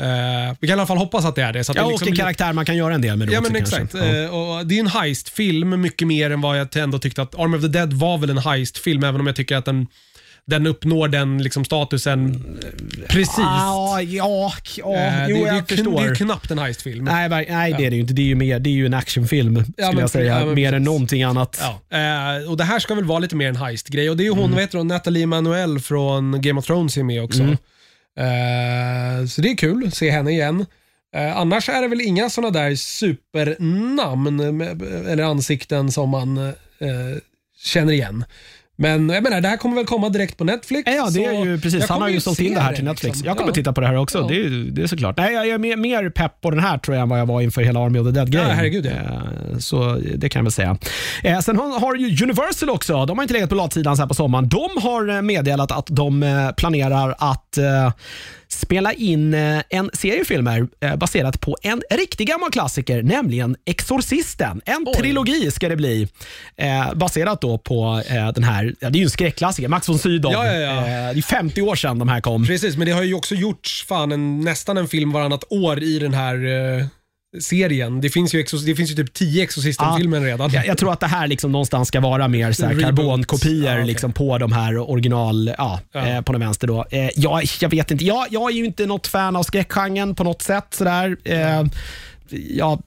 Eh, 0.01 0.55
vi 0.59 0.67
kan 0.67 0.77
i 0.77 0.79
alla 0.79 0.87
fall 0.87 0.97
hoppas 0.97 1.25
att 1.25 1.35
det 1.35 1.41
är 1.43 1.53
det. 1.53 1.63
Så 1.63 1.71
att 1.71 1.75
Ja, 1.75 1.81
det 1.81 1.85
och 1.85 1.91
liksom 1.91 2.07
en 2.07 2.11
blir- 2.11 2.21
karaktär 2.23 2.53
man 2.53 2.65
kan 2.65 2.77
göra 2.77 2.93
en 2.95 3.01
del 3.01 3.17
med. 3.17 3.27
då 3.27 3.33
Ja 3.33 3.39
också, 3.39 3.51
men 3.51 3.61
kanske. 3.61 3.81
exakt. 3.81 3.93
Ja. 4.07 4.15
Eh, 4.23 4.35
och 4.59 4.65
det 4.67 4.75
är 4.75 4.79
en 4.79 4.87
heistfilm 4.87 5.81
mycket 5.81 6.07
mer 6.07 6.31
än 6.31 6.41
vad 6.41 6.59
jag 6.59 6.75
ändå 6.77 6.99
tyckte 6.99 7.21
att 7.21 7.35
Army 7.39 7.57
of 7.57 7.61
the 7.61 7.67
Dead 7.67 7.93
var 7.93 8.17
väl 8.17 8.29
en 8.29 8.37
heistfilm 8.37 9.03
även 9.03 9.21
om 9.21 9.27
jag 9.27 9.35
tycker 9.35 9.55
att 9.57 9.65
den 9.65 9.87
den 10.45 10.67
uppnår 10.67 11.07
den 11.07 11.43
liksom, 11.43 11.65
statusen 11.65 12.43
precis. 13.09 13.33
Ja, 13.37 14.01
ja, 14.01 14.53
ja 14.77 14.95
Eh, 14.95 15.27
jo, 15.29 15.35
det, 15.35 15.41
det, 15.41 15.47
jag 15.47 15.57
är 15.57 15.61
kn- 15.61 16.01
det 16.03 16.09
är 16.09 16.15
knappt 16.15 16.51
en 16.51 16.59
heistfilm. 16.59 17.05
Nej, 17.05 17.29
ver- 17.29 17.45
nej 17.49 17.75
det 17.77 17.85
är 17.85 17.89
det 17.89 17.95
ju 17.95 18.01
inte. 18.01 18.13
Det 18.13 18.21
är 18.21 18.25
ju, 18.25 18.35
mer, 18.35 18.59
det 18.59 18.69
är 18.69 18.71
ju 18.71 18.85
en 18.85 18.93
actionfilm, 18.93 19.63
skulle 19.63 19.87
men 19.91 19.97
jag 19.97 20.09
säga. 20.09 20.39
ja, 20.39 20.45
men 20.45 20.55
mer 20.55 20.67
än 20.67 20.71
precis. 20.73 20.85
någonting 20.85 21.23
annat. 21.23 21.61
Ja. 21.89 21.97
Eh, 21.97 22.49
och 22.51 22.57
Det 22.57 22.63
här 22.63 22.79
ska 22.79 22.95
väl 22.95 23.05
vara 23.05 23.19
lite 23.19 23.35
mer 23.35 23.49
en 23.49 23.55
heist-grej. 23.55 24.09
Och 24.09 24.17
det 24.17 24.23
är 24.23 24.25
ju 24.25 24.29
hon, 24.31 24.39
Mm. 24.39 24.51
vad 24.51 24.61
heter 24.61 24.77
hon, 24.77 24.87
Natalie 24.87 25.25
Manuel 25.25 25.79
från 25.79 26.41
Game 26.41 26.59
of 26.59 26.65
Thrones 26.65 26.97
är 26.97 27.03
med 27.03 27.23
också. 27.23 27.41
Mm. 27.41 27.57
Eh, 28.19 29.25
så 29.27 29.41
det 29.41 29.49
är 29.51 29.57
kul 29.57 29.87
att 29.87 29.95
se 29.95 30.09
henne 30.11 30.31
igen. 30.31 30.65
Eh, 31.15 31.37
annars 31.37 31.69
är 31.69 31.81
det 31.81 31.87
väl 31.87 32.01
inga 32.01 32.29
sådana 32.29 32.59
där 32.59 32.75
supernamn 32.75 34.57
med, 34.57 34.81
eller 35.07 35.23
ansikten 35.23 35.91
som 35.91 36.09
man 36.09 36.37
eh, 36.37 36.53
känner 37.63 37.93
igen. 37.93 38.23
Men 38.81 39.09
jag 39.09 39.23
menar, 39.23 39.41
det 39.41 39.47
här 39.47 39.57
kommer 39.57 39.75
väl 39.75 39.85
komma 39.85 40.09
direkt 40.09 40.37
på 40.37 40.43
Netflix. 40.43 40.83
Ja, 40.95 41.09
det 41.13 41.25
är 41.25 41.45
ju 41.45 41.61
precis. 41.61 41.89
Han 41.89 42.01
har 42.01 42.09
ju 42.09 42.19
sålt 42.19 42.39
in 42.39 42.53
det 42.53 42.59
här 42.59 42.73
till 42.73 42.83
Netflix. 42.83 43.15
liksom. 43.15 43.27
Jag 43.27 43.37
kommer 43.37 43.49
Ja. 43.51 43.55
titta 43.55 43.73
på 43.73 43.81
det 43.81 43.87
här 43.87 43.95
också. 43.97 44.17
Ja. 44.17 44.27
Det, 44.27 44.35
är, 44.35 44.49
det 44.71 44.81
är 44.81 44.87
såklart. 44.87 45.17
Nej, 45.17 45.33
jag 45.33 45.47
är 45.47 45.57
mer, 45.57 45.75
mer 45.77 46.09
pepp 46.09 46.41
på 46.41 46.49
den 46.51 46.59
här 46.59 46.77
tror 46.77 46.95
jag 46.95 47.01
än 47.03 47.09
vad 47.09 47.19
jag 47.19 47.25
var 47.25 47.41
inför 47.41 47.61
hela 47.61 47.79
Army 47.85 47.99
of 47.99 48.07
the 48.07 48.11
Dead-grejen. 48.11 48.47
Ja, 48.49 48.53
herregud, 48.55 48.85
ja. 48.85 48.91
Eh, 48.91 49.57
Så 49.59 50.01
det 50.15 50.29
kan 50.29 50.39
jag 50.39 50.43
väl 50.43 50.51
säga. 50.51 50.77
Eh, 51.23 51.39
Sen 51.39 51.57
har, 51.57 51.95
ju 51.95 52.23
Universal 52.23 52.69
också, 52.69 53.05
de 53.05 53.17
har 53.17 53.23
inte 53.23 53.33
legat 53.33 53.49
på 53.49 53.55
latsidan 53.55 53.95
så 53.95 54.01
här 54.01 54.07
på 54.07 54.13
sommaren. 54.13 54.49
De 54.49 54.69
har 54.81 55.09
eh, 55.15 55.21
meddelat 55.21 55.71
att 55.71 55.87
de 55.89 56.25
planerar 56.57 57.15
att 57.17 57.57
spela 58.51 58.93
in 58.93 59.33
eh, 59.33 59.61
en 59.69 59.89
serie 59.93 60.25
filmer 60.25 60.67
eh, 60.79 60.95
baserat 60.95 61.41
på 61.41 61.57
en 61.61 61.81
riktig 61.91 62.27
gammal 62.27 62.51
klassiker, 62.51 63.03
nämligen 63.03 63.55
Exorcisten. 63.65 64.61
En 64.65 64.85
Oj. 64.87 64.93
trilogi 64.93 65.51
ska 65.51 65.69
det 65.69 65.75
bli. 65.75 66.07
Eh, 66.57 66.93
baserat 66.93 67.41
då 67.41 67.57
på 67.57 68.03
den 68.35 68.43
här, 68.43 68.75
ja, 68.79 68.89
det 68.89 68.97
är 68.97 68.99
ju 68.99 69.03
en 69.03 69.09
skräckklassiker, 69.09 69.69
Max 69.69 69.89
von 69.89 69.99
Sydow. 69.99 70.31
Ja, 70.33 70.45
ja, 70.45 70.59
ja. 70.59 70.81
Det 71.13 71.19
är 71.19 71.21
50 71.21 71.61
år 71.61 71.75
sedan 71.75 71.99
de 71.99 72.09
här 72.09 72.21
kom. 72.21 72.45
Precis, 72.45 72.77
men 72.77 72.87
det 72.87 72.93
har 72.93 73.03
ju 73.03 73.13
också 73.13 73.35
gjorts 73.35 73.85
fan 73.85 74.11
en, 74.11 74.41
nästan 74.41 74.77
en 74.77 74.87
film 74.87 75.11
varannat 75.11 75.43
år 75.49 75.83
i 75.83 75.99
den 75.99 76.13
här 76.13 76.35
serien. 77.41 78.01
Det 78.01 78.09
finns 78.09 78.33
ju, 78.35 78.39
exos, 78.39 78.65
det 78.65 78.75
finns 78.75 78.91
ju 78.91 78.95
typ 78.95 79.13
tio 79.13 79.43
Exorcisten-filmer 79.43 80.21
redan. 80.21 80.51
Jag, 80.51 80.67
jag 80.67 80.77
tror 80.77 80.93
att 80.93 80.99
det 80.99 81.07
här 81.07 81.27
liksom 81.27 81.51
någonstans 81.51 81.87
ska 81.87 81.99
vara 81.99 82.27
mer 82.27 82.51
så 82.51 82.65
här 82.65 82.73
Reboot. 82.73 82.85
karbonkopior 82.85 83.65
Ja, 83.65 83.73
okej. 83.73 83.85
liksom 83.87 84.11
på 84.13 84.37
de 84.37 84.51
här 84.51 84.77
original, 84.89 85.53
ja, 85.57 85.79
Ja. 85.91 86.07
Eh, 86.07 86.21
på 86.21 86.31
den 86.31 86.41
vänster. 86.41 86.67
Då. 86.67 86.85
Eh, 86.91 87.09
jag, 87.15 87.43
jag 87.61 87.69
vet 87.69 87.91
inte, 87.91 88.05
jag, 88.05 88.25
jag 88.29 88.51
är 88.51 88.55
ju 88.55 88.65
inte 88.65 88.85
något 88.85 89.07
fan 89.07 89.35
av 89.35 89.43
skräckgenren 89.43 90.15
på 90.15 90.23
något 90.23 90.41
sätt. 90.41 90.65
Sådär. 90.71 91.17
Eh, 91.23 91.63
jag, 92.49 92.81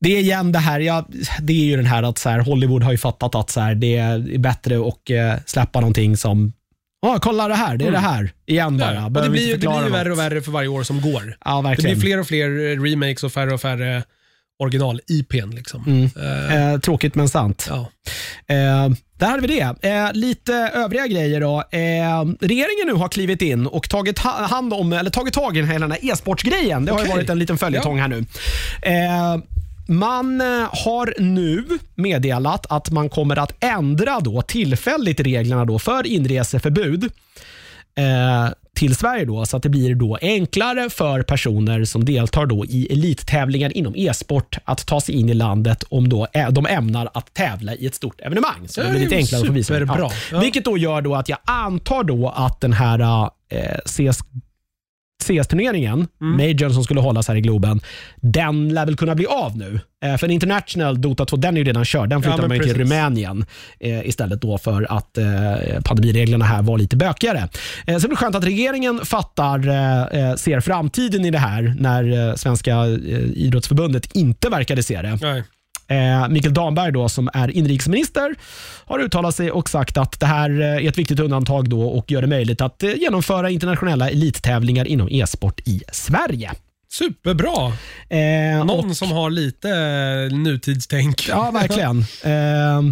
det 0.00 0.16
är 0.16 0.20
igen 0.20 0.52
det 0.52 0.58
här, 0.58 0.80
ja, 0.80 1.06
det 1.40 1.52
är 1.52 1.64
ju 1.64 1.76
den 1.76 1.86
här 1.86 2.02
att 2.02 2.18
så 2.18 2.28
här, 2.28 2.38
Hollywood 2.38 2.82
har 2.82 2.92
ju 2.92 2.98
fattat 2.98 3.34
att 3.34 3.50
så 3.50 3.60
här, 3.60 3.74
det 3.74 3.96
är 3.96 4.38
bättre 4.38 4.88
att 4.88 5.10
eh, 5.10 5.42
släppa 5.46 5.80
någonting 5.80 6.16
som 6.16 6.52
Ja, 7.02 7.18
kolla 7.22 7.48
det 7.48 7.54
här. 7.54 7.76
Det 7.76 7.86
är 7.86 7.90
det 7.92 7.98
här. 7.98 8.32
Igen 8.46 8.78
bara. 8.78 8.94
Ja, 8.94 9.08
det 9.08 9.10
blir, 9.30 9.52
det 9.52 9.58
blir 9.58 9.84
ju 9.84 9.90
värre 9.90 10.12
och 10.12 10.18
värre 10.18 10.42
för 10.42 10.50
varje 10.52 10.68
år 10.68 10.82
som 10.82 11.00
går. 11.00 11.36
Ja, 11.44 11.56
Det 11.56 11.62
verkligen. 11.68 11.98
blir 11.98 12.08
fler 12.10 12.20
och 12.20 12.26
fler 12.26 12.46
eh, 12.46 12.82
remakes 12.82 13.24
och 13.24 13.32
färre 13.32 13.54
och 13.54 13.60
färre 13.60 14.02
original-IPn. 14.62 15.50
Liksom. 15.50 15.84
Mm. 15.86 16.10
Eh, 16.16 16.72
Eh, 16.72 16.78
tråkigt 16.80 17.14
men 17.14 17.28
sant. 17.28 17.66
ja. 17.70 17.78
Eh, 18.54 18.88
där 19.18 19.26
hade 19.28 19.46
vi 19.46 19.58
det. 19.80 19.88
Eh, 19.88 20.12
lite 20.12 20.52
övriga 20.74 21.06
grejer 21.06 21.40
då. 21.40 21.58
Eh, 21.70 22.46
regeringen 22.46 22.86
nu 22.86 22.92
har 22.92 23.08
klivit 23.08 23.42
in 23.42 23.66
och 23.66 23.88
tagit 23.88 24.18
ha- 24.18 24.46
hand 24.46 24.74
om, 24.74 24.92
eller 24.92 25.10
tagit 25.10 25.34
tag 25.34 25.56
i 25.56 25.62
hela 25.62 25.78
den 25.88 25.92
här 25.92 26.12
e-sportsgrejen. 26.12 26.84
Det 26.84 26.92
har 26.92 26.98
ju 26.98 27.04
Okej. 27.04 27.16
varit 27.16 27.30
en 27.30 27.38
liten 27.38 27.58
följetong 27.58 27.98
här 28.00 28.08
nu. 28.08 28.24
Eh, 29.90 29.94
man 29.96 30.40
eh, 30.40 30.46
har 30.84 31.14
nu 31.18 31.64
meddelat 31.94 32.66
att 32.68 32.90
man 32.90 33.08
kommer 33.08 33.38
att 33.38 33.64
ändra 33.64 34.20
då 34.20 34.42
tillfälligt 34.42 35.20
reglerna 35.20 35.64
då 35.64 35.78
för 35.78 36.06
inreseförbud 36.06 37.04
eh, 37.98 38.52
till 38.74 38.96
Sverige 38.96 39.24
då, 39.24 39.46
så 39.46 39.56
att 39.56 39.62
det 39.62 39.68
blir 39.68 39.94
då 39.94 40.18
enklare 40.22 40.90
för 40.90 41.22
personer 41.22 41.84
som 41.84 42.04
deltar 42.04 42.46
då 42.46 42.64
i 42.64 42.92
elittävlingar 42.92 43.76
inom 43.76 43.94
e-sport 43.96 44.58
att 44.64 44.86
ta 44.86 45.00
sig 45.00 45.14
in 45.14 45.28
i 45.28 45.34
landet 45.34 45.84
om 45.88 46.08
då, 46.08 46.26
ä- 46.32 46.50
de 46.50 46.66
ämnar 46.66 47.08
att 47.14 47.34
tävla 47.34 47.74
i 47.74 47.86
ett 47.86 47.94
stort 47.94 48.20
evenemang. 48.20 48.68
Så 48.68 48.80
det 48.80 48.86
Det 48.86 48.92
blir 48.92 49.00
lite 49.00 49.16
enklare 49.16 49.40
att 49.40 49.46
få 49.46 49.52
visa. 49.52 49.74
Ja. 50.32 50.40
Vilket 50.40 50.64
då 50.64 50.78
gör 50.78 51.02
då 51.02 51.14
att 51.14 51.28
jag 51.28 51.38
antar 51.44 52.04
då 52.04 52.28
att 52.28 52.60
den 52.60 52.72
här 52.72 53.30
eh, 53.52 53.78
CS 53.86 54.18
CS-turneringen, 55.22 56.06
Mm. 56.20 56.36
Majorn 56.36 56.74
som 56.74 56.84
skulle 56.84 57.00
hållas 57.00 57.28
här 57.28 57.34
i 57.34 57.40
Globen, 57.40 57.80
den 58.16 58.68
lär 58.68 58.86
väl 58.86 58.96
kunna 58.96 59.14
bli 59.14 59.26
av 59.26 59.56
nu. 59.56 59.80
Eh, 60.04 60.16
för 60.16 60.26
en 60.26 60.30
International 60.30 61.00
Dota 61.00 61.24
2, 61.24 61.36
den 61.36 61.54
är 61.54 61.58
ju 61.58 61.64
redan 61.64 61.84
körd. 61.84 62.08
Den 62.08 62.22
flyttar 62.22 62.38
men 62.38 62.48
man 62.48 62.56
ju 62.56 62.62
till. 62.62 62.74
Rumänien 62.78 63.44
eh, 63.80 64.06
istället 64.08 64.40
då 64.42 64.58
för 64.58 64.86
att 64.92 65.18
eh, 65.18 65.24
pandemireglerna 65.84 66.44
här 66.44 66.62
var 66.62 66.78
lite 66.78 66.96
bökigare. 66.96 67.48
Eh, 67.86 67.94
så 67.94 68.00
det 68.00 68.08
blir 68.08 68.16
skönt 68.16 68.34
att 68.36 68.44
regeringen 68.44 69.00
fattar, 69.04 69.68
eh, 69.68 70.28
eh, 70.30 70.34
ser 70.36 70.60
framtiden 70.60 71.24
i 71.24 71.30
det 71.30 71.38
här 71.38 71.74
när 71.78 72.28
eh, 72.28 72.34
Svenska 72.34 72.86
idrottsförbundet 73.34 74.16
inte 74.16 74.48
verkade 74.48 74.82
se 74.82 75.02
det. 75.02 75.18
Nej. 75.22 75.42
Eh, 75.90 76.28
Mikael 76.28 76.54
Damberg 76.54 76.92
då, 76.92 77.08
som 77.08 77.30
är 77.32 77.50
inrikesminister 77.50 78.34
har 78.84 78.98
uttalat 78.98 79.36
sig 79.36 79.50
och 79.50 79.70
sagt 79.70 79.96
att 79.96 80.20
det 80.20 80.26
här 80.26 80.60
eh, 80.60 80.66
är 80.66 80.88
ett 80.88 80.98
viktigt 80.98 81.20
undantag 81.20 81.68
då 81.68 81.82
och 81.82 82.10
gör 82.10 82.20
det 82.20 82.26
möjligt 82.26 82.60
att 82.60 82.82
eh, 82.82 82.94
genomföra 82.94 83.50
internationella 83.50 84.10
elittävlingar 84.10 84.84
inom 84.88 85.08
e-sport 85.10 85.60
i 85.64 85.82
Sverige. 85.92 86.50
Superbra! 86.92 87.72
Eh, 88.08 88.64
Någon 88.64 88.90
och, 88.90 88.96
som 88.96 89.12
har 89.12 89.30
lite 89.30 89.70
eh, 89.70 90.36
nutidstänk. 90.38 91.28
Ja, 91.28 91.50
verkligen. 91.50 92.04
Eh, 92.24 92.82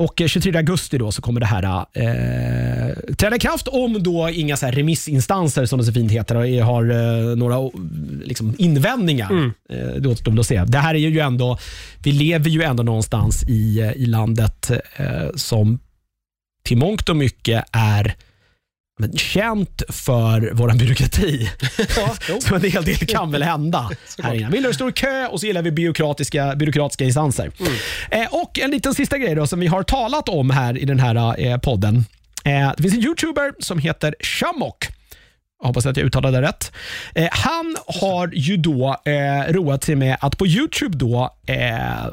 och 0.00 0.22
23 0.26 0.56
augusti 0.56 0.98
då 0.98 1.12
så 1.12 1.22
kommer 1.22 1.40
det 1.40 1.46
här 1.46 1.86
eh, 1.92 3.14
träda 3.16 3.36
i 3.36 3.38
kraft 3.38 3.68
om 3.68 4.02
då 4.02 4.28
inga 4.30 4.56
så 4.56 4.66
remissinstanser, 4.66 5.66
som 5.66 5.78
det 5.78 5.84
så 5.84 5.92
fint 5.92 6.12
heter, 6.12 6.34
har- 6.34 6.62
har 6.62 6.90
eh, 6.90 7.36
några 7.36 7.58
oh, 7.58 7.72
liksom, 8.24 8.54
invändningar. 8.58 9.30
Mm. 9.30 9.52
Eh, 9.70 9.78
det 10.00 10.08
återstår 10.08 10.40
att 10.40 10.46
se. 10.46 10.64
Det 10.64 10.78
här 10.78 10.94
är 10.94 10.98
ju 10.98 11.18
ändå, 11.20 11.58
vi 12.02 12.12
lever 12.12 12.50
ju 12.50 12.62
ändå 12.62 12.82
någonstans 12.82 13.42
i, 13.48 13.80
eh, 13.80 13.92
i 13.92 14.06
landet 14.06 14.70
eh, 14.96 15.30
som 15.34 15.78
till 16.64 16.76
mångt 16.76 17.08
och 17.08 17.16
mycket 17.16 17.64
är 17.72 18.14
känt 19.16 19.82
för 19.88 20.50
vår 20.52 20.78
byråkrati. 20.78 21.50
Ja. 21.96 22.38
Så 22.40 22.54
en 22.54 22.62
hel 22.62 22.84
del 22.84 22.96
kan 22.96 23.30
väl 23.30 23.42
hända. 23.42 23.90
Här 24.22 24.34
inne. 24.34 24.48
Vi 24.50 24.56
gillar 24.56 24.88
i 24.88 24.92
kö 24.92 25.26
och 25.26 25.40
så 25.40 25.46
gillar 25.46 25.62
vi 25.62 25.70
byråkratiska, 25.70 26.54
byråkratiska 26.56 27.04
instanser. 27.04 27.50
Mm. 27.60 27.72
Eh, 28.10 28.34
och 28.34 28.58
en 28.58 28.70
liten 28.70 28.94
sista 28.94 29.18
grej 29.18 29.34
då, 29.34 29.46
som 29.46 29.60
vi 29.60 29.66
har 29.66 29.82
talat 29.82 30.28
om 30.28 30.50
här 30.50 30.78
i 30.78 30.84
den 30.84 31.00
här 31.00 31.40
eh, 31.40 31.58
podden. 31.58 32.04
Eh, 32.44 32.72
det 32.76 32.82
finns 32.82 32.94
en 32.94 33.04
YouTuber 33.04 33.52
som 33.58 33.78
heter 33.78 34.14
Shamok. 34.20 34.88
Jag 35.60 35.66
hoppas 35.66 35.86
att 35.86 35.96
jag 35.96 36.06
uttalade 36.06 36.40
det 36.40 36.46
rätt. 36.48 36.72
Eh, 37.14 37.28
han 37.30 37.76
har 37.86 38.30
ju 38.34 38.56
då 38.56 38.96
eh, 39.04 39.52
roat 39.52 39.84
sig 39.84 39.96
med 39.96 40.16
att 40.20 40.38
på 40.38 40.46
YouTube 40.46 40.98
då 40.98 41.34
eh, 41.46 42.06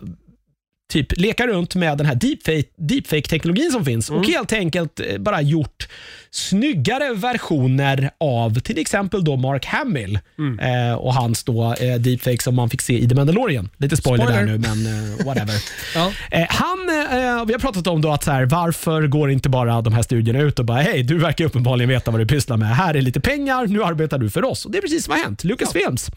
typ 0.94 1.18
leka 1.20 1.48
runt 1.48 1.76
med 1.76 1.98
den 1.98 2.06
här 2.08 2.16
deepfake- 2.16 2.66
deepfake-teknologin 2.78 3.72
som 3.72 3.86
finns 3.86 4.10
och 4.10 4.26
helt 4.26 4.54
enkelt 4.54 5.00
eh, 5.00 5.18
bara 5.18 5.42
gjort 5.42 5.88
snyggare 6.32 7.14
versioner 7.14 8.10
av 8.20 8.60
till 8.60 8.78
exempel 8.78 9.24
då 9.24 9.36
Mark 9.36 9.66
Hamill 9.66 10.20
eh, 10.62 10.94
och 10.98 11.14
hans 11.14 11.44
då 11.44 11.74
eh, 11.74 11.96
deepfake 11.96 12.42
som 12.44 12.56
man 12.56 12.70
fick 12.70 12.82
se 12.82 13.00
i 13.00 13.10
The 13.10 13.16
Mandalorian. 13.16 13.70
Lite 13.78 13.98
spoiler, 13.98 14.26
Spoiler. 14.26 14.46
där 14.46 14.52
nu, 14.52 14.58
men 14.58 14.86
eh, 15.20 15.26
whatever. 15.26 15.54
Ja. 15.96 16.12
Eh, 16.32 16.46
han, 16.50 16.90
eh, 16.90 17.46
vi 17.46 17.54
har 17.54 17.60
pratat 17.60 17.88
om 17.88 18.02
då 18.02 18.12
att 18.12 18.24
så 18.24 18.32
här, 18.32 18.46
varför 18.46 19.08
går 19.08 19.32
inte 19.32 19.50
bara 19.50 19.82
de 19.82 19.94
här 19.94 20.02
studierna 20.02 20.40
ut 20.40 20.60
och 20.60 20.66
bara 20.66 20.82
hej, 20.82 21.04
du 21.04 21.18
verkar 21.18 21.46
uppenbarligen 21.46 21.90
veta 21.90 22.12
vad 22.12 22.20
du 22.22 22.26
pysslar 22.26 22.58
med. 22.58 22.76
Här 22.76 22.94
är 22.94 23.02
lite 23.02 23.20
pengar, 23.20 23.68
nu 23.68 23.84
arbetar 23.84 24.18
du 24.18 24.30
för 24.30 24.44
oss. 24.46 24.66
Och 24.66 24.72
Det 24.72 24.78
är 24.78 24.82
precis 24.82 25.04
som 25.06 25.12
har 25.14 25.20
hänt. 25.20 25.44
Lucasfilms. 25.44 26.10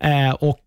Eh, 0.00 0.30
och 0.30 0.62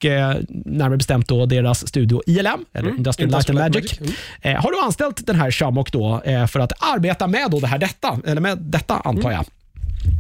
närmare 0.66 0.98
bestämt 0.98 1.28
då 1.28 1.46
deras 1.46 1.88
studio 1.88 2.22
ILM, 2.26 2.66
eller 2.74 2.90
Industrial 2.90 3.30
Light 3.50 3.66
and 3.66 3.74
Magic, 3.76 4.00
Magic. 4.00 4.16
eh, 4.42 4.62
har 4.62 4.72
då 4.72 4.82
anställt 4.86 5.28
den 5.28 5.36
här 5.36 5.52
Shamok 5.52 5.92
då 5.92 6.22
eh, 6.26 6.48
för 6.48 6.60
att 6.60 6.72
arbeta 6.96 7.28
med 7.28 7.52
då 7.52 7.60
det 7.60 7.68
här 7.68 7.78
detta, 7.78 8.20
eller 8.26 8.42
med 8.42 8.58
detta 8.58 8.96
antar 8.96 9.32
jag. 9.32 9.46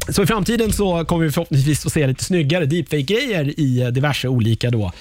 Så 0.09 0.23
i 0.23 0.25
framtiden 0.25 0.73
så 0.73 1.05
kommer 1.05 1.25
vi 1.25 1.31
förhoppningsvis 1.31 1.83
få 1.83 1.89
se 1.89 2.07
lite 2.07 2.23
snyggare 2.23 2.65
deepfake-grejer 2.65 3.59
i 3.59 3.81
eh, 3.81 3.87
diverse 3.87 4.27
olika 4.27 4.69
då, 4.69 4.91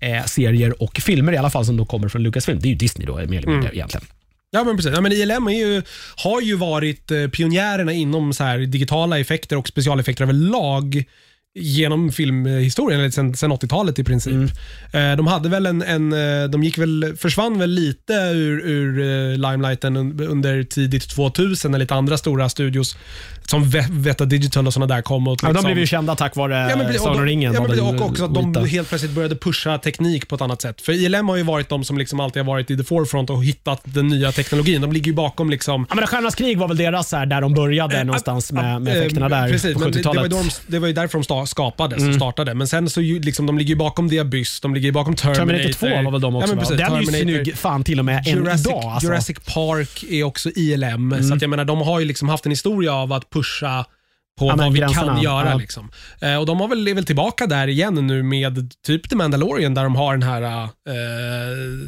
eh, 0.00 0.24
serier 0.24 0.82
och 0.82 0.96
filmer 0.96 1.32
i 1.32 1.36
alla 1.36 1.50
fall 1.50 1.64
som 1.66 1.76
då 1.76 1.84
kommer 1.84 2.08
från 2.08 2.22
Lucasfilm. 2.22 2.58
Det 2.60 2.68
är 2.68 2.70
ju 2.70 2.76
Disney 2.76 3.06
då 3.06 3.14
mer 3.14 3.22
eller 3.22 3.48
mindre 3.48 3.70
egentligen. 3.74 4.06
Ja, 4.50 4.64
men 4.64 4.76
precis. 4.76 4.92
Ja, 4.94 5.00
men 5.00 5.12
ILM 5.12 5.48
ju, 5.48 5.82
har 6.16 6.40
ju 6.40 6.56
varit 6.56 7.10
eh, 7.10 7.28
pionjärerna 7.28 7.92
inom 7.92 8.32
så 8.32 8.44
här 8.44 8.58
digitala 8.58 9.18
effekter 9.18 9.56
och 9.56 9.68
specialeffekter 9.68 10.24
överlag 10.24 11.04
genom 11.58 12.12
filmhistorien, 12.12 13.00
eller 13.00 13.10
sen, 13.10 13.36
sen 13.36 13.52
80-talet 13.52 13.98
i 13.98 14.04
princip. 14.04 14.32
Mm. 14.92 15.10
Eh, 15.12 15.16
de 15.16 15.26
hade 15.26 15.48
väl 15.48 15.66
en, 15.66 15.82
en 15.82 16.12
eh, 16.12 16.48
de 16.48 16.64
gick 16.64 16.78
väl, 16.78 17.14
försvann 17.18 17.58
väl 17.58 17.70
lite 17.70 18.12
ur, 18.12 18.60
ur 18.66 19.00
eh, 19.32 19.38
limelighten 19.50 19.96
un- 19.96 20.26
under 20.26 20.62
tidigt 20.62 21.08
2000 21.10 21.70
när 21.72 21.78
lite 21.78 21.94
andra 21.94 22.18
stora 22.18 22.48
studios 22.48 22.96
som 23.46 23.70
Ve- 23.70 23.86
Veta 23.90 24.24
Digital 24.24 24.66
och 24.66 24.72
sådana 24.72 24.94
där 24.94 25.02
kom. 25.02 25.28
Och 25.28 25.38
Ja, 25.42 25.46
de 25.46 25.52
liksom- 25.52 25.64
blev 25.64 25.78
ju 25.78 25.86
kända 25.86 26.14
tack 26.16 26.36
vare 26.36 26.66
Ja, 26.70 26.76
men, 26.76 26.94
Sagan 26.98 27.12
och, 27.12 27.16
om 27.20 27.24
ringen. 27.26 27.54
ja, 27.54 27.62
men, 27.68 27.80
och 27.80 28.00
också 28.10 28.24
att 28.24 28.34
de 28.54 28.64
helt 28.66 28.88
plötsligt 28.88 29.12
började 29.12 29.36
pusha 29.36 29.78
teknik 29.78 30.28
på 30.28 30.34
ett 30.34 30.40
annat 30.40 30.62
sätt. 30.62 30.80
För 30.80 30.92
ILM 30.92 31.28
har 31.28 31.36
ju 31.36 31.42
varit 31.42 31.68
de 31.68 31.84
som 31.84 31.98
liksom 31.98 32.20
alltid 32.20 32.42
har 32.42 32.46
varit 32.52 32.70
i 32.70 32.76
the 32.76 32.84
forefront 32.84 33.30
och 33.30 33.44
hittat 33.44 33.80
den 33.84 34.08
nya 34.08 34.32
teknologin. 34.32 34.80
De 34.80 34.92
ligger 34.92 35.06
ju 35.06 35.12
bakom 35.14 35.50
liksom 35.50 35.86
Ja, 35.88 35.94
men 35.94 36.06
Stjärnornas 36.06 36.34
krig 36.34 36.58
var 36.58 36.68
väl 36.68 36.76
deras, 36.76 37.12
här, 37.12 37.26
där 37.26 37.40
de 37.40 37.54
började 37.54 38.04
någonstans 38.04 38.52
med, 38.52 38.82
med 38.82 38.96
effekterna 38.96 39.26
Eh, 39.26 39.30
där 39.42 39.48
Precis, 39.52 39.74
på 39.74 39.80
men 39.80 39.92
det, 39.92 39.98
det, 39.98 40.04
var 40.08 40.14
70-talet. 40.14 40.30
de, 40.30 40.50
det 40.66 40.78
var 40.78 40.86
ju 40.88 40.92
därför 40.94 41.18
de 41.18 41.24
sta- 41.24 41.45
skapades 41.46 42.08
och 42.08 42.14
startade. 42.14 42.54
Men 42.54 42.66
sen 42.68 42.90
så 42.90 43.00
ju, 43.00 43.20
liksom, 43.20 43.46
de 43.46 43.58
ligger 43.58 43.70
ju 43.70 43.76
bakom 43.76 44.10
The 44.10 44.18
Abyss, 44.18 44.60
de 44.60 44.74
ligger 44.74 44.86
ju 44.86 44.92
bakom 44.92 45.14
Terminator. 45.16 45.46
Terminator 45.46 45.72
2 46.02 46.04
var 46.04 46.12
väl 46.12 46.20
de 46.20 46.36
också? 46.36 46.46
Ja, 46.48 46.54
men 46.54 46.56
va? 46.56 46.60
precis, 46.62 46.76
Den 46.76 46.92
är 46.96 47.00
ju 47.00 47.42
snygg 47.44 47.56
fan 47.56 47.84
till 47.84 47.98
och 47.98 48.04
med 48.04 48.18
än 48.18 48.24
Jurassic, 48.34 48.66
idag. 48.66 48.84
Alltså. 48.84 49.08
Jurassic 49.08 49.36
Park 49.54 50.04
är 50.10 50.24
också 50.24 50.50
ILM, 50.50 51.22
så 51.28 51.34
att 51.34 51.42
jag 51.42 51.48
menar, 51.50 51.64
de 51.64 51.78
har 51.82 52.00
ju 52.00 52.06
liksom 52.06 52.28
haft 52.28 52.44
en 52.46 52.52
historia 52.52 52.94
av 52.94 53.12
att 53.12 53.30
pusha 53.30 53.84
på 54.38 54.46
Ja, 54.46 54.56
vad 54.56 54.72
vi 54.72 54.78
gränserna, 54.78 55.14
kan 55.14 55.22
göra. 55.22 55.50
ja. 55.50 55.56
Liksom. 55.56 55.90
Eh, 56.20 56.36
och 56.36 56.46
De 56.46 56.60
har 56.60 56.68
väl, 56.68 56.88
är 56.88 56.94
väl 56.94 57.04
tillbaka 57.04 57.46
där 57.46 57.68
igen 57.68 57.94
nu 58.06 58.22
med 58.22 58.70
typ 58.86 59.08
The 59.10 59.16
Mandalorian 59.16 59.74
där 59.74 59.82
de 59.82 59.96
har 59.96 60.12
den 60.16 60.22
här, 60.22 60.42
eh, 60.42 60.68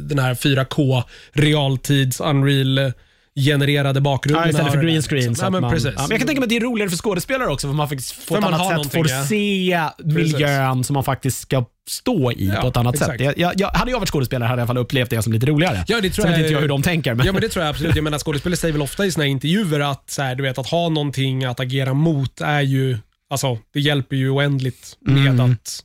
den 0.01 0.19
här 0.19 0.33
4K 0.35 1.03
realtids 1.33 2.19
Unreal 2.19 2.91
genererade 3.35 4.01
bakgrunderna. 4.01 4.45
Ja, 4.45 4.49
istället 4.49 4.73
för 4.73 4.81
green 4.81 5.01
screen. 5.01 5.35
så 5.35 5.45
Ja, 5.45 5.49
men 5.49 5.61
man, 5.61 5.71
precis. 5.71 5.93
Ja, 5.95 6.01
men 6.01 6.09
jag 6.09 6.19
kan 6.19 6.27
tänka 6.27 6.39
mig 6.39 6.45
att 6.45 6.49
det 6.49 6.55
är 6.57 6.59
roligare 6.61 6.89
för 6.89 6.97
skådespelare 6.97 7.49
också, 7.49 7.67
för 7.67 7.73
man 7.73 7.89
faktiskt 7.89 8.27
på 8.27 8.33
För 8.35 8.37
ett 8.37 8.43
annat 8.45 8.83
sätt 8.83 8.93
får 8.93 9.09
ja. 9.09 9.23
se 9.23 9.81
miljön 10.03 10.83
som 10.83 10.93
man 10.93 11.03
faktiskt 11.03 11.39
ska 11.39 11.65
stå 11.89 12.31
i 12.31 12.47
Ja, 12.55 12.61
på 12.61 12.67
ett 12.67 12.77
annat 12.77 12.95
exakt. 12.95 13.11
sätt. 13.11 13.21
Jag, 13.21 13.37
jag, 13.37 13.53
jag, 13.57 13.67
hade 13.67 13.91
jag 13.91 13.99
varit 13.99 14.09
skådespelare 14.09 14.47
hade 14.47 14.53
jag 14.53 14.59
i 14.59 14.61
alla 14.61 14.67
fall 14.67 14.77
upplevt 14.77 15.09
det 15.09 15.21
som 15.21 15.33
lite 15.33 15.45
roligare. 15.45 15.83
Ja, 15.87 16.01
det 16.01 16.09
tror 16.09 16.23
Sen 16.23 16.31
jag- 16.31 16.37
vet 16.37 16.45
inte 16.45 16.53
jag 16.53 16.61
hur 16.61 16.67
de 16.67 16.81
tänker. 16.81 17.13
Men... 17.13 17.25
Ja, 17.25 17.31
men 17.31 17.41
det 17.41 17.49
tror 17.49 17.65
jag 17.65 17.69
absolut. 17.69 17.95
Jag 17.95 18.03
menar, 18.03 18.19
skådespelare 18.19 18.57
säger 18.57 18.71
väl 18.73 18.81
ofta 18.81 19.05
i 19.05 19.11
sina 19.11 19.25
intervjuer 19.25 19.79
att, 19.79 20.09
så 20.09 20.21
här, 20.21 20.35
du 20.35 20.43
vet, 20.43 20.57
att 20.57 20.67
ha 20.69 20.89
någonting 20.89 21.43
att 21.45 21.59
agera 21.59 21.93
mot 21.93 22.41
är 22.41 22.61
ju, 22.61 22.97
alltså, 23.29 23.57
det 23.73 23.79
hjälper 23.79 24.15
ju 24.15 24.29
oändligt 24.29 24.97
med 24.99 25.39
att 25.39 25.79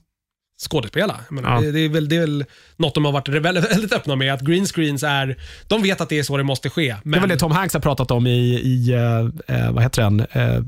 skådespela. 0.60 1.20
Jag 1.28 1.34
menar. 1.34 1.54
Ja. 1.54 1.60
det, 1.60 1.72
det, 1.72 1.80
är 1.80 1.88
väl, 1.88 2.08
det 2.08 2.16
är 2.16 2.20
väl 2.20 2.44
något 2.76 2.94
de 2.94 3.04
har 3.04 3.12
varit 3.12 3.28
väldigt, 3.28 3.70
väldigt 3.70 3.92
öppna 3.92 4.16
med, 4.16 4.34
att 4.34 4.40
green 4.40 4.66
screens 4.66 5.02
är, 5.02 5.36
de 5.68 5.82
vet 5.82 6.00
att 6.00 6.08
det 6.08 6.18
är 6.18 6.22
så 6.22 6.36
det 6.36 6.42
måste 6.42 6.70
ske. 6.70 6.88
Det 6.88 7.00
Men, 7.04 7.14
är 7.14 7.20
väl 7.20 7.28
det 7.28 7.36
Tom 7.36 7.52
Hanks 7.52 7.74
har 7.74 7.80
pratat 7.80 8.10
om 8.10 8.26
i, 8.26 8.54
i 8.54 8.92
eh, 8.92 9.56
eh, 9.56 9.72
vad 9.72 9.82
heter 9.82 10.02
den? 10.02 10.20
Eh, 10.20 10.60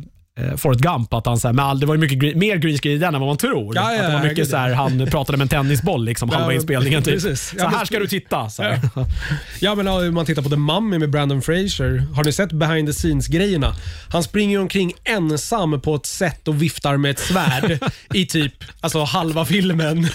Forrest 0.57 0.81
Gump, 0.81 1.15
att 1.15 1.27
han, 1.27 1.39
så 1.39 1.49
här, 1.49 1.53
med 1.53 1.65
all, 1.65 1.81
det 1.81 1.87
var 1.87 1.95
ju 1.95 2.01
mycket, 2.01 2.19
green- 2.19 2.39
mer 2.39 2.57
green 2.57 2.79
screen 2.79 2.97
i 2.97 2.99
den 2.99 3.15
än 3.15 3.21
vad 3.21 3.29
man 3.29 3.37
tror. 3.37 3.77
Ja, 3.77 3.93
ja, 3.93 4.01
att 4.05 4.11
det 4.11 4.17
var 4.19 4.25
mycket 4.25 4.49
så 4.49 4.57
här, 4.57 4.73
han 4.73 5.07
pratade 5.07 5.39
med 5.39 5.45
en 5.45 5.49
tennisboll 5.49 6.05
liksom, 6.05 6.29
halva 6.31 6.47
Ja, 6.47 6.53
inspelningen. 6.55 7.03
Typ. 7.03 7.15
precis. 7.15 7.49
Så 7.51 7.57
Ja, 7.59 7.69
här 7.69 7.85
ska 7.85 7.99
du 7.99 8.07
titta. 8.07 8.51
Så 8.51 8.63
här. 8.63 8.81
Ja, 9.61 9.75
men 9.75 9.89
om 9.89 10.15
man 10.15 10.27
tittar 10.27 10.43
på 10.43 10.49
The 10.49 10.57
Mummy 10.57 10.99
med 10.99 11.11
Brandon 11.11 11.43
Fraser. 11.43 12.07
Har 12.15 12.25
ni 12.25 12.33
sett 12.33 12.53
behind 12.53 12.89
the 12.89 12.93
scenes-grejerna? 12.93 13.75
Han 14.11 14.23
springer 14.23 14.61
omkring 14.61 14.93
ensam 15.05 15.81
på 15.81 15.95
ett 15.95 16.07
set 16.07 16.49
och 16.49 16.63
viftar 16.63 16.97
med 16.97 17.11
ett 17.11 17.19
svärd 17.19 17.79
i 18.15 18.27
typ 18.27 18.53
alltså 18.81 19.05
halva 19.05 19.45
filmen. 19.45 20.09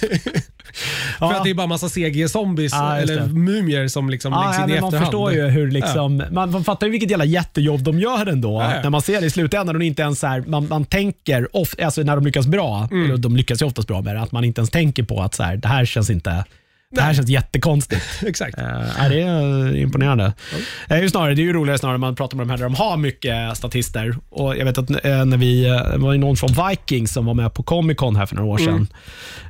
För 1.20 1.34
att 1.34 1.44
det 1.44 1.50
är 1.50 1.54
bara 1.54 1.68
massa 1.68 1.88
CG-zombies 1.88 2.70
Ja, 2.72 3.00
just 3.00 3.12
eller 3.12 3.22
det. 3.22 3.28
mumier 3.34 3.88
som 3.88 4.10
liksom 4.10 4.34
läggs 4.34 4.58
in 4.58 4.64
i 4.64 4.68
men 4.74 4.82
man 4.82 4.88
efterhand. 4.88 5.06
förstår 5.06 5.32
ju 5.34 5.42
hur 5.48 5.72
liksom, 5.72 6.24
man, 6.32 6.52
man 6.52 6.64
fattar 6.64 6.88
ju 6.88 6.92
vilket 6.92 7.10
jävla 7.10 7.26
jättejobb 7.26 7.84
de 7.84 8.00
gör 8.00 8.26
ändå. 8.26 8.62
Ja, 8.62 8.76
ja. 8.76 8.82
När 8.84 8.90
man 8.90 9.02
ser 9.02 9.22
det 9.22 9.28
i 9.28 9.30
slutändan 9.30 9.76
och 9.76 9.84
inte 9.84 10.02
ens 10.02 10.20
så 10.20 10.28
här, 10.28 10.44
man, 10.48 10.68
man 10.68 10.86
tänker, 10.86 11.56
of, 11.56 11.76
alltså 11.84 12.02
när 12.02 12.16
de 12.16 12.26
lyckas 12.26 12.48
bra, 12.48 12.88
Mm. 12.92 13.06
eller 13.06 13.18
de 13.18 13.36
lyckas 13.38 13.62
ju 13.62 13.66
oftast 13.66 13.88
bra 13.88 14.02
med 14.02 14.16
det, 14.16 14.22
att 14.22 14.32
man 14.32 14.44
inte 14.44 14.60
ens 14.62 14.70
tänker 14.70 15.04
på 15.04 15.22
att 15.22 15.34
så 15.36 15.44
här, 15.44 15.58
det 15.58 15.68
här 15.68 15.86
känns 15.86 16.10
inte 16.10 16.46
det 16.92 17.02
här 17.02 17.14
känns 17.14 17.30
jättekonstigt. 17.30 18.02
Exakt. 18.26 18.58
Uh, 18.58 19.10
det 19.10 19.22
är 19.22 19.76
eh, 19.76 19.82
imponerande. 19.82 20.34
Är 20.88 21.02
ju 21.02 21.10
snarare, 21.10 21.36
det 21.36 21.42
är 21.42 21.44
ju 21.44 21.54
roligare 21.54 21.78
snarare 21.78 21.98
när 21.98 22.08
man 22.08 22.16
pratar 22.16 22.38
med 22.38 22.48
de 22.48 22.50
här 22.50 22.58
där 22.58 22.64
de 22.64 22.76
har 22.76 22.98
mycket 22.98 23.58
statister. 23.58 24.16
Och 24.30 24.58
Jag 24.58 24.66
vet 24.66 24.78
att 24.78 24.90
eh, 24.90 25.26
när 25.26 25.38
vi, 25.38 25.64
det 25.64 25.98
var 25.98 26.18
någon 26.18 26.38
från 26.38 26.50
Vikings 26.70 27.14
som 27.14 27.26
var 27.26 27.34
med 27.34 27.54
på 27.54 27.64
Comic 27.64 27.98
Con 27.98 28.16
här 28.16 28.26
för 28.26 28.36
några 28.36 28.50
år 28.50 28.58
sedan. 28.58 28.88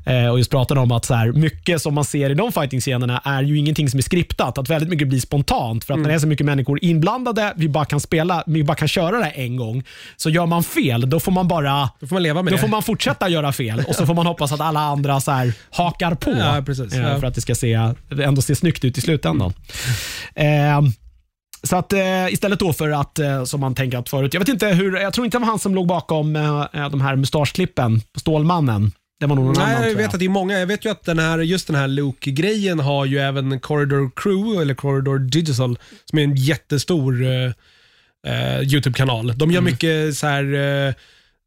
Eh, 0.06 0.28
och 0.28 0.38
just 0.38 0.52
pratade 0.52 0.80
om 0.80 0.92
att 0.92 1.06
så 1.06 1.14
här, 1.14 1.32
mycket 1.32 1.82
som 1.82 1.94
man 1.94 2.06
ser 2.06 2.30
i 2.30 2.34
de 2.34 2.52
fighting-scenerna 2.52 3.22
är 3.26 3.44
ju 3.44 3.58
ingenting 3.58 3.90
som 3.90 3.98
är 3.98 4.02
skriptat. 4.02 4.58
Att 4.58 4.70
väldigt 4.70 4.90
mycket 4.90 5.08
blir 5.08 5.20
spontant. 5.20 5.84
För 5.84 5.94
att 5.94 6.00
när 6.00 6.10
det 6.10 6.16
är 6.16 6.20
så 6.20 6.28
mycket 6.28 6.46
människor 6.46 6.80
inblandade, 6.82 7.54
vi 7.56 7.70
bara 7.70 7.86
kan 7.86 8.00
spela, 8.00 8.44
vi 8.48 8.64
bara 8.64 8.76
kan 8.76 8.88
köra 8.88 9.20
det 9.20 9.26
en 9.30 9.56
gång. 9.56 9.84
Så 10.16 10.30
gör 10.30 10.46
man 10.46 10.64
fel, 10.64 11.10
då 11.10 11.20
får 11.20 11.32
man 11.32 11.48
bara 11.48 11.90
Då 12.00 12.08
får 12.08 12.16
man 12.16 12.24
leva 12.24 12.42
med 12.42 12.52
då 12.54 12.56
det. 12.56 12.62
får 12.62 12.68
man 12.68 12.84
fortsätta 12.84 13.30
göra 13.30 13.52
fel 13.52 13.84
och 13.88 13.96
så 13.96 14.06
får 14.06 14.14
man 14.14 14.26
hoppas 14.26 14.52
att 14.52 14.62
alla 14.62 14.80
andra 14.80 15.22
så 15.22 15.32
här 15.32 15.54
hakar 15.70 16.16
på. 16.16 16.32
Ja, 16.32 16.64
precis. 16.66 16.96
Ja. 16.96 17.20
Att 17.32 17.36
det 17.36 17.42
ska 17.42 17.56
se, 17.56 17.74
ändå 18.24 18.42
se 18.42 18.56
snyggt 18.56 18.86
ut 18.86 18.98
i 18.98 19.02
slutändan. 19.02 19.54
Eh, 20.36 20.82
så 21.64 21.76
att 21.76 21.94
eh, 21.94 22.28
istället 22.34 22.60
då 22.60 22.74
för 22.74 22.90
att, 22.90 23.20
eh, 23.20 23.44
som 23.44 23.60
man 23.60 23.76
tänker 23.76 23.98
att 23.98 24.10
förut, 24.10 24.34
jag 24.34 24.42
vet 24.42 24.50
inte 24.50 24.68
hur, 24.68 24.98
jag 24.98 25.14
tror 25.14 25.26
inte 25.26 25.38
det 25.38 25.40
var 25.40 25.48
han 25.48 25.60
som 25.60 25.76
låg 25.76 25.88
bakom 25.88 26.36
eh, 26.36 26.90
de 26.90 27.02
här 27.02 27.16
mustaschklippen 27.16 28.02
på 28.14 28.20
Stålmannen. 28.20 28.92
Det 29.20 29.26
var 29.28 29.36
nog 29.36 29.46
någon 29.46 29.58
annan 29.58 29.70
Nej, 29.70 29.76
jag 29.82 29.92
tror 29.92 29.98
vet 30.04 30.14
att 30.14 30.20
det 30.20 30.26
är 30.26 30.30
många. 30.30 30.60
Jag 30.60 30.68
vet 30.68 30.86
ju 30.86 30.92
att 30.92 31.04
den 31.04 31.20
här, 31.20 31.40
just 31.40 31.68
den 31.68 31.76
här 31.76 31.88
Luke-grejen 31.88 32.80
har 32.80 33.06
ju 33.06 33.20
även 33.20 33.60
Corridor 33.60 34.12
Crew, 34.16 34.62
eller 34.62 34.74
Corridor 34.74 35.20
Digital, 35.20 35.80
som 36.06 36.20
är 36.20 36.24
en 36.24 36.36
jättestor 36.36 37.24
eh, 37.26 37.52
eh, 38.28 38.62
YouTube-kanal. 38.62 39.28
De 39.28 39.44
Mm. 39.44 39.54
gör 39.54 39.62
mycket 39.62 40.18
så 40.18 40.28
här... 40.28 40.46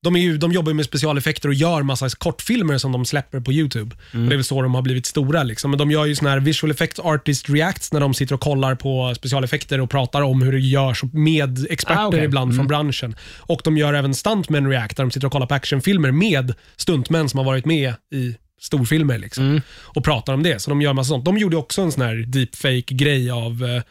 De, 0.05 0.17
är 0.17 0.21
ju, 0.21 0.37
de 0.39 0.53
jobbar 0.53 0.71
ju 0.71 0.75
med 0.75 0.85
specialeffekter 0.85 1.49
och 1.49 1.55
gör 1.55 1.83
massa 1.83 2.09
kortfilmer 2.09 2.79
som 2.79 2.93
de 2.93 3.05
släpper 3.05 3.41
på 3.41 3.53
YouTube. 3.53 3.97
Mm. 4.13 4.25
Och 4.25 4.29
det 4.31 4.35
är 4.35 4.37
väl 4.37 4.45
så 4.45 4.63
de 4.63 4.75
har 4.75 4.83
blivit 4.83 5.07
stora. 5.07 5.43
Liksom. 5.43 5.71
Men 5.71 5.79
de 5.79 5.91
gör 5.91 6.05
ju 6.05 6.15
såna 6.17 6.31
här 6.31 6.41
visual 6.41 6.71
effects 6.71 7.01
artist 7.01 7.49
reacts 7.51 7.93
när 7.93 8.01
de 8.01 8.15
sitter 8.15 8.35
och 8.35 8.41
kollar 8.41 8.75
på 8.75 9.15
specialeffekter 9.17 9.81
och 9.81 9.91
pratar 9.91 10.23
om 10.23 10.43
hur 10.43 10.53
det 10.53 10.59
görs 10.61 11.03
med 11.13 11.67
experter 11.71 12.03
Ah, 12.03 12.07
okej. 12.07 12.25
ibland 12.25 12.51
Mm. 12.53 12.57
från 12.57 12.67
branschen. 12.69 13.17
Och 13.39 13.61
de 13.65 13.77
gör 13.79 13.95
även 13.95 14.15
stuntmen 14.15 14.69
react 14.71 14.97
där 14.97 15.05
de 15.05 15.11
sitter 15.11 15.27
och 15.27 15.33
kollar 15.33 15.47
på 15.47 15.55
actionfilmer 15.55 16.11
med 16.11 16.55
stuntmän 16.77 17.29
som 17.29 17.39
har 17.39 17.45
varit 17.45 17.65
med 17.67 17.95
i 18.15 18.35
storfilmer 18.61 19.19
liksom, 19.19 19.45
Mm. 19.45 19.61
och 19.71 20.05
pratar 20.05 20.35
om 20.35 20.43
det. 20.43 20.63
Så 20.63 20.71
de 20.71 20.83
gör 20.83 20.93
massa 20.93 21.09
sånt. 21.09 21.25
De 21.25 21.39
gjorde 21.39 21.57
också 21.57 21.83
en 21.83 21.93
sån 21.93 22.03
här 22.03 22.15
deepfake-grej 22.27 23.31
av, 23.31 23.65
eh, 23.65 23.83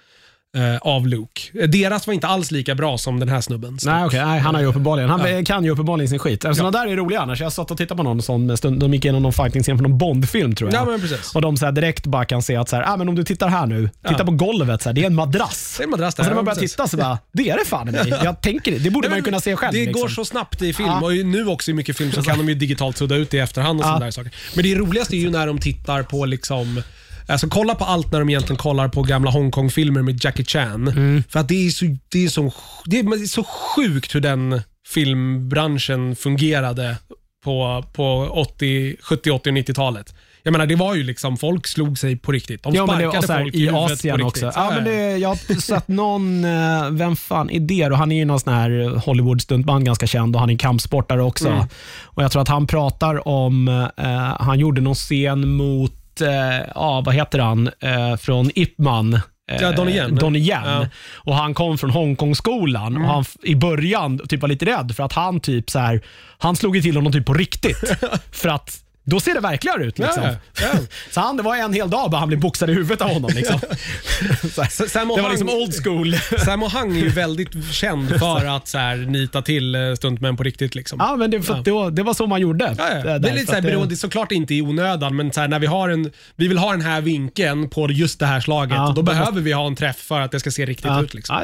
eh, 0.57 0.77
av 0.81 1.07
Luke. 1.07 1.67
Deras 1.67 2.07
var 2.07 2.13
inte 2.13 2.27
alls 2.27 2.51
lika 2.51 2.75
bra 2.75 2.97
som 2.97 3.19
den 3.19 3.29
här 3.29 3.41
snubben. 3.41 3.77
Nej, 3.85 4.05
okej. 4.05 4.25
Nej, 4.25 4.39
han 4.39 4.55
har 4.55 4.61
ju 4.61 4.67
uppenbarligen, 4.67 5.09
han 5.09 5.45
kan 5.45 5.63
ju 5.63 5.69
uppenbarligen 5.69 6.09
sin 6.09 6.19
skit. 6.19 6.41
Sådana 6.41 6.71
där 6.71 6.87
är 6.87 6.95
roliga 6.95 7.19
annars. 7.21 7.41
Jag 7.41 7.53
satt 7.53 7.71
och 7.71 7.77
tittade 7.77 7.97
på 7.97 8.03
någon 8.03 8.21
sån 8.21 8.57
stund, 8.57 8.79
de 8.79 8.93
gick 8.93 9.05
igenom 9.05 9.23
någon 9.23 9.33
fighting-scen 9.33 9.77
från 9.77 9.89
någon 9.89 9.97
Bond-film 9.97 10.55
tror 10.55 10.73
jag. 10.73 10.81
Ja, 10.81 10.85
men 10.91 11.01
precis. 11.01 11.35
Och 11.35 11.41
de 11.41 11.57
så 11.57 11.71
direkt 11.71 12.05
bara 12.05 12.25
kan 12.25 12.41
se 12.41 12.55
att 12.55 12.69
så 12.69 12.75
här, 12.75 12.83
ah, 12.93 12.97
men 12.97 13.09
om 13.09 13.15
du 13.15 13.23
tittar 13.23 13.47
här 13.47 13.65
nu, 13.65 13.89
titta 14.07 14.15
Ja. 14.19 14.25
på 14.25 14.31
golvet, 14.31 14.81
så 14.81 14.89
här, 14.89 14.93
det 14.93 15.01
är 15.01 15.05
en 15.05 15.15
madrass. 15.15 15.75
Det 15.77 15.83
är 15.83 15.85
en 15.85 15.89
madrass 15.91 16.15
där, 16.15 16.21
Och 16.23 16.25
så 16.25 16.29
när 16.29 16.35
man 16.35 16.41
ja, 16.41 16.45
börjar 16.45 16.55
precis. 16.55 16.71
titta 16.71 16.87
så 16.87 16.97
bara, 16.97 17.17
det 17.31 17.49
är 17.49 17.57
det 17.57 17.65
fan 17.65 17.89
i 17.89 17.91
mig. 17.91 18.13
Jag 18.23 18.41
tänker 18.41 18.71
det. 18.71 18.77
Det 18.79 18.89
borde 18.89 19.09
man 19.09 19.17
ju 19.17 19.23
kunna 19.23 19.39
se 19.39 19.55
själv. 19.55 19.73
Det 19.73 19.85
liksom. 19.85 20.01
går 20.01 20.09
så 20.09 20.25
snabbt 20.25 20.61
i 20.61 20.73
film 20.73 20.89
Ja. 20.89 21.01
och 21.05 21.13
nu 21.13 21.47
också 21.47 21.71
i 21.71 21.73
mycket 21.73 21.97
film 21.97 22.11
så 22.11 22.21
kan 22.21 22.37
de 22.37 22.49
ju 22.49 22.55
digitalt 22.55 22.97
sudda 22.97 23.15
ut 23.15 23.29
det 23.31 23.37
i 23.37 23.39
efterhand 23.39 23.79
och 23.79 23.83
Ja. 23.85 23.87
sådana 23.87 24.05
där 24.05 24.11
saker. 24.11 24.31
Men 24.55 24.63
det 24.63 24.75
roligaste 24.75 25.15
är 25.15 25.19
ju 25.19 25.29
när 25.29 25.47
de 25.47 25.59
tittar 25.59 26.03
på 26.03 26.25
liksom 26.25 26.81
Alltså 27.27 27.47
kolla 27.47 27.75
på 27.75 27.85
allt 27.85 28.11
när 28.11 28.19
de 28.19 28.29
egentligen 28.29 28.57
kollar 28.57 28.87
på 28.87 29.03
gamla 29.03 29.31
Hongkong-filmer 29.31 30.01
med 30.01 30.25
Jackie 30.25 30.45
Chan. 30.45 30.87
Mm. 30.87 31.23
För 31.29 31.39
att 31.39 31.47
det 31.47 31.67
är, 31.67 31.69
så, 31.69 31.85
det, 32.09 32.25
är 32.25 32.29
så, 32.29 32.53
det 32.85 32.99
är 32.99 33.27
så 33.27 33.43
sjukt 33.43 34.15
hur 34.15 34.21
den 34.21 34.61
filmbranschen 34.87 36.15
fungerade 36.15 36.97
på, 37.43 37.85
på 37.93 38.27
80, 38.31 38.95
70, 39.01 39.31
80 39.31 39.49
och 39.49 39.55
90-talet. 39.55 40.13
Jag 40.45 40.51
menar, 40.51 40.65
det 40.65 40.75
var 40.75 40.95
ju 40.95 41.03
liksom, 41.03 41.37
folk 41.37 41.67
slog 41.67 41.97
sig 41.97 42.15
på 42.15 42.31
riktigt. 42.31 42.63
De 42.63 42.73
Ja, 42.73 42.85
men 42.85 42.97
det 42.97 43.09
sparkade 43.09 43.33
här, 43.33 43.41
folk 43.41 43.55
i 43.55 43.59
huvudet 43.59 43.91
Asien 43.91 44.19
på 44.19 44.25
också. 44.25 44.51
Ja, 44.55 44.71
men 44.75 44.83
det, 44.83 45.17
jag 45.17 45.29
har 45.29 45.61
sett 45.61 45.87
någon, 45.87 46.45
eh, 46.45 46.89
vem 46.91 47.15
fan 47.15 47.49
är 47.49 47.59
det 47.59 47.87
då? 47.87 47.95
Han 47.95 48.11
är 48.11 48.15
ju 48.15 48.25
någon 48.25 48.39
sån 48.39 48.53
här 48.53 48.69
Hollywood-stuntman 49.05 49.83
ganska 49.83 50.07
känd 50.07 50.35
och 50.35 50.39
han 50.39 50.49
är 50.49 50.57
kampsportare 50.57 51.23
också. 51.23 51.47
Mm. 51.47 51.67
Och 52.03 52.23
Jag 52.23 52.31
tror 52.31 52.41
att 52.41 52.47
han 52.47 52.67
pratar 52.67 53.27
om, 53.27 53.67
eh, 53.97 54.07
han 54.39 54.59
gjorde 54.59 54.81
någon 54.81 54.95
scen 54.95 55.49
mot, 55.49 55.93
eh, 56.21 56.59
ja 56.75 57.01
vad 57.05 57.15
heter 57.15 57.39
han, 57.39 57.69
eh, 57.79 58.15
från 58.15 58.51
Ip 58.55 58.77
Man. 58.77 59.13
Eh, 59.13 59.21
Ja, 59.61 59.71
Donnie 59.71 59.95
Yen. 59.95 60.35
Yen. 60.35 60.45
Ja. 60.45 60.75
Mm. 60.77 60.89
Och 61.15 61.35
Han 61.35 61.53
kom 61.53 61.77
från 61.77 61.89
Hongkongskolan 61.89 62.97
och 62.97 63.03
han 63.07 63.25
i 63.43 63.55
början 63.55 64.19
typ 64.29 64.41
var 64.41 64.49
lite 64.49 64.65
rädd 64.65 64.95
för 64.95 65.03
att 65.03 65.13
han 65.13 65.39
typ 65.39 65.69
så 65.69 65.79
här, 65.79 66.01
han 66.37 66.55
slog 66.55 66.81
till 66.81 66.95
honom 66.95 67.11
typ 67.13 67.25
på 67.25 67.33
riktigt. 67.33 67.77
för 68.31 68.49
att 68.49 68.79
då 69.05 69.19
ser 69.19 69.33
det 69.33 69.39
verkligare 69.39 69.85
ut. 69.85 69.99
Liksom. 69.99 70.23
Ja, 70.23 70.35
ja. 70.61 70.67
Så 71.11 71.19
han, 71.21 71.37
det 71.37 71.43
var 71.43 71.55
en 71.55 71.73
hel 71.73 71.89
dag 71.89 72.11
bara 72.11 72.19
han 72.19 72.27
blev 72.27 72.39
boxad 72.39 72.69
i 72.69 72.73
huvudet 72.73 73.01
av 73.01 73.09
honom. 73.13 73.31
Liksom. 73.35 73.59
Så 74.53 74.61
här, 74.61 74.67
S- 74.69 74.91
Sammo 74.91 75.15
det 75.15 75.21
var 75.21 75.29
liksom 75.29 75.49
old 75.49 75.83
school. 75.83 76.15
Sammo 76.45 76.69
Hung 76.69 76.97
är 76.97 77.01
ju 77.01 77.09
väldigt 77.09 77.73
känd 77.73 78.09
för 78.19 78.45
att 78.55 78.67
så 78.67 78.77
här, 78.77 78.95
nita 78.97 79.41
till 79.41 79.75
eh, 79.75 79.93
stuntmän 79.93 80.37
på 80.37 80.43
riktigt. 80.43 80.75
Liksom. 80.75 80.97
Ja, 81.01 81.15
men 81.15 81.31
det, 81.31 81.41
för, 81.41 81.61
det, 81.63 81.71
var, 81.71 81.91
det 81.91 82.03
var 82.03 82.13
så 82.13 82.27
man 82.27 82.41
gjorde. 82.41 82.75
Ja, 82.77 82.89
ja. 82.89 82.97
Eh, 82.97 83.03
Det 83.03 83.09
är 83.11 83.19
där, 83.19 83.33
lite 83.33 83.45
så 83.45 83.53
här, 83.53 83.61
det- 83.61 83.67
beroende, 83.67 83.95
såklart 83.95 84.31
inte 84.31 84.55
i 84.55 84.61
onödan, 84.61 85.15
men 85.15 85.31
så 85.33 85.41
här, 85.41 85.47
när 85.47 85.59
vi 85.59 85.67
har 85.67 85.89
en, 85.89 86.11
vi 86.35 86.47
vill 86.47 86.57
ha 86.57 86.71
den 86.71 86.81
här 86.81 87.01
vinkeln 87.01 87.69
på 87.69 87.91
just 87.91 88.19
det 88.19 88.25
här 88.25 88.41
slaget, 88.41 88.75
Ja, 88.75 88.87
och 88.87 88.93
då 88.95 89.01
då 89.01 89.05
behöver 89.05 89.41
vi 89.41 89.51
ha 89.51 89.67
en 89.67 89.75
träff 89.75 89.97
för 89.97 90.21
att 90.21 90.31
det 90.31 90.39
ska 90.39 90.51
se 90.51 90.65
riktigt 90.65 90.85
Ja, 90.85 91.03
ut. 91.03 91.13
Liksom. 91.13 91.35
ja, 91.35 91.43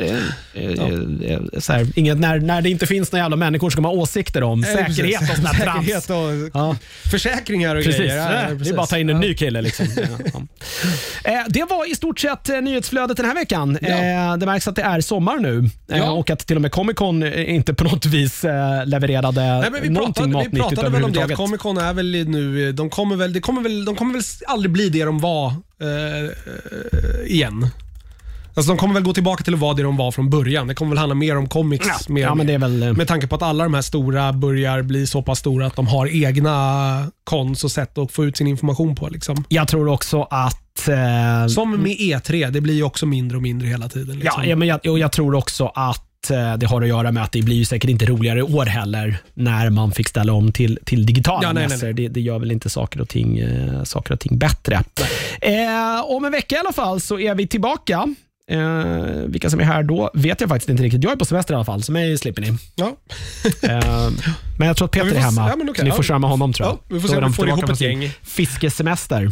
det, 0.53 1.33
är 1.33 1.59
så 1.59 1.73
här, 1.73 1.87
inget, 1.95 2.17
när, 2.19 2.39
när 2.39 2.61
det 2.61 2.69
inte 2.69 2.87
finns 2.87 3.11
några 3.11 3.23
jävla 3.25 3.35
människor 3.37 3.69
ska 3.69 3.81
man 3.81 3.91
ha 3.95 4.01
åsikter 4.01 4.43
om 4.43 4.63
säkerhet 4.63 5.21
och 5.21 5.27
sånt 5.35 5.47
där 5.51 5.53
trams. 5.65 6.09
Och 6.09 6.49
Ja. 6.53 6.75
Försäkringar 7.49 7.75
och 7.75 7.83
Precis. 7.83 7.99
grejer. 7.99 8.17
Ja, 8.17 8.23
det 8.29 8.35
är 8.53 8.57
precis. 8.57 8.75
bara 8.75 8.83
att 8.83 8.89
ta 8.89 8.97
in 8.97 9.09
en 9.09 9.19
ny 9.19 9.33
kille. 9.33 9.61
Liksom. 9.61 9.87
Ja. 11.23 11.31
Eh, 11.31 11.45
Det 11.49 11.63
var 11.69 11.91
i 11.91 11.95
stort 11.95 12.19
sett 12.19 12.49
eh, 12.49 12.61
nyhetsflödet 12.61 13.17
den 13.17 13.25
här 13.25 13.33
veckan. 13.35 13.77
Ja. 13.81 13.87
Eh, 13.87 14.37
Det 14.37 14.45
märks 14.45 14.67
att 14.67 14.75
det 14.75 14.81
är 14.81 15.01
sommar 15.01 15.37
nu 15.37 15.69
och 16.11 16.29
att 16.29 16.39
till 16.47 16.55
och 16.55 16.61
med 16.61 16.71
Comic 16.71 16.95
Con 16.95 17.23
inte 17.33 17.73
på 17.73 17.83
något 17.83 18.05
vis 18.05 18.43
levererade 18.85 19.41
Nej, 19.41 19.71
men 19.71 19.81
vi 19.81 19.89
någonting 19.89 20.13
pratade, 20.13 20.27
vi 20.27 20.33
matnyttigt 20.33 20.67
pratade 20.69 20.89
väl 20.89 21.03
om 21.03 21.11
det, 21.11 21.23
att. 21.23 21.35
Comic 21.35 21.61
Con 21.61 21.77
är 21.77 21.93
väl 21.93 22.11
nu, 22.27 22.71
de 22.71 22.89
kommer 22.89 23.15
väl, 23.15 23.33
det 23.33 23.39
kommer 23.39 23.61
väl, 23.61 23.85
de 23.85 23.95
kommer 23.95 24.13
väl 24.13 24.23
aldrig 24.47 24.71
bli 24.71 24.89
det 24.89 25.03
de 25.03 25.19
var 25.19 25.47
eh, 25.81 27.31
igen. 27.31 27.67
Alltså 28.59 28.71
de 28.71 28.77
kommer 28.77 28.93
väl 28.93 29.03
gå 29.03 29.13
tillbaka 29.13 29.43
till 29.43 29.53
att 29.53 29.59
vara 29.59 29.73
det 29.73 29.83
de 29.83 29.97
var 29.97 30.11
från 30.11 30.29
början. 30.29 30.67
Det 30.67 30.75
kommer 30.75 30.89
väl 30.89 30.97
handla 30.97 31.15
mer 31.15 31.37
om 31.37 31.49
comics. 31.49 31.87
Ja, 31.87 31.95
mer, 32.13 32.21
ja, 32.21 32.35
men 32.35 32.47
det 32.47 32.53
är 32.53 32.57
väl... 32.59 32.83
eh, 32.83 32.93
Med 32.93 33.07
tanke 33.07 33.27
på 33.27 33.35
att 33.35 33.41
alla 33.41 33.63
de 33.63 33.73
här 33.73 33.81
stora 33.81 34.33
börjar 34.33 34.81
bli 34.81 35.07
så 35.07 35.21
pass 35.21 35.39
stora 35.39 35.67
att 35.67 35.75
de 35.75 35.87
har 35.87 36.07
egna 36.25 37.11
kons 37.23 37.63
och 37.63 37.71
sätt 37.71 37.97
att 37.97 38.11
få 38.11 38.25
ut 38.25 38.37
sin 38.37 38.47
information 38.47 38.95
på. 38.95 39.07
Liksom. 39.09 39.43
Jag 39.49 39.67
tror 39.67 39.87
också 39.87 40.27
att... 40.29 40.87
Eh, 40.87 41.47
Som 41.47 41.71
med 41.83 41.91
E3, 41.97 42.51
det 42.51 42.61
blir 42.61 42.73
ju 42.73 42.83
också 42.83 43.05
mindre 43.05 43.37
och 43.37 43.43
mindre 43.43 43.67
hela 43.67 43.89
tiden. 43.89 44.19
Liksom. 44.19 44.43
Ja, 44.43 44.49
ja, 44.49 44.55
men 44.55 44.67
jag, 44.67 44.79
och 44.87 44.99
jag 44.99 45.11
tror 45.11 45.35
också 45.35 45.71
att 45.75 46.29
eh, 46.29 46.57
det 46.57 46.65
har 46.65 46.81
att 46.81 46.87
göra 46.87 47.11
med 47.11 47.23
att 47.23 47.31
det 47.31 47.41
blir 47.41 47.55
ju 47.55 47.65
säkert 47.65 47.89
inte 47.89 48.05
roligare 48.05 48.43
år 48.43 48.65
heller 48.65 49.17
när 49.33 49.69
man 49.69 49.91
fick 49.91 50.07
ställa 50.07 50.33
om 50.33 50.51
till, 50.51 50.79
till 50.85 51.05
digitala 51.05 51.39
Ja, 51.43 51.53
nej, 51.53 51.67
mässor. 51.67 51.85
nej. 51.85 51.93
Det, 51.93 52.07
det 52.07 52.21
gör 52.21 52.39
väl 52.39 52.51
inte 52.51 52.69
saker 52.69 53.01
och 53.01 53.09
ting, 53.09 53.37
eh, 53.39 53.83
saker 53.83 54.13
och 54.13 54.19
ting 54.19 54.37
bättre. 54.37 54.83
Eh, 55.41 55.51
om 56.07 56.25
en 56.25 56.31
vecka 56.31 56.55
i 56.55 56.59
alla 56.59 56.73
fall 56.73 57.01
så 57.01 57.19
är 57.19 57.35
vi 57.35 57.47
tillbaka. 57.47 58.15
Eh, 58.49 59.05
vilka 59.27 59.49
som 59.49 59.59
är 59.59 59.63
här 59.63 59.83
då 59.83 60.11
vet 60.13 60.41
jag 60.41 60.49
faktiskt 60.49 60.69
inte 60.69 60.83
riktigt. 60.83 61.03
Jag 61.03 61.11
är 61.11 61.15
på 61.15 61.25
semester 61.25 61.53
i 61.53 61.55
alla 61.55 61.65
fall, 61.65 61.83
så 61.83 61.91
mig 61.91 62.17
slipper 62.17 62.41
ni. 62.41 62.57
Ja. 62.75 62.95
Eh, 63.61 64.09
men 64.57 64.67
jag 64.67 64.77
tror 64.77 64.85
att 64.85 64.91
Peter 64.91 65.07
Ja, 65.07 65.11
är 65.11 65.21
får 65.21 65.31
se. 65.31 65.41
hemma, 65.41 65.49
Ja, 65.67 65.73
så 65.77 65.83
ni 65.83 65.91
får 65.91 66.03
köra 66.03 66.19
med 66.19 66.29
honom 66.29 66.53
tror 66.53 66.67
jag. 66.67 66.75
Ja, 66.75 66.79
vi 66.87 66.99
får 66.99 67.07
Då 67.07 67.13
se 67.13 67.17
är 67.19 67.23
om 67.23 67.31
vi 67.31 67.35
får 67.35 67.47
ihop 67.47 67.69
ett 67.69 67.81
gäng. 67.81 68.11
Fiskesemester. 68.23 69.31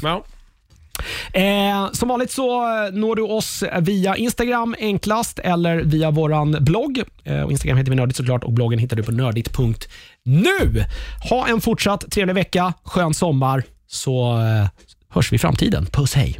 Eh, 1.34 1.92
som 1.92 2.10
vanligt 2.10 2.32
så 2.32 2.62
når 2.92 3.16
du 3.16 3.22
oss 3.22 3.64
via 3.82 4.16
Instagram 4.16 4.76
enklast 4.80 5.40
eller 5.40 5.78
via 5.84 6.12
vår 6.12 6.60
blogg. 6.60 7.02
Eh, 7.24 7.42
Instagram 7.50 7.78
heter 7.78 7.90
vi 7.92 7.96
Nördigt 7.96 8.18
såklart 8.18 8.44
och 8.44 8.54
bloggen 8.54 8.80
hittar 8.80 8.98
du 8.98 9.04
på 9.04 9.12
nördigt.nu. 9.12 10.86
Ha 11.30 11.48
en 11.48 11.62
fortsatt 11.62 12.12
trevlig 12.12 12.34
vecka, 12.34 12.74
skön 12.84 13.14
sommar 13.14 13.64
så 13.88 14.34
eh, 14.42 14.68
hörs 15.10 15.32
vi 15.32 15.36
i 15.36 15.40
framtiden. 15.40 15.86
Puss 15.86 16.14
hej! 16.14 16.40